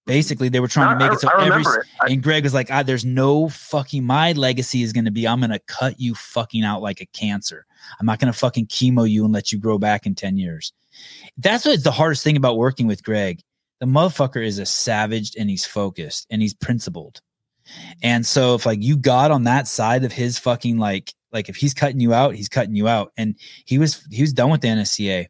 Basically, 0.07 0.49
they 0.49 0.59
were 0.59 0.69
trying 0.69 0.99
to 0.99 1.05
I, 1.05 1.09
make 1.09 1.17
it 1.17 1.21
so 1.21 1.29
I 1.29 1.47
every 1.47 1.61
it. 1.61 1.87
I, 2.01 2.07
and 2.07 2.23
Greg 2.23 2.43
was 2.43 2.55
like, 2.55 2.71
ah, 2.71 2.83
there's 2.83 3.05
no 3.05 3.51
fucking, 3.51 4.03
my 4.03 4.33
legacy 4.33 4.83
is 4.83 4.95
going 4.95 5.05
to 5.05 5.11
be, 5.11 5.29
I'm 5.29 5.41
going 5.41 5.51
to 5.51 5.59
cut 5.59 6.01
you 6.01 6.15
fucking 6.15 6.65
out 6.65 6.81
like 6.81 7.03
a 7.03 7.07
cancer. 7.07 7.67
I'm 8.01 8.07
not 8.07 8.19
going 8.19 8.33
to 8.33 8.39
fucking 8.39 8.69
chemo 8.69 9.09
you 9.09 9.25
and 9.25 9.35
let 9.35 9.53
you 9.53 9.59
grow 9.59 9.79
back 9.79 10.07
in 10.07 10.15
10 10.15 10.39
years. 10.39 10.73
That's 11.37 11.67
what's 11.67 11.85
the 11.85 11.91
hardest 11.91 12.25
thing 12.25 12.39
about 12.39 12.57
working 12.57 12.87
with 12.87 13.05
Greg. 13.05 13.43
The 13.81 13.87
motherfucker 13.87 14.45
is 14.45 14.59
a 14.59 14.65
savage 14.65 15.37
and 15.37 15.51
he's 15.51 15.67
focused 15.67 16.27
and 16.31 16.41
he's 16.41 16.55
principled. 16.55 17.21
And 18.03 18.25
so 18.25 18.55
if 18.55 18.65
like 18.65 18.83
you 18.83 18.97
got 18.97 19.31
on 19.31 19.45
that 19.45 19.69
side 19.69 20.05
of 20.05 20.13
his 20.13 20.39
fucking 20.39 20.79
like, 20.79 21.13
like 21.33 21.51
if 21.51 21.57
he's 21.57 21.75
cutting 21.75 22.01
you 22.01 22.15
out, 22.15 22.35
he's 22.35 22.49
cutting 22.49 22.75
you 22.75 22.89
out. 22.89 23.13
And 23.19 23.35
he 23.67 23.77
was, 23.77 24.03
he 24.11 24.23
was 24.23 24.33
done 24.33 24.51
with 24.51 24.63
the 24.63 24.69
NSCA. 24.69 25.27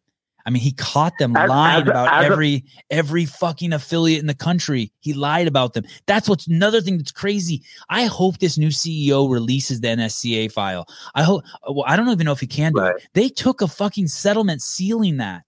I 0.48 0.50
mean, 0.50 0.62
he 0.62 0.72
caught 0.72 1.12
them 1.18 1.36
As- 1.36 1.46
lying 1.50 1.82
as 1.82 1.88
about 1.90 2.08
as 2.10 2.24
a- 2.24 2.32
every 2.32 2.64
every 2.90 3.26
fucking 3.26 3.74
affiliate 3.74 4.20
in 4.20 4.26
the 4.26 4.34
country. 4.34 4.90
He 5.00 5.12
lied 5.12 5.46
about 5.46 5.74
them. 5.74 5.84
That's 6.06 6.26
what's 6.26 6.46
another 6.46 6.80
thing 6.80 6.96
that's 6.96 7.12
crazy. 7.12 7.62
I 7.90 8.06
hope 8.06 8.38
this 8.38 8.56
new 8.56 8.70
CEO 8.70 9.30
releases 9.30 9.82
the 9.82 9.88
NSCA 9.88 10.50
file. 10.50 10.86
I 11.14 11.22
hope. 11.22 11.44
Well, 11.68 11.84
I 11.86 11.96
don't 11.96 12.08
even 12.08 12.24
know 12.24 12.32
if 12.32 12.40
he 12.40 12.46
can 12.46 12.72
do 12.72 12.80
Right. 12.80 12.96
it. 12.96 13.08
They 13.12 13.28
took 13.28 13.60
a 13.60 13.68
fucking 13.68 14.08
settlement 14.08 14.62
sealing 14.62 15.18
that. 15.18 15.42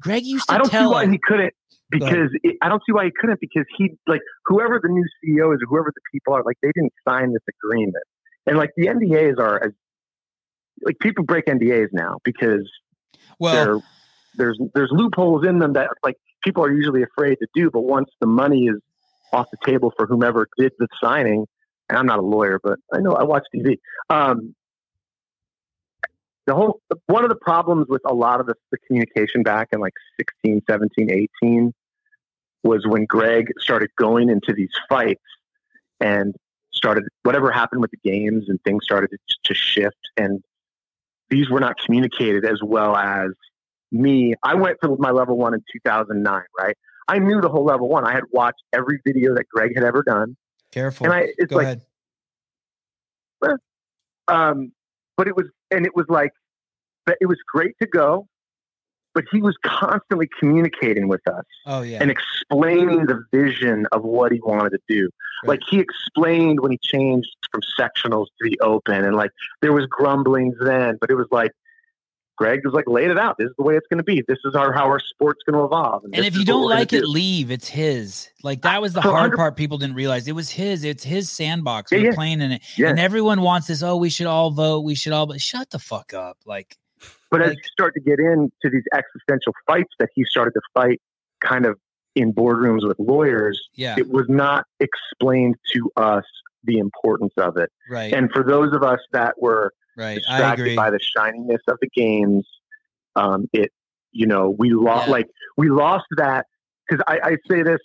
Greg 0.00 0.24
used 0.24 0.46
to 0.48 0.54
I 0.54 0.58
don't 0.58 0.66
see 0.66 0.70
tell. 0.70 0.92
why 0.92 1.08
he 1.08 1.18
couldn't 1.26 1.52
because 1.90 2.30
it, 2.44 2.56
I 2.62 2.68
don't 2.68 2.80
see 2.86 2.92
why 2.92 3.06
he 3.06 3.10
couldn't 3.20 3.40
because 3.40 3.64
he 3.76 3.90
like 4.06 4.20
whoever 4.46 4.78
the 4.80 4.88
new 4.88 5.04
CEO 5.24 5.52
is 5.52 5.60
or 5.62 5.66
whoever 5.68 5.90
the 5.92 6.00
people 6.12 6.32
are 6.32 6.44
like 6.44 6.56
they 6.62 6.70
didn't 6.76 6.92
sign 7.06 7.32
this 7.32 7.42
agreement 7.60 8.04
and 8.46 8.56
like 8.56 8.70
the 8.76 8.86
NDAs 8.86 9.38
are 9.40 9.64
as 9.64 9.72
like 10.82 10.98
people 11.00 11.24
break 11.24 11.46
NDAs 11.46 11.88
now 11.92 12.18
because 12.24 12.70
well, 13.38 13.64
they're 13.64 13.80
there's 14.36 14.58
there's 14.74 14.90
loopholes 14.90 15.44
in 15.46 15.58
them 15.58 15.74
that 15.74 15.88
like 16.02 16.16
people 16.42 16.64
are 16.64 16.72
usually 16.72 17.02
afraid 17.02 17.36
to 17.36 17.46
do 17.54 17.70
but 17.70 17.80
once 17.80 18.10
the 18.20 18.26
money 18.26 18.66
is 18.66 18.76
off 19.32 19.46
the 19.50 19.58
table 19.64 19.92
for 19.96 20.06
whomever 20.06 20.48
did 20.56 20.72
the 20.78 20.86
signing 21.02 21.46
and 21.88 21.98
I'm 21.98 22.06
not 22.06 22.18
a 22.18 22.22
lawyer 22.22 22.60
but 22.62 22.78
I 22.92 23.00
know 23.00 23.12
I 23.12 23.24
watch 23.24 23.44
TV 23.54 23.78
um 24.10 24.54
the 26.46 26.54
whole 26.54 26.80
one 27.06 27.24
of 27.24 27.30
the 27.30 27.36
problems 27.36 27.86
with 27.88 28.02
a 28.06 28.14
lot 28.14 28.40
of 28.40 28.46
the, 28.46 28.54
the 28.70 28.78
communication 28.86 29.42
back 29.42 29.68
in 29.72 29.80
like 29.80 29.94
16 30.18 30.62
17 30.68 31.28
18 31.42 31.74
was 32.62 32.86
when 32.86 33.04
greg 33.06 33.48
started 33.58 33.90
going 33.96 34.28
into 34.28 34.52
these 34.52 34.72
fights 34.88 35.22
and 36.00 36.34
started 36.72 37.04
whatever 37.22 37.50
happened 37.50 37.80
with 37.80 37.90
the 37.90 38.08
games 38.08 38.48
and 38.48 38.60
things 38.64 38.84
started 38.84 39.08
to, 39.10 39.18
to 39.44 39.54
shift 39.54 39.96
and 40.16 40.42
these 41.30 41.48
were 41.48 41.60
not 41.60 41.76
communicated 41.78 42.44
as 42.44 42.60
well 42.62 42.96
as 42.96 43.30
me 43.92 44.34
i 44.42 44.54
went 44.54 44.76
to 44.82 44.96
my 44.98 45.10
level 45.10 45.36
one 45.36 45.54
in 45.54 45.62
2009 45.72 46.42
right 46.58 46.76
i 47.08 47.18
knew 47.18 47.40
the 47.40 47.48
whole 47.48 47.64
level 47.64 47.88
one 47.88 48.04
i 48.04 48.12
had 48.12 48.24
watched 48.32 48.62
every 48.72 48.98
video 49.06 49.34
that 49.34 49.46
greg 49.48 49.72
had 49.74 49.84
ever 49.84 50.02
done 50.02 50.36
careful. 50.72 51.04
and 51.06 51.14
i 51.14 51.26
it's 51.38 51.50
Go 51.50 51.56
like 51.56 51.64
ahead. 51.66 51.82
Eh. 53.44 53.48
Um, 54.28 54.72
but 55.16 55.28
it 55.28 55.36
was, 55.36 55.46
and 55.70 55.84
it 55.84 55.94
was 55.94 56.06
like, 56.08 56.32
but 57.04 57.16
it 57.20 57.26
was 57.26 57.38
great 57.52 57.74
to 57.80 57.86
go. 57.86 58.26
But 59.14 59.24
he 59.30 59.40
was 59.40 59.56
constantly 59.64 60.28
communicating 60.40 61.06
with 61.06 61.20
us 61.28 61.44
Oh 61.66 61.82
yeah. 61.82 61.98
and 62.00 62.10
explaining 62.10 63.06
the 63.06 63.22
vision 63.32 63.86
of 63.92 64.02
what 64.02 64.32
he 64.32 64.40
wanted 64.40 64.70
to 64.70 64.78
do. 64.88 65.08
Right. 65.44 65.50
Like 65.50 65.60
he 65.70 65.78
explained 65.78 66.58
when 66.60 66.72
he 66.72 66.78
changed 66.82 67.28
from 67.52 67.60
sectionals 67.78 68.26
to 68.42 68.50
the 68.50 68.58
open, 68.60 69.04
and 69.04 69.14
like 69.14 69.30
there 69.62 69.72
was 69.72 69.86
grumblings 69.86 70.56
then, 70.60 70.98
but 71.00 71.10
it 71.10 71.14
was 71.14 71.28
like 71.30 71.52
Greg 72.36 72.60
was 72.64 72.74
like 72.74 72.86
laid 72.88 73.10
it 73.10 73.18
out. 73.18 73.36
This 73.38 73.46
is 73.46 73.54
the 73.56 73.62
way 73.64 73.76
it's 73.76 73.86
going 73.88 73.98
to 73.98 74.04
be. 74.04 74.22
This 74.26 74.38
is 74.44 74.54
our 74.54 74.72
how 74.72 74.86
our 74.86 74.98
sport's 75.00 75.42
going 75.44 75.58
to 75.58 75.64
evolve. 75.64 76.04
and 76.04 76.12
this 76.14 76.26
if 76.26 76.36
you 76.36 76.44
don't 76.44 76.68
like 76.68 76.92
it, 76.92 77.00
do. 77.02 77.06
leave. 77.06 77.50
It's 77.50 77.68
his. 77.68 78.28
Like 78.42 78.62
that 78.62 78.82
was 78.82 78.92
the 78.92 79.02
For 79.02 79.10
hard 79.10 79.34
part. 79.34 79.56
People 79.56 79.78
didn't 79.78 79.94
realize 79.96 80.26
it 80.26 80.34
was 80.34 80.50
his. 80.50 80.82
It's 80.84 81.04
his 81.04 81.30
sandbox. 81.30 81.92
Yeah, 81.92 81.98
We're 81.98 82.04
yeah. 82.06 82.14
playing 82.14 82.40
in 82.40 82.52
it, 82.52 82.62
Yeah. 82.76 82.88
and 82.88 82.98
everyone 82.98 83.40
wants 83.42 83.68
this. 83.68 83.82
Oh, 83.82 83.96
we 83.96 84.10
should 84.10 84.26
all 84.26 84.50
vote. 84.50 84.80
We 84.80 84.94
should 84.94 85.12
all. 85.12 85.26
But 85.26 85.40
shut 85.40 85.70
the 85.70 85.78
fuck 85.78 86.12
up. 86.12 86.38
Like 86.44 86.76
But 87.30 87.42
as 87.42 87.52
you 87.52 87.62
start 87.72 87.94
to 87.94 88.00
get 88.00 88.18
into 88.18 88.50
these 88.70 88.84
existential 88.92 89.52
fights 89.66 89.92
that 89.98 90.08
he 90.14 90.24
started 90.24 90.52
to 90.54 90.60
fight 90.74 91.00
kind 91.40 91.66
of 91.66 91.78
in 92.16 92.32
boardrooms 92.32 92.86
with 92.86 92.98
lawyers, 92.98 93.60
yeah, 93.74 93.94
it 93.98 94.08
was 94.10 94.26
not 94.28 94.66
explained 94.80 95.56
to 95.72 95.90
us 95.96 96.24
the 96.64 96.78
importance 96.78 97.32
of 97.36 97.56
it. 97.58 97.70
right, 97.90 98.12
And 98.14 98.30
for 98.32 98.42
those 98.42 98.74
of 98.74 98.82
us 98.82 98.98
that 99.12 99.34
were 99.40 99.72
right. 99.96 100.20
I 100.28 100.52
agree. 100.52 100.70
distracted 100.70 100.76
by 100.76 100.90
the 100.90 100.98
shininess 101.00 101.60
of 101.68 101.78
the 101.80 101.88
games, 101.94 102.46
um, 103.16 103.48
it, 103.52 103.70
you 104.12 104.26
know, 104.26 104.50
we 104.50 104.70
lost, 104.70 105.06
Yeah. 105.06 105.12
like, 105.12 105.26
we 105.56 105.68
lost 105.70 106.06
that. 106.16 106.46
Cause 106.90 107.00
I, 107.06 107.18
I 107.24 107.36
say 107.50 107.62
this, 107.62 107.80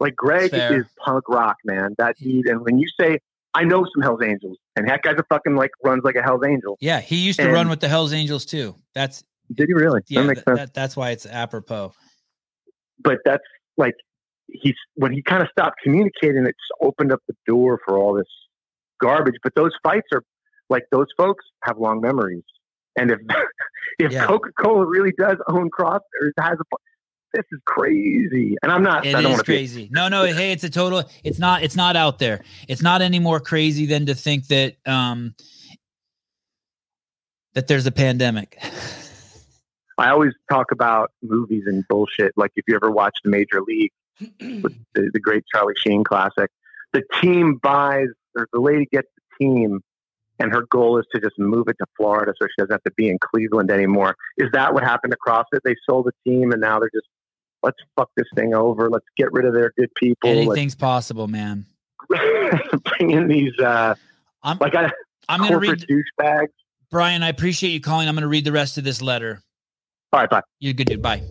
like, 0.00 0.14
Greg 0.16 0.52
is 0.54 0.84
punk 1.04 1.28
rock, 1.28 1.56
man. 1.64 1.94
That 1.98 2.16
dude. 2.18 2.46
And 2.46 2.60
when 2.60 2.78
you 2.78 2.86
say, 2.98 3.18
I 3.54 3.64
know 3.64 3.86
some 3.94 4.02
Hells 4.02 4.22
Angels, 4.22 4.58
and 4.76 4.88
that 4.88 5.02
guy's 5.02 5.16
a 5.18 5.24
fucking, 5.28 5.54
like, 5.56 5.70
runs 5.84 6.02
like 6.04 6.16
a 6.16 6.22
Hells 6.22 6.42
Angel. 6.46 6.76
yeah, 6.80 7.00
he 7.00 7.16
used 7.16 7.38
to 7.40 7.50
run 7.50 7.68
with 7.68 7.80
the 7.80 7.88
Hell's 7.88 8.12
Angels 8.12 8.44
too. 8.44 8.74
That's 8.94 9.22
Did 9.54 9.68
he 9.68 9.74
really? 9.74 10.00
yeah. 10.08 10.20
that 10.22 10.26
makes 10.26 10.38
th- 10.40 10.44
sense. 10.44 10.58
that- 10.58 10.74
that's 10.74 10.96
why 10.96 11.10
it's 11.10 11.26
apropos. 11.26 11.92
but 13.02 13.18
that's 13.24 13.42
like 13.76 13.94
he's 14.48 14.74
when 14.94 15.12
he 15.12 15.22
kind 15.22 15.42
of 15.42 15.48
stopped 15.50 15.76
communicating, 15.82 16.44
it 16.46 16.54
just 16.58 16.72
opened 16.80 17.12
up 17.12 17.20
the 17.28 17.34
door 17.46 17.80
for 17.84 17.98
all 17.98 18.14
this 18.14 18.26
garbage. 19.00 19.34
But 19.42 19.54
those 19.56 19.72
fights 19.82 20.06
are 20.12 20.22
like 20.70 20.84
those 20.90 21.08
folks 21.16 21.44
have 21.62 21.78
long 21.78 22.00
memories, 22.00 22.44
and 22.98 23.10
if 23.10 23.18
if 23.98 24.12
Yeah. 24.12 24.26
Coca 24.26 24.50
Cola 24.58 24.86
really 24.86 25.12
does 25.18 25.36
own 25.48 25.70
Cross 25.70 26.02
or 26.20 26.32
has 26.38 26.58
a 26.58 26.76
this 27.32 27.44
is 27.50 27.58
crazy. 27.64 28.54
And 28.62 28.70
I'm 28.70 28.84
not. 28.84 29.04
It 29.04 29.14
I 29.16 29.20
don't 29.20 29.32
is 29.32 29.36
want 29.38 29.46
be. 29.48 29.52
crazy. 29.54 29.88
No, 29.90 30.08
no. 30.08 30.24
Hey, 30.24 30.52
it's 30.52 30.62
a 30.62 30.70
total. 30.70 31.02
It's 31.24 31.40
not. 31.40 31.64
It's 31.64 31.74
not 31.74 31.96
out 31.96 32.20
there. 32.20 32.44
It's 32.68 32.80
not 32.80 33.02
any 33.02 33.18
more 33.18 33.40
crazy 33.40 33.86
than 33.86 34.06
to 34.06 34.14
think 34.14 34.46
that 34.48 34.76
um 34.86 35.34
that 37.54 37.66
there's 37.66 37.86
a 37.86 37.92
pandemic. 37.92 38.56
I 39.98 40.10
always 40.10 40.32
talk 40.50 40.72
about 40.72 41.10
movies 41.22 41.64
and 41.66 41.84
bullshit. 41.88 42.32
Like 42.36 42.52
if 42.56 42.64
you 42.68 42.74
ever 42.76 42.90
watched 42.90 43.20
the 43.24 43.30
Major 43.30 43.60
League, 43.60 43.92
with 44.40 44.74
the, 44.94 45.10
the 45.12 45.20
great 45.20 45.44
Charlie 45.52 45.74
Sheen 45.76 46.04
classic. 46.04 46.50
The 46.92 47.02
team 47.20 47.56
buys, 47.62 48.08
or 48.36 48.48
the 48.52 48.60
lady 48.60 48.86
gets 48.90 49.08
the 49.16 49.44
team, 49.44 49.82
and 50.38 50.52
her 50.52 50.66
goal 50.70 50.98
is 50.98 51.06
to 51.14 51.20
just 51.20 51.38
move 51.38 51.68
it 51.68 51.76
to 51.78 51.86
Florida 51.96 52.32
so 52.40 52.46
she 52.46 52.62
doesn't 52.62 52.72
have 52.72 52.82
to 52.84 52.92
be 52.96 53.08
in 53.08 53.18
Cleveland 53.18 53.70
anymore. 53.70 54.16
Is 54.36 54.48
that 54.52 54.74
what 54.74 54.82
happened 54.82 55.12
to 55.12 55.18
CrossFit? 55.18 55.60
They 55.64 55.76
sold 55.88 56.06
the 56.06 56.30
team, 56.30 56.52
and 56.52 56.60
now 56.60 56.78
they're 56.78 56.90
just 56.94 57.06
let's 57.62 57.78
fuck 57.96 58.10
this 58.16 58.26
thing 58.34 58.54
over. 58.54 58.90
Let's 58.90 59.06
get 59.16 59.32
rid 59.32 59.44
of 59.46 59.54
their 59.54 59.72
good 59.76 59.90
people. 59.94 60.30
Anything's 60.30 60.74
possible, 60.74 61.28
man. 61.28 61.66
Let's 62.10 62.68
bring 62.98 63.10
in 63.10 63.28
these 63.28 63.58
uh, 63.58 63.94
I'm. 64.42 64.58
like 64.58 64.74
I, 64.74 64.90
I'm 65.28 65.40
gonna 65.40 65.58
read. 65.58 65.86
douchebags. 65.88 66.48
Brian, 66.90 67.22
I 67.22 67.28
appreciate 67.28 67.70
you 67.70 67.80
calling. 67.80 68.08
I'm 68.08 68.14
gonna 68.14 68.28
read 68.28 68.44
the 68.44 68.52
rest 68.52 68.78
of 68.78 68.84
this 68.84 69.00
letter. 69.02 69.42
All 70.12 70.20
right, 70.20 70.30
bye. 70.30 70.42
You're 70.60 70.74
good 70.74 70.86
dude. 70.86 71.02
Bye. 71.02 71.22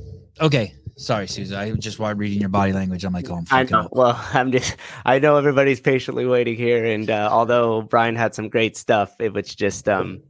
Okay. 0.42 0.74
Sorry, 0.96 1.28
Susan. 1.28 1.58
I 1.58 1.72
just 1.72 1.98
while 2.00 2.14
reading 2.14 2.40
your 2.40 2.50
body 2.50 2.72
language, 2.72 3.04
I'm 3.04 3.14
like, 3.14 3.30
oh, 3.30 3.36
I'm 3.36 3.46
I 3.50 3.64
know. 3.64 3.80
out. 3.80 3.96
Well, 3.96 4.28
I'm 4.34 4.52
just. 4.52 4.76
I 5.06 5.20
know 5.20 5.38
everybody's 5.38 5.82
patiently 5.82 6.26
waiting 6.26 6.56
here, 6.56 6.86
and 6.86 7.10
uh, 7.10 7.30
although 7.32 7.82
Brian 7.82 8.16
had 8.16 8.36
some 8.36 8.50
great 8.50 8.78
stuff, 8.78 9.16
it 9.20 9.34
was 9.34 9.54
just, 9.54 9.90
um, 9.90 10.22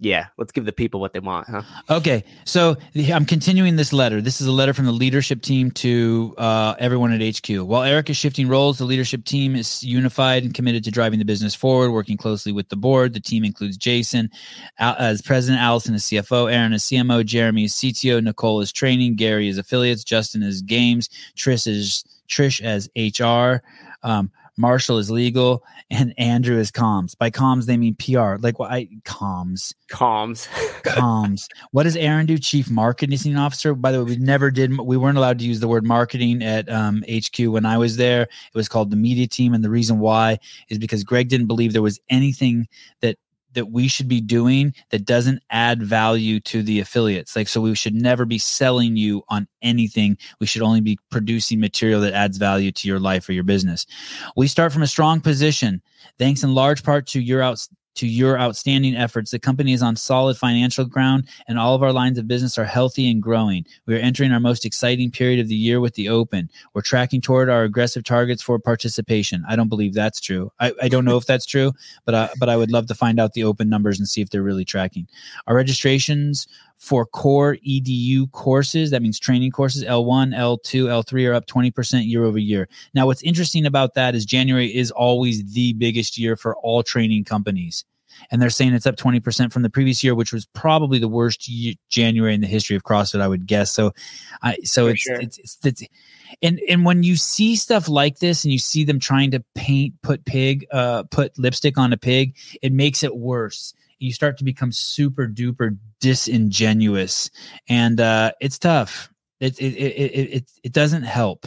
yeah. 0.00 0.28
Let's 0.38 0.50
give 0.50 0.64
the 0.64 0.72
people 0.72 0.98
what 0.98 1.12
they 1.12 1.20
want, 1.20 1.46
huh? 1.46 1.62
Okay, 1.90 2.24
so 2.46 2.76
I'm 2.96 3.26
continuing 3.26 3.76
this 3.76 3.92
letter. 3.92 4.22
This 4.22 4.40
is 4.40 4.46
a 4.46 4.52
letter 4.52 4.72
from 4.72 4.86
the 4.86 4.92
leadership 4.92 5.42
team 5.42 5.70
to 5.72 6.34
uh, 6.38 6.74
everyone 6.78 7.12
at 7.12 7.20
HQ. 7.20 7.48
While 7.66 7.82
Eric 7.82 8.08
is 8.08 8.16
shifting 8.16 8.48
roles, 8.48 8.78
the 8.78 8.86
leadership 8.86 9.24
team 9.24 9.54
is 9.54 9.84
unified 9.84 10.42
and 10.42 10.54
committed 10.54 10.84
to 10.84 10.90
driving 10.90 11.18
the 11.18 11.26
business 11.26 11.54
forward, 11.54 11.90
working 11.90 12.16
closely 12.16 12.50
with 12.50 12.70
the 12.70 12.76
board. 12.76 13.12
The 13.12 13.20
team 13.20 13.44
includes 13.44 13.76
Jason 13.76 14.30
Al- 14.78 14.96
as 14.98 15.20
president, 15.20 15.62
Allison 15.62 15.94
as 15.94 16.04
CFO, 16.04 16.50
Aaron 16.50 16.72
as 16.72 16.84
CMO, 16.84 17.24
Jeremy 17.24 17.64
as 17.64 17.74
CTO, 17.74 18.22
Nicole 18.22 18.62
is 18.62 18.72
training, 18.72 19.16
Gary 19.16 19.50
as 19.50 19.58
affiliates, 19.58 20.02
Justin 20.02 20.42
as 20.42 20.62
games, 20.62 21.10
Trish 21.36 21.66
is 21.66 22.04
Trish 22.26 22.62
as 22.62 22.88
HR. 22.96 23.62
Um, 24.02 24.30
Marshall 24.60 24.98
is 24.98 25.10
legal 25.10 25.64
and 25.90 26.14
Andrew 26.18 26.58
is 26.58 26.70
comms. 26.70 27.16
By 27.16 27.30
comms, 27.30 27.66
they 27.66 27.76
mean 27.76 27.96
PR. 27.96 28.36
Like 28.36 28.58
what 28.58 28.70
I 28.70 28.88
comms 29.04 29.72
Calms. 29.88 30.48
comms. 30.84 31.48
What 31.72 31.84
does 31.84 31.96
Aaron 31.96 32.26
do? 32.26 32.38
Chief 32.38 32.70
marketing 32.70 33.36
officer. 33.36 33.74
By 33.74 33.92
the 33.92 34.04
way, 34.04 34.12
we 34.12 34.16
never 34.16 34.50
did. 34.50 34.78
We 34.78 34.96
weren't 34.96 35.18
allowed 35.18 35.38
to 35.40 35.44
use 35.44 35.60
the 35.60 35.68
word 35.68 35.84
marketing 35.84 36.42
at 36.42 36.70
um, 36.70 37.02
HQ 37.10 37.38
when 37.46 37.66
I 37.66 37.78
was 37.78 37.96
there. 37.96 38.22
It 38.22 38.54
was 38.54 38.68
called 38.68 38.90
the 38.90 38.96
media 38.96 39.26
team, 39.26 39.54
and 39.54 39.64
the 39.64 39.70
reason 39.70 39.98
why 39.98 40.38
is 40.68 40.78
because 40.78 41.04
Greg 41.04 41.28
didn't 41.28 41.46
believe 41.46 41.72
there 41.72 41.82
was 41.82 42.00
anything 42.08 42.68
that 43.00 43.16
that 43.54 43.70
we 43.70 43.88
should 43.88 44.08
be 44.08 44.20
doing 44.20 44.74
that 44.90 45.04
doesn't 45.04 45.42
add 45.50 45.82
value 45.82 46.40
to 46.40 46.62
the 46.62 46.80
affiliates. 46.80 47.34
Like, 47.34 47.48
so 47.48 47.60
we 47.60 47.74
should 47.74 47.94
never 47.94 48.24
be 48.24 48.38
selling 48.38 48.96
you 48.96 49.22
on 49.28 49.48
anything. 49.62 50.16
We 50.40 50.46
should 50.46 50.62
only 50.62 50.80
be 50.80 50.98
producing 51.10 51.60
material 51.60 52.00
that 52.02 52.12
adds 52.12 52.38
value 52.38 52.72
to 52.72 52.88
your 52.88 53.00
life 53.00 53.28
or 53.28 53.32
your 53.32 53.44
business. 53.44 53.86
We 54.36 54.46
start 54.46 54.72
from 54.72 54.82
a 54.82 54.86
strong 54.86 55.20
position, 55.20 55.82
thanks 56.18 56.42
in 56.42 56.54
large 56.54 56.82
part 56.82 57.06
to 57.08 57.20
your 57.20 57.42
outs 57.42 57.68
to 57.96 58.06
your 58.06 58.38
outstanding 58.38 58.96
efforts. 58.96 59.30
The 59.30 59.38
company 59.38 59.72
is 59.72 59.82
on 59.82 59.96
solid 59.96 60.36
financial 60.36 60.84
ground 60.84 61.28
and 61.48 61.58
all 61.58 61.74
of 61.74 61.82
our 61.82 61.92
lines 61.92 62.18
of 62.18 62.28
business 62.28 62.58
are 62.58 62.64
healthy 62.64 63.10
and 63.10 63.22
growing. 63.22 63.64
We 63.86 63.96
are 63.96 63.98
entering 63.98 64.32
our 64.32 64.40
most 64.40 64.64
exciting 64.64 65.10
period 65.10 65.40
of 65.40 65.48
the 65.48 65.54
year 65.54 65.80
with 65.80 65.94
the 65.94 66.08
open. 66.08 66.50
We're 66.74 66.82
tracking 66.82 67.20
toward 67.20 67.48
our 67.50 67.64
aggressive 67.64 68.04
targets 68.04 68.42
for 68.42 68.58
participation. 68.58 69.44
I 69.48 69.56
don't 69.56 69.68
believe 69.68 69.94
that's 69.94 70.20
true. 70.20 70.52
I, 70.60 70.72
I 70.82 70.88
don't 70.88 71.04
know 71.04 71.16
if 71.16 71.26
that's 71.26 71.46
true, 71.46 71.72
but 72.04 72.14
I, 72.14 72.30
but 72.38 72.48
I 72.48 72.56
would 72.56 72.70
love 72.70 72.86
to 72.86 72.94
find 72.94 73.20
out 73.20 73.32
the 73.32 73.44
open 73.44 73.68
numbers 73.68 73.98
and 73.98 74.08
see 74.08 74.20
if 74.20 74.30
they're 74.30 74.42
really 74.42 74.64
tracking. 74.64 75.06
Our 75.46 75.54
registrations 75.54 76.46
for 76.80 77.04
core 77.04 77.58
EDU 77.68 78.32
courses, 78.32 78.90
that 78.90 79.02
means 79.02 79.18
training 79.18 79.50
courses, 79.50 79.84
L1, 79.84 80.34
L2, 80.34 80.86
L3 80.86 81.28
are 81.28 81.34
up 81.34 81.46
20% 81.46 82.08
year 82.08 82.24
over 82.24 82.38
year. 82.38 82.68
Now, 82.94 83.04
what's 83.04 83.22
interesting 83.22 83.66
about 83.66 83.92
that 83.94 84.14
is 84.14 84.24
January 84.24 84.74
is 84.74 84.90
always 84.90 85.52
the 85.52 85.74
biggest 85.74 86.16
year 86.16 86.36
for 86.36 86.56
all 86.56 86.82
training 86.82 87.24
companies. 87.24 87.84
And 88.30 88.40
they're 88.40 88.48
saying 88.48 88.72
it's 88.72 88.86
up 88.86 88.96
20% 88.96 89.52
from 89.52 89.60
the 89.60 89.68
previous 89.68 90.02
year, 90.02 90.14
which 90.14 90.32
was 90.32 90.46
probably 90.46 90.98
the 90.98 91.06
worst 91.06 91.46
ye- 91.48 91.78
January 91.90 92.32
in 92.32 92.40
the 92.40 92.46
history 92.46 92.76
of 92.76 92.82
CrossFit, 92.82 93.20
I 93.20 93.28
would 93.28 93.46
guess. 93.46 93.70
So, 93.70 93.92
I, 94.42 94.56
so 94.64 94.86
it's, 94.86 95.00
sure. 95.00 95.20
it's, 95.20 95.38
it's, 95.38 95.58
it's, 95.62 95.82
and, 96.40 96.60
and 96.66 96.86
when 96.86 97.02
you 97.02 97.14
see 97.14 97.56
stuff 97.56 97.90
like 97.90 98.20
this 98.20 98.42
and 98.42 98.52
you 98.52 98.58
see 98.58 98.84
them 98.84 98.98
trying 98.98 99.30
to 99.32 99.44
paint, 99.54 100.00
put 100.02 100.24
pig, 100.24 100.66
uh, 100.72 101.02
put 101.10 101.38
lipstick 101.38 101.76
on 101.76 101.92
a 101.92 101.98
pig, 101.98 102.36
it 102.62 102.72
makes 102.72 103.02
it 103.02 103.16
worse. 103.16 103.74
You 104.00 104.12
start 104.12 104.36
to 104.38 104.44
become 104.44 104.72
super 104.72 105.28
duper 105.28 105.78
disingenuous 106.00 107.30
and, 107.68 108.00
uh, 108.00 108.32
it's 108.40 108.58
tough. 108.58 109.10
It, 109.38 109.58
it, 109.58 109.74
it, 109.74 109.96
it, 109.96 110.34
it, 110.34 110.50
it 110.64 110.72
doesn't 110.72 111.04
help. 111.04 111.46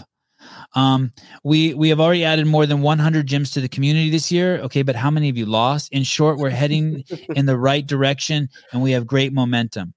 Um, 0.75 1.11
we 1.43 1.73
we 1.73 1.89
have 1.89 1.99
already 1.99 2.25
added 2.25 2.47
more 2.47 2.65
than 2.65 2.81
100 2.81 3.27
gyms 3.27 3.53
to 3.53 3.61
the 3.61 3.69
community 3.69 4.09
this 4.09 4.31
year. 4.31 4.59
Okay, 4.59 4.81
but 4.81 4.95
how 4.95 5.11
many 5.11 5.27
have 5.27 5.37
you 5.37 5.45
lost? 5.45 5.91
In 5.91 6.03
short, 6.03 6.37
we're 6.37 6.49
heading 6.49 7.03
in 7.35 7.45
the 7.45 7.57
right 7.57 7.85
direction, 7.85 8.49
and 8.71 8.81
we 8.81 8.91
have 8.91 9.05
great 9.05 9.33
momentum. 9.33 9.93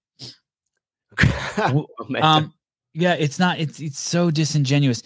Momentum. 1.58 2.22
Um, 2.22 2.54
yeah, 2.92 3.14
it's 3.14 3.38
not. 3.38 3.58
It's 3.58 3.80
it's 3.80 3.98
so 3.98 4.30
disingenuous. 4.30 5.02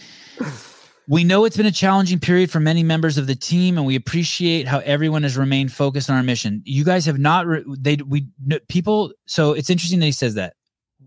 We 1.11 1.25
know 1.25 1.45
it's 1.45 1.57
been 1.57 1.67
a 1.67 1.73
challenging 1.73 2.21
period 2.21 2.53
for 2.53 2.61
many 2.61 2.85
members 2.85 3.19
of 3.19 3.27
the 3.27 3.35
team, 3.35 3.77
and 3.77 3.85
we 3.85 3.97
appreciate 3.97 4.69
how 4.69 4.79
everyone 4.79 5.25
has 5.25 5.37
remained 5.37 5.73
focused 5.73 6.09
on 6.09 6.15
our 6.15 6.23
mission. 6.23 6.63
You 6.65 6.85
guys 6.85 7.05
have 7.07 7.19
not. 7.19 7.49
Re- 7.49 7.65
they 7.67 7.97
we 7.97 8.29
no, 8.47 8.61
people. 8.69 9.13
So 9.27 9.53
it's 9.53 9.71
interesting 9.71 9.99
that 9.99 10.07
he 10.07 10.13
says 10.13 10.35
that. 10.35 10.55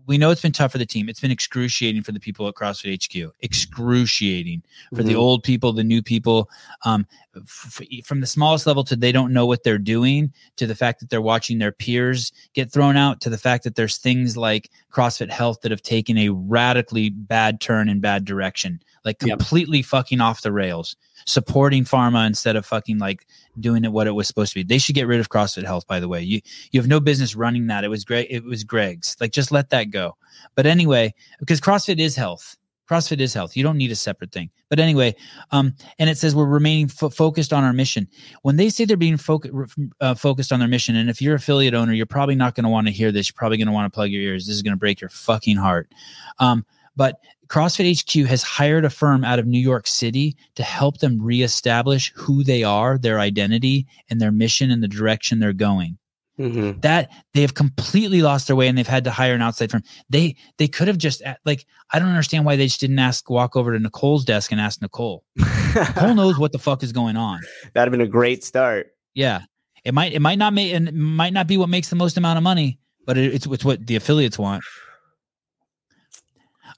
We 0.06 0.18
know 0.18 0.30
it's 0.30 0.42
been 0.42 0.52
tough 0.52 0.72
for 0.72 0.78
the 0.78 0.84
team. 0.86 1.08
It's 1.08 1.20
been 1.20 1.30
excruciating 1.30 2.02
for 2.02 2.12
the 2.12 2.20
people 2.20 2.46
at 2.48 2.54
CrossFit 2.54 2.92
HQ. 2.92 3.32
Excruciating 3.40 4.62
for 4.94 5.02
the 5.02 5.14
Mhm. 5.14 5.18
old 5.18 5.42
people, 5.42 5.72
the 5.72 5.84
new 5.84 6.02
people. 6.02 6.50
Um, 6.84 7.06
f- 7.36 7.80
from 8.04 8.20
the 8.20 8.26
smallest 8.26 8.66
level 8.66 8.84
to 8.84 8.96
they 8.96 9.12
don't 9.12 9.32
know 9.32 9.46
what 9.46 9.64
they're 9.64 9.78
doing 9.78 10.32
to 10.56 10.66
the 10.66 10.74
fact 10.74 11.00
that 11.00 11.10
they're 11.10 11.20
watching 11.22 11.58
their 11.58 11.72
peers 11.72 12.32
get 12.54 12.70
thrown 12.72 12.96
out 12.96 13.20
to 13.22 13.30
the 13.30 13.38
fact 13.38 13.64
that 13.64 13.74
there's 13.76 13.96
things 13.96 14.36
like 14.36 14.70
CrossFit 14.92 15.30
Health 15.30 15.60
that 15.62 15.70
have 15.70 15.82
taken 15.82 16.16
a 16.18 16.28
radically 16.28 17.10
bad 17.10 17.60
turn 17.60 17.88
in 17.88 18.00
bad 18.00 18.24
direction, 18.24 18.80
like 19.04 19.16
Yep. 19.22 19.38
completely 19.38 19.82
fucking 19.82 20.20
off 20.20 20.42
the 20.42 20.52
rails, 20.52 20.96
supporting 21.26 21.84
pharma 21.84 22.26
instead 22.26 22.56
of 22.56 22.66
fucking 22.66 22.98
like 22.98 23.26
doing 23.60 23.84
it 23.84 23.92
what 23.92 24.06
it 24.06 24.12
was 24.12 24.26
supposed 24.26 24.52
to 24.52 24.60
be. 24.60 24.62
They 24.62 24.78
should 24.78 24.94
get 24.94 25.06
rid 25.06 25.20
of 25.20 25.28
CrossFit 25.28 25.64
Health, 25.64 25.86
by 25.86 26.00
the 26.00 26.08
way. 26.08 26.22
You 26.22 26.40
you 26.70 26.80
have 26.80 26.88
no 26.88 27.00
business 27.00 27.34
running 27.34 27.66
that. 27.68 27.84
It 27.84 27.88
was 27.88 28.04
great. 28.04 28.28
It 28.30 28.44
was 28.44 28.64
Greg's. 28.64 29.16
Like 29.20 29.32
just 29.32 29.52
let 29.52 29.70
that 29.70 29.90
go. 29.90 30.16
But 30.54 30.66
anyway, 30.66 31.14
because 31.38 31.60
CrossFit 31.60 31.98
is 31.98 32.16
health. 32.16 32.56
CrossFit 32.88 33.20
is 33.20 33.32
health. 33.32 33.56
You 33.56 33.62
don't 33.62 33.78
need 33.78 33.90
a 33.90 33.96
separate 33.96 34.30
thing. 34.30 34.50
But 34.68 34.78
anyway, 34.78 35.14
um, 35.52 35.74
and 35.98 36.10
it 36.10 36.18
says 36.18 36.34
we're 36.34 36.44
remaining 36.44 36.88
fo- 36.88 37.08
focused 37.08 37.52
on 37.52 37.64
our 37.64 37.72
mission. 37.72 38.06
When 38.42 38.56
they 38.56 38.68
say 38.68 38.84
they're 38.84 38.96
being 38.96 39.16
foc- 39.16 39.90
uh, 40.00 40.14
focused 40.14 40.52
on 40.52 40.58
their 40.58 40.68
mission, 40.68 40.96
and 40.96 41.08
if 41.08 41.22
you're 41.22 41.34
affiliate 41.34 41.74
owner, 41.74 41.94
you're 41.94 42.04
probably 42.04 42.34
not 42.34 42.54
going 42.54 42.64
to 42.64 42.70
want 42.70 42.86
to 42.86 42.92
hear 42.92 43.10
this. 43.10 43.28
You're 43.28 43.38
probably 43.38 43.56
going 43.56 43.68
to 43.68 43.72
want 43.72 43.90
to 43.90 43.94
plug 43.94 44.10
your 44.10 44.22
ears. 44.22 44.46
This 44.46 44.56
is 44.56 44.62
going 44.62 44.74
to 44.74 44.78
break 44.78 45.00
your 45.00 45.10
fucking 45.10 45.56
heart. 45.56 45.90
Um, 46.38 46.66
but 46.96 47.16
CrossFit 47.48 48.00
HQ 48.00 48.26
has 48.28 48.42
hired 48.42 48.84
a 48.84 48.90
firm 48.90 49.24
out 49.24 49.38
of 49.38 49.46
New 49.46 49.58
York 49.60 49.86
City 49.86 50.36
to 50.54 50.62
help 50.62 50.98
them 50.98 51.20
reestablish 51.20 52.12
who 52.14 52.42
they 52.42 52.62
are, 52.62 52.96
their 52.98 53.20
identity, 53.20 53.86
and 54.08 54.20
their 54.20 54.32
mission 54.32 54.70
and 54.70 54.82
the 54.82 54.88
direction 54.88 55.38
they're 55.40 55.52
going 55.52 55.98
Mhm. 56.38 56.82
that 56.82 57.10
they 57.32 57.42
have 57.42 57.54
completely 57.54 58.20
lost 58.20 58.48
their 58.48 58.56
way 58.56 58.66
and 58.66 58.76
they've 58.76 58.86
had 58.88 59.04
to 59.04 59.10
hire 59.12 59.34
an 59.34 59.42
outside 59.42 59.70
firm. 59.70 59.84
They 60.10 60.34
they 60.58 60.66
could 60.66 60.88
have 60.88 60.98
just 60.98 61.22
like 61.44 61.64
I 61.92 62.00
don't 62.00 62.08
understand 62.08 62.44
why 62.44 62.56
they 62.56 62.66
just 62.66 62.80
didn't 62.80 62.98
ask 62.98 63.30
walk 63.30 63.54
over 63.54 63.72
to 63.72 63.78
Nicole's 63.78 64.24
desk 64.24 64.50
and 64.50 64.60
ask 64.60 64.82
Nicole. 64.82 65.22
Nicole 65.76 66.14
knows 66.14 66.36
what 66.38 66.50
the 66.50 66.58
fuck 66.58 66.82
is 66.82 66.90
going 66.92 67.16
on. 67.16 67.40
That'd 67.74 67.92
have 67.92 67.92
been 67.92 68.00
a 68.06 68.10
great 68.10 68.42
start. 68.42 68.88
Yeah, 69.14 69.42
it 69.84 69.94
might 69.94 70.12
it 70.12 70.20
might 70.20 70.38
not 70.38 70.54
make 70.54 70.72
and 70.74 70.88
it 70.88 70.94
might 70.94 71.32
not 71.32 71.46
be 71.46 71.56
what 71.56 71.68
makes 71.68 71.88
the 71.90 71.96
most 71.96 72.16
amount 72.16 72.36
of 72.36 72.42
money, 72.42 72.80
but 73.06 73.16
it, 73.16 73.32
it's 73.32 73.46
it's 73.46 73.64
what 73.64 73.86
the 73.86 73.94
affiliates 73.94 74.36
want. 74.38 74.64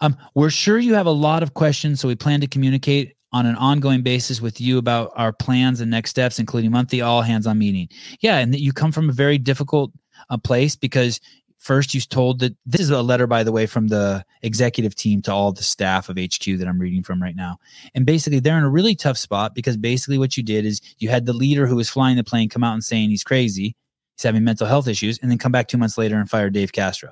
Um, 0.01 0.17
we're 0.35 0.51
sure 0.51 0.79
you 0.79 0.95
have 0.95 1.07
a 1.07 1.11
lot 1.11 1.43
of 1.43 1.55
questions, 1.55 2.01
so 2.01 2.09
we 2.09 2.15
plan 2.15 2.41
to 2.41 2.47
communicate 2.47 3.17
on 3.33 3.47
an 3.47 3.57
ongoing 3.57 4.03
basis 4.03 4.41
with 4.41 4.61
you 4.61 4.79
about 4.79 5.13
our 5.17 5.33
plans 5.33 5.81
and 5.81 5.91
next 5.91 6.11
steps, 6.11 6.39
including 6.39 6.71
monthly 6.71 7.01
all 7.01 7.23
hands 7.23 7.47
on 7.47 7.59
meeting. 7.59 7.89
Yeah, 8.21 8.39
and 8.39 8.53
that 8.55 8.61
you 8.61 8.73
come 8.73 8.93
from 8.93 9.11
a 9.11 9.13
very 9.13 9.39
difficult 9.39 9.93
uh, 10.31 10.39
place 10.39 10.77
because 10.77 11.21
first 11.59 11.95
you 11.95 12.01
told 12.01 12.39
that 12.41 12.57
this 12.65 12.81
is 12.81 12.91
a 12.91 13.03
letter, 13.03 13.27
by 13.27 13.43
the 13.43 13.53
way, 13.53 13.67
from 13.67 13.89
the 13.89 14.25
executive 14.43 14.95
team 14.95 15.21
to 15.23 15.33
all 15.33 15.53
the 15.53 15.63
staff 15.63 16.09
of 16.09 16.17
HQ 16.17 16.45
that 16.59 16.67
I'm 16.69 16.79
reading 16.79 17.03
from 17.03 17.23
right 17.23 17.37
now. 17.37 17.59
And 17.95 18.07
basically, 18.07 18.41
they're 18.41 18.59
in 18.59 18.65
a 18.65 18.71
really 18.71 18.95
tough 18.95 19.19
spot 19.19 19.55
because 19.55 19.77
basically 19.77 20.19
what 20.19 20.37
you 20.37 20.43
did 20.43 20.65
is 20.65 20.81
you 20.99 21.09
had 21.09 21.27
the 21.27 21.33
leader 21.33 21.67
who 21.67 21.77
was 21.77 21.91
flying 21.91 22.17
the 22.17 22.25
plane 22.25 22.49
come 22.49 22.65
out 22.65 22.75
and 22.75 22.85
saying 22.85 23.11
he's 23.11 23.25
crazy, 23.25 23.75
he's 24.17 24.23
having 24.23 24.45
mental 24.45 24.67
health 24.67 24.89
issues, 24.89 25.19
and 25.19 25.31
then 25.31 25.39
come 25.39 25.53
back 25.53 25.69
two 25.69 25.79
months 25.79 25.99
later 25.99 26.17
and 26.17 26.31
fire 26.31 26.51
Dave 26.51 26.73
Castro. 26.73 27.11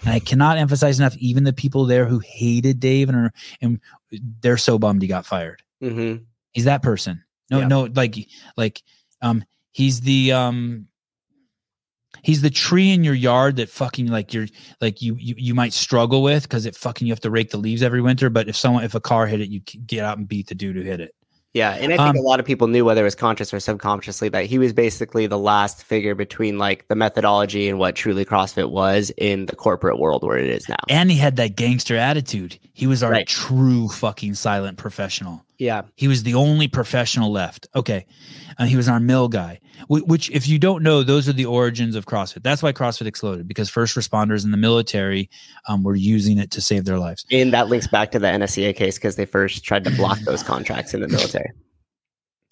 And 0.00 0.08
I 0.14 0.18
cannot 0.20 0.58
emphasize 0.58 0.98
enough, 0.98 1.16
even 1.18 1.44
the 1.44 1.52
people 1.52 1.84
there 1.84 2.06
who 2.06 2.18
hated 2.18 2.80
Dave 2.80 3.08
and 3.08 3.16
are, 3.18 3.32
and 3.60 3.80
they're 4.40 4.56
so 4.56 4.78
bummed 4.78 5.02
he 5.02 5.08
got 5.08 5.26
fired. 5.26 5.62
hmm 5.80 6.16
He's 6.52 6.64
that 6.64 6.82
person. 6.82 7.22
No, 7.50 7.60
Yeah. 7.60 7.66
no, 7.68 7.82
like 7.94 8.16
like 8.56 8.82
um 9.20 9.44
he's 9.72 10.00
the 10.02 10.32
um 10.32 10.86
he's 12.22 12.42
the 12.42 12.50
tree 12.50 12.90
in 12.92 13.04
your 13.04 13.14
yard 13.14 13.56
that 13.56 13.68
fucking 13.68 14.06
like 14.08 14.32
you're 14.34 14.46
like 14.80 15.00
you 15.02 15.16
you, 15.18 15.34
you 15.38 15.54
might 15.54 15.72
struggle 15.72 16.22
with 16.22 16.42
because 16.44 16.66
it 16.66 16.76
fucking 16.76 17.06
you 17.06 17.12
have 17.12 17.20
to 17.20 17.30
rake 17.30 17.50
the 17.50 17.56
leaves 17.58 17.82
every 17.82 18.00
winter. 18.02 18.28
But 18.30 18.48
if 18.48 18.56
someone 18.56 18.84
if 18.84 18.94
a 18.94 19.00
car 19.00 19.26
hit 19.26 19.40
it, 19.40 19.48
you 19.48 19.60
get 19.60 20.04
out 20.04 20.18
and 20.18 20.28
beat 20.28 20.48
the 20.48 20.54
dude 20.54 20.76
who 20.76 20.82
hit 20.82 21.00
it. 21.00 21.14
Yeah, 21.54 21.72
and 21.74 21.92
I 21.92 21.96
think 21.98 22.00
Um, 22.00 22.16
a 22.16 22.20
lot 22.22 22.40
of 22.40 22.46
people 22.46 22.66
knew 22.66 22.82
whether 22.84 23.02
it 23.02 23.04
was 23.04 23.14
conscious 23.14 23.52
or 23.52 23.60
subconsciously 23.60 24.30
that 24.30 24.46
he 24.46 24.58
was 24.58 24.72
basically 24.72 25.26
the 25.26 25.36
last 25.38 25.82
figure 25.84 26.14
between 26.14 26.56
like 26.58 26.88
the 26.88 26.94
methodology 26.94 27.68
and 27.68 27.78
what 27.78 27.94
truly 27.94 28.24
CrossFit 28.24 28.70
was 28.70 29.12
in 29.18 29.44
the 29.46 29.54
corporate 29.56 29.98
world 29.98 30.22
where 30.24 30.38
it 30.38 30.48
is 30.48 30.66
now. 30.68 30.76
And 30.88 31.10
he 31.10 31.18
had 31.18 31.36
that 31.36 31.54
gangster 31.56 31.94
attitude. 31.96 32.58
He 32.72 32.86
was 32.86 33.02
our 33.02 33.10
Right. 33.12 33.26
true 33.26 33.88
fucking 33.88 34.32
silent 34.34 34.78
professional. 34.78 35.44
Yeah, 35.58 35.82
He 35.94 36.08
was 36.08 36.22
the 36.24 36.34
only 36.34 36.66
professional 36.66 37.30
left. 37.30 37.68
Okay. 37.74 38.06
Uh, 38.58 38.64
he 38.64 38.76
was 38.76 38.88
our 38.88 38.98
mill 38.98 39.28
guy, 39.28 39.60
Wh- 39.86 40.06
which, 40.08 40.28
if 40.30 40.48
you 40.48 40.58
don't 40.58 40.82
know, 40.82 41.02
those 41.04 41.28
are 41.28 41.32
the 41.32 41.44
origins 41.44 41.94
of 41.94 42.04
CrossFit. 42.06 42.42
That's 42.42 42.62
why 42.62 42.72
CrossFit 42.72 43.06
exploded 43.06 43.46
because 43.46 43.70
first 43.70 43.96
responders 43.96 44.44
in 44.44 44.50
the 44.50 44.56
military 44.56 45.30
um, 45.68 45.82
were 45.84 45.94
using 45.94 46.38
it 46.38 46.50
to 46.52 46.60
save 46.60 46.84
their 46.84 46.98
lives. 46.98 47.24
and 47.30 47.52
that 47.52 47.68
links 47.68 47.86
back 47.86 48.10
to 48.12 48.18
the 48.18 48.26
NSCA 48.26 48.74
case 48.74 48.96
because 48.98 49.14
they 49.16 49.24
first 49.24 49.62
tried 49.64 49.84
to 49.84 49.90
block 49.90 50.18
those 50.20 50.42
contracts 50.42 50.94
in 50.94 51.00
the 51.00 51.08
military. 51.08 51.50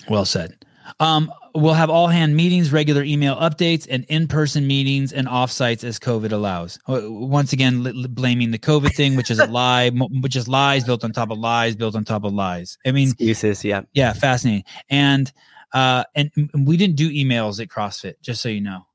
Well 0.08 0.24
said. 0.24 0.64
Um, 1.00 1.32
we'll 1.54 1.74
have 1.74 1.90
all 1.90 2.08
hand 2.08 2.36
meetings, 2.36 2.72
regular 2.72 3.02
email 3.02 3.36
updates, 3.36 3.86
and 3.90 4.04
in 4.08 4.28
person 4.28 4.66
meetings 4.66 5.12
and 5.12 5.26
offsites 5.26 5.84
as 5.84 5.98
COVID 5.98 6.32
allows. 6.32 6.78
Uh, 6.88 7.00
Once 7.04 7.52
again, 7.52 7.82
li- 7.82 7.92
li- 7.92 8.08
blaming 8.08 8.50
the 8.50 8.58
COVID 8.58 8.94
thing, 8.94 9.16
which 9.16 9.30
is 9.30 9.38
a 9.38 9.46
lie, 9.50 9.90
mo- 9.90 10.08
which 10.20 10.36
is 10.36 10.48
lies 10.48 10.84
built 10.84 11.04
on 11.04 11.12
top 11.12 11.30
of 11.30 11.38
lies, 11.38 11.76
built 11.76 11.94
on 11.94 12.04
top 12.04 12.24
of 12.24 12.32
lies. 12.32 12.78
I 12.86 12.92
mean, 12.92 13.08
Excuses, 13.08 13.64
yeah. 13.64 13.82
yeah, 13.92 14.12
fascinating. 14.12 14.64
And 14.88 15.32
uh, 15.72 16.04
and, 16.14 16.30
and 16.36 16.66
we 16.66 16.76
didn't 16.76 16.96
do 16.96 17.10
emails 17.10 17.60
at 17.60 17.68
CrossFit, 17.68 18.14
just 18.22 18.42
so 18.42 18.48
you 18.48 18.60
know. 18.60 18.86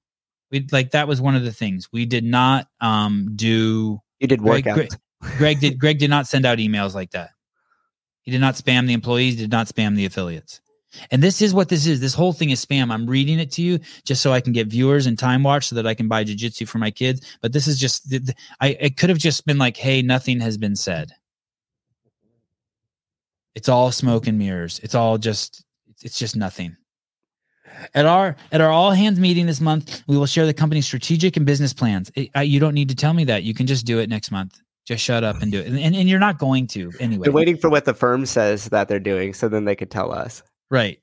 We 0.52 0.68
like 0.72 0.92
that 0.92 1.08
was 1.08 1.20
one 1.22 1.36
of 1.36 1.44
the 1.44 1.52
things 1.54 1.90
we 1.92 2.06
did 2.06 2.24
not 2.24 2.68
um 2.82 3.32
do. 3.36 4.00
You 4.20 4.28
did 4.28 4.42
Greg, 4.42 4.66
workouts. 4.66 4.76
Greg, 5.22 5.38
Greg 5.38 5.60
did 5.60 5.80
Greg 5.80 5.98
did 6.00 6.10
not 6.10 6.28
send 6.28 6.46
out 6.46 6.60
emails 6.60 6.94
like 6.94 7.12
that. 7.12 7.32
He 8.22 8.32
did 8.32 8.42
not 8.42 8.56
spam 8.56 8.88
the 8.88 8.94
employees, 8.94 9.36
did 9.36 9.52
not 9.52 9.68
spam 9.68 9.96
the 9.96 10.06
affiliates. 10.06 10.62
And 11.12 11.22
this 11.22 11.42
is 11.42 11.54
what 11.54 11.70
this 11.70 11.86
is. 11.86 12.00
This 12.00 12.14
whole 12.14 12.34
thing 12.34 12.50
is 12.50 12.66
spam. 12.66 12.92
I'm 12.92 13.06
reading 13.06 13.40
it 13.40 13.52
to 13.54 13.62
you 13.62 13.80
just 14.04 14.22
so 14.22 14.32
I 14.34 14.42
can 14.42 14.54
get 14.54 14.68
viewers 14.68 15.06
and 15.06 15.18
time 15.18 15.44
watch 15.44 15.68
so 15.68 15.76
that 15.76 15.88
I 15.88 15.94
can 15.94 16.08
buy 16.08 16.24
jujitsu 16.24 16.68
for 16.68 16.78
my 16.78 16.92
kids. 16.92 17.22
But 17.42 17.54
this 17.54 17.68
is 17.68 17.80
just, 17.80 18.14
I 18.62 18.70
it 18.80 18.98
could 18.98 19.10
have 19.10 19.20
just 19.20 19.46
been 19.46 19.58
like, 19.58 19.78
hey, 19.78 20.02
nothing 20.02 20.40
has 20.40 20.58
been 20.58 20.76
said. 20.76 21.12
It's 23.56 23.70
all 23.70 23.92
smoke 23.92 24.28
and 24.28 24.38
mirrors. 24.38 24.80
It's 24.84 24.96
all 24.96 25.18
just, 25.18 25.64
it's- 25.88 26.04
it's 26.06 26.20
just 26.20 26.36
nothing. 26.36 26.76
At 27.94 28.06
our 28.06 28.36
at 28.52 28.62
our 28.62 28.70
all 28.70 28.92
hands 28.92 29.20
meeting 29.20 29.48
this 29.48 29.60
month, 29.60 30.02
we 30.08 30.18
will 30.18 30.26
share 30.26 30.46
the 30.46 30.54
company's 30.54 30.86
strategic 30.86 31.36
and 31.36 31.46
business 31.46 31.74
plans. 31.74 32.12
It- 32.16 32.30
I, 32.36 32.44
you 32.44 32.60
don't 32.60 32.74
need 32.74 32.90
to 32.90 32.96
tell 32.96 33.14
me 33.14 33.26
that. 33.26 33.44
You 33.44 33.54
can 33.54 33.68
just 33.68 33.86
do 33.86 34.00
it 34.00 34.10
next 34.10 34.32
month. 34.32 34.60
Just 34.86 35.04
shut 35.04 35.24
up 35.24 35.42
and 35.42 35.52
do 35.52 35.60
it. 35.60 35.68
And, 35.68 35.80
and, 35.80 35.96
and 35.96 36.08
you're 36.08 36.20
not 36.20 36.38
going 36.38 36.68
to 36.68 36.92
anyway. 37.00 37.24
They're 37.24 37.34
waiting 37.34 37.58
for 37.58 37.70
what 37.70 37.86
the 37.86 37.94
firm 37.94 38.26
says 38.26 38.66
that 38.66 38.88
they're 38.88 39.00
doing, 39.00 39.34
so 39.34 39.50
then 39.50 39.66
they 39.66 39.76
could 39.76 39.90
tell 39.90 40.12
us. 40.12 40.44
Right. 40.70 41.00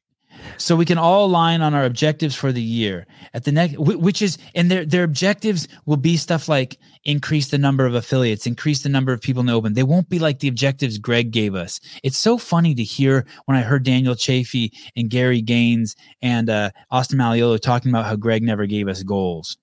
So 0.56 0.76
we 0.76 0.84
can 0.84 0.98
all 0.98 1.26
align 1.26 1.60
on 1.60 1.74
our 1.74 1.84
objectives 1.84 2.34
for 2.34 2.52
the 2.52 2.62
year 2.62 3.06
at 3.34 3.44
the 3.44 3.52
next, 3.52 3.78
which 3.78 4.22
is, 4.22 4.38
and 4.54 4.70
their 4.70 4.84
their 4.84 5.04
objectives 5.04 5.68
will 5.86 5.96
be 5.96 6.16
stuff 6.16 6.48
like 6.48 6.78
increase 7.04 7.48
the 7.48 7.58
number 7.58 7.84
of 7.86 7.94
affiliates, 7.94 8.46
increase 8.46 8.82
the 8.82 8.88
number 8.88 9.12
of 9.12 9.20
people 9.20 9.40
in 9.40 9.46
the 9.46 9.52
open. 9.52 9.74
They 9.74 9.82
won't 9.82 10.08
be 10.08 10.18
like 10.18 10.38
the 10.38 10.48
objectives 10.48 10.98
Greg 10.98 11.30
gave 11.30 11.54
us. 11.54 11.80
It's 12.02 12.18
so 12.18 12.38
funny 12.38 12.74
to 12.74 12.82
hear 12.82 13.26
when 13.44 13.56
I 13.56 13.62
heard 13.62 13.84
Daniel 13.84 14.14
Chafee 14.14 14.72
and 14.96 15.10
Gary 15.10 15.42
Gaines 15.42 15.96
and 16.20 16.48
uh, 16.48 16.70
Austin 16.90 17.18
Malleolo 17.18 17.60
talking 17.60 17.90
about 17.90 18.06
how 18.06 18.16
Greg 18.16 18.42
never 18.42 18.66
gave 18.66 18.88
us 18.88 19.02
goals. 19.02 19.56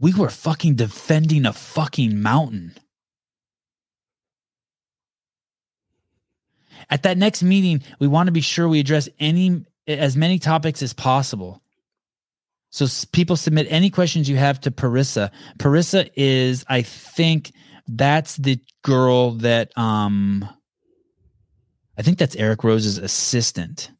We 0.00 0.12
were 0.12 0.30
fucking 0.30 0.74
defending 0.74 1.46
a 1.46 1.52
fucking 1.52 2.20
mountain. 2.20 2.74
At 6.90 7.04
that 7.04 7.18
next 7.18 7.42
meeting, 7.42 7.82
we 7.98 8.06
want 8.06 8.26
to 8.28 8.32
be 8.32 8.40
sure 8.40 8.68
we 8.68 8.80
address 8.80 9.08
any 9.18 9.64
as 9.86 10.16
many 10.16 10.38
topics 10.38 10.82
as 10.82 10.92
possible. 10.92 11.62
So 12.70 12.86
people 13.12 13.36
submit 13.36 13.66
any 13.70 13.90
questions 13.90 14.28
you 14.28 14.36
have 14.36 14.60
to 14.62 14.70
Parissa. 14.70 15.30
Parissa 15.58 16.10
is, 16.16 16.64
I 16.68 16.82
think, 16.82 17.52
that's 17.86 18.36
the 18.36 18.58
girl 18.82 19.32
that 19.32 19.76
um 19.78 20.48
I 21.96 22.02
think 22.02 22.18
that's 22.18 22.34
Eric 22.36 22.60
Roza's 22.60 22.98
assistant 22.98 23.90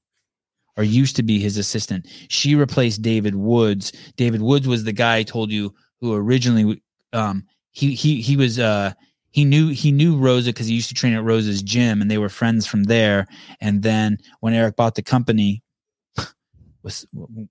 or 0.77 0.83
used 0.83 1.17
to 1.17 1.23
be 1.23 1.39
his 1.39 1.57
assistant. 1.57 2.09
She 2.29 2.57
replaced 2.57 3.03
David 3.03 3.37
Woods. 3.37 3.93
David 4.17 4.43
Woods 4.43 4.67
was 4.67 4.83
the 4.85 4.93
guy 4.93 5.19
I 5.19 5.23
told 5.23 5.51
you 5.51 5.75
who 6.01 6.15
originally 6.15 6.83
um 7.13 7.45
he 7.71 7.95
he 7.95 8.21
he 8.21 8.37
was 8.37 8.59
uh 8.59 8.93
he 9.35 9.45
knew 9.45 9.71
he 9.71 9.91
knew 9.91 10.17
Roza 10.17 10.47
because 10.47 10.69
he 10.69 10.75
used 10.75 10.89
to 10.91 10.95
train 10.95 11.13
at 11.13 11.25
Roza's 11.25 11.61
gym 11.61 12.01
and 12.01 12.09
they 12.09 12.19
were 12.19 12.29
friends 12.29 12.69
from 12.69 12.85
there. 12.85 13.27
And 13.61 13.83
then 13.83 14.19
when 14.39 14.55
Eric 14.55 14.77
bought 14.77 14.95
the 14.95 15.03
company, 15.03 15.65
was 16.85 17.05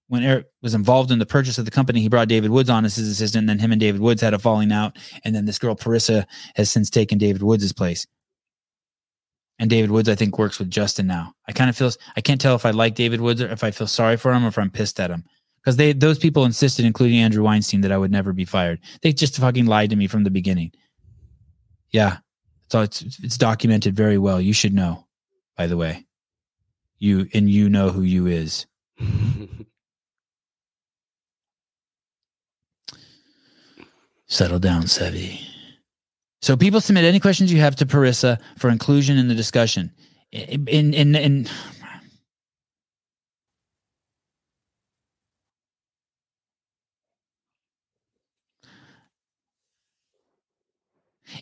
when 0.07 0.23
Eric 0.23 0.45
was 0.61 0.73
involved 0.73 1.11
in 1.11 1.19
the 1.19 1.25
purchase 1.25 1.57
of 1.57 1.65
the 1.65 1.71
company, 1.71 1.99
he 1.99 2.07
brought 2.07 2.29
David 2.29 2.51
Woods 2.51 2.69
on 2.69 2.85
as 2.85 2.95
his 2.95 3.09
assistant. 3.09 3.41
And 3.41 3.49
then 3.49 3.59
him 3.59 3.73
and 3.73 3.81
David 3.81 3.99
Woods 3.99 4.21
had 4.21 4.33
a 4.33 4.39
falling 4.39 4.71
out. 4.71 4.97
And 5.25 5.35
then 5.35 5.43
this 5.43 5.59
girl 5.59 5.75
Parissa 5.75 6.25
has 6.55 6.71
since 6.71 6.89
taken 6.89 7.17
David 7.17 7.43
Woods' 7.43 7.73
place. 7.73 8.07
And 9.59 9.69
David 9.69 9.91
Woods, 9.91 10.07
I 10.07 10.15
think, 10.15 10.39
works 10.39 10.59
with 10.59 10.71
Justin 10.71 11.05
now. 11.05 11.33
I 11.49 11.51
kind 11.51 11.69
of 11.69 11.75
feel 11.75 11.91
I 12.15 12.21
can't 12.21 12.39
tell 12.39 12.55
if 12.55 12.65
I 12.65 12.71
like 12.71 12.95
David 12.95 13.19
Woods 13.19 13.41
or 13.41 13.49
if 13.49 13.61
I 13.61 13.71
feel 13.71 13.87
sorry 13.87 14.15
for 14.15 14.31
him 14.31 14.45
or 14.45 14.47
if 14.47 14.57
I'm 14.57 14.71
pissed 14.71 15.01
at 15.01 15.11
him. 15.11 15.25
Because 15.57 15.75
they 15.75 15.91
those 15.91 16.17
people 16.17 16.45
insisted, 16.45 16.85
including 16.85 17.17
Andrew 17.17 17.43
Weinstein, 17.43 17.81
that 17.81 17.91
I 17.91 17.97
would 17.97 18.11
never 18.11 18.31
be 18.31 18.45
fired. 18.45 18.79
They 19.01 19.11
just 19.11 19.37
fucking 19.37 19.65
lied 19.65 19.89
to 19.89 19.97
me 19.97 20.07
from 20.07 20.23
the 20.23 20.31
beginning. 20.31 20.71
Yeah. 21.93 22.17
So 22.69 22.81
it's 22.81 23.01
it's 23.23 23.37
documented 23.37 23.95
very 23.95 24.17
well. 24.17 24.41
You 24.41 24.51
should 24.51 24.73
know, 24.73 25.05
by 25.55 25.67
the 25.67 25.77
way. 25.77 26.05
You 26.97 27.29
and 27.33 27.49
you 27.49 27.69
know 27.69 27.91
who 27.91 28.01
you 28.01 28.25
is. 28.27 28.65
Settle 34.27 34.59
down, 34.59 34.83
Sevi. 34.83 35.39
So 36.41 36.57
people 36.57 36.81
submit 36.81 37.05
any 37.05 37.19
questions 37.19 37.53
you 37.53 37.59
have 37.59 37.75
to 37.77 37.85
Parissa 37.85 38.39
for 38.57 38.69
inclusion 38.69 39.17
in 39.17 39.27
the 39.27 39.35
discussion. 39.35 39.91
In 40.31 40.93
in 40.93 41.15
in 41.15 41.47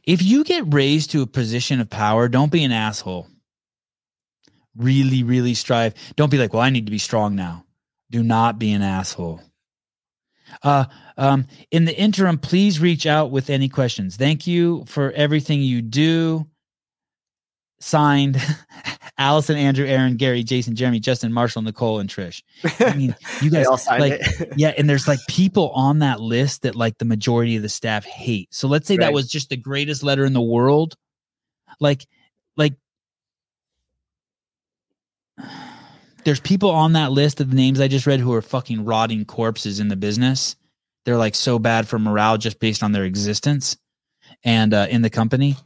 if 0.04 0.22
you 0.22 0.44
get 0.44 0.74
raised 0.74 1.12
to 1.12 1.22
a 1.22 1.28
position 1.28 1.80
of 1.80 1.90
power, 1.90 2.28
don't 2.28 2.52
be 2.52 2.64
an 2.64 2.72
asshole. 2.72 3.28
Really, 4.76 5.24
really 5.24 5.54
strive. 5.54 5.94
Don't 6.16 6.32
be 6.32 6.38
like, 6.38 6.54
well, 6.54 6.62
I 6.62 6.70
need 6.70 6.86
to 6.86 6.92
be 6.92 6.98
strong 6.98 7.36
now. 7.36 7.66
Do 8.10 8.24
not 8.24 8.60
be 8.60 8.72
an 8.72 8.82
asshole. 8.82 9.42
Uh, 10.64 10.86
um, 11.18 11.48
in 11.72 11.86
the 11.86 11.98
interim, 11.98 12.38
please 12.38 12.80
reach 12.80 13.06
out 13.06 13.32
with 13.32 13.50
any 13.50 13.70
questions. 13.70 14.18
Thank 14.18 14.48
you 14.48 14.84
for 14.86 15.12
everything 15.12 15.62
you 15.62 15.82
do. 15.82 16.48
Signed, 17.82 18.42
Allison, 19.18 19.58
Andrew, 19.58 19.86
Aaron, 19.86 20.16
Gary, 20.16 20.44
Jason, 20.44 20.76
Jeremy, 20.76 21.00
Justin, 21.00 21.34
Marshall, 21.34 21.64
Nicole, 21.64 22.00
and 22.00 22.10
Trish. 22.10 22.44
I 22.80 22.96
mean, 22.96 23.16
you 23.42 23.50
guys 23.50 23.68
like, 23.88 24.22
yeah, 24.56 24.74
and 24.78 24.90
there's 24.90 25.08
like 25.08 25.20
people 25.28 25.70
on 25.72 26.00
that 26.00 26.20
list 26.20 26.62
that 26.62 26.76
like 26.76 26.98
the 27.00 27.06
majority 27.06 27.56
of 27.56 27.64
the 27.64 27.70
staff 27.70 28.06
hate. 28.06 28.54
So 28.54 28.68
let's 28.68 28.88
say 28.88 28.96
right. 28.96 29.06
that 29.06 29.14
was 29.14 29.30
just 29.30 29.50
the 29.50 29.58
greatest 29.58 30.04
letter 30.04 30.26
in 30.26 30.34
the 30.34 30.42
world. 30.42 30.96
Like, 31.80 32.06
like 32.56 32.74
there's 36.24 36.40
people 36.40 36.70
on 36.70 36.94
that 36.94 37.12
list 37.12 37.42
of 37.42 37.50
the 37.50 37.56
names 37.56 37.80
I 37.80 37.88
just 37.88 38.06
read 38.06 38.20
who 38.20 38.34
are 38.34 38.44
fucking 38.44 38.86
rotting 38.86 39.26
corpses 39.26 39.80
in 39.80 39.88
the 39.88 39.96
business. 39.96 40.56
They're 41.06 41.18
like 41.18 41.34
so 41.34 41.58
bad 41.58 41.88
for 41.88 41.98
morale 41.98 42.38
just 42.38 42.60
based 42.60 42.84
on 42.84 42.92
their 42.92 43.06
existence 43.06 43.76
and 44.44 44.74
uh, 44.74 44.86
in 44.90 45.02
the 45.02 45.10
company 45.10 45.58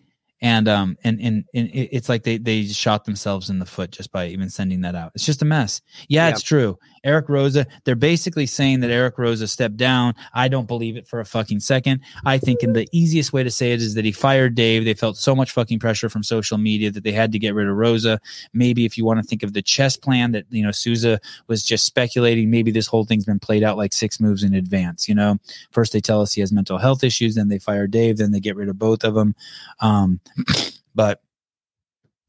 and 0.45 0.67
um 0.67 0.95
and, 1.03 1.19
and 1.19 1.43
and 1.55 1.71
it's 1.73 2.07
like 2.07 2.21
they 2.21 2.37
they 2.37 2.65
shot 2.65 3.03
themselves 3.03 3.49
in 3.49 3.57
the 3.57 3.65
foot 3.65 3.89
just 3.89 4.11
by 4.11 4.27
even 4.27 4.47
sending 4.47 4.81
that 4.81 4.93
out. 4.93 5.11
It's 5.15 5.25
just 5.25 5.41
a 5.41 5.45
mess. 5.45 5.81
Yeah, 6.07 6.27
yeah, 6.27 6.29
it's 6.29 6.43
true 6.43 6.77
eric 7.05 7.27
Roza, 7.27 7.65
they're 7.83 7.95
basically 7.95 8.45
saying 8.45 8.81
that 8.81 8.91
eric 8.91 9.15
Roza 9.17 9.47
stepped 9.47 9.77
down 9.77 10.13
i 10.33 10.47
don't 10.47 10.67
believe 10.67 10.97
it 10.97 11.07
for 11.07 11.19
a 11.19 11.25
fucking 11.25 11.59
second 11.59 12.01
i 12.25 12.37
think 12.37 12.63
in 12.63 12.73
the 12.73 12.87
easiest 12.91 13.31
way 13.31 13.43
to 13.43 13.51
say 13.51 13.71
it 13.71 13.81
is 13.81 13.93
that 13.93 14.03
he 14.03 14.11
fired 14.11 14.55
dave 14.55 14.83
they 14.85 14.93
felt 14.93 15.17
so 15.17 15.35
much 15.35 15.51
fucking 15.51 15.79
pressure 15.79 16.09
from 16.09 16.23
social 16.23 16.57
media 16.57 16.91
that 16.91 17.03
they 17.03 17.11
had 17.11 17.31
to 17.31 17.39
get 17.39 17.53
rid 17.53 17.67
of 17.67 17.75
Roza. 17.75 18.19
maybe 18.53 18.85
if 18.85 18.97
you 18.97 19.05
want 19.05 19.19
to 19.19 19.23
think 19.23 19.43
of 19.43 19.53
the 19.53 19.61
chess 19.61 19.95
plan 19.95 20.31
that 20.31 20.45
you 20.49 20.63
know 20.63 20.71
souza 20.71 21.19
was 21.47 21.63
just 21.63 21.85
speculating 21.85 22.49
maybe 22.49 22.71
this 22.71 22.87
whole 22.87 23.05
thing's 23.05 23.25
been 23.25 23.39
played 23.39 23.63
out 23.63 23.77
like 23.77 23.93
six 23.93 24.19
moves 24.19 24.43
in 24.43 24.53
advance 24.53 25.07
you 25.07 25.15
know 25.15 25.37
first 25.71 25.93
they 25.93 26.01
tell 26.01 26.21
us 26.21 26.33
he 26.33 26.41
has 26.41 26.51
mental 26.51 26.77
health 26.77 27.03
issues 27.03 27.35
then 27.35 27.47
they 27.47 27.59
fire 27.59 27.87
dave 27.87 28.17
then 28.17 28.31
they 28.31 28.39
get 28.39 28.55
rid 28.55 28.69
of 28.69 28.77
both 28.77 29.03
of 29.03 29.13
them 29.13 29.35
um 29.79 30.19
but 30.95 31.21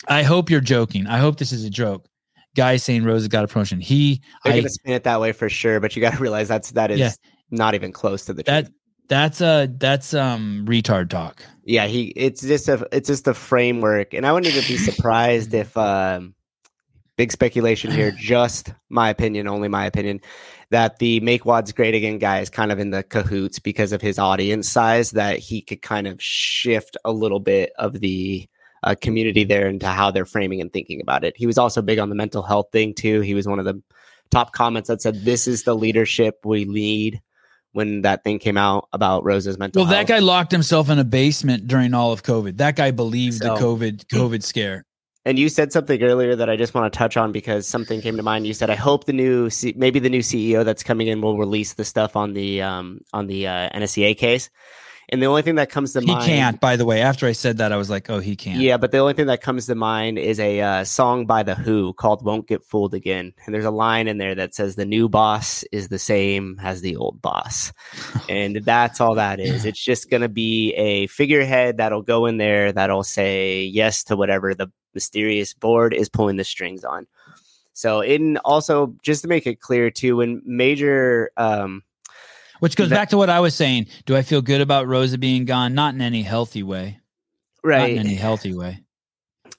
I 0.09 0.23
hope 0.23 0.51
you're 0.51 0.61
joking. 0.61 1.07
I 1.07 1.19
hope 1.19 1.39
this 1.39 1.53
is 1.53 1.65
a 1.65 1.71
joke. 1.71 2.07
Guy 2.57 2.77
saying 2.77 3.03
Roza 3.03 3.13
has 3.15 3.29
got 3.29 3.45
a 3.45 3.49
promotion. 3.49 3.81
He 3.81 4.23
They're 4.45 4.55
I 4.55 4.57
gonna 4.57 4.69
spin 4.69 4.95
it 4.95 5.05
that 5.05 5.21
way 5.21 5.33
for 5.33 5.49
sure, 5.49 5.79
but 5.79 5.95
you 5.95 6.01
got 6.03 6.15
to 6.15 6.19
realize 6.21 6.49
that's 6.49 6.73
that 6.73 6.91
is 6.91 6.99
yeah, 6.99 7.13
not 7.51 7.75
even 7.75 7.93
close 7.93 8.25
to 8.27 8.35
the 8.35 8.43
that. 8.45 8.65
Truth. 8.65 8.75
That's 9.09 9.41
a 9.41 9.73
that's 9.79 10.15
um 10.15 10.65
retard 10.69 11.11
talk. 11.11 11.45
Yeah, 11.65 11.87
he 11.87 12.07
it's 12.17 12.41
just 12.41 12.69
a 12.69 12.89
it's 12.91 13.07
just 13.07 13.29
a 13.29 13.35
framework, 13.35 14.15
and 14.15 14.27
I 14.27 14.33
wouldn't 14.33 14.53
even 14.53 14.67
be 14.67 14.77
surprised 14.93 15.55
if 15.55 15.77
um 15.77 16.35
big 17.17 17.33
speculation 17.33 17.91
here, 17.91 18.11
just 18.19 18.73
my 18.89 19.09
opinion, 19.11 19.47
only 19.47 19.69
my 19.69 19.87
opinion, 19.87 20.21
that 20.71 20.99
the 20.99 21.21
Make 21.21 21.45
Wads 21.45 21.73
Great 21.73 21.95
Again 21.95 22.19
guy 22.19 22.41
is 22.41 22.51
kind 22.51 22.73
of 22.73 22.79
in 22.79 22.91
the 22.91 23.03
cahoots 23.05 23.59
because 23.59 23.93
of 23.93 24.03
his 24.03 24.19
audience 24.19 24.69
size, 24.69 25.13
that 25.13 25.39
he 25.39 25.63
could 25.63 25.83
kind 25.83 26.07
of 26.07 26.23
shift 26.23 26.97
a 27.05 27.13
little 27.13 27.41
bit 27.41 27.73
of 27.79 28.01
the 28.01 28.49
uh, 28.87 28.95
community 29.01 29.45
there 29.45 29.67
into 29.67 29.89
how 29.89 30.11
they're 30.11 30.25
framing 30.25 30.61
and 30.61 30.73
thinking 30.73 31.01
about 31.01 31.25
it. 31.25 31.35
He 31.37 31.47
was 31.47 31.59
also 31.59 31.83
big 31.83 31.99
on 31.99 32.09
the 32.09 32.15
mental 32.15 32.43
health 32.43 32.69
thing 32.73 32.95
too. 32.95 33.21
He 33.21 33.35
was 33.35 33.47
one 33.47 33.59
of 33.59 33.65
the 33.65 33.83
top 34.31 34.53
comments 34.53 34.89
that 34.89 35.03
said, 35.03 35.25
"This 35.25 35.47
is 35.47 35.65
the 35.65 35.75
leadership 35.75 36.39
we 36.45 36.65
need." 36.65 37.21
When 37.73 38.03
that 38.03 38.25
thing 38.25 38.39
came 38.39 38.57
out 38.57 38.89
about 38.95 39.25
Roza's 39.25 39.59
mental, 39.59 39.83
well, 39.83 39.93
health. 39.93 40.07
that 40.07 40.15
guy 40.15 40.21
locked 40.21 40.51
himself 40.51 40.89
in 40.89 40.99
a 40.99 41.05
basement 41.05 41.67
during 41.67 41.93
all 41.93 42.11
of 42.11 42.23
COVID. 42.23 42.57
That 42.57 42.75
guy 42.75 42.91
believed 42.91 43.43
so, 43.43 43.55
the 43.55 43.61
COVID 43.61 44.07
COVID 44.07 44.43
scare. 44.43 44.87
And 45.27 45.39
you 45.39 45.51
said 45.51 45.73
something 45.73 46.03
earlier 46.03 46.35
that 46.37 46.49
I 46.49 46.57
just 46.57 46.73
want 46.73 46.91
to 46.91 46.97
touch 46.97 47.19
on 47.19 47.33
because 47.33 47.69
something 47.69 48.01
came 48.01 48.17
to 48.17 48.23
mind. 48.23 48.47
You 48.47 48.55
said, 48.55 48.71
"I 48.71 48.77
hope 48.77 49.05
the 49.05 49.13
new, 49.13 49.51
C- 49.51 49.75
maybe 49.77 49.99
the 49.99 50.09
new 50.09 50.21
CEO 50.21 50.65
that's 50.65 50.83
coming 50.83 51.09
in 51.09 51.21
will 51.21 51.37
release 51.37 51.75
the 51.75 51.85
stuff 51.85 52.17
on 52.17 52.33
the 52.33 52.63
um, 52.63 53.01
on 53.13 53.27
the 53.27 53.47
uh, 53.47 53.69
NSCA 53.75 54.17
case." 54.17 54.49
And 55.09 55.23
the 55.23 55.27
only 55.27 55.43
thing 55.43 55.55
that 55.55 55.71
comes 55.71 55.93
to 55.93 56.01
he 56.01 56.07
mind, 56.07 56.23
he 56.25 56.29
can't. 56.29 56.61
By 56.61 56.77
the 56.77 56.85
way, 56.85 57.01
after 57.01 57.27
I 57.27 57.33
said 57.33 57.59
that, 57.59 57.73
I 57.73 57.77
was 57.77 57.89
like, 57.89 58.11
"Oh, 58.11 58.19
he 58.19 58.35
can't." 58.35 58.61
Yeah, 58.61 58.77
but 58.77 58.91
the 58.91 58.99
only 58.99 59.15
thing 59.15 59.27
that 59.27 59.41
comes 59.41 59.67
to 59.67 59.75
mind 59.77 60.19
is 60.19 60.41
a 60.41 60.61
uh, 60.61 60.85
song 60.85 61.27
by 61.27 61.45
the 61.45 61.55
Who 61.55 61.93
called 61.93 62.25
"Won't 62.25 62.49
Get 62.49 62.65
Fooled 62.65 62.93
Again," 62.93 63.33
and 63.45 63.55
there's 63.55 63.65
a 63.65 63.71
line 63.71 64.09
in 64.09 64.19
there 64.19 64.35
that 64.35 64.55
says, 64.55 64.75
"The 64.75 64.85
new 64.85 65.09
boss 65.09 65.63
is 65.71 65.89
the 65.89 65.99
same 65.99 66.59
as 66.61 66.81
the 66.81 66.97
old 66.97 67.23
boss," 67.23 67.73
and 68.29 68.57
that's 68.57 69.01
all 69.01 69.15
that 69.15 69.39
is. 69.39 69.65
It's 69.65 69.83
just 69.83 70.11
going 70.11 70.23
to 70.23 70.29
be 70.29 70.73
a 70.75 71.07
figurehead 71.07 71.77
that'll 71.77 72.03
go 72.03 72.27
in 72.27 72.39
there 72.39 72.73
that'll 72.73 73.05
say 73.05 73.63
yes 73.63 74.03
to 74.05 74.17
whatever 74.17 74.55
the 74.55 74.73
mysterious 74.93 75.55
board 75.55 75.95
is 75.95 76.09
pulling 76.09 76.37
the 76.37 76.45
strings 76.45 76.85
on. 76.85 77.07
So, 77.75 78.01
in 78.01 78.39
also 78.39 78.97
just 79.03 79.23
to 79.23 79.29
make 79.29 79.47
it 79.47 79.61
clear 79.61 79.91
too, 79.91 80.17
when 80.17 80.43
major 80.45 81.31
um, 81.37 81.85
which 82.61 82.77
goes 82.77 82.89
that, 82.91 82.97
back 82.97 83.09
to 83.11 83.17
what 83.17 83.31
I 83.31 83.41
was 83.41 83.55
saying. 83.55 83.87
Do 84.05 84.17
I 84.17 84.23
feel 84.23 84.43
good 84.43 84.61
about 84.61 84.87
Roza 84.87 85.19
being 85.19 85.45
gone? 85.45 85.75
Not 85.75 85.95
in 85.95 86.01
any 86.01 86.23
healthy 86.23 86.63
way. 86.63 87.01
Right. 87.63 87.79
Not 87.79 87.91
in 87.91 87.99
any 87.99 88.15
healthy 88.15 88.55
way. 88.55 88.83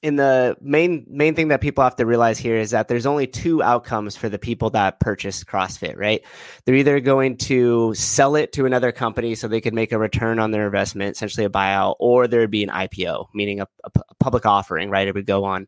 In 0.04 0.16
the 0.16 0.56
main 0.62 1.06
main 1.10 1.34
thing 1.34 1.48
that 1.48 1.60
people 1.60 1.84
have 1.84 1.96
to 1.96 2.06
realize 2.06 2.38
here 2.38 2.56
is 2.56 2.70
that 2.70 2.88
there's 2.88 3.08
only 3.08 3.26
two 3.26 3.64
outcomes 3.64 4.16
for 4.16 4.30
the 4.30 4.38
people 4.38 4.70
that 4.70 5.00
purchase 5.00 5.44
CrossFit, 5.44 5.98
right? 5.98 6.24
They're 6.66 6.76
either 6.76 7.00
going 7.00 7.38
to 7.38 7.96
sell 7.96 8.36
it 8.36 8.54
to 8.54 8.68
another 8.68 8.92
company 8.92 9.34
so 9.34 9.48
they 9.48 9.60
could 9.60 9.74
make 9.74 9.92
a 9.92 9.98
return 9.98 10.38
on 10.38 10.52
their 10.52 10.66
investment, 10.66 11.16
essentially 11.16 11.46
a 11.46 11.50
buyout, 11.50 11.96
or 12.00 12.28
there'd 12.28 12.52
be 12.52 12.64
an 12.64 12.70
IPO, 12.70 13.28
meaning 13.34 13.60
a, 13.60 13.68
a, 13.84 13.90
a 14.10 14.16
public 14.20 14.46
offering, 14.46 14.92
right? 14.92 15.08
It 15.08 15.16
would 15.16 15.26
go 15.26 15.44
on 15.46 15.68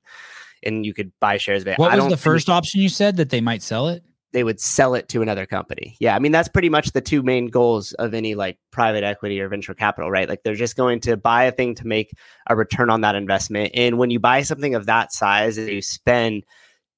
and 0.64 0.85
you 0.85 0.93
could 0.93 1.11
buy 1.19 1.38
shares 1.38 1.64
of 1.64 1.69
it. 1.69 1.80
What 1.80 1.95
was 1.97 2.07
the 2.07 2.18
first 2.18 2.49
option 2.49 2.81
you 2.81 2.89
said 2.89 3.18
that 3.18 3.30
they 3.30 3.41
might 3.41 3.61
sell 3.61 3.88
it? 3.88 4.03
They 4.31 4.43
would 4.43 4.60
sell 4.60 4.93
it 4.93 5.10
to 5.10 5.22
another 5.22 5.45
company. 5.45 5.95
Yeah, 5.99 6.15
I 6.15 6.19
mean 6.19 6.31
that's 6.31 6.47
pretty 6.47 6.69
much 6.69 6.91
the 6.91 7.01
two 7.01 7.23
main 7.23 7.47
goals 7.47 7.93
of 7.93 8.14
any 8.14 8.35
like 8.35 8.57
private 8.72 9.03
equity 9.03 9.39
or 9.41 9.49
venture 9.49 9.73
capital, 9.73 10.11
right? 10.11 10.30
Like 10.30 10.43
they're 10.43 10.56
just 10.56 10.76
going 10.76 10.99
to 11.01 11.18
buy 11.18 11.45
a 11.45 11.51
thing 11.51 11.76
to 11.76 11.88
make 11.88 12.14
a 12.47 12.56
return 12.56 12.89
on 12.89 13.01
that 13.01 13.15
investment. 13.15 13.72
And 13.73 13.97
when 13.97 14.10
you 14.10 14.19
buy 14.19 14.43
something 14.43 14.76
of 14.76 14.85
that 14.85 15.11
size 15.11 15.57
and 15.57 15.68
you 15.68 15.81
spend 15.81 16.43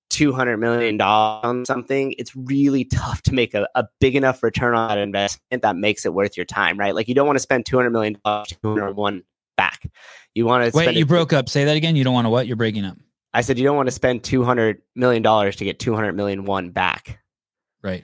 200 0.10 0.58
million 0.58 0.98
dollars 0.98 1.46
on 1.46 1.66
something, 1.66 2.14
it's 2.18 2.36
really 2.36 2.84
tough 2.86 3.22
to 3.24 3.34
make 3.34 3.54
a, 3.54 3.68
a 3.76 3.86
big 4.00 4.16
enough 4.16 4.44
return 4.44 4.76
on 4.76 4.90
that 4.90 4.98
investment 4.98 5.64
that 5.64 5.76
makes 5.78 6.06
it 6.06 6.14
worth 6.14 6.36
your 6.36 6.46
time, 6.46 6.78
right? 6.78 6.94
Like 6.94 7.08
you 7.08 7.16
don't 7.16 7.28
want 7.28 7.38
to 7.38 7.42
spend 7.42 7.66
200 7.66 7.90
million 7.92 8.18
dollars 8.24 8.50
201 8.62 9.24
back. 9.58 9.90
You 10.36 10.46
want 10.46 10.72
to 10.72 10.78
Wait, 10.78 10.96
you 10.96 11.06
broke 11.06 11.34
up. 11.34 11.50
Say 11.50 11.66
that 11.66 11.78
again. 11.78 11.96
You 11.96 12.04
don't 12.04 12.14
want 12.14 12.26
to 12.26 12.30
what? 12.30 12.48
You're 12.48 12.56
breaking 12.58 12.86
up. 12.86 12.98
I 13.34 13.42
said 13.42 13.58
you 13.58 13.64
don't 13.64 13.78
want 13.78 13.88
to 13.88 13.92
spend 13.92 14.24
200 14.24 14.82
million 14.96 15.24
dollars 15.24 15.56
to 15.58 15.66
get 15.66 15.80
200 15.80 16.14
million 16.14 16.44
one 16.46 16.72
back. 16.72 17.21
Right. 17.82 18.04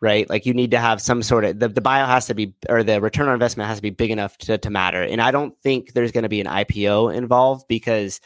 Right. 0.00 0.28
Like 0.30 0.46
you 0.46 0.54
need 0.54 0.70
to 0.70 0.78
have 0.78 1.00
some 1.00 1.22
sort 1.22 1.44
of 1.44 1.58
the, 1.58 1.68
the 1.68 1.80
ROI 1.80 2.06
has 2.06 2.26
to 2.26 2.34
be 2.34 2.54
or 2.68 2.84
the 2.84 3.00
return 3.00 3.26
on 3.26 3.34
investment 3.34 3.68
has 3.68 3.78
to 3.78 3.82
be 3.82 3.90
big 3.90 4.10
enough 4.10 4.38
to, 4.38 4.56
to 4.56 4.70
matter. 4.70 5.02
And 5.02 5.20
I 5.20 5.32
don't 5.32 5.60
think 5.60 5.92
there's 5.92 6.12
going 6.12 6.22
to 6.22 6.28
be 6.28 6.40
an 6.40 6.46
IPO 6.46 7.14
involved 7.14 7.66
because 7.68 8.20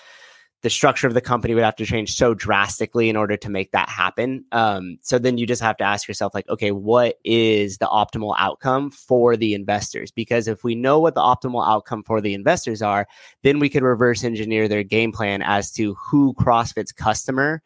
the 0.63 0.71
structure 0.71 1.09
of 1.09 1.15
the 1.15 1.21
company 1.21 1.55
would 1.55 1.65
have 1.65 1.77
to 1.77 1.85
change 1.85 2.15
so 2.15 2.35
drastically 2.35 3.09
in 3.09 3.17
order 3.17 3.37
to 3.37 3.51
make 3.51 3.73
that 3.73 3.89
happen. 3.89 4.45
Um, 4.53 4.99
so 5.03 5.19
then 5.19 5.37
you 5.37 5.47
just 5.47 5.63
have 5.63 5.77
to 5.79 5.85
ask 5.85 6.07
yourself, 6.07 6.35
like, 6.35 6.49
okay, 6.49 6.71
what 6.71 7.19
is 7.25 7.79
the 7.79 7.87
optimal 7.87 8.35
outcome 8.39 8.91
for 8.91 9.37
the 9.37 9.55
investors? 9.55 10.13
Because 10.13 10.47
if 10.47 10.63
we 10.63 10.77
know 10.77 11.01
what 11.01 11.15
the 11.15 11.21
optimal 11.21 11.67
outcome 11.67 12.05
for 12.05 12.21
the 12.21 12.33
investors 12.33 12.81
are, 12.81 13.09
then 13.43 13.59
we 13.59 13.69
could 13.69 13.83
reverse 13.83 14.23
engineer 14.23 14.69
their 14.69 14.85
game 14.85 15.11
plan 15.11 15.43
as 15.43 15.73
to 15.73 15.95
who 15.95 16.33
CrossFit's 16.35 16.93
customer 16.93 17.61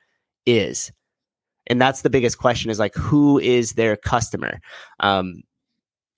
is 0.46 0.90
and 1.68 1.80
that's 1.80 2.02
the 2.02 2.10
biggest 2.10 2.38
question 2.38 2.70
is 2.70 2.78
like 2.78 2.94
who 2.94 3.38
is 3.38 3.72
their 3.72 3.96
customer 3.96 4.60
um, 5.00 5.42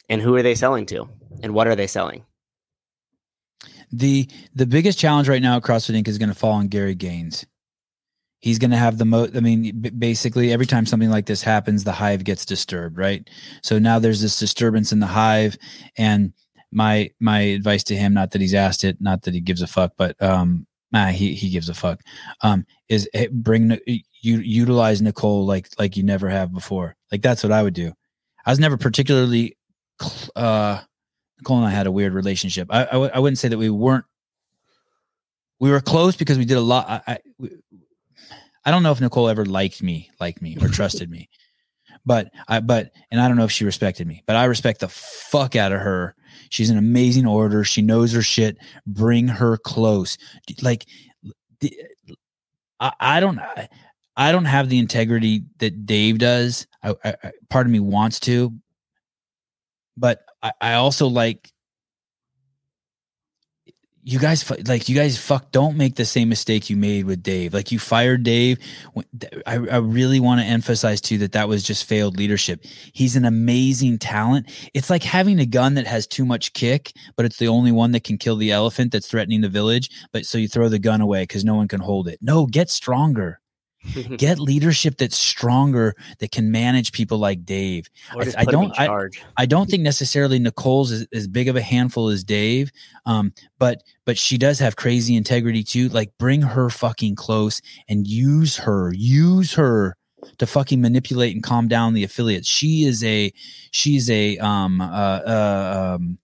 and 0.09 0.23
who 0.23 0.35
are 0.37 0.43
they 0.43 0.55
selling 0.55 0.87
to 0.87 1.09
and 1.43 1.55
what 1.55 1.66
are 1.66 1.77
they 1.77 1.87
selling 1.87 2.25
the 3.93 4.29
the 4.55 4.66
biggest 4.66 4.99
challenge 4.99 5.29
right 5.29 5.43
now 5.43 5.57
at 5.57 5.62
CrossFit 5.62 5.97
Inc. 5.97 6.09
is 6.09 6.19
going 6.19 6.29
to 6.29 6.35
fall 6.35 6.53
on 6.53 6.69
Gary 6.69 6.95
Gaines. 6.95 7.47
He's 8.41 8.59
going 8.59 8.70
to 8.70 8.77
have 8.77 8.99
the 8.99 9.05
most. 9.05 9.37
I 9.37 9.41
mean, 9.41 9.81
b- 9.81 9.91
basically, 9.91 10.53
every 10.53 10.66
time 10.66 10.87
something 10.87 11.11
like 11.11 11.27
this 11.27 11.43
happens, 11.43 11.85
the 11.85 11.93
hive 11.93 12.23
gets 12.23 12.45
disturbed, 12.45 12.97
right? 12.97 13.29
So 13.62 13.79
now 13.79 13.99
there's 13.99 14.20
this 14.20 14.39
disturbance 14.39 14.93
in 14.93 15.01
the 15.01 15.07
hive, 15.07 15.57
and 15.97 16.33
my 16.70 17.11
my 17.19 17.41
advice 17.41 17.83
to 17.85 17.97
him, 17.97 18.15
not 18.15 18.31
that 18.33 18.41
he's 18.41 18.55
asked 18.55 18.85
it, 18.85 19.01
not 19.01 19.23
that 19.23 19.35
he 19.35 19.41
gives 19.41 19.62
a 19.62 19.66
fuck, 19.66 19.95
but 19.97 20.20
um, 20.23 20.66
nah, 20.93 21.07
he 21.07 21.35
he 21.35 21.51
gives 21.51 21.69
a 21.69 21.75
fuck. 21.75 22.01
Um, 22.43 22.65
is 22.89 23.09
bring 23.33 23.79
you 24.20 24.39
utilize 24.39 25.01
Nicole 25.03 25.47
like 25.47 25.69
like 25.78 25.97
you 25.97 26.03
never 26.03 26.28
have 26.28 26.53
before. 26.53 26.97
Like 27.11 27.23
that's 27.23 27.43
what 27.43 27.53
I 27.53 27.62
would 27.62 27.74
do. 27.74 27.93
I 28.45 28.51
was 28.51 28.59
never 28.59 28.77
particularly 28.77 29.57
uh 30.36 30.81
Nicole 31.39 31.59
and 31.59 31.66
I 31.66 31.70
had 31.70 31.86
a 31.86 31.93
weird 31.93 32.15
relationship. 32.15 32.69
I 32.70 32.82
I, 32.82 32.93
w- 32.93 33.11
I 33.15 33.19
wouldn't 33.19 33.39
say 33.39 33.49
that 33.49 33.59
we 33.59 33.70
weren't 33.70 34.05
we 35.61 35.70
were 35.70 35.81
close 35.81 36.16
because 36.16 36.39
we 36.39 36.45
did 36.45 36.57
a 36.57 36.62
lot. 36.62 36.89
I, 36.89 37.03
I 37.12 37.19
I 38.65 38.70
don't 38.70 38.82
know 38.82 38.93
if 38.93 39.01
Nicole 39.01 39.28
ever 39.28 39.45
liked 39.45 39.82
me, 39.82 40.11
like 40.20 40.43
me, 40.43 40.57
or 40.61 40.69
trusted 40.69 41.11
me. 41.11 41.28
But 42.05 42.31
I 42.49 42.61
but 42.61 42.93
and 43.11 43.20
I 43.20 43.28
don't 43.28 43.36
know 43.36 43.45
if 43.45 43.53
she 43.53 43.65
respected 43.65 44.07
me, 44.07 44.23
but 44.27 44.36
I 44.36 44.45
respect 44.45 44.81
the 44.81 44.89
fuck 44.89 45.57
out 45.57 45.73
of 45.73 45.81
her. 45.81 46.15
She's 46.51 46.70
an 46.70 46.78
amazing 46.78 47.27
orator. 47.27 47.65
She 47.65 47.82
knows 47.82 48.12
her 48.12 48.23
shit. 48.23 48.57
Bring 48.86 49.28
her 49.28 49.57
close. 49.59 50.16
Like 50.62 50.86
I, 52.81 52.93
I 53.01 53.20
don't 53.20 53.39
I, 53.39 53.69
I 54.19 54.32
don't 54.32 54.47
have 54.47 54.69
the 54.69 54.78
integrity 54.78 55.45
that 55.59 55.86
Dave 55.86 56.19
does. 56.19 56.66
I, 56.82 56.95
I, 57.05 57.15
part 57.49 57.66
of 57.66 57.73
me 57.73 57.78
wants 57.78 58.19
to, 58.20 58.53
but 59.97 60.24
I, 60.43 60.53
I 60.61 60.74
also 60.74 61.07
like 61.07 61.53
you 64.03 64.19
guys 64.19 64.51
like 64.66 64.89
you 64.89 64.97
guys 64.97 65.19
fuck 65.19 65.53
don't 65.53 65.77
make 65.77 65.95
the 65.95 66.05
same 66.05 66.28
mistake 66.31 66.69
you 66.69 66.77
made 66.77 67.05
with 67.05 67.23
Dave. 67.23 67.55
Like 67.55 67.70
you 67.70 67.78
fired 67.78 68.24
Dave. 68.24 68.59
I, 69.47 69.55
I 69.55 69.77
really 69.77 70.19
want 70.19 70.40
to 70.40 70.47
emphasize 70.47 71.01
too 71.01 71.19
that 71.19 71.32
that 71.32 71.49
was 71.49 71.62
just 71.62 71.85
failed 71.85 72.16
leadership. 72.16 72.65
He's 72.95 73.15
an 73.15 73.24
amazing 73.24 73.99
talent. 73.99 74.51
It's 74.74 74.90
like 74.90 75.05
having 75.05 75.39
a 75.39 75.47
gun 75.47 75.74
that 75.74 75.86
has 75.86 76.09
too 76.09 76.24
much 76.24 76.55
kick, 76.55 76.93
but 77.16 77.24
it's 77.24 77.36
the 77.36 77.49
only 77.49 77.70
one 77.70 77.93
that 77.93 78.03
can 78.03 78.19
kill 78.19 78.36
the 78.36 78.51
elephant 78.51 78.90
that's 78.90 79.07
threatening 79.07 79.43
the 79.43 79.49
village. 79.49 79.90
But 80.11 80.27
so 80.27 80.39
you 80.39 80.49
throw 80.49 80.69
the 80.69 80.81
gun 80.81 81.03
away 81.03 81.23
because 81.23 81.45
no 81.45 81.55
one 81.55 81.69
can 81.69 81.81
hold 81.81 82.09
it. 82.09 82.19
No, 82.20 82.47
get 82.47 82.70
stronger. 82.70 83.40
get 84.16 84.39
leadership 84.39 84.98
that's 84.98 85.16
stronger 85.16 85.94
that 86.19 86.32
can 86.32 86.51
manage 86.51 86.93
people 86.93 87.19
like 87.19 87.44
Dave. 87.44 87.89
I, 88.10 88.32
I, 88.39 88.44
don't. 88.44 88.78
I, 88.78 89.09
I, 89.36 89.47
don't 89.47 89.69
think 89.70 89.82
necessarily 89.82 90.39
Nicole's 90.39 90.90
is 90.90 91.06
as 91.12 91.27
big 91.27 91.48
of 91.48 91.56
a 91.56 91.60
handful 91.60 92.09
as 92.09 92.24
Dave, 92.24 92.70
um, 93.06 93.32
but 93.59 93.82
but 94.05 94.19
she 94.19 94.39
does 94.39 94.59
have 94.59 94.77
crazy 94.77 95.16
integrity 95.16 95.62
too. 95.62 95.89
Like 95.89 96.10
bring 96.19 96.43
her 96.43 96.70
fucking 96.70 97.16
close 97.16 97.60
and 97.89 98.06
use 98.06 98.56
her. 98.56 98.93
Use 98.94 99.55
her 99.55 99.97
to 100.39 100.47
fucking 100.47 100.81
manipulate 100.81 101.35
and 101.35 101.43
calm 101.43 101.69
down 101.69 101.94
the 101.94 102.05
affiliates. 102.05 102.48
She 102.48 102.85
is 102.85 103.02
a 103.05 103.32
she's 103.70 104.10
a 104.10 104.39
um 104.39 104.81
uh, 104.81 104.86
uh 104.86 105.97
um 105.97 106.19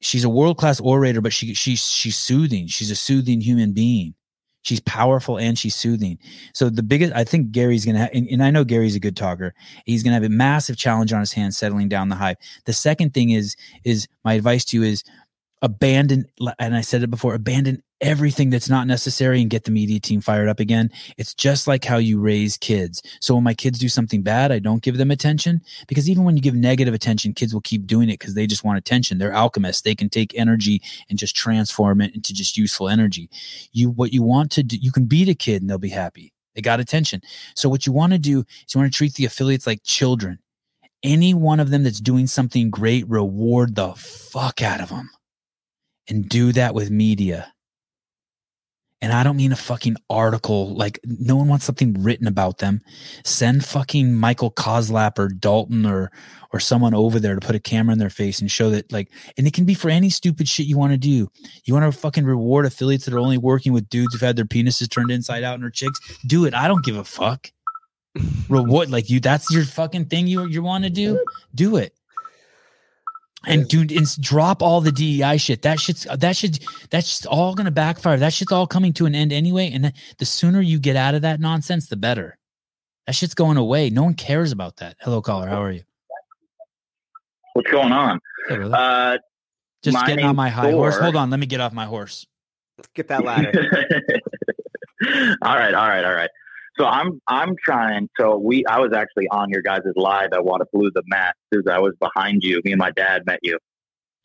she's 0.00 0.24
a 0.24 0.28
world 0.28 0.58
class 0.58 0.80
orator, 0.80 1.20
but 1.20 1.32
she 1.32 1.54
she's 1.54 1.84
she's 1.86 2.16
soothing. 2.16 2.66
She's 2.66 2.90
a 2.90 2.96
soothing 2.96 3.40
human 3.40 3.72
being. 3.72 4.14
She's 4.62 4.80
powerful 4.80 5.38
and 5.38 5.58
she's 5.58 5.74
soothing. 5.74 6.18
So 6.54 6.70
the 6.70 6.82
biggest, 6.82 7.12
I 7.12 7.24
think 7.24 7.50
Gary's 7.50 7.84
to 7.96 8.02
have, 8.02 8.10
and, 8.14 8.28
and, 8.28 8.42
I 8.42 8.50
know 8.50 8.64
Gary's 8.64 8.94
a 8.94 9.00
good 9.00 9.16
talker. 9.16 9.54
He's 9.84 10.02
to 10.10 10.14
have 10.14 10.22
a 10.22 10.28
massive 10.28 10.76
challenge 10.76 11.12
on 11.12 11.20
his 11.20 11.32
hands 11.32 11.58
settling 11.58 11.88
down 11.88 12.08
the 12.08 12.16
hype. 12.16 12.38
The 12.64 12.72
second 12.72 13.12
thing 13.12 13.30
is, 13.30 13.56
is 13.84 14.06
my 14.24 14.34
advice 14.34 14.64
to 14.66 14.76
you 14.76 14.84
is 14.84 15.02
abandon, 15.62 16.26
and 16.58 16.76
I 16.76 16.80
said 16.80 17.02
it 17.02 17.10
before, 17.10 17.34
abandon 17.34 17.82
everything 18.02 18.50
that's 18.50 18.68
not 18.68 18.86
necessary 18.86 19.40
and 19.40 19.48
get 19.48 19.64
the 19.64 19.70
media 19.70 20.00
team 20.00 20.20
fired 20.20 20.48
up 20.48 20.60
again. 20.60 20.90
It's 21.16 21.34
just 21.34 21.68
like 21.68 21.84
how 21.84 21.96
you 21.96 22.20
raise 22.20 22.56
kids. 22.58 23.00
So 23.20 23.34
when 23.34 23.44
my 23.44 23.54
kids 23.54 23.78
do 23.78 23.88
something 23.88 24.22
bad, 24.22 24.50
I 24.50 24.58
don't 24.58 24.82
give 24.82 24.98
them 24.98 25.12
attention 25.12 25.60
because 25.86 26.10
even 26.10 26.24
when 26.24 26.36
you 26.36 26.42
give 26.42 26.54
negative 26.54 26.92
attention, 26.92 27.32
kids 27.32 27.54
will 27.54 27.60
keep 27.60 27.86
doing 27.86 28.10
it 28.10 28.18
because 28.18 28.34
they 28.34 28.46
just 28.46 28.64
want 28.64 28.76
attention. 28.76 29.18
They're 29.18 29.32
alchemists. 29.32 29.82
They 29.82 29.94
can 29.94 30.10
take 30.10 30.36
energy 30.36 30.82
and 31.08 31.18
just 31.18 31.36
transform 31.36 32.00
it 32.00 32.14
into 32.14 32.34
just 32.34 32.56
useful 32.56 32.88
energy. 32.88 33.30
You 33.72 33.90
what 33.90 34.12
you 34.12 34.22
want 34.22 34.50
to 34.52 34.64
do, 34.64 34.76
you 34.76 34.90
can 34.90 35.06
beat 35.06 35.28
a 35.28 35.34
kid 35.34 35.62
and 35.62 35.70
they'll 35.70 35.78
be 35.78 35.88
happy. 35.88 36.32
They 36.54 36.60
got 36.60 36.80
attention. 36.80 37.22
So 37.54 37.68
what 37.68 37.86
you 37.86 37.92
want 37.92 38.12
to 38.12 38.18
do 38.18 38.40
is 38.40 38.74
you 38.74 38.80
want 38.80 38.92
to 38.92 38.96
treat 38.96 39.14
the 39.14 39.24
affiliates 39.24 39.66
like 39.66 39.82
children. 39.84 40.38
Any 41.02 41.34
one 41.34 41.60
of 41.60 41.70
them 41.70 41.82
that's 41.84 42.00
doing 42.00 42.26
something 42.26 42.70
great, 42.70 43.08
reward 43.08 43.74
the 43.74 43.94
fuck 43.94 44.60
out 44.60 44.80
of 44.80 44.90
them. 44.90 45.10
And 46.08 46.28
do 46.28 46.52
that 46.52 46.74
with 46.74 46.90
media 46.90 47.52
and 49.02 49.12
I 49.12 49.24
don't 49.24 49.36
mean 49.36 49.50
a 49.50 49.56
fucking 49.56 49.96
article. 50.08 50.74
Like 50.74 51.00
no 51.04 51.34
one 51.34 51.48
wants 51.48 51.64
something 51.64 52.00
written 52.02 52.28
about 52.28 52.58
them. 52.58 52.80
Send 53.24 53.64
fucking 53.64 54.14
Michael 54.14 54.52
Koslap 54.52 55.18
or 55.18 55.28
Dalton 55.28 55.84
or 55.84 56.12
or 56.52 56.60
someone 56.60 56.94
over 56.94 57.18
there 57.18 57.34
to 57.34 57.44
put 57.44 57.56
a 57.56 57.60
camera 57.60 57.92
in 57.92 57.98
their 57.98 58.10
face 58.10 58.40
and 58.40 58.50
show 58.50 58.70
that 58.70 58.92
like 58.92 59.10
and 59.36 59.46
it 59.46 59.52
can 59.52 59.64
be 59.64 59.74
for 59.74 59.90
any 59.90 60.08
stupid 60.08 60.48
shit 60.48 60.66
you 60.66 60.78
want 60.78 60.92
to 60.92 60.98
do. 60.98 61.28
You 61.64 61.74
want 61.74 61.92
to 61.92 61.98
fucking 61.98 62.24
reward 62.24 62.64
affiliates 62.64 63.04
that 63.04 63.14
are 63.14 63.18
only 63.18 63.38
working 63.38 63.72
with 63.72 63.88
dudes 63.90 64.14
who've 64.14 64.22
had 64.22 64.36
their 64.36 64.44
penises 64.44 64.88
turned 64.88 65.10
inside 65.10 65.42
out 65.42 65.54
and 65.54 65.64
their 65.64 65.70
chicks? 65.70 65.98
Do 66.24 66.44
it. 66.44 66.54
I 66.54 66.68
don't 66.68 66.84
give 66.84 66.96
a 66.96 67.04
fuck. 67.04 67.50
reward 68.50 68.90
like 68.90 69.08
you 69.08 69.18
that's 69.20 69.50
your 69.50 69.64
fucking 69.64 70.04
thing 70.04 70.26
you 70.26 70.46
you 70.46 70.62
want 70.62 70.84
to 70.84 70.90
do? 70.90 71.22
Do 71.54 71.76
it 71.76 71.96
and 73.46 73.68
dude, 73.68 73.92
and 73.92 74.06
drop 74.20 74.62
all 74.62 74.80
the 74.80 74.92
DEI 74.92 75.36
shit. 75.36 75.62
That 75.62 75.80
shit's 75.80 76.04
that 76.04 76.36
should 76.36 76.60
that's 76.90 77.26
all 77.26 77.54
gonna 77.54 77.70
backfire. 77.70 78.18
That 78.18 78.32
shit's 78.32 78.52
all 78.52 78.66
coming 78.66 78.92
to 78.94 79.06
an 79.06 79.14
end 79.14 79.32
anyway. 79.32 79.70
And 79.72 79.92
the 80.18 80.24
sooner 80.24 80.60
you 80.60 80.78
get 80.78 80.96
out 80.96 81.14
of 81.14 81.22
that 81.22 81.40
nonsense, 81.40 81.88
the 81.88 81.96
better. 81.96 82.38
That 83.06 83.14
shit's 83.14 83.34
going 83.34 83.56
away. 83.56 83.90
No 83.90 84.04
one 84.04 84.14
cares 84.14 84.52
about 84.52 84.76
that. 84.76 84.96
Hello, 85.00 85.20
caller. 85.20 85.48
How 85.48 85.62
are 85.62 85.72
you? 85.72 85.82
What's 87.54 87.70
going 87.70 87.92
on? 87.92 88.20
Hey, 88.48 88.58
uh, 88.62 89.18
Just 89.82 90.06
getting 90.06 90.24
on 90.24 90.36
my 90.36 90.48
high 90.48 90.70
Thor. 90.70 90.90
horse. 90.90 90.98
Hold 90.98 91.16
on, 91.16 91.30
let 91.30 91.40
me 91.40 91.46
get 91.46 91.60
off 91.60 91.72
my 91.72 91.84
horse. 91.84 92.26
Let's 92.78 92.88
get 92.94 93.08
that 93.08 93.24
ladder. 93.24 93.52
all 95.42 95.56
right, 95.56 95.74
all 95.74 95.88
right, 95.88 96.04
all 96.04 96.14
right. 96.14 96.30
So 96.82 96.88
I'm 96.88 97.20
I'm 97.28 97.54
trying. 97.64 98.08
So 98.18 98.36
we 98.36 98.66
I 98.66 98.80
was 98.80 98.92
actually 98.92 99.28
on 99.28 99.50
your 99.50 99.62
guys' 99.62 99.82
live 99.94 100.30
at 100.32 100.40
Wodapalooza 100.40 101.02
Matt 101.06 101.36
because 101.48 101.72
I 101.72 101.78
was 101.78 101.94
behind 102.00 102.42
you. 102.42 102.60
Me 102.64 102.72
and 102.72 102.78
my 102.80 102.90
dad 102.90 103.22
met 103.24 103.38
you. 103.42 103.52
Do 103.52 103.58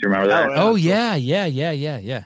you 0.01 0.09
remember 0.09 0.27
that? 0.29 0.49
Oh, 0.49 0.69
oh 0.71 0.75
yeah, 0.75 1.13
yeah, 1.13 1.45
yeah, 1.45 1.69
yeah, 1.69 1.99
yeah. 1.99 2.23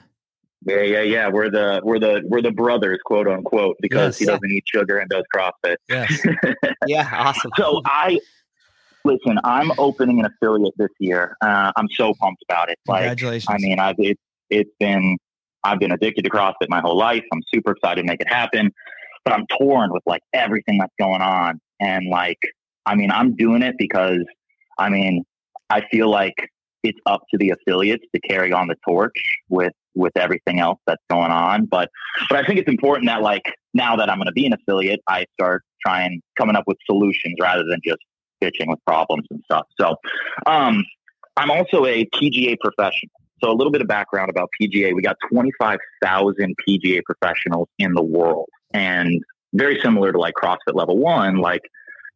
Yeah, 0.64 0.80
yeah, 0.80 1.02
yeah. 1.02 1.28
We're 1.28 1.50
the 1.50 1.82
we're 1.84 1.98
the 1.98 2.22
we're 2.24 2.40
the 2.40 2.50
brothers, 2.50 2.98
quote 3.04 3.28
unquote, 3.28 3.76
because 3.82 4.14
yes. 4.14 4.18
he 4.20 4.24
doesn't 4.24 4.50
eat 4.50 4.64
sugar 4.72 4.96
and 4.96 5.10
does 5.10 5.24
CrossFit. 5.36 5.76
Yes. 5.90 6.26
yeah, 6.86 7.06
awesome. 7.12 7.50
So 7.58 7.82
I 7.84 8.18
listen. 9.04 9.38
I'm 9.44 9.70
opening 9.76 10.18
an 10.18 10.24
affiliate 10.24 10.72
this 10.78 10.88
year. 10.98 11.36
Uh, 11.42 11.72
I'm 11.76 11.88
so 11.94 12.14
pumped 12.18 12.42
about 12.48 12.70
it. 12.70 12.78
Like, 12.86 13.00
Congratulations. 13.00 13.54
I 13.54 13.58
mean, 13.58 13.78
I've 13.78 13.96
it, 13.98 14.18
it's 14.48 14.70
been 14.80 15.18
I've 15.62 15.78
been 15.78 15.92
addicted 15.92 16.22
to 16.22 16.30
CrossFit 16.30 16.70
my 16.70 16.80
whole 16.80 16.96
life. 16.96 17.22
I'm 17.34 17.42
super 17.52 17.72
excited 17.72 18.00
to 18.00 18.06
make 18.06 18.22
it 18.22 18.28
happen 18.28 18.72
but 19.24 19.34
I'm 19.34 19.46
torn 19.58 19.92
with 19.92 20.02
like 20.06 20.22
everything 20.32 20.78
that's 20.78 20.94
going 20.98 21.22
on. 21.22 21.60
And 21.80 22.08
like, 22.08 22.38
I 22.86 22.94
mean, 22.94 23.10
I'm 23.10 23.36
doing 23.36 23.62
it 23.62 23.74
because 23.78 24.24
I 24.78 24.88
mean, 24.88 25.24
I 25.70 25.82
feel 25.90 26.10
like 26.10 26.34
it's 26.82 26.98
up 27.06 27.22
to 27.30 27.38
the 27.38 27.50
affiliates 27.50 28.04
to 28.14 28.20
carry 28.20 28.52
on 28.52 28.68
the 28.68 28.76
torch 28.86 29.16
with 29.48 29.72
with 29.94 30.12
everything 30.16 30.58
else 30.58 30.78
that's 30.86 31.02
going 31.10 31.30
on. 31.30 31.66
But 31.66 31.90
but 32.28 32.38
I 32.38 32.46
think 32.46 32.58
it's 32.58 32.68
important 32.68 33.08
that 33.08 33.22
like 33.22 33.44
now 33.74 33.96
that 33.96 34.10
I'm 34.10 34.18
going 34.18 34.26
to 34.26 34.32
be 34.32 34.46
an 34.46 34.52
affiliate, 34.52 35.00
I 35.08 35.26
start 35.34 35.62
trying 35.84 36.20
coming 36.38 36.56
up 36.56 36.64
with 36.66 36.78
solutions 36.86 37.34
rather 37.40 37.64
than 37.64 37.80
just 37.84 38.00
bitching 38.42 38.68
with 38.68 38.78
problems 38.86 39.26
and 39.30 39.40
stuff. 39.44 39.66
So 39.80 39.96
um, 40.46 40.84
I'm 41.36 41.50
also 41.50 41.86
a 41.86 42.04
PGA 42.06 42.56
professional. 42.60 43.12
So 43.42 43.50
a 43.50 43.54
little 43.54 43.72
bit 43.72 43.80
of 43.80 43.88
background 43.88 44.30
about 44.30 44.50
PGA. 44.60 44.94
We 44.94 45.02
got 45.02 45.16
25,000 45.32 46.54
PGA 46.68 47.00
professionals 47.04 47.68
in 47.78 47.92
the 47.94 48.02
world 48.02 48.48
and 48.74 49.22
very 49.52 49.80
similar 49.82 50.12
to 50.12 50.18
like 50.18 50.34
CrossFit 50.34 50.74
level 50.74 50.98
one, 50.98 51.36
like 51.36 51.62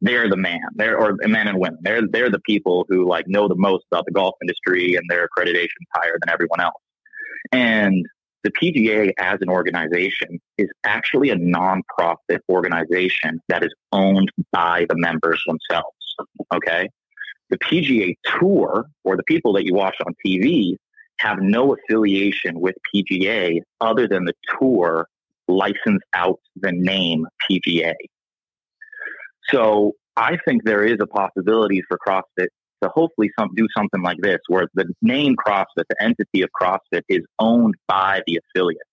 they're 0.01 0.29
the 0.29 0.37
man, 0.37 0.61
they're 0.75 0.99
or 0.99 1.17
men 1.23 1.49
and 1.49 1.59
women. 1.59 1.79
They're 1.83 2.07
they're 2.07 2.31
the 2.31 2.41
people 2.41 2.87
who 2.89 3.09
like 3.09 3.27
know 3.29 3.49
the 3.49 3.57
most 3.57 3.85
about 3.91 4.05
the 4.07 4.13
golf 4.13 4.35
industry 4.43 4.95
and 4.95 5.05
their 5.09 5.29
accreditation 5.29 5.65
is 5.65 5.89
higher 5.95 6.17
than 6.21 6.33
everyone 6.33 6.61
else. 6.61 6.83
And 7.53 8.05
the 8.45 8.51
PGA 8.51 9.13
as 9.19 9.39
an 9.41 9.49
organization 9.49 10.41
is 10.59 10.69
actually 10.85 11.31
a 11.31 11.37
nonprofit 11.37 12.39
organization 12.49 13.41
that 13.49 13.65
is 13.65 13.75
owned 13.93 14.31
by 14.53 14.87
the 14.89 14.97
members 14.97 15.43
themselves. 15.47 15.97
Okay. 16.55 16.89
The 17.51 17.59
PGA 17.59 18.15
Tour 18.39 18.87
or 19.05 19.17
the 19.17 19.23
people 19.25 19.53
that 19.55 19.65
you 19.65 19.75
watch 19.75 19.97
on 20.05 20.15
TV 20.25 20.77
have 21.19 21.39
no 21.41 21.75
affiliation 21.75 22.61
with 22.61 22.75
PGA 22.95 23.61
other 23.81 24.07
than 24.07 24.25
the 24.25 24.35
tour 24.59 25.09
license 25.49 26.03
out 26.15 26.41
the 26.57 26.73
name 26.73 27.27
PGA. 27.51 27.95
So 29.51 29.93
I 30.17 30.39
think 30.45 30.65
there 30.65 30.85
is 30.85 30.97
a 31.01 31.07
possibility 31.07 31.83
for 31.89 31.99
CrossFit 32.07 32.49
to 32.83 32.91
hopefully 32.95 33.31
some, 33.39 33.51
do 33.55 33.67
something 33.77 34.03
like 34.03 34.19
this, 34.21 34.39
where 34.49 34.67
the 34.75 34.87
name 35.03 35.37
CrossFit, 35.37 35.85
the 35.89 36.03
entity 36.03 36.43
of 36.43 36.51
CrossFit, 36.61 37.03
is 37.09 37.23
owned 37.39 37.75
by 37.87 38.23
the 38.27 38.39
affiliates 38.39 38.89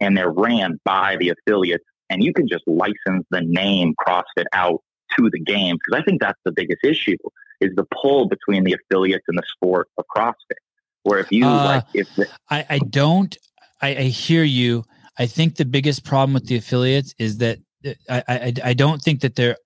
and 0.00 0.16
they're 0.16 0.30
ran 0.30 0.78
by 0.84 1.16
the 1.18 1.30
affiliates, 1.30 1.84
and 2.10 2.22
you 2.22 2.32
can 2.32 2.48
just 2.48 2.62
license 2.66 3.26
the 3.30 3.40
name 3.40 3.94
CrossFit 3.98 4.44
out 4.52 4.82
to 5.18 5.28
the 5.30 5.40
game 5.40 5.76
because 5.76 6.00
I 6.00 6.04
think 6.04 6.20
that's 6.20 6.38
the 6.44 6.52
biggest 6.52 6.84
issue 6.84 7.16
is 7.60 7.70
the 7.74 7.84
pull 8.00 8.28
between 8.28 8.64
the 8.64 8.74
affiliates 8.74 9.24
and 9.28 9.36
the 9.36 9.42
sport 9.46 9.88
of 9.98 10.04
CrossFit. 10.14 10.58
Where 11.02 11.18
if 11.18 11.32
you 11.32 11.46
uh, 11.46 11.64
like, 11.64 11.84
if 11.94 12.14
the- 12.14 12.28
I, 12.50 12.66
I 12.68 12.78
don't, 12.78 13.36
I, 13.80 13.88
I 13.88 14.02
hear 14.04 14.44
you. 14.44 14.84
I 15.18 15.26
think 15.26 15.56
the 15.56 15.64
biggest 15.64 16.04
problem 16.04 16.34
with 16.34 16.46
the 16.46 16.56
affiliates 16.56 17.14
is 17.18 17.38
that 17.38 17.58
uh, 17.84 17.92
I, 18.08 18.22
I 18.28 18.52
I 18.64 18.74
don't 18.74 19.00
think 19.02 19.20
that 19.20 19.36
there 19.36 19.56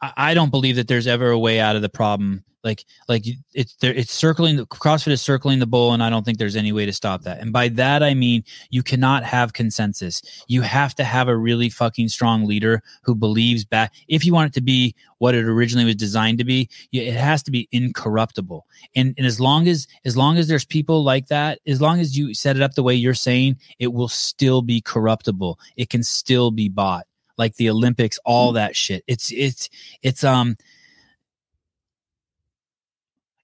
I 0.00 0.34
don't 0.34 0.50
believe 0.50 0.76
that 0.76 0.88
there's 0.88 1.06
ever 1.06 1.30
a 1.30 1.38
way 1.38 1.60
out 1.60 1.76
of 1.76 1.82
the 1.82 1.88
problem 1.88 2.44
like 2.64 2.84
like 3.08 3.24
it's 3.54 3.74
there 3.76 3.92
it's 3.92 4.12
circling 4.12 4.56
the 4.56 4.66
CrossFit 4.66 5.12
is 5.12 5.22
circling 5.22 5.58
the 5.58 5.66
bowl 5.66 5.92
and 5.92 6.02
I 6.02 6.10
don't 6.10 6.24
think 6.24 6.38
there's 6.38 6.56
any 6.56 6.72
way 6.72 6.86
to 6.86 6.92
stop 6.92 7.22
that. 7.22 7.40
And 7.40 7.52
by 7.52 7.68
that 7.68 8.02
I 8.02 8.14
mean 8.14 8.44
you 8.70 8.82
cannot 8.82 9.24
have 9.24 9.52
consensus. 9.52 10.22
You 10.48 10.62
have 10.62 10.94
to 10.96 11.04
have 11.04 11.28
a 11.28 11.36
really 11.36 11.68
fucking 11.68 12.08
strong 12.08 12.44
leader 12.44 12.82
who 13.02 13.14
believes 13.14 13.64
back 13.64 13.92
if 14.08 14.24
you 14.24 14.32
want 14.32 14.48
it 14.48 14.54
to 14.54 14.60
be 14.60 14.94
what 15.22 15.36
it 15.36 15.44
originally 15.44 15.84
was 15.84 15.94
designed 15.94 16.36
to 16.38 16.44
be, 16.44 16.68
it 16.90 17.14
has 17.14 17.44
to 17.44 17.52
be 17.52 17.68
incorruptible. 17.70 18.66
And 18.96 19.14
and 19.16 19.24
as 19.24 19.38
long 19.38 19.68
as 19.68 19.86
as 20.04 20.16
long 20.16 20.36
as 20.36 20.48
there's 20.48 20.64
people 20.64 21.04
like 21.04 21.28
that, 21.28 21.60
as 21.64 21.80
long 21.80 22.00
as 22.00 22.18
you 22.18 22.34
set 22.34 22.56
it 22.56 22.62
up 22.62 22.74
the 22.74 22.82
way 22.82 22.94
you're 22.94 23.14
saying, 23.14 23.56
it 23.78 23.92
will 23.92 24.08
still 24.08 24.62
be 24.62 24.80
corruptible. 24.80 25.60
It 25.76 25.90
can 25.90 26.02
still 26.02 26.50
be 26.50 26.68
bought. 26.68 27.06
Like 27.38 27.54
the 27.54 27.70
Olympics, 27.70 28.18
all 28.24 28.48
mm-hmm. 28.48 28.56
that 28.56 28.74
shit. 28.74 29.04
It's 29.06 29.30
it's 29.30 29.68
it's 30.02 30.24
um 30.24 30.56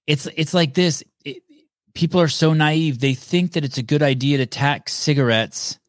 it's 0.09 0.27
it's 0.35 0.53
like 0.55 0.73
this 0.73 1.03
it, 1.23 1.43
people 1.93 2.19
are 2.19 2.27
so 2.27 2.53
naive 2.53 2.99
they 2.99 3.13
think 3.13 3.53
that 3.53 3.63
it's 3.63 3.77
a 3.77 3.83
good 3.83 4.01
idea 4.01 4.37
to 4.37 4.45
tax 4.45 4.91
cigarettes 4.91 5.79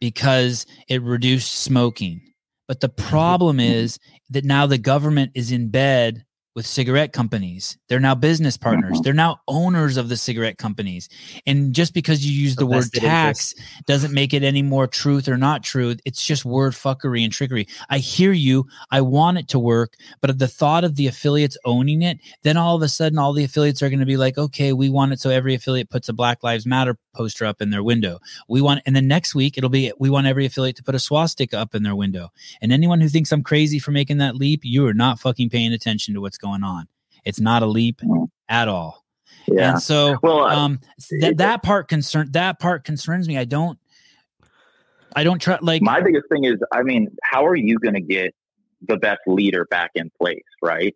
because 0.00 0.66
it 0.88 1.02
reduced 1.02 1.52
smoking 1.52 2.20
but 2.68 2.80
the 2.80 2.88
problem 2.88 3.58
mm-hmm. 3.58 3.72
is 3.72 3.98
that 4.30 4.44
now 4.44 4.66
the 4.66 4.78
government 4.78 5.32
is 5.34 5.50
in 5.50 5.68
bed 5.68 6.24
with 6.56 6.66
cigarette 6.66 7.12
companies. 7.12 7.76
They're 7.88 8.00
now 8.00 8.14
business 8.14 8.56
partners. 8.56 8.94
Mm-hmm. 8.94 9.02
They're 9.02 9.12
now 9.12 9.40
owners 9.46 9.98
of 9.98 10.08
the 10.08 10.16
cigarette 10.16 10.56
companies. 10.56 11.10
And 11.46 11.74
just 11.74 11.92
because 11.92 12.26
you 12.26 12.32
use 12.32 12.56
the, 12.56 12.60
the 12.60 12.66
word 12.66 12.90
tax 12.94 13.52
interest. 13.52 13.86
doesn't 13.86 14.14
make 14.14 14.32
it 14.32 14.42
any 14.42 14.62
more 14.62 14.86
truth 14.86 15.28
or 15.28 15.36
not 15.36 15.62
truth. 15.62 16.00
It's 16.06 16.24
just 16.24 16.46
word 16.46 16.72
fuckery 16.72 17.22
and 17.22 17.32
trickery. 17.32 17.68
I 17.90 17.98
hear 17.98 18.32
you. 18.32 18.66
I 18.90 19.02
want 19.02 19.36
it 19.36 19.48
to 19.48 19.58
work, 19.58 19.96
but 20.22 20.38
the 20.38 20.48
thought 20.48 20.82
of 20.82 20.96
the 20.96 21.06
affiliates 21.06 21.58
owning 21.66 22.00
it, 22.00 22.18
then 22.42 22.56
all 22.56 22.74
of 22.74 22.80
a 22.80 22.88
sudden 22.88 23.18
all 23.18 23.34
the 23.34 23.44
affiliates 23.44 23.82
are 23.82 23.90
going 23.90 24.00
to 24.00 24.06
be 24.06 24.16
like, 24.16 24.38
okay, 24.38 24.72
we 24.72 24.88
want 24.88 25.12
it 25.12 25.20
so 25.20 25.28
every 25.28 25.54
affiliate 25.54 25.90
puts 25.90 26.08
a 26.08 26.14
Black 26.14 26.42
Lives 26.42 26.64
Matter 26.64 26.96
poster 27.14 27.44
up 27.44 27.60
in 27.60 27.68
their 27.68 27.82
window. 27.82 28.18
We 28.48 28.62
want, 28.62 28.80
and 28.86 28.96
then 28.96 29.06
next 29.06 29.34
week 29.34 29.58
it'll 29.58 29.68
be, 29.68 29.92
we 29.98 30.08
want 30.08 30.26
every 30.26 30.46
affiliate 30.46 30.76
to 30.76 30.82
put 30.82 30.94
a 30.94 30.98
swastika 30.98 31.58
up 31.58 31.74
in 31.74 31.82
their 31.82 31.94
window. 31.94 32.30
And 32.62 32.72
anyone 32.72 33.02
who 33.02 33.10
thinks 33.10 33.30
I'm 33.30 33.42
crazy 33.42 33.78
for 33.78 33.90
making 33.90 34.16
that 34.18 34.36
leap, 34.36 34.60
you 34.64 34.86
are 34.86 34.94
not 34.94 35.20
fucking 35.20 35.50
paying 35.50 35.74
attention 35.74 36.14
to 36.14 36.22
what's 36.22 36.38
going 36.38 36.45
on. 36.46 36.88
It's 37.24 37.40
not 37.40 37.62
a 37.62 37.66
leap 37.66 38.00
mm. 38.00 38.28
at 38.48 38.68
all. 38.68 39.04
Yeah. 39.46 39.72
And 39.72 39.82
so, 39.82 40.16
well, 40.22 40.44
um, 40.44 40.80
that 41.20 41.38
that 41.38 41.62
part 41.62 41.88
concern 41.88 42.30
that 42.32 42.58
part 42.58 42.84
concerns 42.84 43.28
me. 43.28 43.38
I 43.38 43.44
don't, 43.44 43.78
I 45.14 45.24
don't 45.24 45.38
try. 45.38 45.58
Like 45.60 45.82
my 45.82 46.00
biggest 46.00 46.28
thing 46.30 46.44
is, 46.44 46.56
I 46.72 46.82
mean, 46.82 47.08
how 47.22 47.46
are 47.46 47.54
you 47.54 47.78
going 47.78 47.94
to 47.94 48.00
get 48.00 48.34
the 48.82 48.96
best 48.96 49.20
leader 49.26 49.64
back 49.64 49.92
in 49.94 50.10
place, 50.20 50.42
right? 50.62 50.94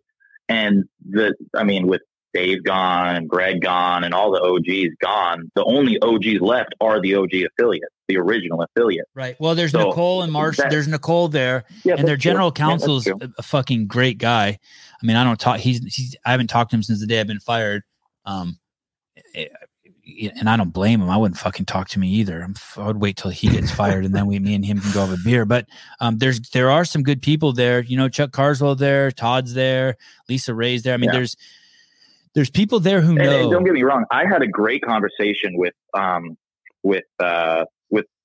And 0.49 0.85
the, 1.09 1.33
I 1.55 1.63
mean, 1.63 1.87
with 1.87 2.01
Dave 2.33 2.63
gone 2.63 3.15
and 3.15 3.29
Greg 3.29 3.61
gone 3.61 4.03
and 4.03 4.13
all 4.13 4.31
the 4.31 4.41
OGs 4.41 4.95
gone. 5.01 5.51
The 5.55 5.63
only 5.63 5.99
OGs 6.01 6.41
left 6.41 6.73
are 6.79 7.01
the 7.01 7.15
OG 7.15 7.33
affiliates, 7.33 7.93
the 8.11 8.17
original 8.17 8.61
affiliate. 8.61 9.07
Right. 9.15 9.35
Well, 9.39 9.55
there's 9.55 9.71
so 9.71 9.89
Nicole 9.89 10.21
and 10.23 10.31
Marsh. 10.31 10.57
That, 10.57 10.69
there's 10.69 10.87
Nicole 10.87 11.27
there, 11.27 11.63
yeah, 11.83 11.95
and 11.97 12.07
their 12.07 12.17
general 12.17 12.51
true. 12.51 12.65
counsel's 12.65 13.07
yeah, 13.07 13.13
a 13.37 13.43
fucking 13.43 13.87
great 13.87 14.17
guy. 14.17 14.47
I 14.49 15.05
mean, 15.05 15.15
I 15.15 15.23
don't 15.23 15.39
talk. 15.39 15.59
He's, 15.59 15.83
he's 15.93 16.15
I 16.25 16.31
haven't 16.31 16.47
talked 16.47 16.71
to 16.71 16.75
him 16.75 16.83
since 16.83 16.99
the 16.99 17.07
day 17.07 17.19
I've 17.19 17.27
been 17.27 17.39
fired. 17.39 17.83
Um, 18.25 18.59
eh, 19.33 19.47
and 20.35 20.49
I 20.49 20.57
don't 20.57 20.73
blame 20.73 21.01
him. 21.01 21.09
I 21.09 21.17
wouldn't 21.17 21.39
fucking 21.39 21.65
talk 21.65 21.87
to 21.89 21.99
me 21.99 22.09
either. 22.09 22.41
I'm, 22.41 22.55
I 22.77 22.87
would 22.87 22.99
wait 22.99 23.17
till 23.17 23.31
he 23.31 23.47
gets 23.47 23.71
fired 23.71 24.03
and 24.03 24.13
then 24.13 24.25
we, 24.25 24.39
me 24.39 24.55
and 24.55 24.65
him 24.65 24.79
can 24.79 24.91
go 24.91 25.05
have 25.05 25.17
a 25.17 25.23
beer. 25.23 25.45
But 25.45 25.67
um, 25.99 26.17
there's 26.17 26.41
there 26.49 26.69
are 26.69 26.85
some 26.85 27.03
good 27.03 27.21
people 27.21 27.53
there. 27.53 27.81
You 27.81 27.97
know, 27.97 28.09
Chuck 28.09 28.31
Carswell 28.31 28.75
there, 28.75 29.11
Todd's 29.11 29.53
there, 29.53 29.95
Lisa 30.27 30.53
Ray's 30.53 30.83
there. 30.83 30.93
I 30.93 30.97
mean, 30.97 31.09
yeah. 31.09 31.17
there's 31.17 31.35
there's 32.33 32.49
people 32.49 32.79
there 32.79 33.01
who 33.01 33.15
know. 33.15 33.23
And, 33.23 33.41
and 33.43 33.51
don't 33.51 33.63
get 33.63 33.73
me 33.73 33.83
wrong. 33.83 34.05
I 34.11 34.25
had 34.25 34.41
a 34.41 34.47
great 34.47 34.83
conversation 34.83 35.57
with 35.57 35.73
um 35.93 36.37
with 36.83 37.05
uh 37.19 37.65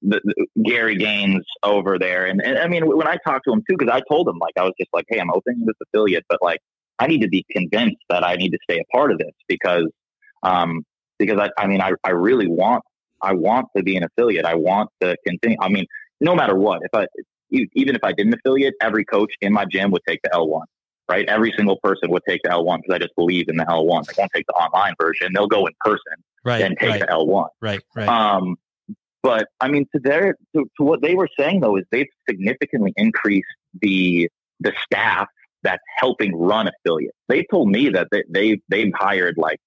the, 0.03 0.21
the, 0.25 0.63
Gary 0.63 0.97
Gaines 0.97 1.45
over 1.63 1.99
there, 1.99 2.27
and, 2.27 2.41
and 2.43 2.59
I 2.59 2.69
mean 2.69 2.87
when 2.87 3.07
I 3.07 3.17
talked 3.27 3.45
to 3.47 3.53
him 3.53 3.63
too, 3.69 3.77
because 3.79 3.93
I 3.93 4.01
told 4.11 4.29
him 4.29 4.39
like 4.39 4.55
I 4.59 4.63
was 4.63 4.73
just 4.79 4.91
like, 4.93 5.07
hey, 5.09 5.19
I'm 5.19 5.31
opening 5.31 5.65
this 5.67 5.77
affiliate, 5.83 6.25
but 6.29 6.39
like 6.43 6.61
I 6.99 7.07
need 7.07 7.23
to 7.23 7.29
be 7.29 7.45
convinced 7.51 8.03
that 8.11 8.25
I 8.25 8.37
need 8.37 8.51
to 8.51 8.59
stay 8.69 8.79
a 8.79 8.97
part 8.97 9.13
of 9.13 9.19
this 9.19 9.33
because 9.49 9.87
um 10.43 10.85
because 11.19 11.39
I 11.39 11.51
I 11.61 11.67
mean 11.67 11.81
I 11.81 11.93
I 12.05 12.11
really 12.11 12.49
want 12.49 12.83
I 13.23 13.33
want 13.33 13.69
to 13.77 13.83
be 13.83 13.97
an 13.97 14.05
affiliate. 14.05 14.45
I 14.45 14.55
want 14.55 14.91
to 15.01 15.17
continue. 15.27 15.57
I 15.61 15.69
mean, 15.69 15.87
no 16.21 16.35
matter 16.35 16.55
what, 16.55 16.81
if 16.83 16.95
I 16.95 17.07
even 17.51 17.97
if 17.97 18.05
I 18.05 18.13
didn't 18.13 18.35
affiliate, 18.35 18.75
every 18.81 19.05
coach 19.05 19.33
in 19.41 19.53
my 19.53 19.65
gym 19.71 19.91
would 19.93 20.03
take 20.07 20.21
the 20.23 20.31
L1 20.31 20.63
right? 21.09 21.29
Every 21.29 21.53
single 21.57 21.79
person 21.83 22.11
would 22.11 22.23
take 22.29 22.41
the 22.43 22.51
L1 22.51 22.79
because 22.79 22.95
I 22.95 22.99
just 22.99 23.15
believe 23.15 23.49
in 23.49 23.57
the 23.57 23.65
L1. 23.65 24.07
They 24.07 24.15
won't 24.19 24.31
take 24.35 24.47
the 24.47 24.55
online 24.55 24.95
version. 25.01 25.33
They'll 25.35 25.47
go 25.47 25.67
in 25.67 25.73
person 25.81 26.03
right, 26.45 26.63
and 26.63 26.77
take 26.79 26.91
right, 26.91 27.01
the 27.01 27.07
L1. 27.07 27.49
Right, 27.61 27.81
right. 27.95 28.09
Um, 28.09 28.57
but 29.27 29.49
I 29.61 29.69
mean, 29.69 29.87
to 29.93 30.01
their 30.01 30.37
to, 30.55 30.65
to 30.79 30.85
what 30.85 31.03
they 31.03 31.15
were 31.15 31.29
saying 31.39 31.61
though 31.61 31.77
is 31.77 31.85
they've 31.91 32.07
significantly 32.29 32.93
increased 32.97 33.49
the 33.81 34.29
the 34.61 34.73
staff 34.85 35.27
that's 35.63 35.83
helping 35.99 36.37
run 36.37 36.69
affiliates. 36.69 37.17
They 37.29 37.45
told 37.51 37.69
me 37.71 37.89
that 37.89 38.07
they, 38.13 38.23
they 38.29 38.61
they've 38.69 38.93
hired 38.95 39.35
like 39.37 39.59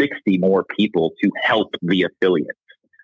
sixty 0.00 0.38
more 0.38 0.64
people 0.64 1.12
to 1.22 1.30
help 1.42 1.74
the 1.82 2.04
affiliates, 2.04 2.58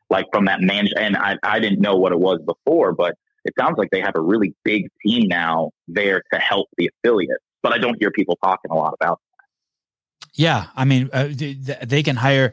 like 0.09 0.27
from 0.33 0.47
that 0.47 0.63
man. 0.63 0.89
And 0.97 1.17
I 1.17 1.37
I 1.43 1.61
didn't 1.61 1.81
know 1.81 1.97
what 1.97 2.13
it 2.13 2.19
was 2.19 2.39
before, 2.47 2.93
but 2.93 3.15
it 3.45 3.53
sounds 3.59 3.77
like 3.77 3.91
they 3.91 4.01
have 4.01 4.17
a 4.17 4.21
really 4.21 4.55
big 4.65 4.89
team 5.05 5.29
now 5.29 5.73
there 5.89 6.23
to 6.33 6.39
help 6.39 6.69
the 6.79 6.89
affiliates 7.05 7.43
but 7.63 7.73
I 7.73 7.79
don't 7.79 7.97
hear 7.99 8.11
people 8.11 8.37
talking 8.43 8.71
a 8.71 8.75
lot 8.75 8.95
about 9.01 9.21
that. 9.21 10.29
Yeah, 10.35 10.67
I 10.75 10.85
mean, 10.85 11.11
uh, 11.13 11.29
they, 11.31 11.55
they, 11.55 12.03
can 12.03 12.17
hire. 12.17 12.53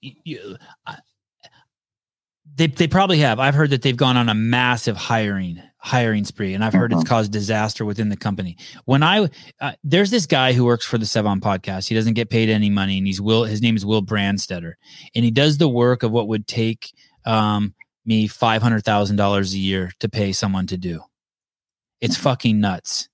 You, 0.00 0.56
they 2.58 2.66
they 2.66 2.88
probably 2.88 3.18
have. 3.18 3.38
I've 3.38 3.54
heard 3.54 3.70
that 3.70 3.82
they've 3.82 3.96
gone 3.96 4.16
on 4.16 4.28
a 4.28 4.34
massive 4.34 4.96
hiring 4.96 5.62
hiring 5.78 6.24
spree, 6.24 6.54
and 6.54 6.64
I've 6.64 6.72
heard 6.72 6.90
mm-hmm. 6.90 7.00
it's 7.00 7.08
caused 7.08 7.32
disaster 7.32 7.84
within 7.84 8.08
the 8.08 8.16
company. 8.16 8.58
When 8.84 9.02
I 9.02 9.28
uh, 9.60 9.72
there's 9.84 10.10
this 10.10 10.26
guy 10.26 10.52
who 10.52 10.64
works 10.64 10.84
for 10.84 10.98
the 10.98 11.06
Sevan 11.06 11.40
podcast. 11.40 11.88
He 11.88 11.94
doesn't 11.94 12.14
get 12.14 12.30
paid 12.30 12.50
any 12.50 12.68
money, 12.68 12.98
and 12.98 13.06
he's 13.06 13.20
Will. 13.20 13.44
His 13.44 13.62
name 13.62 13.76
is 13.76 13.86
Will 13.86 14.02
Brandstetter, 14.02 14.74
and 15.14 15.24
he 15.24 15.30
does 15.30 15.58
the 15.58 15.68
work 15.68 16.02
of 16.02 16.10
what 16.10 16.28
would 16.28 16.46
take 16.46 16.92
um, 17.24 17.74
me 18.04 18.26
five 18.26 18.60
hundred 18.60 18.84
thousand 18.84 19.16
dollars 19.16 19.54
a 19.54 19.58
year 19.58 19.92
to 20.00 20.08
pay 20.08 20.32
someone 20.32 20.66
to 20.66 20.76
do. 20.76 21.00
It's 22.00 22.16
mm-hmm. 22.16 22.24
fucking 22.24 22.60
nuts. 22.60 23.08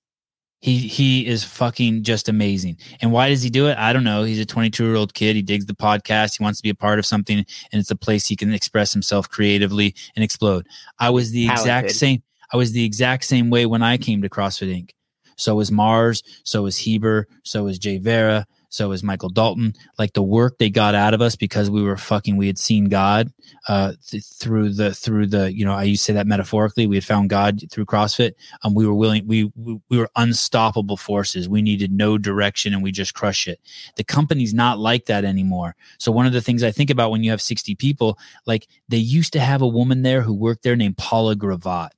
He 0.65 0.79
he 0.79 1.27
is 1.27 1.43
fucking 1.43 2.01
just 2.01 2.27
amazing. 2.27 2.77
And 2.99 3.11
why 3.11 3.29
does 3.29 3.43
he 3.43 3.51
do 3.51 3.67
it? 3.67 3.77
I 3.77 3.93
don't 3.93 4.03
know. 4.03 4.23
He's 4.23 4.39
a 4.39 4.47
22 4.47 4.83
year 4.83 4.95
old 4.95 5.13
kid. 5.13 5.35
He 5.35 5.43
digs 5.43 5.67
the 5.67 5.75
podcast. 5.75 6.39
He 6.39 6.43
wants 6.43 6.57
to 6.57 6.63
be 6.63 6.71
a 6.71 6.75
part 6.75 6.97
of 6.97 7.05
something, 7.05 7.37
and 7.37 7.45
it's 7.79 7.91
a 7.91 7.95
place 7.95 8.25
he 8.25 8.35
can 8.35 8.51
express 8.51 8.91
himself 8.91 9.29
creatively 9.29 9.93
and 10.15 10.23
explode. 10.23 10.65
I 10.97 11.11
was 11.11 11.29
the 11.29 11.47
exact 11.47 11.91
same. 11.91 12.23
I 12.51 12.57
was 12.57 12.71
the 12.71 12.83
exact 12.83 13.25
same 13.25 13.51
way 13.51 13.67
when 13.67 13.83
I 13.83 13.97
came 13.97 14.23
to 14.23 14.29
CrossFit 14.29 14.75
Inc. 14.75 14.89
So 15.35 15.53
was 15.53 15.71
Mars. 15.71 16.23
So 16.45 16.63
was 16.63 16.77
Heber. 16.77 17.27
So 17.43 17.65
was 17.65 17.77
Jay 17.77 17.99
Vera. 17.99 18.47
So 18.75 18.91
is 18.91 19.03
Michael 19.03 19.29
Dalton. 19.29 19.73
Like 19.97 20.11
the 20.11 20.21
work 20.21 20.57
they 20.57 20.69
got 20.69 20.95
out 20.95 21.13
of 21.13 21.21
us 21.21 21.37
because 21.37 21.69
we 21.69 21.81
were 21.81 21.95
fucking, 21.95 22.35
we 22.35 22.47
had 22.47 22.57
seen 22.57 22.89
God 22.89 23.31
uh, 23.69 23.93
th- 24.05 24.25
through 24.25 24.73
the 24.73 24.93
through 24.93 25.27
the 25.27 25.55
you 25.55 25.63
know 25.63 25.71
I 25.71 25.83
used 25.83 26.01
to 26.01 26.05
say 26.07 26.13
that 26.15 26.27
metaphorically. 26.27 26.85
We 26.85 26.97
had 26.97 27.05
found 27.05 27.29
God 27.29 27.61
through 27.71 27.85
CrossFit. 27.85 28.33
Um, 28.63 28.75
we 28.75 28.85
were 28.85 28.93
willing. 28.93 29.25
We, 29.25 29.45
we 29.55 29.79
we 29.89 29.97
were 29.97 30.09
unstoppable 30.17 30.97
forces. 30.97 31.47
We 31.47 31.61
needed 31.61 31.93
no 31.93 32.17
direction 32.17 32.73
and 32.73 32.83
we 32.83 32.91
just 32.91 33.13
crush 33.13 33.47
it. 33.47 33.61
The 33.95 34.03
company's 34.03 34.53
not 34.53 34.77
like 34.77 35.05
that 35.05 35.23
anymore. 35.23 35.77
So 35.97 36.11
one 36.11 36.25
of 36.25 36.33
the 36.33 36.41
things 36.41 36.61
I 36.61 36.71
think 36.71 36.89
about 36.89 37.11
when 37.11 37.23
you 37.23 37.31
have 37.31 37.41
sixty 37.41 37.75
people, 37.75 38.19
like 38.45 38.67
they 38.89 38.97
used 38.97 39.31
to 39.33 39.39
have 39.39 39.61
a 39.61 39.67
woman 39.67 40.01
there 40.01 40.21
who 40.21 40.33
worked 40.33 40.63
there 40.63 40.75
named 40.75 40.97
Paula 40.97 41.37
Gravatt. 41.37 41.91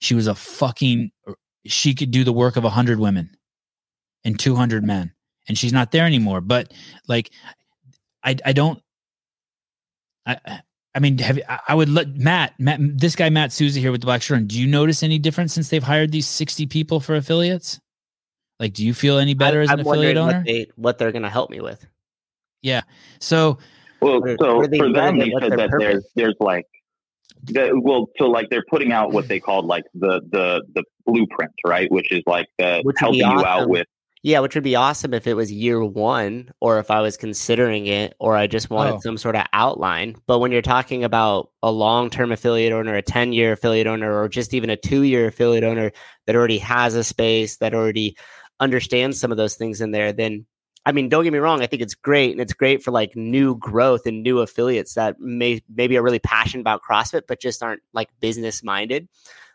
She 0.00 0.16
was 0.16 0.26
a 0.26 0.34
fucking. 0.34 1.12
She 1.66 1.94
could 1.94 2.10
do 2.10 2.24
the 2.24 2.32
work 2.32 2.56
of 2.56 2.64
a 2.64 2.70
hundred 2.70 2.98
women 2.98 3.30
and 4.24 4.36
two 4.38 4.56
hundred 4.56 4.82
men 4.82 5.12
and 5.48 5.56
she's 5.56 5.72
not 5.72 5.92
there 5.92 6.04
anymore. 6.04 6.40
But 6.40 6.72
like, 7.08 7.30
I 8.22 8.36
I 8.44 8.52
don't. 8.52 8.80
I 10.26 10.60
I 10.94 10.98
mean, 10.98 11.18
have 11.18 11.38
I 11.68 11.74
would 11.74 11.90
let 11.90 12.16
Matt 12.16 12.58
Matt 12.58 12.80
this 12.80 13.16
guy 13.16 13.28
Matt 13.28 13.52
Souza 13.52 13.80
here 13.80 13.92
with 13.92 14.00
the 14.00 14.06
Black 14.06 14.22
Shirt. 14.22 14.48
Do 14.48 14.58
you 14.58 14.66
notice 14.66 15.02
any 15.02 15.18
difference 15.18 15.52
since 15.52 15.68
they've 15.68 15.82
hired 15.82 16.10
these 16.10 16.26
sixty 16.26 16.66
people 16.66 17.00
for 17.00 17.16
affiliates? 17.16 17.78
Like, 18.58 18.72
do 18.72 18.84
you 18.84 18.94
feel 18.94 19.18
any 19.18 19.34
better 19.34 19.60
I, 19.60 19.64
as 19.64 19.70
an 19.70 19.80
I'm 19.80 19.86
affiliate 19.86 20.16
owner? 20.16 20.38
What, 20.38 20.46
they, 20.46 20.66
what 20.76 20.98
they're 20.98 21.12
going 21.12 21.24
to 21.24 21.28
help 21.28 21.50
me 21.50 21.60
with? 21.60 21.86
Yeah. 22.62 22.80
So. 23.20 23.58
Well, 24.00 24.22
so 24.40 24.62
for 24.62 24.92
them, 24.92 25.18
they, 25.18 25.32
said 25.38 25.52
that 25.52 25.70
there's 25.78 26.06
there's 26.14 26.36
like 26.40 26.66
the, 27.44 27.78
well, 27.82 28.08
so 28.18 28.26
like 28.26 28.48
they're 28.50 28.64
putting 28.70 28.92
out 28.92 29.12
what 29.12 29.28
they 29.28 29.40
called 29.40 29.66
like 29.66 29.84
the 29.94 30.20
the 30.30 30.62
the 30.74 30.84
blueprint, 31.06 31.52
right? 31.66 31.90
Which 31.90 32.10
is 32.12 32.22
like 32.26 32.46
the 32.58 32.82
helping 32.96 33.22
awesome. 33.22 33.38
you 33.38 33.44
out 33.44 33.68
with 33.68 33.86
Yeah, 34.26 34.40
which 34.40 34.56
would 34.56 34.64
be 34.64 34.74
awesome 34.74 35.14
if 35.14 35.28
it 35.28 35.34
was 35.34 35.52
year 35.52 35.84
one 35.84 36.50
or 36.58 36.80
if 36.80 36.90
I 36.90 37.00
was 37.00 37.16
considering 37.16 37.86
it 37.86 38.16
or 38.18 38.36
I 38.36 38.48
just 38.48 38.70
wanted 38.70 38.94
Oh. 38.94 38.98
some 38.98 39.16
sort 39.18 39.36
of 39.36 39.44
outline. 39.52 40.16
But 40.26 40.40
when 40.40 40.50
you're 40.50 40.62
talking 40.62 41.04
about 41.04 41.52
a 41.62 41.70
long 41.70 42.10
term 42.10 42.32
affiliate 42.32 42.72
owner, 42.72 42.96
a 42.96 43.02
10 43.02 43.32
year 43.32 43.52
affiliate 43.52 43.86
owner, 43.86 44.20
or 44.20 44.28
just 44.28 44.52
even 44.52 44.68
a 44.68 44.76
two 44.76 45.02
year 45.02 45.28
affiliate 45.28 45.62
owner 45.62 45.92
that 46.26 46.34
already 46.34 46.58
has 46.58 46.96
a 46.96 47.04
space, 47.04 47.58
that 47.58 47.72
already 47.72 48.16
understands 48.58 49.20
some 49.20 49.30
of 49.30 49.36
those 49.36 49.54
things 49.54 49.80
in 49.80 49.92
there, 49.92 50.12
then 50.12 50.44
I 50.84 50.90
mean, 50.90 51.08
don't 51.08 51.22
get 51.22 51.32
me 51.32 51.38
wrong, 51.38 51.62
I 51.62 51.68
think 51.68 51.82
it's 51.82 51.94
great. 51.94 52.32
And 52.32 52.40
it's 52.40 52.52
great 52.52 52.82
for 52.82 52.90
like 52.90 53.14
new 53.14 53.56
growth 53.56 54.06
and 54.06 54.24
new 54.24 54.40
affiliates 54.40 54.94
that 54.94 55.20
may 55.20 55.62
maybe 55.72 55.96
are 55.98 56.02
really 56.02 56.18
passionate 56.18 56.62
about 56.62 56.82
CrossFit, 56.82 57.28
but 57.28 57.40
just 57.40 57.62
aren't 57.62 57.82
like 57.92 58.08
business 58.18 58.64
minded. 58.64 59.06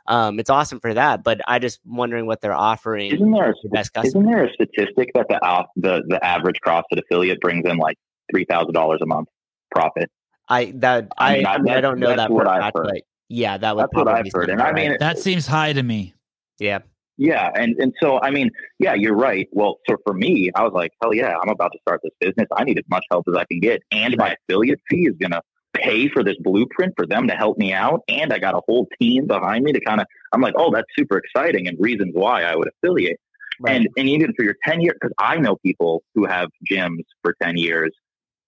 Um, 0.07 0.39
it's 0.39 0.49
awesome 0.49 0.79
for 0.79 0.93
that. 0.93 1.23
But 1.23 1.41
I 1.47 1.59
just 1.59 1.79
wondering 1.85 2.25
what 2.25 2.41
they're 2.41 2.53
offering. 2.53 3.11
Isn't 3.13 3.31
there 3.31 3.51
a, 3.51 3.53
the 3.63 3.69
best 3.69 3.91
isn't 4.03 4.25
there 4.25 4.45
a 4.45 4.53
statistic 4.53 5.11
that 5.15 5.27
the 5.29 5.43
out- 5.45 5.67
the 5.75 6.03
the 6.07 6.23
average 6.25 6.57
CrossFit 6.65 6.99
affiliate 6.99 7.39
brings 7.41 7.65
in 7.69 7.77
like 7.77 7.97
three 8.31 8.45
thousand 8.45 8.73
dollars 8.73 8.99
a 9.01 9.05
month 9.05 9.27
profit? 9.73 10.09
I 10.49 10.71
that 10.77 11.07
I 11.17 11.33
I 11.33 11.37
mean, 11.37 11.45
I, 11.45 11.73
I- 11.73 11.77
I 11.77 11.81
don't 11.81 11.99
know 11.99 12.07
that's 12.07 12.17
that 12.21 12.27
for 12.27 12.33
what 12.35 12.47
a 12.47 12.49
I've 12.49 12.71
heard. 12.75 12.85
but 12.93 13.01
yeah, 13.29 13.57
that 13.57 13.75
would 13.75 13.83
That's 13.83 13.93
what 13.93 14.07
I've 14.07 14.25
heard. 14.33 14.49
And 14.49 14.61
I 14.61 14.73
mean, 14.73 14.91
right. 14.91 14.99
That 14.99 15.17
seems 15.19 15.47
high 15.47 15.71
to 15.73 15.81
me. 15.83 16.13
yeah, 16.59 16.79
Yeah, 17.17 17.49
and 17.55 17.75
and 17.79 17.93
so 18.01 18.19
I 18.21 18.29
mean, 18.31 18.49
yeah, 18.79 18.93
you're 18.93 19.15
right. 19.15 19.47
Well, 19.53 19.77
so 19.87 19.95
for 20.05 20.13
me, 20.13 20.51
I 20.55 20.63
was 20.63 20.73
like, 20.73 20.91
hell 21.01 21.13
yeah, 21.13 21.35
I'm 21.41 21.47
about 21.49 21.71
to 21.71 21.77
start 21.81 22.01
this 22.03 22.11
business. 22.19 22.47
I 22.57 22.65
need 22.65 22.77
as 22.77 22.83
much 22.89 23.05
help 23.09 23.25
as 23.29 23.35
I 23.35 23.45
can 23.45 23.59
get, 23.61 23.81
and 23.91 24.17
my 24.17 24.35
affiliate 24.49 24.79
fee 24.89 25.07
is 25.07 25.15
gonna 25.21 25.41
pay 25.73 26.09
for 26.09 26.23
this 26.23 26.35
blueprint 26.39 26.93
for 26.95 27.05
them 27.05 27.27
to 27.27 27.33
help 27.33 27.57
me 27.57 27.73
out, 27.73 28.01
and 28.07 28.33
I 28.33 28.39
got 28.39 28.55
a 28.55 28.61
whole 28.67 28.87
team 28.99 29.27
behind 29.27 29.63
me 29.63 29.73
to 29.73 29.79
kind 29.81 30.01
of. 30.01 30.07
I'm 30.33 30.41
like, 30.41 30.53
oh, 30.57 30.71
that's 30.71 30.87
super 30.97 31.17
exciting, 31.17 31.67
and 31.67 31.77
reasons 31.79 32.11
why 32.13 32.43
I 32.43 32.55
would 32.55 32.69
affiliate. 32.69 33.19
right. 33.59 33.75
And 33.75 33.87
and 33.97 34.09
even 34.09 34.33
for 34.33 34.43
your 34.43 34.55
10 34.65 34.81
years, 34.81 34.95
because 34.99 35.13
I 35.17 35.37
know 35.37 35.55
people 35.57 36.03
who 36.15 36.25
have 36.25 36.49
gyms 36.69 37.03
for 37.21 37.35
10 37.41 37.57
years 37.57 37.91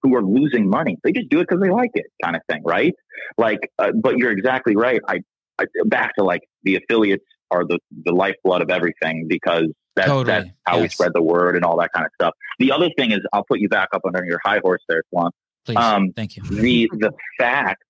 who 0.01 0.15
are 0.15 0.23
losing 0.23 0.69
money. 0.69 0.97
They 1.03 1.13
just 1.13 1.29
do 1.29 1.39
it 1.39 1.47
because 1.47 1.61
they 1.61 1.69
like 1.69 1.91
it, 1.93 2.07
kind 2.21 2.35
of 2.35 2.41
thing, 2.49 2.61
right? 2.65 2.93
Like, 3.37 3.71
uh, 3.79 3.91
but 3.95 4.17
you're 4.17 4.31
exactly 4.31 4.75
right. 4.75 4.99
I, 5.07 5.21
I 5.57 5.65
back 5.85 6.15
to 6.17 6.25
like 6.25 6.41
the 6.63 6.75
affiliates 6.75 7.23
are 7.51 7.65
the 7.65 7.79
the 8.03 8.11
lifeblood 8.11 8.61
of 8.61 8.69
everything 8.69 9.27
because 9.27 9.67
that's 9.95 10.09
Totally, 10.09 10.25
that's 10.25 10.49
how 10.65 10.81
we 10.81 10.89
spread 10.89 11.11
the 11.13 11.21
word 11.21 11.55
and 11.55 11.63
all 11.63 11.77
that 11.77 11.91
kind 11.93 12.05
of 12.05 12.11
stuff. 12.15 12.33
The 12.59 12.71
other 12.71 12.89
thing 12.97 13.11
is, 13.11 13.19
I'll 13.31 13.45
put 13.45 13.59
you 13.59 13.69
back 13.69 13.89
up 13.93 14.01
under 14.05 14.25
your 14.25 14.39
high 14.43 14.59
horse 14.63 14.81
there, 14.89 15.03
Sevan 15.13 15.29
Please. 15.65 15.77
Um, 15.77 16.11
Thank 16.13 16.35
you. 16.35 16.43
the 16.43 16.89
the 16.93 17.11
fact 17.37 17.83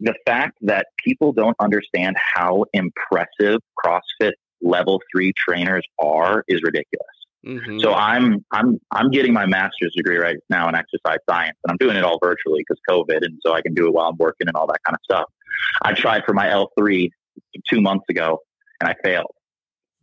the 0.00 0.14
fact 0.26 0.58
that 0.62 0.86
people 0.98 1.32
don't 1.32 1.56
understand 1.60 2.16
how 2.18 2.64
impressive 2.72 3.60
CrossFit 3.84 4.32
level 4.60 5.00
three 5.12 5.32
trainers 5.36 5.84
are 6.00 6.44
is 6.48 6.62
ridiculous. 6.62 7.06
Mhm. 7.44 7.80
So 7.80 7.92
I'm 7.92 8.44
I'm 8.52 8.80
I'm 8.92 9.10
getting 9.10 9.32
my 9.32 9.46
master's 9.46 9.92
degree 9.96 10.18
right 10.18 10.36
now 10.48 10.68
in 10.68 10.74
exercise 10.74 11.18
science, 11.28 11.56
and 11.64 11.72
I'm 11.72 11.76
doing 11.76 11.96
it 11.96 12.04
all 12.04 12.18
virtually 12.22 12.64
because 12.66 12.80
COVID, 12.88 13.24
and 13.24 13.38
so 13.44 13.52
I 13.52 13.62
can 13.62 13.74
do 13.74 13.86
it 13.86 13.92
while 13.92 14.08
I'm 14.08 14.16
working 14.16 14.48
and 14.48 14.56
all 14.56 14.66
that 14.68 14.82
kind 14.84 14.94
of 14.94 15.00
stuff. 15.04 15.24
I 15.82 15.92
tried 15.92 16.22
for 16.24 16.34
my 16.34 16.46
L3 16.48 17.10
two 17.68 17.80
months 17.80 18.04
ago, 18.08 18.38
and 18.80 18.88
I 18.88 18.94
failed, 19.04 19.34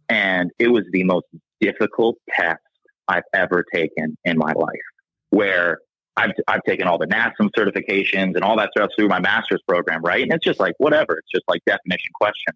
and 0.09 0.51
it 0.59 0.67
was 0.67 0.83
the 0.91 1.03
most 1.05 1.25
difficult 1.61 2.17
test 2.29 2.59
I've 3.07 3.23
ever 3.33 3.65
taken 3.73 4.17
in 4.25 4.37
my 4.37 4.51
life. 4.53 4.69
Where 5.29 5.79
I've 6.19 6.31
I've 6.47 6.63
taken 6.63 6.87
all 6.87 6.97
the 6.97 7.07
NASM 7.07 7.49
certifications 7.57 8.35
and 8.35 8.43
all 8.43 8.57
that 8.57 8.69
stuff 8.75 8.89
through 8.97 9.07
my 9.07 9.19
master's 9.19 9.61
program, 9.67 10.01
right? 10.03 10.21
And 10.23 10.31
it's 10.33 10.43
just 10.45 10.59
like 10.59 10.73
whatever, 10.77 11.17
it's 11.17 11.31
just 11.33 11.45
like 11.47 11.61
definition 11.65 12.11
question, 12.19 12.53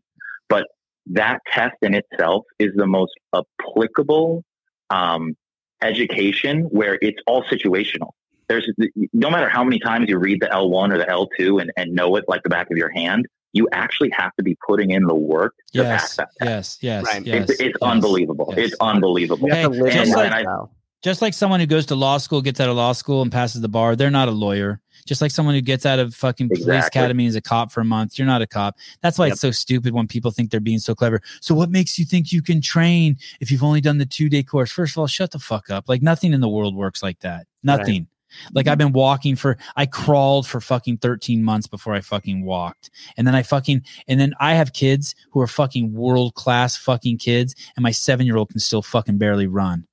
but 0.49 0.65
that 1.07 1.39
test 1.51 1.75
in 1.81 1.93
itself 1.93 2.45
is 2.59 2.71
the 2.75 2.87
most 2.87 3.11
applicable 3.33 4.43
um, 4.89 5.35
education 5.81 6.61
where 6.71 6.97
it's 7.01 7.19
all 7.27 7.43
situational. 7.43 8.09
There's 8.49 8.69
no 9.13 9.29
matter 9.29 9.49
how 9.49 9.63
many 9.63 9.79
times 9.79 10.09
you 10.09 10.17
read 10.17 10.39
the 10.41 10.47
L1 10.47 10.93
or 10.93 10.97
the 10.97 11.05
L2 11.05 11.61
and, 11.61 11.71
and 11.77 11.93
know 11.93 12.15
it 12.17 12.25
like 12.27 12.43
the 12.43 12.49
back 12.49 12.69
of 12.71 12.77
your 12.77 12.89
hand, 12.89 13.25
you 13.53 13.67
actually 13.71 14.09
have 14.11 14.35
to 14.35 14.43
be 14.43 14.57
putting 14.67 14.91
in 14.91 15.03
the 15.05 15.15
work 15.15 15.53
to 15.73 15.83
pass 15.83 16.01
Yes. 16.01 16.15
that 16.17 16.29
test. 16.41 16.83
Yes. 16.83 17.03
Yes. 17.03 17.05
Right. 17.05 17.25
Yes. 17.25 17.49
it's 17.49 17.59
it's 17.59 17.61
yes, 17.61 17.73
unbelievable. 17.81 18.53
yes. 18.57 18.67
It's 18.71 18.75
unbelievable. 18.81 19.47
you 19.47 19.53
have 19.55 19.71
to 19.71 19.77
Hey, 19.77 19.83
live 19.83 19.93
just 19.93 20.11
the 20.11 20.17
like- 20.17 20.31
lifestyle. 20.31 20.71
Just 21.03 21.21
like 21.21 21.33
someone 21.33 21.59
who 21.59 21.65
goes 21.65 21.85
to 21.87 21.95
law 21.95 22.17
school, 22.17 22.41
gets 22.41 22.61
out 22.61 22.69
of 22.69 22.77
law 22.77 22.93
school 22.93 23.21
and 23.21 23.29
passes 23.29 23.61
the 23.61 23.67
bar, 23.67 23.95
they're 23.97 24.09
not 24.09 24.29
a 24.29 24.31
lawyer. 24.31 24.79
Just 25.05 25.21
like 25.21 25.31
someone 25.31 25.53
who 25.53 25.59
gets 25.59 25.85
out 25.85 25.99
of 25.99 26.15
fucking 26.15 26.47
police 26.47 26.61
Exactly. 26.61 26.99
academy 26.99 27.27
as 27.27 27.35
a 27.35 27.41
cop 27.41 27.73
for 27.73 27.81
a 27.81 27.85
month, 27.85 28.17
you're 28.17 28.25
not 28.25 28.41
a 28.41 28.47
cop. 28.47 28.77
That's 29.01 29.19
why 29.19 29.25
Yep. 29.25 29.33
it's 29.33 29.41
so 29.41 29.51
stupid 29.51 29.93
when 29.93 30.07
people 30.07 30.31
think 30.31 30.49
they're 30.49 30.61
being 30.61 30.79
so 30.79 30.95
clever. 30.95 31.21
So 31.41 31.53
what 31.53 31.69
makes 31.69 31.99
you 31.99 32.05
think 32.05 32.31
you 32.31 32.41
can 32.41 32.61
train 32.61 33.17
if 33.41 33.51
you've 33.51 33.63
only 33.63 33.81
done 33.81 33.97
the 33.97 34.05
two 34.05 34.29
day 34.29 34.43
course? 34.43 34.71
First 34.71 34.93
of 34.93 34.99
all, 34.99 35.07
shut 35.07 35.31
the 35.31 35.39
fuck 35.39 35.69
up. 35.69 35.89
Like 35.89 36.01
nothing 36.01 36.31
in 36.31 36.39
the 36.39 36.47
world 36.47 36.73
works 36.73 37.03
like 37.03 37.19
that. 37.19 37.47
Nothing. 37.63 38.07
Like 38.53 38.67
I've 38.67 38.77
mm-hmm. 38.77 38.87
been 38.87 38.93
walking 38.93 39.35
for 39.35 39.57
I 39.75 39.85
crawled 39.85 40.47
for 40.47 40.61
fucking 40.61 40.97
13 40.97 41.43
months 41.43 41.67
before 41.67 41.93
I 41.93 41.99
fucking 41.99 42.45
walked. 42.45 42.89
And 43.17 43.27
then 43.27 43.35
I 43.35 43.43
fucking 43.43 43.83
and 44.07 44.21
then 44.21 44.33
I 44.39 44.53
have 44.53 44.71
kids 44.71 45.15
who 45.31 45.41
are 45.41 45.47
fucking 45.47 45.93
world 45.93 46.35
class 46.35 46.77
fucking 46.77 47.17
kids 47.17 47.55
and 47.75 47.83
my 47.83 47.91
7-year-old 47.91 48.51
can 48.51 48.59
still 48.59 48.81
fucking 48.81 49.17
barely 49.17 49.47
run. 49.47 49.85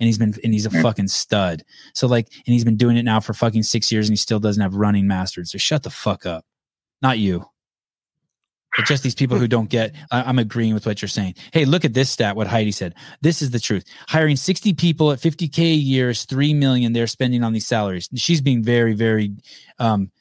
And 0.00 0.06
he's 0.06 0.18
been 0.18 0.34
and 0.44 0.52
he's 0.52 0.66
a 0.66 0.70
Yeah. 0.70 0.82
fucking 0.82 1.08
stud. 1.08 1.64
So 1.94 2.06
like 2.06 2.28
and 2.46 2.52
he's 2.52 2.64
been 2.64 2.76
doing 2.76 2.96
it 2.96 3.02
now 3.04 3.20
for 3.20 3.34
fucking 3.34 3.62
6 3.64 3.90
years 3.92 4.08
and 4.08 4.12
he 4.12 4.16
still 4.16 4.40
doesn't 4.40 4.62
have 4.62 4.74
running 4.74 5.06
masters. 5.06 5.50
So 5.52 5.58
shut 5.58 5.82
the 5.82 5.90
fuck 5.90 6.24
up. 6.26 6.44
Not 7.02 7.18
you. 7.18 7.46
But 8.76 8.86
just 8.86 9.02
these 9.02 9.14
people 9.14 9.38
who 9.38 9.48
don't 9.48 9.70
get, 9.70 9.94
I, 10.12 10.22
I'm 10.22 10.38
agreeing 10.38 10.74
with 10.74 10.86
what 10.86 11.00
you're 11.02 11.08
saying. 11.08 11.34
Hey, 11.52 11.64
look 11.64 11.84
at 11.84 11.94
this 11.94 12.10
stat. 12.10 12.36
What 12.36 12.46
Heidi 12.46 12.70
said. 12.70 12.94
This 13.22 13.42
is 13.42 13.50
the 13.50 13.58
truth. 13.58 13.84
Hiring 14.08 14.36
60 14.36 14.74
people 14.74 15.10
at 15.10 15.18
50k 15.18 15.58
a 15.58 15.74
year 15.74 16.10
is 16.10 16.24
three 16.26 16.54
million. 16.54 16.92
They're 16.92 17.06
spending 17.08 17.42
on 17.42 17.52
these 17.52 17.66
salaries. 17.66 18.08
She's 18.14 18.40
being 18.40 18.62
very, 18.62 18.92
very 18.94 19.32
um, 19.78 20.12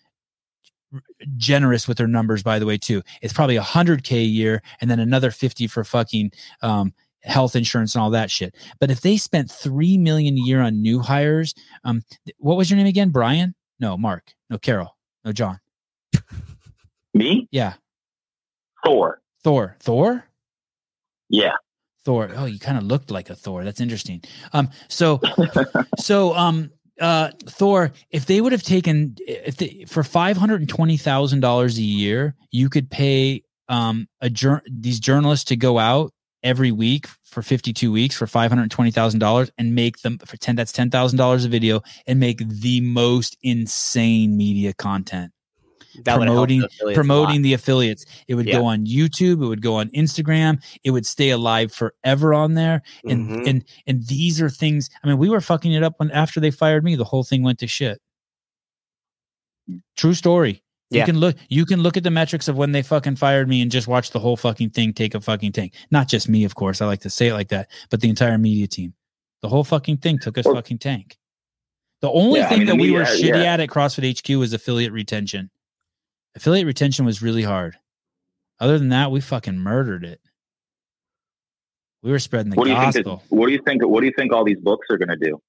generous 1.35 1.87
with 1.87 1.99
her 1.99 2.07
numbers. 2.07 2.41
By 2.41 2.57
the 2.57 2.65
way, 2.65 2.77
too. 2.77 3.03
It's 3.21 3.33
probably 3.33 3.57
100k 3.57 4.11
a 4.13 4.21
year, 4.21 4.63
and 4.81 4.89
then 4.89 4.99
another 4.99 5.29
50 5.29 5.67
for 5.67 5.83
fucking 5.83 6.31
um, 6.61 6.93
health 7.23 7.55
insurance 7.55 7.95
and 7.95 8.01
all 8.01 8.11
that 8.11 8.31
shit. 8.31 8.55
But 8.79 8.91
if 8.91 9.01
they 9.01 9.17
spent 9.17 9.51
three 9.51 9.97
million 9.97 10.35
a 10.35 10.41
year 10.41 10.61
on 10.61 10.81
new 10.81 10.99
hires, 10.99 11.53
um, 11.83 12.01
what 12.37 12.57
was 12.57 12.69
your 12.69 12.77
name 12.77 12.87
again? 12.87 13.09
Brian? 13.09 13.55
No, 13.79 13.97
Mark. 13.97 14.33
No, 14.49 14.57
Carol. 14.57 14.95
No, 15.23 15.31
John. 15.31 15.59
Me? 17.13 17.47
Yeah, 17.51 17.73
Thor. 18.83 19.21
Thor. 19.43 19.75
Thor. 19.79 20.25
Yeah. 21.29 21.55
Thor. 22.05 22.29
Oh, 22.35 22.45
you 22.45 22.59
kind 22.59 22.77
of 22.77 22.85
looked 22.85 23.11
like 23.11 23.29
a 23.29 23.35
Thor. 23.35 23.63
That's 23.63 23.81
interesting. 23.81 24.23
Um, 24.53 24.69
so, 24.87 25.19
so, 25.97 26.33
um, 26.35 26.71
uh, 27.01 27.31
Thor, 27.45 27.91
if 28.11 28.25
they 28.25 28.39
would 28.39 28.53
have 28.53 28.63
taken, 28.63 29.15
if 29.19 29.57
they, 29.57 29.85
for 29.87 30.03
five 30.03 30.37
hundred 30.37 30.61
and 30.61 30.69
twenty 30.69 30.97
thousand 30.97 31.41
dollars 31.41 31.77
a 31.77 31.83
year, 31.83 32.35
you 32.51 32.69
could 32.69 32.89
pay 32.89 33.43
um 33.69 34.07
a 34.21 34.29
jour- 34.29 34.63
these 34.71 34.99
journalists 34.99 35.45
to 35.45 35.57
go 35.57 35.77
out 35.77 36.13
every 36.47 36.71
week 36.71 37.07
for 37.23 37.41
fifty 37.41 37.73
two 37.73 37.91
weeks 37.91 38.15
for 38.15 38.25
five 38.25 38.49
hundred 38.49 38.71
twenty 38.71 38.89
thousand 38.91 39.19
dollars 39.19 39.51
and 39.57 39.75
make 39.75 39.99
them 39.99 40.17
for 40.19 40.37
ten. 40.37 40.55
That's 40.55 40.71
ten 40.71 40.89
thousand 40.89 41.17
dollars 41.17 41.45
a 41.45 41.49
video 41.49 41.81
and 42.07 42.19
make 42.19 42.39
the 42.47 42.79
most 42.81 43.37
insane 43.43 44.37
media 44.37 44.73
content 44.73 45.33
That 46.05 46.15
promoting- 46.15 46.61
the 46.61 46.65
affiliates 46.67 46.95
promoting 46.97 47.41
the 47.41 47.53
affiliates. 47.53 48.05
It 48.27 48.35
would 48.35 48.47
Yeah. 48.47 48.59
go 48.59 48.65
on 48.65 48.85
YouTube. 48.85 49.43
It 49.43 49.47
would 49.47 49.61
go 49.61 49.75
on 49.75 49.89
Instagram. 49.89 50.63
It 50.83 50.91
would 50.91 51.05
stay 51.05 51.31
alive 51.31 51.71
forever 51.73 52.33
on 52.33 52.53
there. 52.53 52.81
And 53.07 53.29
Mhm. 53.29 53.47
and 53.47 53.63
and 53.85 54.07
these 54.07 54.41
are 54.41 54.49
things. 54.49 54.89
I 55.03 55.07
mean, 55.07 55.17
we 55.17 55.29
were 55.29 55.41
fucking 55.41 55.73
it 55.73 55.83
up 55.83 55.95
when 55.97 56.09
after 56.11 56.39
they 56.39 56.51
fired 56.51 56.83
me, 56.83 56.95
the 56.95 57.03
whole 57.03 57.23
thing 57.25 57.43
went 57.43 57.59
to 57.59 57.67
shit. 57.67 57.99
True 59.97 60.13
story. 60.13 60.63
You 60.89 61.03
can 61.03 61.19
look. 61.19 61.35
You 61.49 61.65
can 61.65 61.81
look 61.81 61.97
at 61.97 62.03
the 62.03 62.11
metrics 62.11 62.47
of 62.47 62.57
when 62.57 62.71
they 62.71 62.81
fucking 62.81 63.17
fired 63.17 63.49
me 63.49 63.61
and 63.61 63.69
just 63.69 63.87
watch 63.87 64.11
the 64.11 64.19
whole 64.19 64.37
fucking 64.37 64.69
thing 64.69 64.93
take 64.93 65.15
a 65.15 65.19
fucking 65.21 65.51
tank. 65.51 65.73
Not 65.91 66.07
just 66.07 66.29
me, 66.29 66.45
of 66.45 66.55
course. 66.55 66.81
I 66.81 66.85
like 66.85 67.01
to 67.01 67.09
say 67.09 67.27
it 67.27 67.33
like 67.33 67.49
that, 67.49 67.69
but 67.89 67.99
the 68.01 68.09
entire 68.09 68.37
media 68.37 68.67
team. 68.67 68.93
The 69.41 69.49
whole 69.49 69.63
fucking 69.65 69.97
thing 69.97 70.17
took 70.19 70.37
a 70.37 70.41
Well- 70.45 70.55
fucking 70.55 70.77
tank. 70.79 71.17
The 72.01 72.09
only 72.09 72.39
Yeah, 72.39 72.45
I 72.45 72.49
thing 72.49 72.59
mean, 72.59 72.67
that 72.67 72.77
the 72.77 72.81
we 72.81 72.91
were 72.91 73.01
shitty 73.01 73.43
yeah. 73.43 73.53
at 73.53 73.59
at 73.59 73.69
CrossFit 73.69 74.17
HQ 74.19 74.37
was 74.37 74.53
affiliate 74.53 74.93
retention. 74.93 75.49
Affiliate 76.35 76.67
retention 76.67 77.05
was 77.05 77.21
really 77.23 77.41
hard. 77.43 77.75
Other 78.59 78.77
than 78.79 78.89
that, 78.89 79.11
we 79.11 79.19
fucking 79.19 79.57
murdered 79.57 80.05
it. 80.05 80.21
We 82.03 82.11
were 82.11 82.19
spreading 82.19 82.51
the 82.51 82.55
What 82.55 82.65
do 82.65 82.69
you 82.71 82.77
think? 82.79 82.93
gospel. 82.93 83.23
That, 83.29 83.35
what 83.35 83.47
do 83.47 83.51
you 83.53 83.61
think? 83.65 83.85
What 83.85 83.99
do 84.01 84.05
you 84.05 84.13
think 84.15 84.31
all 84.31 84.43
these 84.45 84.59
books 84.59 84.87
are 84.89 84.97
going 84.97 85.09
to 85.09 85.17
do 85.17 85.41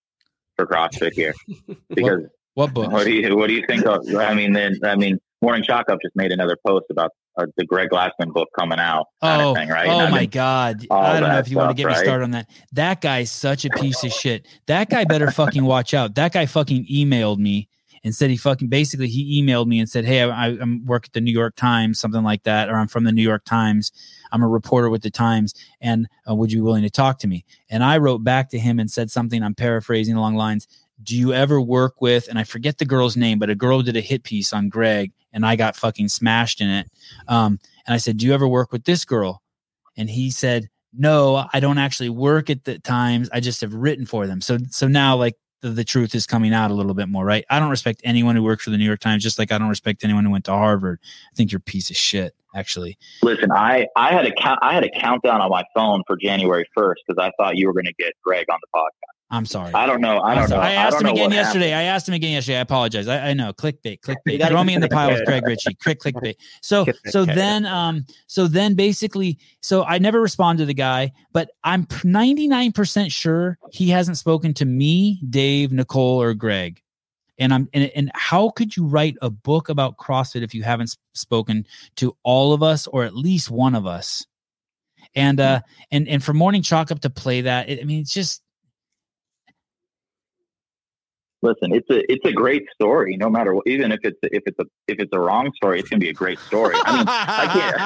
for 0.56 0.66
CrossFit 0.66 1.12
here? 1.12 1.35
Because 1.94 2.23
what 2.55 2.73
books? 2.74 2.93
what 2.93 3.05
do 3.05 3.12
you 3.12 3.36
what 3.36 3.47
do 3.48 3.52
you 3.55 3.65
think? 3.66 3.85
Of, 3.86 4.02
I 4.16 4.35
mean, 4.35 4.52
then 4.52 4.78
I 4.82 4.97
mean, 4.97 5.19
Morning 5.40 5.62
Chalk 5.62 5.89
Up 5.89 5.98
just 6.02 6.16
made 6.16 6.32
another 6.32 6.56
post 6.66 6.86
about 6.90 7.12
uh, 7.39 7.47
the 7.56 7.65
Greg 7.65 7.90
Glassman 7.90 8.32
book 8.32 8.48
coming 8.59 8.81
out. 8.81 9.06
Kind 9.23 9.40
Oh, 9.43 9.51
of 9.51 9.56
thing, 9.56 9.69
right? 9.69 9.89
oh 9.89 10.10
my 10.10 10.27
God. 10.27 10.85
I 10.90 11.20
don't 11.20 11.28
know 11.28 11.39
if 11.39 11.48
you 11.48 11.56
want 11.56 11.77
to 11.77 11.81
stuff, 11.81 11.93
get 11.93 11.98
me 12.01 12.05
started 12.05 12.24
on 12.24 12.31
that. 12.32 12.51
That 12.73 13.01
guy's 13.01 13.31
such 13.31 13.65
a 13.65 13.70
piece 13.70 14.02
of 14.02 14.12
shit. 14.12 14.47
That 14.66 14.90
guy 14.90 15.05
better 15.05 15.31
fucking 15.31 15.65
watch 15.65 15.94
out. 15.94 16.16
That 16.16 16.32
guy 16.32 16.47
fucking 16.47 16.86
emailed 16.86 17.39
me 17.39 17.69
and 18.02 18.15
said 18.15 18.31
he 18.31 18.36
fucking 18.36 18.69
basically 18.69 19.06
he 19.09 19.40
emailed 19.40 19.66
me 19.69 19.78
and 19.78 19.89
said, 19.89 20.05
"Hey, 20.05 20.23
I, 20.23 20.48
I'm 20.48 20.85
work 20.86 21.06
at 21.06 21.12
the 21.12 21.20
New 21.20 21.32
York 21.32 21.55
Times, 21.55 22.01
something 22.01 22.23
like 22.24 22.43
that, 22.43 22.69
or 22.69 22.74
I'm 22.77 22.89
from 22.89 23.05
the 23.05 23.12
New 23.12 23.23
York 23.23 23.44
Times. 23.44 23.93
I'm 24.32 24.43
a 24.43 24.48
reporter 24.48 24.90
with 24.90 25.02
the 25.02 25.10
Times, 25.10 25.55
and 25.81 26.09
uh, 26.28 26.35
would 26.35 26.51
you 26.51 26.59
be 26.59 26.62
willing 26.62 26.82
to 26.82 26.90
talk 26.90 27.19
to 27.20 27.28
me?" 27.28 27.44
And 27.70 27.85
I 27.85 27.98
wrote 27.98 28.24
back 28.24 28.51
to 28.51 28.59
him 28.59 28.81
and 28.81 28.90
said 28.90 29.10
something. 29.10 29.40
I'm 29.43 29.55
paraphrasing 29.55 30.16
along 30.16 30.35
lines. 30.35 30.66
Do 31.01 31.16
you 31.16 31.32
ever 31.32 31.60
work 31.60 32.01
with? 32.01 32.27
And 32.28 32.40
I 32.40 32.44
forget 32.44 32.78
the 32.78 32.85
girl's 32.85 33.16
name, 33.16 33.39
but 33.39 33.51
a 33.51 33.55
girl 33.55 33.82
did 33.82 33.97
a 33.97 34.01
hit 34.01 34.24
piece 34.24 34.52
on 34.52 34.69
Greg, 34.69 35.12
and 35.33 35.45
I 35.45 35.57
got 35.57 35.77
fucking 35.77 36.09
smashed 36.09 36.61
in 36.61 36.69
it. 36.69 36.87
Um, 37.29 37.59
and 37.87 37.95
I 37.95 37.99
said, 37.99 38.19
"Do 38.19 38.27
you 38.27 38.35
ever 38.35 38.49
work 38.49 38.73
with 38.73 38.85
this 38.85 39.05
girl?" 39.05 39.43
And 39.97 40.09
he 40.09 40.31
said, 40.31 40.69
"No, 40.93 41.47
I 41.53 41.61
don't 41.61 41.79
actually 41.79 42.11
work 42.11 42.51
at 42.51 42.65
the 42.65 42.79
Times. 42.79 43.29
I 43.33 43.41
just 43.41 43.61
have 43.61 43.75
written 43.75 44.07
for 44.07 44.27
them." 44.27 44.41
So, 44.41 44.59
so 44.71 44.89
now 44.89 45.17
like 45.17 45.35
the, 45.61 45.71
the, 45.71 45.85
truth 45.85 46.15
is 46.15 46.27
coming 46.27 46.53
out 46.53 46.71
a 46.71 46.75
little 46.75 46.95
bit 46.95 47.09
more, 47.09 47.25
right? 47.25 47.45
I 47.51 47.59
don't 47.59 47.71
respect 47.71 48.01
anyone 48.05 48.37
who 48.37 48.43
works 48.43 48.65
for 48.65 48.71
the 48.71 48.79
New 48.79 48.85
York 48.85 49.01
Times, 49.01 49.23
just 49.23 49.39
like 49.39 49.51
I 49.51 49.59
don't 49.59 49.69
respect 49.69 50.05
anyone 50.05 50.25
who 50.25 50.31
went 50.31 50.45
to 50.45 50.53
Harvard. 50.53 51.01
I 51.03 51.35
think 51.35 51.51
you're 51.51 51.59
a 51.59 51.63
piece 51.63 51.91
of 51.91 51.97
shit, 51.97 52.35
actually. 52.55 52.97
Listen, 53.23 53.51
I 53.51 53.89
I 53.97 54.13
had 54.13 54.27
a 54.27 54.33
count 54.33 54.59
I 54.63 54.75
had 54.75 54.85
a 54.85 54.91
countdown 54.91 55.41
on 55.41 55.51
my 55.51 55.65
phone 55.75 56.03
for 56.07 56.17
January 56.17 56.65
first 56.75 57.03
because 57.07 57.23
I 57.23 57.33
thought 57.37 57.57
you 57.57 57.67
were 57.67 57.73
going 57.73 57.87
to 57.87 57.95
get 57.95 58.13
Greg 58.23 58.47
on 58.51 58.59
the 58.61 58.79
podcast. 58.79 59.07
I'm 59.31 59.45
sorry. 59.45 59.75
I 59.75 59.85
don't 59.85 60.01
know. 60.01 60.21
I 60.21 60.35
don't 60.35 60.49
know. 60.49 60.57
I 60.57 60.73
asked 60.73 60.97
I 60.97 61.01
him 61.01 61.07
again 61.07 61.31
yesterday. 61.31 61.69
Happened. 61.69 61.89
I 61.89 61.93
asked 61.93 62.09
him 62.09 62.15
again 62.15 62.33
yesterday. 62.33 62.57
I 62.57 62.61
apologize. 62.63 63.09
I, 63.09 63.29
I 63.29 63.33
know. 63.35 63.53
Clickbait. 63.53 64.01
Clickbait. 64.01 64.49
Throw 64.49 64.65
me 64.65 64.75
in 64.75 64.81
the 64.81 64.89
pile 64.89 65.11
with 65.11 65.25
Craig 65.27 65.47
Ritchie. 65.47 65.75
Quick 65.83 66.01
clickbait. 66.01 66.37
So 66.63 66.87
so 67.09 67.27
then 67.27 67.67
um 67.67 68.07
so 68.27 68.47
then 68.47 68.75
basically 68.75 69.39
so 69.61 69.85
I 69.85 69.99
never 69.99 70.21
responded 70.21 70.63
to 70.63 70.67
the 70.67 70.75
guy, 70.75 71.13
but 71.33 71.51
I'm 71.63 71.85
99% 71.87 73.13
sure 73.13 73.59
he 73.71 73.91
hasn't 73.91 74.17
spoken 74.17 74.55
to 74.55 74.65
me, 74.65 75.21
Dave, 75.29 75.73
Nicole, 75.73 76.23
or 76.23 76.33
Greg. 76.33 76.81
And 77.39 77.53
I'm 77.53 77.69
and, 77.75 77.91
and 77.95 78.11
how 78.15 78.51
could 78.51 78.77
you 78.77 78.87
write 78.87 79.17
a 79.21 79.29
book 79.29 79.69
about 79.69 79.99
CrossFit 79.99 80.43
if 80.43 80.55
you 80.55 80.63
haven't 80.63 80.97
spoken 81.13 81.67
to 81.97 82.17
all 82.23 82.55
of 82.55 82.63
us 82.63 82.87
or 82.87 83.05
at 83.05 83.15
least 83.15 83.51
one 83.51 83.75
of 83.75 83.87
us? 83.87 84.27
And 85.15 85.39
uh 85.39 85.61
and 85.91 86.09
and 86.09 86.25
for 86.25 86.33
morning 86.33 86.63
chalk 86.63 86.91
up 86.91 87.01
to 87.01 87.11
play 87.11 87.43
that, 87.43 87.69
it, 87.69 87.81
I 87.81 87.85
mean 87.85 88.01
it's 88.01 88.15
just 88.15 88.43
listen, 91.43 91.73
it's 91.73 91.89
a 91.90 92.10
it's 92.10 92.24
a 92.24 92.32
great 92.32 92.65
story. 92.74 93.16
No 93.16 93.28
matter 93.31 93.55
what, 93.55 93.66
even 93.66 93.93
if 93.93 94.01
it's 94.02 94.19
if 94.23 94.43
it's 94.47 94.59
a 94.59 94.65
if 94.86 94.98
it's 94.98 95.10
a 95.12 95.20
wrong 95.20 95.51
story, 95.56 95.81
it's 95.81 95.89
gonna 95.89 96.01
be 96.01 96.09
a 96.09 96.15
great 96.15 96.39
story. 96.40 96.74
I 96.85 96.97
mean, 96.97 97.06
I 97.09 97.47
can't. 97.52 97.78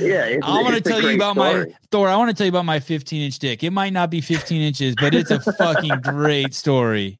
Yeah, 0.06 0.38
I 0.42 0.62
want 0.62 0.74
to 0.74 0.80
tell 0.80 1.02
you 1.02 1.16
about 1.16 1.36
story. 1.36 1.66
my 1.66 1.74
Thor. 1.90 2.08
I 2.08 2.16
want 2.16 2.30
to 2.30 2.34
tell 2.36 2.46
you 2.46 2.50
about 2.50 2.64
my 2.64 2.80
15 2.80 3.22
inch 3.22 3.38
dick. 3.38 3.64
It 3.64 3.70
might 3.70 3.92
not 3.92 4.10
be 4.10 4.20
15 4.20 4.60
inches, 4.60 4.94
but 5.00 5.14
it's 5.14 5.30
a 5.30 5.40
fucking 5.40 6.00
great 6.02 6.54
story. 6.54 7.18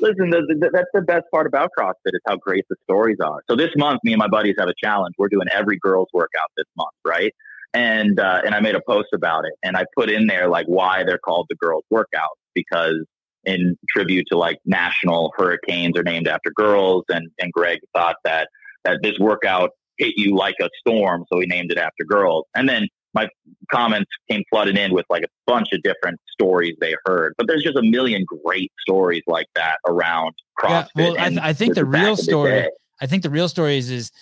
Listen, 0.00 0.30
the, 0.30 0.42
the, 0.48 0.70
that's 0.72 0.88
the 0.94 1.02
best 1.02 1.24
part 1.32 1.46
about 1.46 1.70
CrossFit 1.76 1.94
is 2.06 2.20
how 2.26 2.36
great 2.36 2.64
the 2.70 2.76
stories 2.84 3.18
are. 3.22 3.42
So 3.50 3.56
this 3.56 3.70
month, 3.76 4.00
me 4.04 4.12
and 4.12 4.18
my 4.18 4.28
buddies 4.28 4.54
have 4.58 4.68
a 4.68 4.74
challenge. 4.82 5.14
We're 5.18 5.28
doing 5.28 5.48
every 5.52 5.78
girls 5.78 6.08
workout 6.12 6.50
this 6.56 6.66
month, 6.76 6.94
right? 7.04 7.32
And 7.74 8.20
uh, 8.20 8.42
and 8.44 8.54
I 8.54 8.60
made 8.60 8.74
a 8.74 8.82
post 8.86 9.08
about 9.14 9.44
it, 9.44 9.52
and 9.62 9.76
I 9.76 9.86
put 9.96 10.10
in 10.10 10.26
there 10.26 10.48
like 10.48 10.66
why 10.66 11.04
they're 11.04 11.18
called 11.18 11.46
the 11.48 11.56
girls 11.56 11.84
workouts 11.92 12.38
because 12.54 13.06
in 13.44 13.76
tribute 13.88 14.26
to 14.30 14.38
like 14.38 14.58
national 14.64 15.32
hurricanes 15.36 15.96
are 15.98 16.02
named 16.02 16.28
after 16.28 16.50
girls. 16.54 17.04
And, 17.08 17.28
and 17.38 17.52
Greg 17.52 17.80
thought 17.94 18.16
that, 18.24 18.48
that 18.84 18.98
this 19.02 19.18
workout 19.18 19.70
hit 19.98 20.14
you 20.16 20.36
like 20.36 20.56
a 20.60 20.68
storm. 20.78 21.24
So 21.32 21.40
he 21.40 21.46
named 21.46 21.70
it 21.70 21.78
after 21.78 22.04
girls. 22.04 22.44
And 22.54 22.68
then 22.68 22.88
my 23.14 23.28
comments 23.70 24.10
came 24.30 24.42
flooded 24.50 24.78
in 24.78 24.92
with 24.92 25.04
like 25.10 25.22
a 25.22 25.28
bunch 25.46 25.68
of 25.72 25.82
different 25.82 26.18
stories 26.30 26.74
they 26.80 26.94
heard. 27.04 27.34
But 27.36 27.46
there's 27.46 27.62
just 27.62 27.76
a 27.76 27.82
million 27.82 28.24
great 28.44 28.72
stories 28.80 29.22
like 29.26 29.48
that 29.54 29.76
around 29.86 30.34
CrossFit. 30.58 30.88
Yeah, 30.96 31.08
well, 31.08 31.16
I, 31.18 31.28
th- 31.28 31.40
I, 31.40 31.52
think 31.52 31.74
the 31.74 31.84
real 31.84 32.16
story, 32.16 32.68
I 33.00 33.06
think 33.06 33.22
the 33.22 33.30
real 33.30 33.48
story 33.48 33.76
is, 33.76 33.90
is 33.90 34.12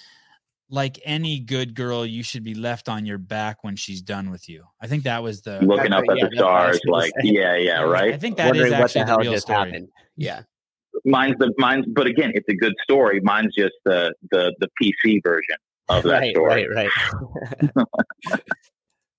like 0.71 1.01
any 1.05 1.41
good 1.41 1.75
girl, 1.75 2.07
you 2.07 2.23
should 2.23 2.45
be 2.45 2.55
left 2.55 2.89
on 2.89 3.05
your 3.05 3.19
back 3.19 3.63
when 3.65 3.77
she's 3.77 4.01
done 4.01 4.31
with 4.31 4.49
you. 4.49 4.65
I 4.81 4.87
think 4.87 5.05
that 5.05 5.23
was 5.23 5.43
the 5.43 5.61
looking 5.61 5.93
up 5.93 6.05
at 6.09 6.19
yeah, 6.19 6.29
the 6.31 6.37
stars, 6.37 6.81
like 6.87 7.13
yeah, 7.23 7.57
yeah, 7.59 7.83
right. 7.83 8.15
I 8.15 8.17
think 8.17 8.37
that 8.37 8.47
Wondering 8.47 8.73
is 8.73 8.73
actually 8.73 9.05
the, 9.05 9.17
the, 9.17 9.19
real 9.19 9.41
story. 9.41 9.59
Happened. 9.59 9.89
Yeah, 10.17 10.43
mine's 11.05 11.37
the 11.39 11.53
mine's, 11.59 11.87
but 11.89 12.07
again, 12.07 12.33
it's 12.35 12.49
a 12.49 12.55
good 12.55 12.75
story. 12.83 13.21
Mine's 13.23 13.55
just 13.55 13.75
the 13.85 14.15
the 14.31 14.55
the 14.61 14.69
PC 14.81 15.21
version 15.23 15.57
of 15.89 16.05
that 16.05 16.11
right, 16.11 16.35
story. 16.35 16.69
Right, 16.69 16.89
right. 17.75 17.85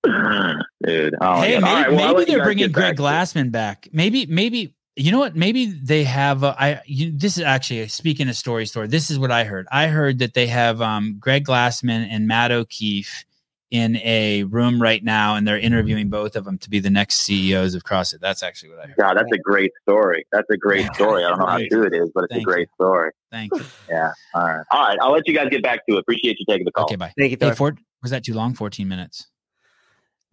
Dude, 0.84 1.14
oh, 1.22 1.41
hey, 1.41 1.60
maybe, 1.60 1.64
right, 1.64 1.91
well, 1.94 2.15
maybe 2.15 2.32
they're 2.32 2.44
bringing 2.44 2.72
Greg 2.72 2.98
Glassman 2.98 3.52
back. 3.52 3.88
Maybe, 3.91 4.26
maybe 4.26 4.73
you 4.96 5.12
know 5.12 5.20
what? 5.20 5.36
Maybe 5.36 5.66
they 5.66 6.04
have. 6.04 6.44
Uh, 6.44 6.56
I 6.60 6.82
you, 6.86 7.12
this 7.16 7.38
is 7.38 7.44
actually 7.44 7.88
speaking 7.88 8.28
of 8.28 8.36
story 8.36 8.66
story. 8.66 8.88
This 8.88 9.10
is 9.10 9.18
what 9.18 9.32
I 9.32 9.44
heard. 9.44 9.68
I 9.72 9.88
heard 9.88 10.20
that 10.20 10.34
they 10.34 10.48
have 10.48 10.82
um, 10.82 11.18
Greg 11.20 11.46
Glassman 11.46 12.08
and 12.10 12.28
Matt 12.28 12.52
O'Keefe 12.52 13.26
in 13.72 13.96
a 13.98 14.44
room 14.44 14.82
right 14.82 15.02
now, 15.02 15.36
and 15.36 15.48
they're 15.48 15.58
interviewing 15.58 16.10
both 16.10 16.36
of 16.36 16.44
them 16.44 16.58
to 16.58 16.70
be 16.70 16.80
the 16.80 16.90
next 16.90 17.20
CEOs 17.20 17.74
of 17.74 17.84
CrossFit. 17.84 18.20
That's 18.20 18.44
actually 18.44 18.72
what 18.72 18.80
I 18.80 18.88
heard. 18.88 18.96
God, 19.00 19.14
that's 19.16 19.32
a 19.34 19.38
great 19.38 19.72
story. 19.82 20.26
That's 20.34 20.50
a 20.52 20.58
great 20.58 20.94
story. 20.94 21.24
I 21.24 21.30
don't 21.30 21.40
know 21.40 21.48
how 21.48 21.58
true 21.72 21.86
it 21.86 21.94
is, 21.94 22.12
but 22.14 22.26
it's 22.26 22.34
Thank 22.34 22.44
a 22.44 22.52
great 22.52 22.68
you. 22.68 22.86
story. 22.86 23.12
Thank 23.32 23.56
you. 23.56 23.66
Yeah. 23.90 24.14
All 24.34 24.44
right. 24.44 24.66
All 24.72 24.88
right. 24.88 24.98
I'll 25.02 25.12
let 25.12 25.28
you 25.28 25.34
guys 25.34 25.50
get 25.50 25.62
back 25.64 25.86
to 25.86 25.98
it. 25.98 26.00
Appreciate 26.00 26.38
you 26.40 26.46
taking 26.48 26.64
the 26.64 26.72
call. 26.72 26.86
Okay. 26.86 26.96
Bye. 26.96 27.12
Thank 27.18 27.32
you. 27.32 27.38
Hey, 27.42 27.54
Ford, 27.54 27.78
was 28.02 28.12
that 28.12 28.24
too 28.24 28.34
long? 28.34 28.54
Fourteen 28.54 28.88
minutes. 28.88 29.28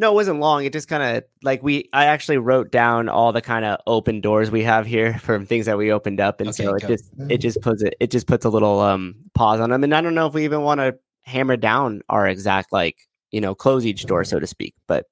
No, 0.00 0.12
it 0.12 0.14
wasn't 0.14 0.38
long. 0.38 0.64
It 0.64 0.72
just 0.72 0.86
kind 0.86 1.02
of 1.02 1.24
like 1.42 1.62
we. 1.62 1.88
I 1.92 2.06
actually 2.06 2.38
wrote 2.38 2.70
down 2.70 3.08
all 3.08 3.32
the 3.32 3.40
kind 3.40 3.64
of 3.64 3.80
open 3.86 4.20
doors 4.20 4.50
we 4.50 4.62
have 4.62 4.86
here 4.86 5.18
from 5.18 5.44
things 5.44 5.66
that 5.66 5.76
we 5.76 5.92
opened 5.92 6.20
up, 6.20 6.40
and 6.40 6.50
okay, 6.50 6.64
so 6.64 6.74
it 6.74 6.82
go. 6.82 6.88
just 6.88 7.10
it 7.28 7.38
just 7.38 7.60
puts 7.60 7.82
it 7.82 7.94
it 7.98 8.10
just 8.10 8.26
puts 8.26 8.44
a 8.44 8.48
little 8.48 8.80
um 8.80 9.16
pause 9.34 9.60
on 9.60 9.70
them. 9.70 9.82
And 9.82 9.94
I 9.94 10.00
don't 10.00 10.14
know 10.14 10.26
if 10.26 10.34
we 10.34 10.44
even 10.44 10.62
want 10.62 10.80
to 10.80 10.96
hammer 11.22 11.56
down 11.56 12.02
our 12.08 12.26
exact 12.26 12.72
like 12.72 12.96
you 13.32 13.40
know 13.40 13.54
close 13.54 13.84
each 13.84 14.06
door, 14.06 14.24
so 14.24 14.38
to 14.38 14.46
speak. 14.46 14.74
But 14.86 15.06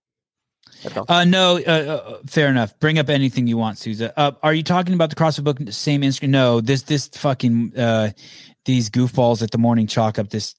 uh, 1.08 1.24
no, 1.24 1.58
uh, 1.58 1.70
uh, 1.70 2.18
fair 2.26 2.48
enough. 2.48 2.78
Bring 2.78 2.98
up 2.98 3.08
anything 3.08 3.46
you 3.46 3.56
want, 3.56 3.78
Souza. 3.78 4.12
Uh, 4.18 4.32
are 4.42 4.54
you 4.54 4.62
talking 4.62 4.94
about 4.94 5.10
the 5.10 5.16
CrossFit 5.16 5.44
book? 5.44 5.58
Same 5.70 6.02
Instagram? 6.02 6.28
No, 6.28 6.60
this 6.60 6.82
this 6.82 7.08
fucking 7.08 7.76
uh, 7.76 8.10
these 8.64 8.90
goofballs 8.90 9.42
at 9.42 9.50
the 9.50 9.58
morning 9.58 9.86
chalk 9.86 10.18
up 10.18 10.30
this 10.30 10.54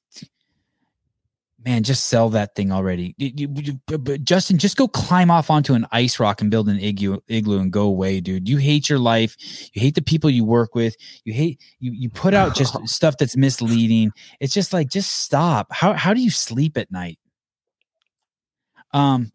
man, 1.67 1.83
just 1.83 2.05
sell 2.05 2.29
that 2.29 2.55
thing 2.55 2.71
already. 2.71 3.13
You, 3.17 3.31
you, 3.35 3.79
you, 3.89 4.17
Justin, 4.19 4.57
just 4.57 4.77
go 4.77 4.87
climb 4.87 5.29
off 5.29 5.49
onto 5.49 5.73
an 5.73 5.85
ice 5.91 6.17
rock 6.17 6.39
and 6.41 6.49
build 6.49 6.69
an 6.69 6.79
igloo, 6.79 7.19
igloo 7.27 7.59
and 7.59 7.73
go 7.73 7.81
away, 7.83 8.21
dude. 8.21 8.47
You 8.47 8.55
hate 8.55 8.87
your 8.87 8.99
life. 8.99 9.35
You 9.73 9.81
hate 9.81 9.95
the 9.95 10.01
people 10.01 10.29
you 10.29 10.45
work 10.45 10.75
with. 10.75 10.95
You 11.25 11.33
hate 11.33 11.59
you. 11.79 11.91
You 11.91 12.09
put 12.09 12.33
out 12.33 12.55
just 12.55 12.77
stuff 12.87 13.17
that's 13.17 13.35
misleading. 13.35 14.11
It's 14.39 14.53
just 14.53 14.71
like, 14.71 14.89
just 14.89 15.11
stop. 15.11 15.67
How 15.71 15.91
how 15.93 16.13
do 16.13 16.21
you 16.21 16.29
sleep 16.29 16.77
at 16.77 16.89
night? 16.89 17.19
Um, 18.93 19.33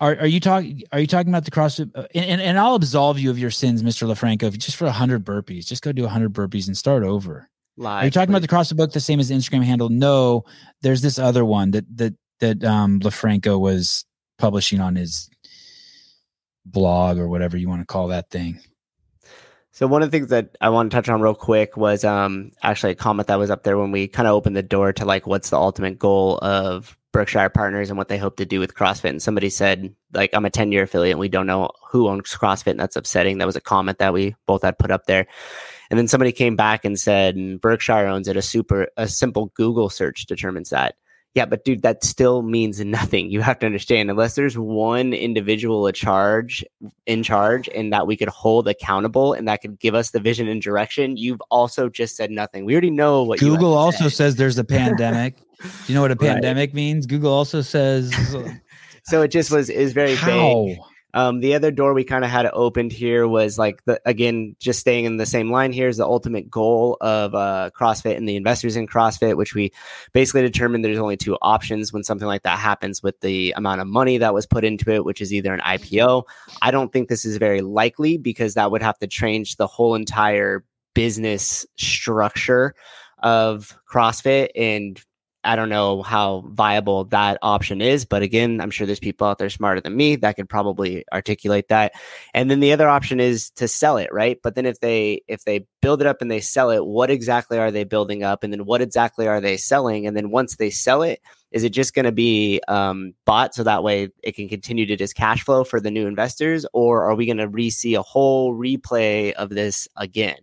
are 0.00 0.16
are 0.20 0.26
you 0.26 0.40
talking? 0.40 0.84
Are 0.90 1.00
you 1.00 1.06
talking 1.06 1.30
about 1.30 1.44
the 1.44 1.50
CrossFit? 1.50 1.90
Uh, 1.94 2.06
and, 2.14 2.24
and, 2.24 2.40
and 2.40 2.58
I'll 2.58 2.76
absolve 2.76 3.18
you 3.18 3.28
of 3.28 3.38
your 3.38 3.50
sins, 3.50 3.84
Mister 3.84 4.06
LoFranco, 4.06 4.56
just 4.56 4.76
for 4.78 4.88
hundred 4.88 5.22
burpees. 5.22 5.66
Just 5.66 5.82
go 5.82 5.92
do 5.92 6.06
hundred 6.06 6.32
burpees 6.32 6.66
and 6.66 6.78
start 6.78 7.02
over. 7.02 7.50
Live, 7.78 8.02
Are 8.02 8.04
you 8.06 8.10
talking 8.10 8.34
please. 8.34 8.44
about 8.44 8.66
the 8.66 8.74
CrossFit 8.74 8.76
book 8.76 8.92
the 8.92 9.00
same 9.00 9.20
as 9.20 9.28
the 9.28 9.36
Instagram 9.36 9.62
handle? 9.62 9.88
No, 9.88 10.44
there's 10.82 11.00
this 11.00 11.18
other 11.18 11.44
one 11.44 11.70
that 11.70 11.84
that 11.96 12.14
that 12.40 12.64
um 12.64 12.98
LoFranco 13.00 13.58
was 13.58 14.04
publishing 14.36 14.80
on 14.80 14.96
his 14.96 15.30
blog 16.66 17.18
or 17.18 17.28
whatever 17.28 17.56
you 17.56 17.68
want 17.68 17.80
to 17.80 17.86
call 17.86 18.08
that 18.08 18.30
thing. 18.30 18.60
So 19.70 19.86
one 19.86 20.02
of 20.02 20.10
the 20.10 20.18
things 20.18 20.30
that 20.30 20.56
I 20.60 20.70
want 20.70 20.90
to 20.90 20.96
touch 20.96 21.08
on 21.08 21.20
real 21.20 21.36
quick 21.36 21.76
was 21.76 22.04
um 22.04 22.50
actually 22.64 22.92
a 22.92 22.96
comment 22.96 23.28
that 23.28 23.38
was 23.38 23.48
up 23.50 23.62
there 23.62 23.78
when 23.78 23.92
we 23.92 24.08
kind 24.08 24.26
of 24.26 24.34
opened 24.34 24.56
the 24.56 24.62
door 24.62 24.92
to 24.94 25.04
like 25.04 25.28
what's 25.28 25.50
the 25.50 25.56
ultimate 25.56 26.00
goal 26.00 26.38
of 26.42 26.98
Berkshire 27.18 27.48
Partners 27.48 27.88
and 27.88 27.98
what 27.98 28.06
they 28.06 28.16
hope 28.16 28.36
to 28.36 28.46
do 28.46 28.60
with 28.60 28.76
CrossFit. 28.76 29.08
And 29.08 29.20
somebody 29.20 29.50
said 29.50 29.92
like 30.12 30.30
I'm 30.32 30.44
a 30.44 30.50
10 30.50 30.70
year 30.70 30.84
affiliate 30.84 31.14
and 31.14 31.18
we 31.18 31.28
don't 31.28 31.48
know 31.48 31.68
who 31.90 32.06
owns 32.06 32.30
CrossFit 32.30 32.70
and 32.70 32.78
that's 32.78 32.94
upsetting. 32.94 33.38
That 33.38 33.46
was 33.46 33.56
a 33.56 33.60
comment 33.60 33.98
that 33.98 34.12
we 34.12 34.36
both 34.46 34.62
had 34.62 34.78
put 34.78 34.92
up 34.92 35.06
there. 35.06 35.26
And 35.90 35.98
then 35.98 36.06
somebody 36.06 36.30
came 36.30 36.54
back 36.54 36.84
and 36.84 36.96
said, 36.96 37.60
Berkshire 37.60 38.06
owns 38.06 38.28
it. 38.28 38.36
A 38.36 38.42
super, 38.42 38.86
a 38.96 39.08
simple 39.08 39.46
Google 39.56 39.90
search 39.90 40.26
determines 40.26 40.70
that. 40.70 40.94
Yeah, 41.38 41.46
but 41.46 41.64
dude, 41.64 41.82
that 41.82 42.02
still 42.02 42.42
means 42.42 42.80
nothing. 42.80 43.30
You 43.30 43.42
have 43.42 43.60
to 43.60 43.66
understand, 43.66 44.10
unless 44.10 44.34
there's 44.34 44.58
one 44.58 45.12
individual 45.12 45.86
a 45.86 45.92
charge 45.92 46.64
in 47.06 47.22
charge 47.22 47.68
and 47.68 47.92
that 47.92 48.08
we 48.08 48.16
could 48.16 48.28
hold 48.28 48.66
accountable 48.66 49.34
and 49.34 49.46
that 49.46 49.62
could 49.62 49.78
give 49.78 49.94
us 49.94 50.10
the 50.10 50.18
vision 50.18 50.48
and 50.48 50.60
direction, 50.60 51.16
you've 51.16 51.40
also 51.48 51.88
just 51.88 52.16
said 52.16 52.32
nothing. 52.32 52.64
We 52.64 52.72
already 52.72 52.90
know 52.90 53.22
what 53.22 53.38
Google 53.38 53.72
also 53.74 54.08
say. 54.08 54.16
says 54.16 54.34
there's 54.34 54.58
a 54.58 54.64
pandemic. 54.78 55.36
Do 55.62 55.68
you 55.86 55.94
know 55.94 56.00
what 56.00 56.10
a 56.10 56.16
pandemic 56.16 56.70
right. 56.70 56.74
means? 56.74 57.06
Google 57.06 57.32
also 57.32 57.60
says 57.60 58.12
so 59.04 59.22
it 59.22 59.28
just 59.28 59.52
was 59.52 59.70
is 59.70 59.92
very 59.92 60.16
How? 60.16 60.26
vague. 60.26 60.78
Um, 61.14 61.40
the 61.40 61.54
other 61.54 61.70
door 61.70 61.94
we 61.94 62.04
kind 62.04 62.24
of 62.24 62.30
had 62.30 62.46
opened 62.52 62.92
here 62.92 63.26
was 63.26 63.58
like 63.58 63.82
the 63.84 64.00
again, 64.04 64.56
just 64.60 64.78
staying 64.78 65.06
in 65.06 65.16
the 65.16 65.24
same 65.24 65.50
line 65.50 65.72
here 65.72 65.88
is 65.88 65.96
the 65.96 66.04
ultimate 66.04 66.50
goal 66.50 66.98
of 67.00 67.34
uh, 67.34 67.70
CrossFit 67.74 68.16
and 68.16 68.28
the 68.28 68.36
investors 68.36 68.76
in 68.76 68.86
CrossFit, 68.86 69.36
which 69.36 69.54
we 69.54 69.72
basically 70.12 70.42
determined 70.42 70.84
there's 70.84 70.98
only 70.98 71.16
two 71.16 71.38
options 71.40 71.92
when 71.92 72.04
something 72.04 72.28
like 72.28 72.42
that 72.42 72.58
happens 72.58 73.02
with 73.02 73.18
the 73.20 73.52
amount 73.56 73.80
of 73.80 73.86
money 73.86 74.18
that 74.18 74.34
was 74.34 74.46
put 74.46 74.64
into 74.64 74.90
it, 74.90 75.04
which 75.04 75.22
is 75.22 75.32
either 75.32 75.54
an 75.54 75.60
IPO. 75.60 76.24
I 76.60 76.70
don't 76.70 76.92
think 76.92 77.08
this 77.08 77.24
is 77.24 77.38
very 77.38 77.62
likely 77.62 78.18
because 78.18 78.54
that 78.54 78.70
would 78.70 78.82
have 78.82 78.98
to 78.98 79.06
change 79.06 79.56
the 79.56 79.66
whole 79.66 79.94
entire 79.94 80.64
business 80.94 81.64
structure 81.76 82.74
of 83.22 83.76
CrossFit 83.90 84.50
and 84.54 85.00
I 85.48 85.56
don't 85.56 85.70
know 85.70 86.02
how 86.02 86.44
viable 86.46 87.04
that 87.04 87.38
option 87.40 87.80
is, 87.80 88.04
but 88.04 88.20
again, 88.20 88.60
I'm 88.60 88.70
sure 88.70 88.86
there's 88.86 89.00
people 89.00 89.26
out 89.26 89.38
there 89.38 89.48
smarter 89.48 89.80
than 89.80 89.96
me 89.96 90.16
that 90.16 90.36
could 90.36 90.48
probably 90.48 91.06
articulate 91.10 91.68
that. 91.68 91.92
And 92.34 92.50
then 92.50 92.60
the 92.60 92.74
other 92.74 92.86
option 92.86 93.18
is 93.18 93.48
to 93.52 93.66
sell 93.66 93.96
it, 93.96 94.12
right? 94.12 94.38
But 94.42 94.56
then 94.56 94.66
if 94.66 94.80
they 94.80 95.22
if 95.26 95.44
they 95.44 95.66
build 95.80 96.02
it 96.02 96.06
up 96.06 96.20
and 96.20 96.30
they 96.30 96.40
sell 96.40 96.70
it, 96.70 96.84
what 96.84 97.10
exactly 97.10 97.58
are 97.58 97.70
they 97.70 97.84
building 97.84 98.22
up, 98.22 98.44
and 98.44 98.52
then 98.52 98.66
what 98.66 98.82
exactly 98.82 99.26
are 99.26 99.40
they 99.40 99.56
selling? 99.56 100.06
And 100.06 100.14
then 100.14 100.30
once 100.30 100.56
they 100.56 100.68
sell 100.68 101.00
it, 101.00 101.22
is 101.50 101.64
it 101.64 101.70
just 101.70 101.94
going 101.94 102.04
to 102.04 102.12
be 102.12 102.60
um, 102.68 103.14
bought 103.24 103.54
so 103.54 103.62
that 103.62 103.82
way 103.82 104.10
it 104.22 104.36
can 104.36 104.50
continue 104.50 104.84
to 104.84 104.96
just 104.96 105.14
cash 105.16 105.42
flow 105.44 105.64
for 105.64 105.80
the 105.80 105.90
new 105.90 106.06
investors, 106.06 106.66
or 106.74 107.04
are 107.04 107.14
we 107.14 107.24
going 107.24 107.38
to 107.38 107.48
re-see 107.48 107.94
a 107.94 108.02
whole 108.02 108.54
replay 108.54 109.32
of 109.32 109.48
this 109.48 109.88
again? 109.96 110.40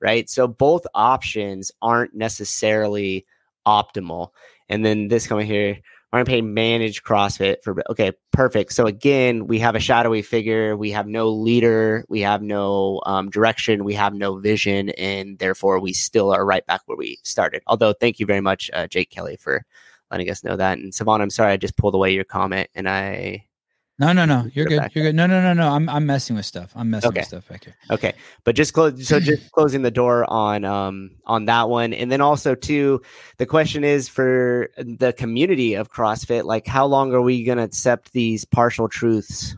Right. 0.00 0.28
So 0.28 0.48
both 0.48 0.84
options 0.96 1.70
aren't 1.80 2.12
necessarily 2.12 3.24
optimal. 3.66 4.30
And 4.68 4.84
then 4.84 5.08
this 5.08 5.26
coming 5.26 5.46
here, 5.46 5.78
we're 6.12 6.18
going 6.18 6.26
to 6.26 6.30
pay 6.30 6.42
manage 6.42 7.02
CrossFit 7.02 7.62
for, 7.64 7.82
okay, 7.90 8.12
perfect. 8.32 8.74
So 8.74 8.86
again, 8.86 9.46
we 9.46 9.58
have 9.60 9.74
a 9.74 9.80
shadowy 9.80 10.20
figure. 10.20 10.76
We 10.76 10.90
have 10.90 11.06
no 11.06 11.30
leader. 11.30 12.04
We 12.08 12.20
have 12.20 12.42
no 12.42 13.00
um, 13.06 13.30
direction. 13.30 13.84
We 13.84 13.94
have 13.94 14.12
no 14.12 14.36
vision. 14.38 14.90
And 14.90 15.38
therefore, 15.38 15.80
we 15.80 15.94
still 15.94 16.30
are 16.32 16.44
right 16.44 16.66
back 16.66 16.82
where 16.84 16.98
we 16.98 17.18
started. 17.22 17.62
Although, 17.66 17.94
thank 17.94 18.20
you 18.20 18.26
very 18.26 18.42
much, 18.42 18.70
uh, 18.74 18.86
Jake 18.88 19.08
Kelly, 19.08 19.36
for 19.36 19.64
letting 20.10 20.28
us 20.28 20.44
know 20.44 20.56
that. 20.56 20.76
And 20.76 20.92
Sevan, 20.92 21.22
I'm 21.22 21.30
sorry, 21.30 21.52
I 21.52 21.56
just 21.56 21.78
pulled 21.78 21.94
away 21.94 22.12
your 22.12 22.24
comment 22.24 22.68
and 22.74 22.88
I 22.88 23.46
no, 24.02 24.12
no, 24.12 24.24
no. 24.24 24.50
You're 24.52 24.66
good. 24.66 24.90
You're 24.94 25.04
good. 25.04 25.14
No, 25.14 25.26
no, 25.26 25.40
no, 25.40 25.52
no. 25.52 25.68
I'm 25.68 25.88
I'm 25.88 26.04
messing 26.06 26.34
with 26.34 26.44
stuff. 26.44 26.72
I'm 26.74 26.90
messing 26.90 27.08
okay. 27.08 27.20
with 27.20 27.28
stuff 27.28 27.48
back 27.48 27.64
here. 27.64 27.76
Okay. 27.90 28.14
But 28.42 28.56
just 28.56 28.72
close 28.72 29.06
so 29.06 29.20
just 29.20 29.50
closing 29.52 29.82
the 29.82 29.90
door 29.92 30.28
on 30.28 30.64
um 30.64 31.12
on 31.26 31.44
that 31.44 31.68
one. 31.68 31.92
And 31.92 32.10
then 32.10 32.20
also 32.20 32.56
too, 32.56 33.00
the 33.38 33.46
question 33.46 33.84
is 33.84 34.08
for 34.08 34.70
the 34.76 35.12
community 35.12 35.74
of 35.74 35.92
CrossFit, 35.92 36.44
like 36.44 36.66
how 36.66 36.84
long 36.84 37.14
are 37.14 37.22
we 37.22 37.44
gonna 37.44 37.62
accept 37.62 38.12
these 38.12 38.44
partial 38.44 38.88
truths? 38.88 39.54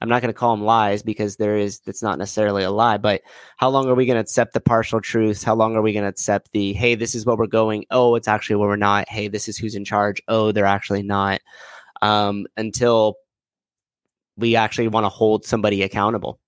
I'm 0.00 0.08
not 0.08 0.22
gonna 0.22 0.32
call 0.32 0.54
them 0.56 0.64
lies 0.64 1.02
because 1.02 1.36
there 1.36 1.56
is 1.56 1.80
that's 1.80 2.02
not 2.02 2.18
necessarily 2.18 2.62
a 2.62 2.70
lie, 2.70 2.98
but 2.98 3.22
how 3.56 3.68
long 3.68 3.88
are 3.88 3.94
we 3.96 4.06
gonna 4.06 4.20
accept 4.20 4.52
the 4.54 4.60
partial 4.60 5.00
truths? 5.00 5.42
How 5.42 5.56
long 5.56 5.74
are 5.74 5.82
we 5.82 5.92
gonna 5.92 6.08
accept 6.08 6.52
the 6.52 6.72
hey, 6.72 6.94
this 6.94 7.16
is 7.16 7.26
what 7.26 7.36
we're 7.36 7.46
going, 7.48 7.84
oh, 7.90 8.14
it's 8.14 8.28
actually 8.28 8.56
where 8.56 8.68
we're 8.68 8.76
not, 8.76 9.08
hey, 9.08 9.26
this 9.26 9.48
is 9.48 9.58
who's 9.58 9.74
in 9.74 9.84
charge, 9.84 10.22
oh, 10.28 10.52
they're 10.52 10.66
actually 10.66 11.02
not. 11.02 11.40
Um, 12.00 12.46
until 12.56 13.14
we 14.42 14.56
actually 14.56 14.88
want 14.88 15.04
to 15.04 15.08
hold 15.08 15.46
somebody 15.46 15.82
accountable. 15.82 16.40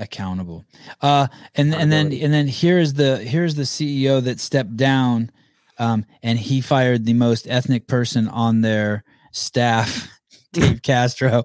Accountable. 0.00 0.64
Uh 1.00 1.28
and 1.54 1.74
and 1.74 1.90
then 1.90 2.12
and 2.12 2.32
then 2.32 2.48
here's 2.48 2.94
the 2.94 3.18
here's 3.18 3.54
the 3.54 3.62
CEO 3.62 4.22
that 4.22 4.40
stepped 4.40 4.76
down 4.76 5.30
um 5.78 6.04
and 6.22 6.38
he 6.38 6.60
fired 6.60 7.04
the 7.04 7.14
most 7.14 7.46
ethnic 7.48 7.86
person 7.86 8.28
on 8.28 8.60
their 8.60 9.04
staff, 9.32 10.08
Dave 10.52 10.82
Castro. 10.82 11.44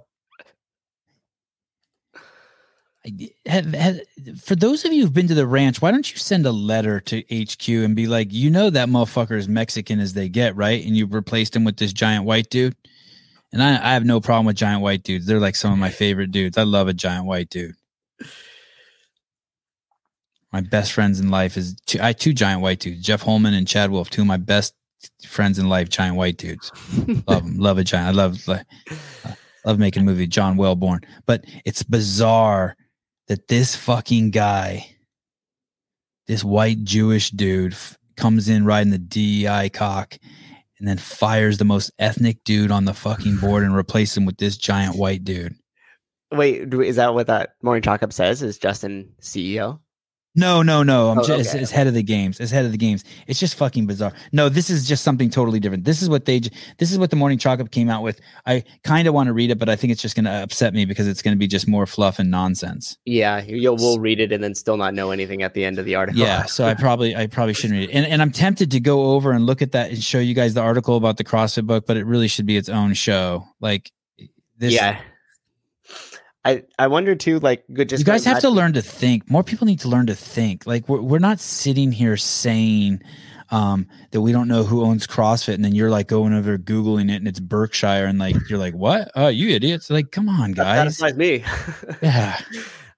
Have, 3.45 3.73
have, 3.73 3.99
for 4.41 4.55
those 4.55 4.85
of 4.85 4.93
you 4.93 5.03
who've 5.03 5.13
been 5.13 5.27
to 5.27 5.33
the 5.33 5.47
ranch, 5.47 5.81
why 5.81 5.91
don't 5.91 6.09
you 6.09 6.17
send 6.17 6.45
a 6.45 6.51
letter 6.51 7.01
to 7.01 7.19
HQ 7.21 7.67
and 7.67 7.95
be 7.95 8.07
like, 8.07 8.31
you 8.31 8.49
know, 8.49 8.69
that 8.69 8.87
motherfucker 8.87 9.37
is 9.37 9.49
Mexican 9.49 9.99
as 9.99 10.13
they 10.13 10.29
get, 10.29 10.55
right? 10.55 10.85
And 10.85 10.95
you 10.95 11.05
replaced 11.05 11.55
him 11.55 11.65
with 11.65 11.77
this 11.77 11.91
giant 11.91 12.23
white 12.23 12.49
dude. 12.49 12.75
And 13.51 13.61
I, 13.61 13.75
I 13.75 13.93
have 13.93 14.05
no 14.05 14.21
problem 14.21 14.45
with 14.45 14.55
giant 14.55 14.81
white 14.81 15.03
dudes. 15.03 15.25
They're 15.25 15.39
like 15.39 15.55
some 15.55 15.73
of 15.73 15.79
my 15.79 15.89
favorite 15.91 16.31
dudes. 16.31 16.57
I 16.57 16.63
love 16.63 16.87
a 16.87 16.93
giant 16.93 17.25
white 17.25 17.49
dude. 17.49 17.75
My 20.53 20.61
best 20.61 20.93
friends 20.93 21.19
in 21.19 21.29
life 21.29 21.57
is 21.57 21.75
two, 21.85 21.99
I 22.01 22.13
two 22.13 22.31
giant 22.31 22.61
white 22.61 22.79
dudes, 22.79 23.01
Jeff 23.01 23.23
Holman 23.23 23.55
and 23.55 23.67
Chad 23.67 23.89
Wolf, 23.89 24.11
two 24.11 24.21
of 24.21 24.27
my 24.27 24.37
best 24.37 24.75
friends 25.27 25.57
in 25.57 25.67
life, 25.67 25.89
giant 25.89 26.15
white 26.15 26.37
dudes. 26.37 26.71
love 27.27 27.43
them, 27.43 27.57
love 27.57 27.77
a 27.79 27.83
giant. 27.83 28.07
I 28.07 28.11
love, 28.11 28.47
like, 28.47 28.65
love 29.65 29.79
making 29.79 30.03
a 30.03 30.05
movie, 30.05 30.27
John 30.27 30.55
Welbourn. 30.55 31.03
But 31.25 31.45
it's 31.65 31.83
bizarre 31.83 32.77
that 33.27 33.47
this 33.47 33.75
fucking 33.75 34.31
guy, 34.31 34.87
this 36.27 36.43
white 36.43 36.83
Jewish 36.83 37.31
dude, 37.31 37.73
f- 37.73 37.97
comes 38.17 38.49
in 38.49 38.65
riding 38.65 38.91
the 38.91 38.97
DEI 38.97 39.69
cock 39.69 40.17
and 40.79 40.87
then 40.87 40.97
fires 40.97 41.57
the 41.57 41.65
most 41.65 41.91
ethnic 41.99 42.43
dude 42.43 42.71
on 42.71 42.85
the 42.85 42.93
fucking 42.93 43.37
board 43.37 43.63
and 43.63 43.75
replaces 43.75 44.17
him 44.17 44.25
with 44.25 44.37
this 44.37 44.57
giant 44.57 44.95
white 44.95 45.23
dude. 45.23 45.55
Wait, 46.31 46.73
is 46.73 46.95
that 46.95 47.13
what 47.13 47.27
that 47.27 47.51
morning 47.61 47.81
chalk 47.83 48.03
up 48.03 48.11
says? 48.11 48.41
Is 48.41 48.57
Justin 48.57 49.13
CEO? 49.21 49.79
No, 50.35 50.63
no, 50.63 50.81
no. 50.81 51.11
I'm 51.11 51.19
oh, 51.19 51.23
just 51.23 51.51
okay. 51.51 51.59
as, 51.59 51.69
as 51.69 51.71
head 51.71 51.85
of 51.85 51.93
the 51.93 52.01
games. 52.01 52.39
As 52.39 52.49
head 52.49 52.65
of 52.65 52.71
the 52.71 52.77
games, 52.77 53.03
it's 53.27 53.39
just 53.39 53.55
fucking 53.55 53.85
bizarre. 53.85 54.13
No, 54.31 54.49
this 54.49 54.71
is 54.71 54.87
just 54.87 55.03
something 55.03 55.29
totally 55.29 55.59
different. 55.59 55.83
This 55.83 56.01
is 56.01 56.09
what 56.09 56.25
they. 56.25 56.41
This 56.79 56.91
is 56.91 56.97
what 56.97 57.11
the 57.11 57.15
morning 57.15 57.37
chalk 57.37 57.59
up 57.59 57.69
came 57.69 57.89
out 57.89 58.01
with. 58.01 58.19
I 58.47 58.63
kind 58.83 59.07
of 59.07 59.13
want 59.13 59.27
to 59.27 59.33
read 59.33 59.51
it, 59.51 59.59
but 59.59 59.69
I 59.69 59.75
think 59.75 59.93
it's 59.93 60.01
just 60.01 60.15
going 60.15 60.25
to 60.25 60.31
upset 60.31 60.73
me 60.73 60.85
because 60.85 61.07
it's 61.07 61.21
going 61.21 61.35
to 61.35 61.39
be 61.39 61.47
just 61.47 61.67
more 61.67 61.85
fluff 61.85 62.17
and 62.17 62.31
nonsense. 62.31 62.97
Yeah, 63.05 63.43
you'll 63.43 63.75
we'll 63.75 63.99
read 63.99 64.19
it 64.19 64.31
and 64.31 64.43
then 64.43 64.55
still 64.55 64.77
not 64.77 64.95
know 64.95 65.11
anything 65.11 65.43
at 65.43 65.53
the 65.53 65.63
end 65.63 65.77
of 65.77 65.85
the 65.85 65.93
article. 65.95 66.21
Yeah, 66.21 66.45
so 66.45 66.65
I 66.65 66.73
probably 66.73 67.15
I 67.15 67.27
probably 67.27 67.53
shouldn't 67.53 67.79
read 67.79 67.89
it. 67.89 67.93
And 67.93 68.07
and 68.07 68.21
I'm 68.21 68.31
tempted 68.31 68.71
to 68.71 68.79
go 68.79 69.11
over 69.11 69.31
and 69.31 69.45
look 69.45 69.61
at 69.61 69.71
that 69.73 69.91
and 69.91 70.03
show 70.03 70.19
you 70.19 70.33
guys 70.33 70.55
the 70.55 70.61
article 70.61 70.97
about 70.97 71.17
the 71.17 71.23
CrossFit 71.23 71.67
book, 71.67 71.85
but 71.85 71.95
it 71.95 72.05
really 72.05 72.27
should 72.27 72.47
be 72.47 72.57
its 72.57 72.69
own 72.69 72.95
show. 72.95 73.45
Like 73.59 73.91
this. 74.57 74.73
Yeah 74.73 74.99
I, 76.45 76.63
I 76.77 76.87
wonder 76.87 77.15
too, 77.15 77.39
like, 77.39 77.63
good. 77.71 77.89
Just 77.89 78.01
you 78.01 78.05
guys 78.05 78.25
have 78.25 78.41
to 78.41 78.49
learn 78.49 78.73
to 78.73 78.81
think. 78.81 79.29
More 79.29 79.43
people 79.43 79.65
need 79.65 79.79
to 79.81 79.87
learn 79.87 80.07
to 80.07 80.15
think. 80.15 80.67
Like, 80.67 80.89
we're 80.89 81.01
we're 81.01 81.19
not 81.19 81.39
sitting 81.39 81.91
here 81.91 82.17
saying 82.17 83.01
um, 83.49 83.87
that 84.11 84.21
we 84.21 84.31
don't 84.31 84.47
know 84.47 84.63
who 84.63 84.83
owns 84.83 85.07
CrossFit, 85.07 85.53
and 85.53 85.63
then 85.63 85.73
you're 85.73 85.89
like 85.89 86.07
going 86.07 86.33
over 86.33 86.57
googling 86.57 87.11
it, 87.11 87.17
and 87.17 87.27
it's 87.27 87.39
Berkshire, 87.39 88.05
and 88.05 88.19
like 88.19 88.35
you're 88.49 88.59
like, 88.59 88.73
what? 88.73 89.11
Oh, 89.15 89.29
you 89.29 89.55
idiots! 89.55 89.89
Like, 89.89 90.11
come 90.11 90.27
on, 90.27 90.51
guys. 90.51 90.97
That 90.97 91.15
me. 91.17 91.43
yeah. 92.01 92.39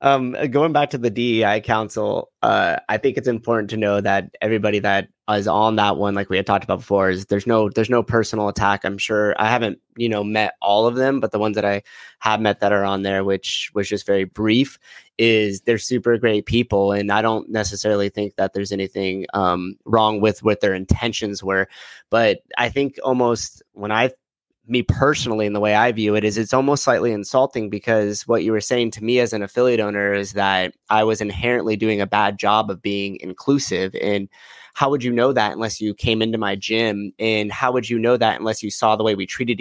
Um, 0.05 0.35
going 0.51 0.71
back 0.71 0.91
to 0.91 0.99
the 0.99 1.09
DEI 1.09 1.61
Council, 1.61 2.31
uh, 2.43 2.75
I 2.87 2.97
think 2.97 3.17
it's 3.17 3.27
important 3.27 3.71
to 3.71 3.77
know 3.77 4.01
that 4.01 4.29
everybody 4.39 4.77
that 4.77 5.07
is 5.31 5.47
on 5.47 5.77
that 5.77 5.97
one, 5.97 6.13
like 6.13 6.29
we 6.29 6.37
had 6.37 6.45
talked 6.45 6.63
about 6.63 6.77
before, 6.77 7.09
is 7.09 7.25
there's 7.25 7.47
no 7.47 7.69
there's 7.69 7.89
no 7.89 8.03
personal 8.03 8.47
attack. 8.47 8.85
I'm 8.85 8.99
sure 8.99 9.33
I 9.41 9.49
haven't 9.49 9.79
you 9.97 10.07
know 10.07 10.23
met 10.23 10.53
all 10.61 10.85
of 10.85 10.93
them, 10.93 11.19
but 11.19 11.31
the 11.31 11.39
ones 11.39 11.55
that 11.55 11.65
I 11.65 11.81
have 12.19 12.39
met 12.39 12.59
that 12.59 12.71
are 12.71 12.85
on 12.85 13.01
there, 13.01 13.23
which 13.23 13.71
was 13.73 13.89
just 13.89 14.05
very 14.05 14.25
brief, 14.25 14.77
is 15.17 15.61
they're 15.61 15.79
super 15.79 16.19
great 16.19 16.45
people, 16.45 16.91
and 16.91 17.11
I 17.11 17.23
don't 17.23 17.49
necessarily 17.49 18.09
think 18.09 18.35
that 18.35 18.53
there's 18.53 18.71
anything 18.71 19.25
um, 19.33 19.75
wrong 19.85 20.21
with 20.21 20.43
what 20.43 20.61
their 20.61 20.75
intentions 20.75 21.43
were, 21.43 21.67
but 22.11 22.41
I 22.59 22.69
think 22.69 22.99
almost 23.03 23.63
when 23.73 23.91
I 23.91 24.11
me 24.67 24.81
personally 24.81 25.45
and 25.45 25.55
the 25.55 25.59
way 25.59 25.75
I 25.75 25.91
view 25.91 26.15
it 26.15 26.23
is 26.23 26.37
it's 26.37 26.53
almost 26.53 26.83
slightly 26.83 27.11
insulting 27.11 27.69
because 27.69 28.27
what 28.27 28.43
you 28.43 28.51
were 28.51 28.61
saying 28.61 28.91
to 28.91 29.03
me 29.03 29.19
as 29.19 29.33
an 29.33 29.43
affiliate 29.43 29.79
owner 29.79 30.13
is 30.13 30.33
that 30.33 30.73
I 30.89 31.03
was 31.03 31.21
inherently 31.21 31.75
doing 31.75 32.01
a 32.01 32.07
bad 32.07 32.39
job 32.39 32.69
of 32.69 32.81
being 32.81 33.17
inclusive 33.21 33.95
and 34.01 34.27
how 34.75 34.89
would 34.89 35.05
you 35.05 35.11
know 35.11 35.31
that 35.31 35.53
unless 35.53 35.79
you 35.79 35.93
came 35.93 36.21
into 36.21 36.37
my 36.37 36.55
gym? 36.57 37.13
And 37.17 37.49
how 37.49 37.71
would 37.71 37.89
you 37.89 37.97
know 37.97 38.17
that 38.17 38.37
unless 38.37 38.61
you 38.61 38.69
saw 38.69 38.97
the 38.97 39.05
way 39.05 39.15
we 39.15 39.25
treated 39.25 39.57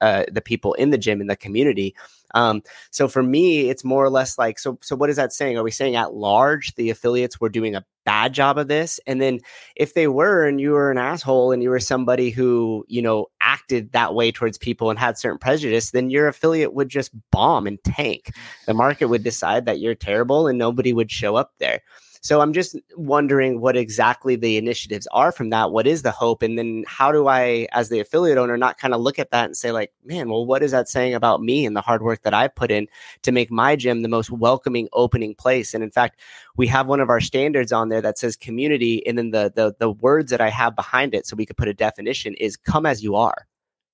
uh, 0.00 0.24
the 0.30 0.40
people 0.40 0.74
in 0.74 0.90
the 0.90 0.98
gym 0.98 1.20
in 1.20 1.26
the 1.26 1.36
community 1.36 1.94
um, 2.34 2.62
so 2.90 3.08
for 3.08 3.22
me, 3.22 3.70
it's 3.70 3.84
more 3.84 4.04
or 4.04 4.10
less 4.10 4.38
like 4.38 4.58
so. 4.58 4.78
So 4.82 4.96
what 4.96 5.10
is 5.10 5.16
that 5.16 5.32
saying? 5.32 5.56
Are 5.56 5.62
we 5.62 5.70
saying 5.70 5.96
at 5.96 6.14
large 6.14 6.74
the 6.74 6.90
affiliates 6.90 7.40
were 7.40 7.48
doing 7.48 7.74
a 7.74 7.84
bad 8.04 8.34
job 8.34 8.58
of 8.58 8.68
this? 8.68 9.00
And 9.06 9.20
then 9.22 9.40
if 9.74 9.94
they 9.94 10.06
were, 10.06 10.46
and 10.46 10.60
you 10.60 10.72
were 10.72 10.90
an 10.90 10.98
asshole, 10.98 11.52
and 11.52 11.62
you 11.62 11.70
were 11.70 11.80
somebody 11.80 12.30
who 12.30 12.84
you 12.88 13.00
know 13.00 13.26
acted 13.40 13.92
that 13.92 14.14
way 14.14 14.32
towards 14.32 14.58
people 14.58 14.90
and 14.90 14.98
had 14.98 15.18
certain 15.18 15.38
prejudice, 15.38 15.92
then 15.92 16.10
your 16.10 16.28
affiliate 16.28 16.74
would 16.74 16.88
just 16.88 17.10
bomb 17.30 17.66
and 17.66 17.82
tank. 17.84 18.30
The 18.66 18.74
market 18.74 19.06
would 19.06 19.24
decide 19.24 19.66
that 19.66 19.80
you're 19.80 19.94
terrible, 19.94 20.46
and 20.46 20.58
nobody 20.58 20.92
would 20.92 21.10
show 21.10 21.36
up 21.36 21.52
there. 21.58 21.80
So 22.22 22.40
I'm 22.40 22.52
just 22.52 22.76
wondering 22.96 23.60
what 23.60 23.76
exactly 23.76 24.36
the 24.36 24.56
initiatives 24.56 25.06
are 25.12 25.32
from 25.32 25.50
that. 25.50 25.70
What 25.70 25.86
is 25.86 26.02
the 26.02 26.10
hope? 26.10 26.42
And 26.42 26.58
then 26.58 26.84
how 26.86 27.12
do 27.12 27.28
I, 27.28 27.68
as 27.72 27.88
the 27.88 28.00
affiliate 28.00 28.38
owner, 28.38 28.56
not 28.56 28.78
kind 28.78 28.94
of 28.94 29.00
look 29.00 29.18
at 29.18 29.30
that 29.30 29.44
and 29.44 29.56
say, 29.56 29.72
like, 29.72 29.92
man, 30.04 30.28
well, 30.28 30.46
what 30.46 30.62
is 30.62 30.70
that 30.72 30.88
saying 30.88 31.14
about 31.14 31.42
me 31.42 31.64
and 31.66 31.76
the 31.76 31.80
hard 31.80 32.02
work 32.02 32.22
that 32.22 32.34
I 32.34 32.48
put 32.48 32.70
in 32.70 32.88
to 33.22 33.32
make 33.32 33.50
my 33.50 33.76
gym 33.76 34.02
the 34.02 34.08
most 34.08 34.30
welcoming 34.30 34.88
opening 34.92 35.34
place? 35.34 35.74
And 35.74 35.84
in 35.84 35.90
fact, 35.90 36.20
we 36.56 36.66
have 36.66 36.86
one 36.86 37.00
of 37.00 37.10
our 37.10 37.20
standards 37.20 37.72
on 37.72 37.88
there 37.88 38.02
that 38.02 38.18
says 38.18 38.36
community. 38.36 39.06
And 39.06 39.18
then 39.18 39.30
the 39.30 39.52
the 39.54 39.74
the 39.78 39.90
words 39.90 40.30
that 40.30 40.40
I 40.40 40.50
have 40.50 40.76
behind 40.76 41.14
it, 41.14 41.26
so 41.26 41.36
we 41.36 41.46
could 41.46 41.56
put 41.56 41.68
a 41.68 41.74
definition, 41.74 42.34
is 42.34 42.56
come 42.56 42.86
as 42.86 43.02
you 43.02 43.14
are. 43.14 43.46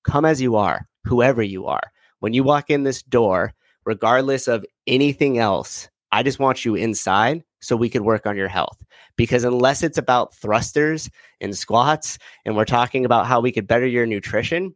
Come 0.05 0.25
as 0.25 0.41
you 0.41 0.57
are, 0.57 0.89
whoever 1.05 1.43
you 1.43 1.67
are. 1.67 1.93
When 2.21 2.33
you 2.33 2.45
walk 2.45 2.71
in 2.71 2.85
this 2.85 3.03
door, 3.03 3.53
regardless 3.85 4.49
of 4.49 4.65
anything 4.87 5.39
else, 5.39 5.89
I 6.13 6.23
just 6.23 6.39
want 6.39 6.65
you 6.65 6.75
inside 6.75 7.43
so 7.63 7.77
we 7.77 7.89
could 7.89 8.03
work 8.03 8.27
on 8.27 8.37
your 8.37 8.49
health. 8.49 8.83
Because 9.17 9.45
unless 9.45 9.83
it's 9.83 9.99
about 9.99 10.35
thrusters 10.35 11.09
and 11.41 11.57
squats, 11.57 12.19
and 12.45 12.57
we're 12.57 12.65
talking 12.65 13.05
about 13.05 13.27
how 13.27 13.41
we 13.41 13.53
could 13.53 13.67
better 13.67 13.87
your 13.87 14.05
nutrition, 14.05 14.75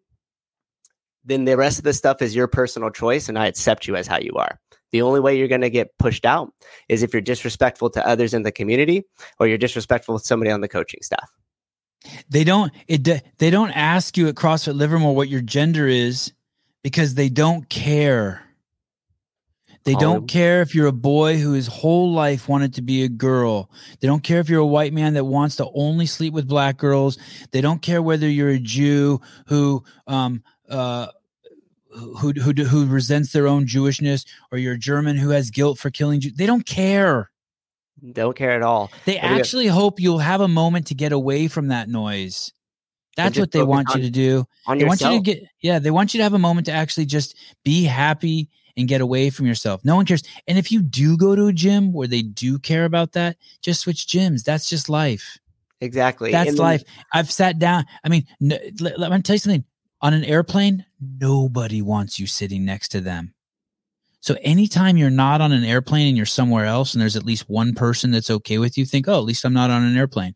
then 1.24 1.44
the 1.44 1.56
rest 1.56 1.78
of 1.78 1.84
the 1.84 1.92
stuff 1.92 2.22
is 2.22 2.34
your 2.34 2.46
personal 2.46 2.90
choice, 2.90 3.28
and 3.28 3.38
I 3.38 3.46
accept 3.46 3.86
you 3.86 3.96
as 3.96 4.06
how 4.06 4.18
you 4.18 4.32
are. 4.36 4.58
The 4.92 5.02
only 5.02 5.20
way 5.20 5.36
you're 5.36 5.48
going 5.48 5.62
to 5.62 5.70
get 5.70 5.98
pushed 5.98 6.24
out 6.24 6.52
is 6.88 7.02
if 7.02 7.12
you're 7.12 7.20
disrespectful 7.20 7.90
to 7.90 8.06
others 8.06 8.32
in 8.32 8.44
the 8.44 8.52
community 8.52 9.02
or 9.38 9.48
you're 9.48 9.58
disrespectful 9.58 10.18
to 10.18 10.24
somebody 10.24 10.50
on 10.50 10.60
the 10.60 10.68
coaching 10.68 11.00
staff. 11.02 11.28
They 12.28 12.44
don't 12.44 12.72
it 12.86 13.02
they 13.38 13.50
don't 13.50 13.72
ask 13.72 14.16
you 14.16 14.28
at 14.28 14.36
CrossFit 14.36 14.76
Livermore 14.76 15.16
what 15.16 15.28
your 15.28 15.40
gender 15.40 15.88
is 15.88 16.32
because 16.84 17.14
they 17.14 17.28
don't 17.28 17.68
care. 17.68 18.45
They 19.86 19.94
don't 19.94 20.26
care 20.26 20.62
if 20.62 20.74
you're 20.74 20.88
a 20.88 20.92
boy 20.92 21.38
who 21.38 21.52
his 21.52 21.68
whole 21.68 22.12
life 22.12 22.48
wanted 22.48 22.74
to 22.74 22.82
be 22.82 23.04
a 23.04 23.08
girl. 23.08 23.70
They 24.00 24.08
don't 24.08 24.22
care 24.22 24.40
if 24.40 24.48
you're 24.48 24.60
a 24.60 24.66
white 24.66 24.92
man 24.92 25.14
that 25.14 25.24
wants 25.24 25.56
to 25.56 25.68
only 25.74 26.06
sleep 26.06 26.34
with 26.34 26.48
black 26.48 26.76
girls. 26.76 27.18
They 27.52 27.60
don't 27.60 27.80
care 27.80 28.02
whether 28.02 28.28
you're 28.28 28.50
a 28.50 28.58
Jew 28.58 29.20
who 29.46 29.84
um 30.08 30.42
uh 30.68 31.06
who 32.18 32.32
who 32.32 32.52
who 32.52 32.86
resents 32.86 33.32
their 33.32 33.46
own 33.46 33.66
Jewishness 33.66 34.26
or 34.50 34.58
you're 34.58 34.74
a 34.74 34.78
German 34.78 35.16
who 35.16 35.30
has 35.30 35.50
guilt 35.50 35.78
for 35.78 35.90
killing 35.90 36.20
Jews. 36.20 36.34
They 36.34 36.46
don't 36.46 36.66
care. 36.66 37.30
They 38.02 38.10
don't 38.10 38.36
care 38.36 38.50
at 38.50 38.62
all. 38.62 38.90
They 39.04 39.18
actually 39.18 39.68
hope 39.68 40.00
you'll 40.00 40.18
have 40.18 40.40
a 40.40 40.48
moment 40.48 40.88
to 40.88 40.94
get 40.94 41.12
away 41.12 41.46
from 41.46 41.68
that 41.68 41.88
noise. 41.88 42.52
That's 43.16 43.38
what 43.38 43.52
they 43.52 43.62
want 43.62 43.90
on, 43.90 43.98
you 43.98 44.04
to 44.04 44.10
do. 44.10 44.46
On 44.66 44.76
they 44.76 44.84
yourself. 44.84 45.12
want 45.12 45.26
you 45.26 45.34
to 45.34 45.40
get 45.40 45.50
yeah, 45.60 45.78
they 45.78 45.92
want 45.92 46.12
you 46.12 46.18
to 46.18 46.24
have 46.24 46.34
a 46.34 46.40
moment 46.40 46.66
to 46.66 46.72
actually 46.72 47.06
just 47.06 47.36
be 47.64 47.84
happy 47.84 48.50
and 48.76 48.88
get 48.88 49.00
away 49.00 49.30
from 49.30 49.46
yourself. 49.46 49.84
No 49.84 49.96
one 49.96 50.06
cares. 50.06 50.22
And 50.46 50.58
if 50.58 50.70
you 50.70 50.82
do 50.82 51.16
go 51.16 51.34
to 51.34 51.46
a 51.46 51.52
gym 51.52 51.92
where 51.92 52.06
they 52.06 52.22
do 52.22 52.58
care 52.58 52.84
about 52.84 53.12
that, 53.12 53.36
just 53.62 53.80
switch 53.80 54.06
gyms. 54.06 54.44
That's 54.44 54.68
just 54.68 54.88
life. 54.88 55.38
Exactly. 55.80 56.32
That's 56.32 56.50
and 56.50 56.58
life. 56.58 56.82
I've 57.12 57.30
sat 57.30 57.58
down. 57.58 57.84
I 58.04 58.08
mean, 58.08 58.26
let, 58.40 58.98
let 58.98 59.10
me 59.10 59.22
tell 59.22 59.34
you 59.34 59.40
something. 59.40 59.64
On 60.02 60.12
an 60.12 60.24
airplane, 60.24 60.84
nobody 61.00 61.80
wants 61.82 62.18
you 62.18 62.26
sitting 62.26 62.64
next 62.64 62.88
to 62.88 63.00
them. 63.00 63.34
So 64.20 64.36
anytime 64.42 64.96
you're 64.96 65.10
not 65.10 65.40
on 65.40 65.52
an 65.52 65.64
airplane 65.64 66.08
and 66.08 66.16
you're 66.16 66.26
somewhere 66.26 66.64
else 66.64 66.94
and 66.94 67.00
there's 67.00 67.16
at 67.16 67.24
least 67.24 67.48
one 67.48 67.74
person 67.74 68.10
that's 68.10 68.30
okay 68.30 68.58
with 68.58 68.76
you, 68.76 68.84
think, 68.84 69.08
oh, 69.08 69.18
at 69.18 69.24
least 69.24 69.44
I'm 69.44 69.52
not 69.52 69.70
on 69.70 69.84
an 69.84 69.96
airplane. 69.96 70.34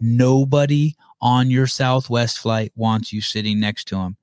Nobody 0.00 0.94
on 1.20 1.50
your 1.50 1.66
Southwest 1.66 2.38
flight 2.38 2.72
wants 2.76 3.12
you 3.12 3.20
sitting 3.20 3.58
next 3.58 3.84
to 3.88 3.96
them. 3.96 4.16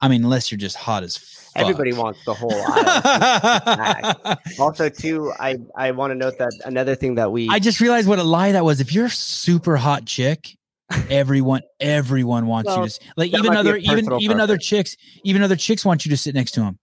I 0.00 0.08
mean, 0.08 0.24
unless 0.24 0.50
you're 0.50 0.58
just 0.58 0.76
hot 0.76 1.02
as 1.02 1.16
fuck. 1.16 1.38
Everybody 1.56 1.92
wants 1.92 2.24
the 2.24 2.34
whole 2.34 2.52
aisle. 2.54 4.38
also, 4.60 4.88
too, 4.88 5.32
I, 5.40 5.56
I 5.76 5.90
want 5.90 6.12
to 6.12 6.14
note 6.14 6.38
that 6.38 6.52
another 6.64 6.94
thing 6.94 7.16
that 7.16 7.32
we 7.32 7.48
I 7.48 7.58
just 7.58 7.80
realized 7.80 8.08
what 8.08 8.18
a 8.18 8.24
lie 8.24 8.52
that 8.52 8.64
was. 8.64 8.80
If 8.80 8.92
you're 8.92 9.06
a 9.06 9.10
super 9.10 9.76
hot 9.76 10.04
chick, 10.04 10.56
everyone 11.10 11.62
everyone 11.80 12.46
wants 12.46 12.68
well, 12.68 12.84
you 12.84 12.88
to 12.88 13.00
like 13.16 13.34
even 13.34 13.54
other 13.56 13.76
even 13.76 14.10
even 14.20 14.40
other 14.40 14.56
chicks 14.56 14.96
even 15.22 15.42
other 15.42 15.56
chicks 15.56 15.84
want 15.84 16.06
you 16.06 16.10
to 16.10 16.16
sit 16.16 16.34
next 16.34 16.52
to 16.52 16.60
them. 16.60 16.78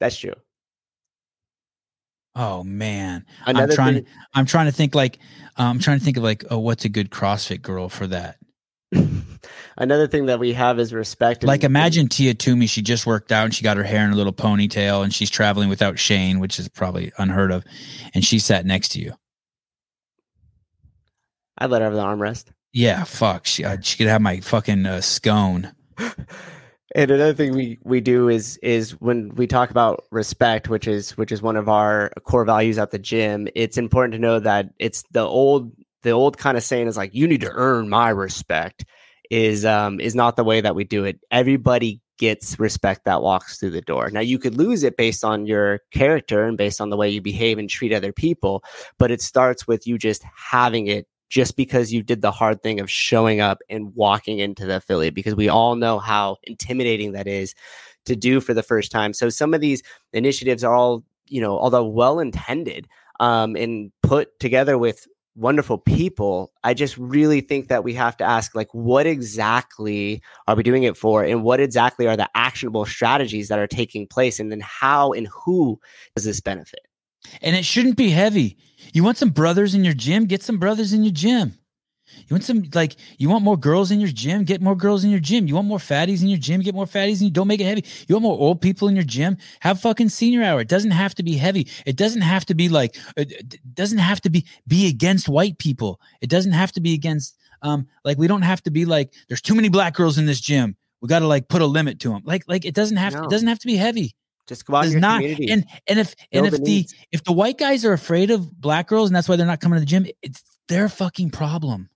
That's 0.00 0.16
true. 0.16 0.34
Oh 2.34 2.62
man, 2.62 3.24
Another 3.46 3.72
I'm 3.72 3.74
trying. 3.74 3.94
Thing- 3.94 4.06
I'm 4.34 4.46
trying 4.46 4.66
to 4.66 4.72
think 4.72 4.94
like 4.94 5.18
uh, 5.58 5.62
I'm 5.62 5.78
trying 5.78 5.98
to 5.98 6.04
think 6.04 6.18
of 6.18 6.22
like 6.22 6.44
oh, 6.50 6.58
what's 6.58 6.84
a 6.84 6.88
good 6.90 7.10
CrossFit 7.10 7.62
girl 7.62 7.88
for 7.88 8.06
that? 8.08 8.36
Another 9.78 10.06
thing 10.06 10.26
that 10.26 10.38
we 10.38 10.52
have 10.52 10.78
is 10.78 10.92
respect. 10.92 11.44
Like 11.44 11.64
imagine 11.64 12.08
Tia 12.08 12.34
Toomey, 12.34 12.66
she 12.66 12.82
just 12.82 13.06
worked 13.06 13.32
out 13.32 13.44
and 13.44 13.54
she 13.54 13.62
got 13.62 13.76
her 13.76 13.82
hair 13.82 14.04
in 14.04 14.12
a 14.12 14.16
little 14.16 14.32
ponytail 14.32 15.02
and 15.02 15.12
she's 15.12 15.30
traveling 15.30 15.68
without 15.68 15.98
Shane, 15.98 16.40
which 16.40 16.58
is 16.58 16.68
probably 16.68 17.12
unheard 17.18 17.52
of, 17.52 17.64
and 18.14 18.24
she 18.24 18.38
sat 18.38 18.64
next 18.64 18.90
to 18.90 19.00
you. 19.00 19.12
I'd 21.58 21.70
let 21.70 21.82
her 21.82 21.86
have 21.86 21.94
the 21.94 22.02
armrest. 22.02 22.46
Yeah, 22.72 23.04
fuck. 23.04 23.46
She 23.46 23.64
uh, 23.64 23.78
she 23.82 23.96
could 23.98 24.08
have 24.08 24.20
my 24.20 24.40
fucking 24.40 24.86
uh, 24.86 25.00
scone. 25.00 25.72
And 26.96 27.10
another 27.10 27.34
thing 27.34 27.54
we 27.54 27.78
we 27.84 28.00
do 28.00 28.30
is 28.30 28.58
is 28.62 28.92
when 29.02 29.34
we 29.34 29.46
talk 29.46 29.70
about 29.70 30.04
respect, 30.10 30.70
which 30.70 30.88
is 30.88 31.14
which 31.18 31.30
is 31.30 31.42
one 31.42 31.56
of 31.56 31.68
our 31.68 32.10
core 32.24 32.46
values 32.46 32.78
at 32.78 32.90
the 32.90 32.98
gym. 32.98 33.48
It's 33.54 33.76
important 33.76 34.12
to 34.12 34.18
know 34.18 34.40
that 34.40 34.70
it's 34.78 35.02
the 35.10 35.20
old 35.20 35.72
the 36.06 36.12
old 36.12 36.38
kind 36.38 36.56
of 36.56 36.62
saying 36.62 36.86
is 36.86 36.96
like 36.96 37.12
you 37.14 37.26
need 37.26 37.40
to 37.40 37.50
earn 37.50 37.88
my 37.88 38.10
respect 38.10 38.84
is 39.28 39.64
um 39.64 39.98
is 39.98 40.14
not 40.14 40.36
the 40.36 40.44
way 40.44 40.60
that 40.60 40.76
we 40.76 40.84
do 40.84 41.04
it. 41.04 41.18
Everybody 41.32 42.00
gets 42.16 42.58
respect 42.60 43.04
that 43.04 43.22
walks 43.22 43.58
through 43.58 43.70
the 43.70 43.80
door. 43.80 44.08
Now 44.10 44.20
you 44.20 44.38
could 44.38 44.56
lose 44.56 44.84
it 44.84 44.96
based 44.96 45.24
on 45.24 45.46
your 45.46 45.80
character 45.90 46.44
and 46.44 46.56
based 46.56 46.80
on 46.80 46.90
the 46.90 46.96
way 46.96 47.10
you 47.10 47.20
behave 47.20 47.58
and 47.58 47.68
treat 47.68 47.92
other 47.92 48.12
people, 48.12 48.62
but 48.98 49.10
it 49.10 49.20
starts 49.20 49.66
with 49.66 49.84
you 49.84 49.98
just 49.98 50.22
having 50.34 50.86
it 50.86 51.08
just 51.28 51.56
because 51.56 51.92
you 51.92 52.04
did 52.04 52.22
the 52.22 52.30
hard 52.30 52.62
thing 52.62 52.78
of 52.78 52.88
showing 52.88 53.40
up 53.40 53.58
and 53.68 53.92
walking 53.96 54.38
into 54.38 54.64
the 54.64 54.76
affiliate 54.76 55.14
because 55.14 55.34
we 55.34 55.48
all 55.48 55.74
know 55.74 55.98
how 55.98 56.36
intimidating 56.44 57.12
that 57.12 57.26
is 57.26 57.52
to 58.04 58.14
do 58.14 58.40
for 58.40 58.54
the 58.54 58.62
first 58.62 58.92
time. 58.92 59.12
So 59.12 59.28
some 59.28 59.52
of 59.54 59.60
these 59.60 59.82
initiatives 60.12 60.62
are 60.62 60.72
all, 60.72 61.02
you 61.26 61.40
know, 61.40 61.58
although 61.58 61.84
well 61.84 62.20
intended 62.20 62.86
um, 63.18 63.56
and 63.56 63.90
put 64.04 64.38
together 64.38 64.78
with 64.78 65.04
wonderful 65.36 65.78
people, 65.78 66.52
I 66.64 66.74
just 66.74 66.96
really 66.96 67.40
think 67.40 67.68
that 67.68 67.84
we 67.84 67.94
have 67.94 68.16
to 68.16 68.24
ask 68.24 68.54
like 68.54 68.72
what 68.72 69.06
exactly 69.06 70.22
are 70.48 70.56
we 70.56 70.62
doing 70.62 70.82
it 70.82 70.96
for 70.96 71.22
and 71.22 71.42
what 71.42 71.60
exactly 71.60 72.06
are 72.06 72.16
the 72.16 72.28
actionable 72.34 72.86
strategies 72.86 73.48
that 73.48 73.58
are 73.58 73.66
taking 73.66 74.06
place 74.06 74.40
and 74.40 74.50
then 74.50 74.60
how 74.60 75.12
and 75.12 75.28
who 75.28 75.78
does 76.14 76.24
this 76.24 76.40
benefit? 76.40 76.80
And 77.42 77.54
it 77.54 77.64
shouldn't 77.64 77.96
be 77.96 78.10
heavy. 78.10 78.56
You 78.92 79.04
want 79.04 79.18
some 79.18 79.30
brothers 79.30 79.74
in 79.74 79.84
your 79.84 79.94
gym? 79.94 80.26
Get 80.26 80.42
some 80.42 80.58
brothers 80.58 80.92
in 80.92 81.04
your 81.04 81.12
gym. 81.12 81.58
You 82.28 82.34
want 82.34 82.44
some 82.44 82.64
like 82.74 82.96
you 83.18 83.28
want 83.28 83.44
more 83.44 83.56
girls 83.56 83.90
in 83.90 84.00
your 84.00 84.10
gym? 84.10 84.44
Get 84.44 84.60
more 84.60 84.74
girls 84.74 85.04
in 85.04 85.10
your 85.10 85.20
gym. 85.20 85.46
You 85.46 85.54
want 85.54 85.66
more 85.66 85.78
fatties 85.78 86.22
in 86.22 86.28
your 86.28 86.38
gym? 86.38 86.60
Get 86.60 86.74
more 86.74 86.86
fatties 86.86 87.14
and 87.14 87.22
you 87.22 87.30
don't 87.30 87.48
make 87.48 87.60
it 87.60 87.64
heavy. 87.64 87.84
You 88.08 88.14
want 88.14 88.22
more 88.22 88.38
old 88.38 88.60
people 88.60 88.88
in 88.88 88.96
your 88.96 89.04
gym? 89.04 89.36
Have 89.60 89.80
fucking 89.80 90.08
senior 90.08 90.42
hour. 90.42 90.60
It 90.60 90.68
doesn't 90.68 90.90
have 90.90 91.14
to 91.16 91.22
be 91.22 91.36
heavy. 91.36 91.68
It 91.84 91.96
doesn't 91.96 92.22
have 92.22 92.44
to 92.46 92.54
be 92.54 92.68
like 92.68 92.96
it 93.16 93.74
doesn't 93.74 93.98
have 93.98 94.20
to 94.22 94.30
be 94.30 94.46
be 94.66 94.88
against 94.88 95.28
white 95.28 95.58
people. 95.58 96.00
It 96.20 96.30
doesn't 96.30 96.52
have 96.52 96.72
to 96.72 96.80
be 96.80 96.94
against 96.94 97.36
um 97.62 97.86
like 98.04 98.18
we 98.18 98.26
don't 98.26 98.42
have 98.42 98.62
to 98.64 98.70
be 98.70 98.84
like 98.84 99.12
there's 99.28 99.42
too 99.42 99.54
many 99.54 99.68
black 99.68 99.94
girls 99.94 100.18
in 100.18 100.26
this 100.26 100.40
gym. 100.40 100.76
We 101.00 101.08
got 101.08 101.20
to 101.20 101.26
like 101.26 101.48
put 101.48 101.62
a 101.62 101.66
limit 101.66 102.00
to 102.00 102.10
them. 102.10 102.22
Like 102.24 102.44
like 102.48 102.64
it 102.64 102.74
doesn't 102.74 102.96
have 102.96 103.14
no. 103.14 103.20
to, 103.20 103.24
it 103.26 103.30
doesn't 103.30 103.48
have 103.48 103.58
to 103.60 103.66
be 103.66 103.76
heavy. 103.76 104.14
Just 104.46 104.64
go 104.64 104.76
out 104.76 104.86
in 104.86 104.92
your 104.92 105.00
not, 105.00 105.20
community. 105.20 105.50
And 105.50 105.66
and 105.86 105.98
if 105.98 106.14
and 106.32 106.46
if 106.46 106.52
the, 106.52 106.58
the 106.58 106.88
if 107.12 107.24
the 107.24 107.32
white 107.32 107.58
guys 107.58 107.84
are 107.84 107.92
afraid 107.92 108.30
of 108.30 108.60
black 108.60 108.88
girls 108.88 109.08
and 109.08 109.16
that's 109.16 109.28
why 109.28 109.36
they're 109.36 109.46
not 109.46 109.60
coming 109.60 109.76
to 109.76 109.80
the 109.80 109.86
gym, 109.86 110.06
it's 110.22 110.42
their 110.68 110.88
fucking 110.88 111.30
problem. 111.30 111.88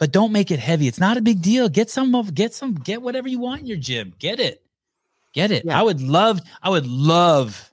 But 0.00 0.12
don't 0.12 0.32
make 0.32 0.50
it 0.50 0.58
heavy. 0.58 0.88
It's 0.88 0.98
not 0.98 1.18
a 1.18 1.20
big 1.20 1.42
deal. 1.42 1.68
Get 1.68 1.90
some 1.90 2.14
of 2.14 2.34
get 2.34 2.54
some 2.54 2.74
get 2.74 3.02
whatever 3.02 3.28
you 3.28 3.38
want 3.38 3.60
in 3.60 3.66
your 3.66 3.76
gym. 3.76 4.14
Get 4.18 4.40
it. 4.40 4.62
Get 5.34 5.50
it. 5.50 5.66
Yeah. 5.66 5.78
I 5.78 5.82
would 5.82 6.00
love 6.00 6.40
I 6.62 6.70
would 6.70 6.86
love 6.86 7.70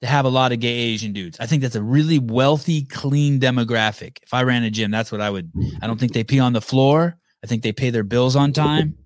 to 0.00 0.06
have 0.06 0.24
a 0.24 0.30
lot 0.30 0.50
of 0.52 0.60
gay 0.60 0.74
Asian 0.74 1.12
dudes. 1.12 1.38
I 1.40 1.46
think 1.46 1.60
that's 1.60 1.74
a 1.76 1.82
really 1.82 2.18
wealthy, 2.18 2.84
clean 2.84 3.38
demographic. 3.38 4.18
If 4.22 4.32
I 4.32 4.42
ran 4.44 4.64
a 4.64 4.70
gym, 4.70 4.90
that's 4.90 5.12
what 5.12 5.20
I 5.20 5.28
would. 5.28 5.52
I 5.82 5.86
don't 5.86 6.00
think 6.00 6.12
they 6.12 6.24
pee 6.24 6.40
on 6.40 6.54
the 6.54 6.60
floor. 6.60 7.16
I 7.44 7.46
think 7.46 7.62
they 7.62 7.72
pay 7.72 7.90
their 7.90 8.04
bills 8.04 8.34
on 8.34 8.52
time. 8.52 8.96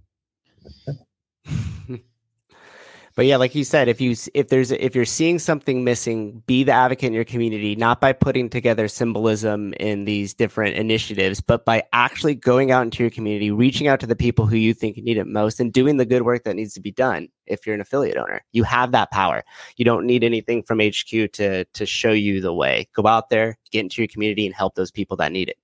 But 3.15 3.27
yeah 3.27 3.37
like 3.37 3.55
you 3.55 3.65
said 3.65 3.89
if 3.89 4.01
you 4.01 4.15
if 4.35 4.49
there's 4.49 4.71
if 4.71 4.95
you're 4.95 5.05
seeing 5.05 5.39
something 5.39 5.85
missing 5.85 6.43
be 6.47 6.65
the 6.65 6.73
advocate 6.73 7.09
in 7.09 7.13
your 7.13 7.25
community 7.25 7.75
not 7.77 8.01
by 8.01 8.13
putting 8.13 8.49
together 8.49 8.89
symbolism 8.89 9.73
in 9.75 10.05
these 10.05 10.35
different 10.35 10.77
initiatives 10.77 11.41
but 11.41 11.65
by 11.65 11.83
actually 11.93 12.35
going 12.35 12.71
out 12.71 12.83
into 12.83 13.03
your 13.03 13.11
community 13.11 13.51
reaching 13.51 13.87
out 13.89 14.01
to 14.01 14.07
the 14.07 14.17
people 14.17 14.47
who 14.47 14.57
you 14.57 14.75
think 14.75 14.97
need 14.99 15.17
it 15.17 15.27
most 15.27 15.61
and 15.61 15.73
doing 15.73 15.97
the 15.97 16.07
good 16.07 16.23
work 16.23 16.45
that 16.45 16.57
needs 16.57 16.75
to 16.75 16.81
be 16.81 16.91
done 16.91 17.29
if 17.47 17.67
you're 17.67 17.75
an 17.75 17.81
affiliate 17.81 18.17
owner. 18.17 18.45
You 18.53 18.65
have 18.65 18.93
that 18.93 19.11
power. 19.11 19.45
You 19.77 19.85
don't 19.85 20.07
need 20.07 20.25
anything 20.25 20.63
from 20.63 20.79
hq 20.79 21.33
to 21.33 21.65
to 21.65 21.87
show 21.87 22.13
you 22.13 22.41
the 22.41 22.53
way. 22.53 22.89
Go 22.95 23.07
out 23.07 23.31
there 23.31 23.59
get 23.71 23.81
into 23.81 24.03
your 24.03 24.09
community 24.09 24.47
and 24.47 24.55
help 24.55 24.75
those 24.75 24.91
people 24.91 25.17
that 25.17 25.33
need 25.33 25.49
it. 25.49 25.57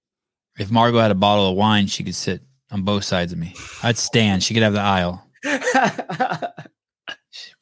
If 0.59 0.70
margot 0.70 0.99
had 0.99 1.11
a 1.11 1.16
bottle 1.16 1.51
of 1.51 1.57
wine 1.57 1.87
she 1.87 2.05
could 2.05 2.15
sit 2.15 2.43
on 2.70 2.83
both 2.83 3.05
sides 3.05 3.33
of 3.33 3.39
me. 3.39 3.55
I'd 3.83 3.99
stand. 3.99 4.43
She 4.43 4.55
could 4.55 4.62
have 4.62 4.73
the 4.73 4.81
aisle 4.81 5.25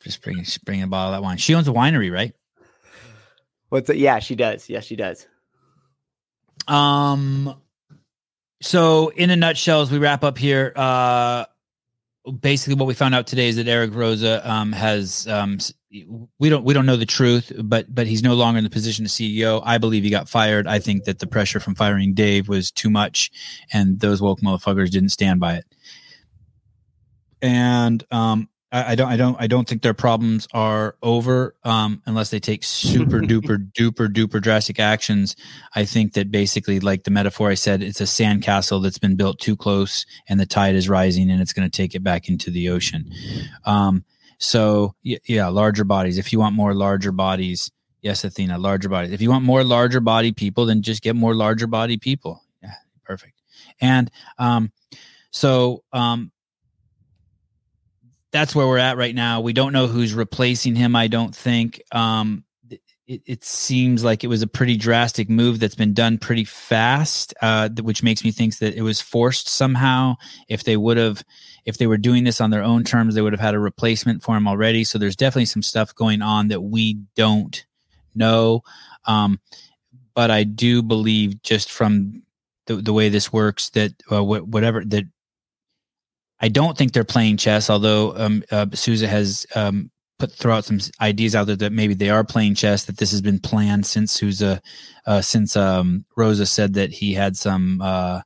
Just 0.07 0.23
bring 0.23 0.45
bring 0.65 0.83
a 0.83 0.87
bottle 0.87 1.13
of 1.13 1.17
that 1.17 1.25
wine. 1.25 1.37
She 1.37 1.53
owns 1.53 1.67
a 1.67 1.73
winery, 1.73 2.13
right? 2.13 2.33
What's 3.71 3.91
it? 3.91 3.97
Yeah, 3.97 4.21
she 4.21 4.37
does. 4.37 4.71
Yes, 4.71 4.85
she 4.85 4.95
does. 4.95 5.27
Um. 6.69 7.61
So, 8.63 9.09
in 9.09 9.31
a 9.31 9.37
nutshell, 9.37 9.81
as 9.81 9.91
we 9.91 9.99
wrap 9.99 10.23
up 10.23 10.39
here, 10.39 10.73
uh, 10.77 11.47
basically 12.41 12.77
what 12.77 12.87
we 12.87 12.95
found 12.95 13.17
out 13.17 13.27
today 13.27 13.49
is 13.49 13.57
that 13.57 13.67
Eric 13.67 13.91
Roza 13.91 14.47
um, 14.47 14.71
has 14.71 15.27
um, 15.27 15.59
we 16.39 16.49
don't 16.49 16.65
we 16.65 16.73
don't 16.73 16.87
know 16.87 16.97
the 16.97 17.05
truth, 17.05 17.51
but 17.65 17.93
but 17.93 18.07
he's 18.07 18.23
no 18.23 18.35
longer 18.35 18.59
in 18.59 18.65
the 18.65 18.71
position 18.71 19.05
of 19.05 19.11
CEO. 19.11 19.61
I 19.65 19.79
believe 19.79 20.05
he 20.05 20.11
got 20.11 20.29
fired. 20.29 20.69
I 20.69 20.79
think 20.79 21.03
that 21.05 21.19
the 21.19 21.27
pressure 21.27 21.59
from 21.59 21.75
firing 21.75 22.15
Dave 22.15 22.49
was 22.49 22.71
too 22.71 22.91
much, 22.91 23.33
and 23.73 23.99
those 23.99 24.23
woke 24.23 24.39
motherfuckers 24.39 24.91
didn't 24.91 25.09
stand 25.09 25.41
by 25.41 25.57
it. 25.57 25.65
And 27.43 28.05
um, 28.13 28.49
I, 28.73 28.93
I, 28.93 28.95
don't 28.95 29.09
I 29.09 29.17
don't 29.17 29.37
I 29.41 29.47
don't 29.47 29.69
think 29.69 29.83
their 29.83 29.95
problems 29.95 30.49
are 30.53 30.97
over 31.03 31.55
um, 31.65 32.03
unless 32.07 32.31
they 32.31 32.41
take 32.41 32.65
super 32.65 33.21
duper 33.21 33.71
duper 33.73 34.09
duper 34.09 34.41
drastic 34.41 34.81
actions. 34.81 35.37
I 35.75 35.85
think 35.85 36.15
that 36.15 36.31
basically, 36.31 36.81
like 36.81 37.05
the 37.05 37.11
metaphor 37.11 37.51
I 37.51 37.55
said, 37.55 37.83
it's 37.83 38.01
a 38.01 38.05
sandcastle 38.05 38.83
that's 38.83 38.99
been 38.99 39.17
built 39.17 39.39
too 39.39 39.57
close, 39.57 40.05
and 40.29 40.41
the 40.41 40.47
tide 40.47 40.75
is 40.75 40.89
rising, 40.89 41.31
and 41.31 41.41
it's 41.41 41.53
going 41.53 41.69
to 41.69 41.77
take 41.77 41.95
it 41.95 42.03
back 42.03 42.29
into 42.29 42.51
the 42.51 42.69
ocean. 42.71 43.11
Um, 43.65 44.05
so 44.39 44.95
yeah, 45.03 45.49
larger 45.49 45.85
bodies. 45.85 46.19
If 46.19 46.33
you 46.33 46.39
want 46.39 46.55
more 46.55 46.75
larger 46.75 47.13
bodies, 47.13 47.71
yes, 48.03 48.25
Athena, 48.25 48.59
larger 48.59 48.89
bodies. 48.89 49.13
If 49.13 49.23
you 49.23 49.31
want 49.31 49.45
more 49.45 49.65
larger 49.65 50.01
body 50.01 50.33
people, 50.33 50.67
then 50.67 50.83
just 50.83 51.03
get 51.03 51.17
more 51.17 51.35
larger 51.35 51.67
body 51.67 51.97
people. 51.97 52.43
Yeah, 52.63 52.75
perfect. 53.05 53.41
And 53.81 54.11
um, 54.39 54.73
so 55.31 55.85
um, 55.93 56.33
that's 58.33 58.55
where 58.55 58.67
we're 58.67 58.79
at 58.79 58.97
right 58.97 59.15
now. 59.15 59.41
We 59.41 59.53
don't 59.53 59.73
know 59.73 59.87
who's 59.87 60.15
replacing 60.15 60.75
him. 60.75 60.97
I 60.97 61.09
don't 61.09 61.35
think. 61.35 61.81
Um, 61.93 62.45
it, 63.07 63.23
it, 63.25 63.45
seems 63.45 64.03
like 64.03 64.25
it 64.25 64.27
was 64.27 64.43
a 64.43 64.49
pretty 64.49 64.77
drastic 64.77 65.31
move 65.31 65.61
that's 65.61 65.77
been 65.77 65.95
done 65.95 66.19
pretty 66.19 66.45
fast, 66.45 67.35
uh, 67.41 67.69
which 67.81 68.03
makes 68.03 68.25
me 68.25 68.33
think 68.33 68.59
that 68.59 68.75
it 68.75 68.83
was 68.83 69.01
forced 69.01 69.49
somehow. 69.49 70.17
If 70.49 70.65
they 70.65 70.77
would 70.77 70.97
have, 70.97 71.23
if 71.65 71.79
they 71.79 71.87
were 71.87 71.99
doing 71.99 72.25
this 72.25 72.41
on 72.41 72.51
their 72.51 72.65
own 72.65 72.83
terms, 72.83 73.15
they 73.15 73.23
would 73.23 73.33
have 73.33 73.41
had 73.41 73.55
a 73.55 73.61
replacement 73.61 74.25
for 74.25 74.37
him 74.37 74.49
already. 74.49 74.83
So 74.83 74.99
there's 74.99 75.15
definitely 75.15 75.47
some 75.47 75.63
stuff 75.63 75.95
going 75.95 76.21
on 76.21 76.49
that 76.49 76.63
we 76.63 76.95
don't 77.15 77.65
know. 78.15 78.63
Um, 79.05 79.41
but 80.15 80.33
I 80.33 80.43
do 80.43 80.83
believe 80.83 81.43
just 81.43 81.71
from 81.71 82.23
the, 82.67 82.77
the 82.77 82.93
way 82.93 83.09
this 83.09 83.33
works 83.33 83.71
that 83.71 83.93
uh, 84.11 84.21
wh- 84.21 84.49
whatever 84.49 84.85
that 84.85 85.05
I 86.41 86.49
don't 86.49 86.77
think 86.77 86.93
they're 86.93 87.05
playing 87.05 87.39
chess, 87.39 87.71
although 87.71 88.17
um, 88.17 88.43
uh, 88.51 88.67
Souza 88.75 89.09
has 89.09 89.47
um, 89.55 89.91
put 90.19 90.33
throw 90.33 90.55
out 90.55 90.65
some 90.65 90.79
ideas 91.01 91.35
out 91.35 91.47
there 91.47 91.57
that 91.57 91.73
maybe 91.73 91.95
they 91.95 92.11
are 92.11 92.25
playing 92.25 92.55
chess. 92.55 92.85
That 92.85 92.99
this 92.99 93.11
has 93.11 93.23
been 93.23 93.39
planned 93.39 93.87
since 93.87 94.13
Souza, 94.13 94.61
uh, 95.07 95.23
since 95.23 95.57
um, 95.57 96.05
Roza 96.17 96.47
said 96.47 96.75
that 96.75 96.93
he 96.93 97.15
had 97.15 97.37
some 97.37 97.81
uh, 97.81 98.21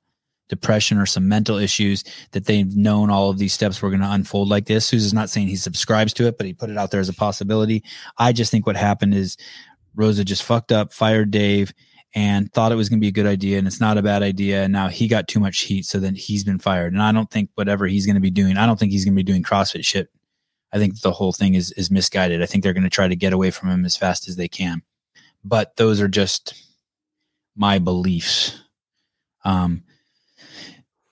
depression 0.49 0.99
or 0.99 1.07
some 1.07 1.29
mental 1.29 1.57
issues. 1.57 2.03
That 2.33 2.47
they've 2.47 2.75
known 2.77 3.11
all 3.11 3.31
of 3.31 3.39
these 3.39 3.53
steps 3.53 3.81
were 3.81 3.91
going 3.91 4.03
to 4.03 4.11
unfold 4.11 4.49
like 4.49 4.67
this. 4.67 4.87
Souza's 4.87 5.15
not 5.15 5.31
saying 5.31 5.49
he 5.49 5.57
subscribes 5.57 6.13
to 6.15 6.27
it, 6.27 6.37
but 6.37 6.47
he 6.47 6.53
put 6.53 6.71
it 6.71 6.79
out 6.79 6.91
there 6.91 7.01
as 7.01 7.09
a 7.09 7.15
possibility. 7.15 7.85
I 8.19 8.33
just 8.33 8.51
think 8.51 8.67
what 8.67 8.77
happened 8.77 9.15
is 9.15 9.37
Roza 9.97 10.25
just 10.25 10.43
fucked 10.43 10.73
up, 10.73 10.93
fired 10.93 11.31
Dave 11.31 11.73
and 12.15 12.53
thought 12.53 12.73
it 12.73 12.77
was 12.77 12.89
going 12.89 12.99
to 12.99 13.05
be 13.05 13.09
a 13.09 13.13
good 13.13 13.27
idea 13.27 13.59
and 13.59 13.67
it's 13.67 13.81
not 13.81 13.99
a 13.99 14.03
bad 14.03 14.23
idea 14.23 14.65
and 14.65 14.73
now 14.73 14.89
he 14.89 15.07
got 15.07 15.29
too 15.29 15.39
much 15.39 15.61
heat 15.61 15.87
so 15.87 15.99
then 15.99 16.15
he's 16.15 16.45
been 16.45 16.59
fired. 16.59 16.93
And 16.93 17.03
i 17.03 17.13
don't 17.13 17.31
think 17.31 17.51
whatever 17.55 17.87
he's 17.87 18.07
going 18.07 18.15
to 18.15 18.21
be 18.21 18.31
doing 18.31 18.57
i 18.57 18.67
don't 18.67 18.79
think 18.79 18.93
he's 18.93 19.05
going 19.05 19.15
to 19.15 19.23
be 19.23 19.23
doing 19.23 19.43
crossfit 19.43 19.85
shit. 19.85 20.09
I 20.73 20.79
think 20.79 21.01
the 21.01 21.13
whole 21.13 21.33
thing 21.33 21.55
is 21.55 21.73
is 21.73 21.91
misguided. 21.91 22.43
I 22.43 22.47
think 22.47 22.63
they're 22.63 22.73
going 22.73 22.85
to 22.85 22.91
try 22.91 23.09
to 23.09 23.17
get 23.17 23.33
away 23.33 23.51
from 23.51 23.71
him 23.71 23.85
as 23.85 23.97
fast 23.97 24.29
as 24.29 24.37
they 24.37 24.49
can. 24.49 24.83
But 25.45 25.77
those 25.77 26.01
are 26.01 26.09
just 26.09 26.55
my 27.57 27.79
beliefs. 27.79 28.59
Um 29.45 29.83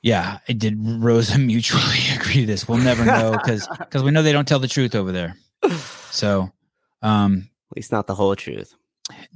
yeah 0.03 0.39
I 0.49 0.53
did 0.53 0.79
Roza 0.79 1.45
mutually 1.45 1.83
agree 2.15 2.45
this. 2.45 2.69
We'll 2.69 2.79
never 2.79 3.05
know 3.05 3.33
because 3.33 3.67
because 3.79 4.03
we 4.03 4.11
know 4.11 4.23
they 4.23 4.33
don't 4.33 4.49
tell 4.49 4.61
the 4.61 4.69
truth 4.69 4.95
over 4.95 5.13
there. 5.13 5.37
So 6.11 6.53
um 7.03 7.49
at 7.71 7.77
least 7.77 7.93
not 7.93 8.07
the 8.07 8.15
whole 8.15 8.35
truth 8.37 8.75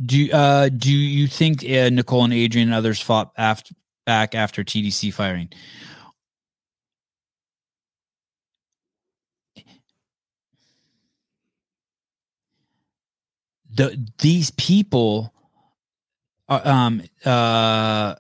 do 0.05 0.31
uh 0.32 0.69
do 0.69 0.93
you 0.93 1.27
think 1.27 1.62
uh, 1.65 1.90
Nicole 1.90 2.24
and 2.24 2.32
Adrian 2.32 2.69
and 2.69 2.74
others 2.74 3.01
fought 3.01 3.32
after 3.36 3.74
back 4.07 4.35
after 4.35 4.65
TDC 4.65 5.12
firing? 5.12 5.49
The 13.74 13.99
these 14.19 14.51
people 14.53 15.32
are 16.49 16.66
um 16.66 17.03
uh 17.24 18.16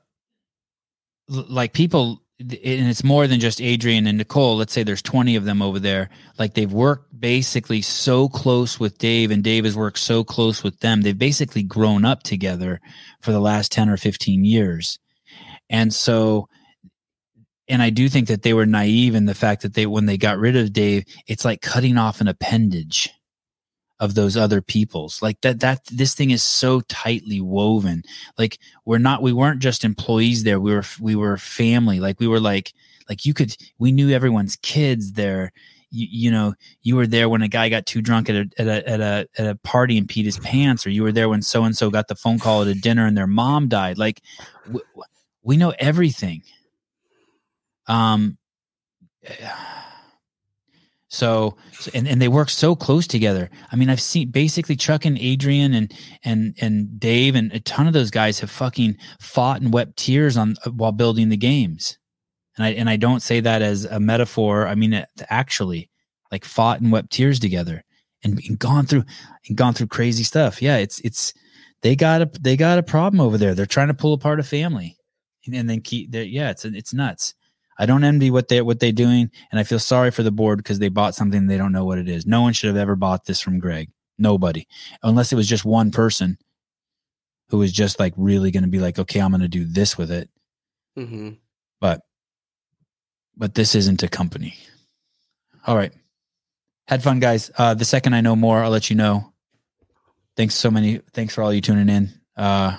like 1.28 1.72
people 1.72 2.21
and 2.42 2.88
it's 2.88 3.04
more 3.04 3.26
than 3.26 3.40
just 3.40 3.60
Adrian 3.60 4.06
and 4.06 4.18
Nicole. 4.18 4.56
Let's 4.56 4.72
say 4.72 4.82
there's 4.82 5.02
20 5.02 5.36
of 5.36 5.44
them 5.44 5.62
over 5.62 5.78
there. 5.78 6.10
Like 6.38 6.54
they've 6.54 6.72
worked 6.72 7.18
basically 7.18 7.82
so 7.82 8.28
close 8.28 8.78
with 8.80 8.98
Dave, 8.98 9.30
and 9.30 9.42
Dave 9.42 9.64
has 9.64 9.76
worked 9.76 9.98
so 9.98 10.24
close 10.24 10.62
with 10.62 10.80
them. 10.80 11.00
They've 11.00 11.16
basically 11.16 11.62
grown 11.62 12.04
up 12.04 12.22
together 12.22 12.80
for 13.20 13.32
the 13.32 13.40
last 13.40 13.72
10 13.72 13.88
or 13.88 13.96
15 13.96 14.44
years. 14.44 14.98
And 15.70 15.94
so, 15.94 16.48
and 17.68 17.80
I 17.80 17.90
do 17.90 18.08
think 18.08 18.28
that 18.28 18.42
they 18.42 18.52
were 18.52 18.66
naive 18.66 19.14
in 19.14 19.26
the 19.26 19.34
fact 19.34 19.62
that 19.62 19.74
they, 19.74 19.86
when 19.86 20.06
they 20.06 20.18
got 20.18 20.38
rid 20.38 20.56
of 20.56 20.72
Dave, 20.72 21.04
it's 21.26 21.44
like 21.44 21.62
cutting 21.62 21.96
off 21.96 22.20
an 22.20 22.28
appendage 22.28 23.10
of 24.02 24.16
those 24.16 24.36
other 24.36 24.60
people's. 24.60 25.22
Like 25.22 25.40
that 25.42 25.60
that 25.60 25.86
this 25.86 26.12
thing 26.14 26.32
is 26.32 26.42
so 26.42 26.80
tightly 26.82 27.40
woven. 27.40 28.02
Like 28.36 28.58
we're 28.84 28.98
not 28.98 29.22
we 29.22 29.32
weren't 29.32 29.62
just 29.62 29.84
employees 29.84 30.42
there. 30.42 30.60
We 30.60 30.74
were 30.74 30.84
we 31.00 31.14
were 31.14 31.38
family. 31.38 32.00
Like 32.00 32.18
we 32.18 32.26
were 32.26 32.40
like 32.40 32.74
like 33.08 33.24
you 33.24 33.32
could 33.32 33.56
we 33.78 33.92
knew 33.92 34.10
everyone's 34.10 34.56
kids 34.56 35.12
there. 35.12 35.52
You, 35.90 36.08
you 36.10 36.30
know 36.32 36.54
you 36.82 36.96
were 36.96 37.06
there 37.06 37.28
when 37.28 37.42
a 37.42 37.48
guy 37.48 37.68
got 37.68 37.86
too 37.86 38.02
drunk 38.02 38.28
at 38.28 38.34
a, 38.34 38.50
at 38.58 38.66
a 38.66 38.88
at 38.88 39.00
a 39.00 39.28
at 39.38 39.46
a 39.46 39.54
party 39.56 39.96
and 39.96 40.08
peed 40.08 40.24
his 40.24 40.38
pants 40.40 40.84
or 40.84 40.90
you 40.90 41.04
were 41.04 41.12
there 41.12 41.28
when 41.28 41.42
so 41.42 41.62
and 41.62 41.76
so 41.76 41.88
got 41.88 42.08
the 42.08 42.16
phone 42.16 42.40
call 42.40 42.62
at 42.62 42.68
a 42.68 42.74
dinner 42.74 43.06
and 43.06 43.16
their 43.16 43.28
mom 43.28 43.68
died. 43.68 43.98
Like 43.98 44.20
we, 44.68 44.80
we 45.44 45.56
know 45.56 45.72
everything. 45.78 46.42
Um 47.86 48.36
so, 51.12 51.58
and, 51.92 52.08
and 52.08 52.22
they 52.22 52.28
work 52.28 52.48
so 52.48 52.74
close 52.74 53.06
together. 53.06 53.50
I 53.70 53.76
mean, 53.76 53.90
I've 53.90 54.00
seen 54.00 54.30
basically 54.30 54.76
Chuck 54.76 55.04
and 55.04 55.18
Adrian 55.18 55.74
and 55.74 55.92
and 56.24 56.54
and 56.58 56.98
Dave 56.98 57.34
and 57.34 57.52
a 57.52 57.60
ton 57.60 57.86
of 57.86 57.92
those 57.92 58.10
guys 58.10 58.40
have 58.40 58.50
fucking 58.50 58.96
fought 59.20 59.60
and 59.60 59.74
wept 59.74 59.98
tears 59.98 60.38
on 60.38 60.54
uh, 60.64 60.70
while 60.70 60.90
building 60.90 61.28
the 61.28 61.36
games. 61.36 61.98
And 62.56 62.64
I 62.64 62.70
and 62.70 62.88
I 62.88 62.96
don't 62.96 63.20
say 63.20 63.40
that 63.40 63.60
as 63.60 63.84
a 63.84 64.00
metaphor. 64.00 64.66
I 64.66 64.74
mean, 64.74 64.94
it, 64.94 65.08
actually, 65.28 65.90
like 66.30 66.46
fought 66.46 66.80
and 66.80 66.90
wept 66.90 67.10
tears 67.10 67.38
together 67.38 67.84
and, 68.24 68.40
and 68.48 68.58
gone 68.58 68.86
through 68.86 69.04
and 69.46 69.56
gone 69.56 69.74
through 69.74 69.88
crazy 69.88 70.24
stuff. 70.24 70.62
Yeah, 70.62 70.78
it's 70.78 70.98
it's 71.00 71.34
they 71.82 71.94
got 71.94 72.22
a 72.22 72.30
they 72.40 72.56
got 72.56 72.78
a 72.78 72.82
problem 72.82 73.20
over 73.20 73.36
there. 73.36 73.54
They're 73.54 73.66
trying 73.66 73.88
to 73.88 73.94
pull 73.94 74.14
apart 74.14 74.40
a 74.40 74.44
family, 74.44 74.96
and, 75.44 75.54
and 75.54 75.68
then 75.68 75.82
keep. 75.82 76.08
Yeah, 76.14 76.48
it's 76.48 76.64
it's 76.64 76.94
nuts. 76.94 77.34
I 77.82 77.86
don't 77.86 78.04
envy 78.04 78.30
what 78.30 78.46
they 78.46 78.62
what 78.62 78.78
they're 78.78 78.92
doing, 78.92 79.28
and 79.50 79.58
I 79.58 79.64
feel 79.64 79.80
sorry 79.80 80.12
for 80.12 80.22
the 80.22 80.30
board 80.30 80.58
because 80.58 80.78
they 80.78 80.88
bought 80.88 81.16
something 81.16 81.48
they 81.48 81.58
don't 81.58 81.72
know 81.72 81.84
what 81.84 81.98
it 81.98 82.08
is. 82.08 82.24
No 82.24 82.40
one 82.40 82.52
should 82.52 82.68
have 82.68 82.76
ever 82.76 82.94
bought 82.94 83.24
this 83.24 83.40
from 83.40 83.58
Greg. 83.58 83.90
Nobody, 84.18 84.68
unless 85.02 85.32
it 85.32 85.34
was 85.34 85.48
just 85.48 85.64
one 85.64 85.90
person 85.90 86.38
who 87.48 87.58
was 87.58 87.72
just 87.72 87.98
like 87.98 88.14
really 88.16 88.52
going 88.52 88.62
to 88.62 88.68
be 88.68 88.78
like, 88.78 89.00
okay, 89.00 89.18
I'm 89.18 89.32
going 89.32 89.40
to 89.40 89.48
do 89.48 89.64
this 89.64 89.98
with 89.98 90.12
it. 90.12 90.30
Mm-hmm. 90.96 91.30
But, 91.80 92.02
but 93.36 93.56
this 93.56 93.74
isn't 93.74 94.04
a 94.04 94.08
company. 94.08 94.54
All 95.66 95.76
right, 95.76 95.92
had 96.86 97.02
fun, 97.02 97.18
guys. 97.18 97.50
Uh, 97.58 97.74
the 97.74 97.84
second 97.84 98.14
I 98.14 98.20
know 98.20 98.36
more, 98.36 98.62
I'll 98.62 98.70
let 98.70 98.90
you 98.90 98.96
know. 98.96 99.32
Thanks 100.36 100.54
so 100.54 100.70
many. 100.70 100.98
Thanks 101.14 101.34
for 101.34 101.42
all 101.42 101.52
you 101.52 101.60
tuning 101.60 101.88
in. 101.88 102.10
Uh, 102.36 102.76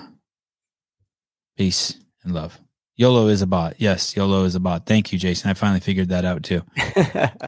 peace 1.58 1.94
and 2.22 2.32
love. 2.32 2.58
YOLO 2.96 3.26
is 3.26 3.42
a 3.42 3.46
bot. 3.46 3.74
Yes, 3.78 4.14
YOLO 4.16 4.44
is 4.44 4.54
a 4.54 4.60
bot. 4.60 4.86
Thank 4.86 5.12
you, 5.12 5.18
Jason. 5.18 5.50
I 5.50 5.54
finally 5.54 5.80
figured 5.80 6.10
that 6.10 6.24
out 6.24 6.44
too. 6.44 6.62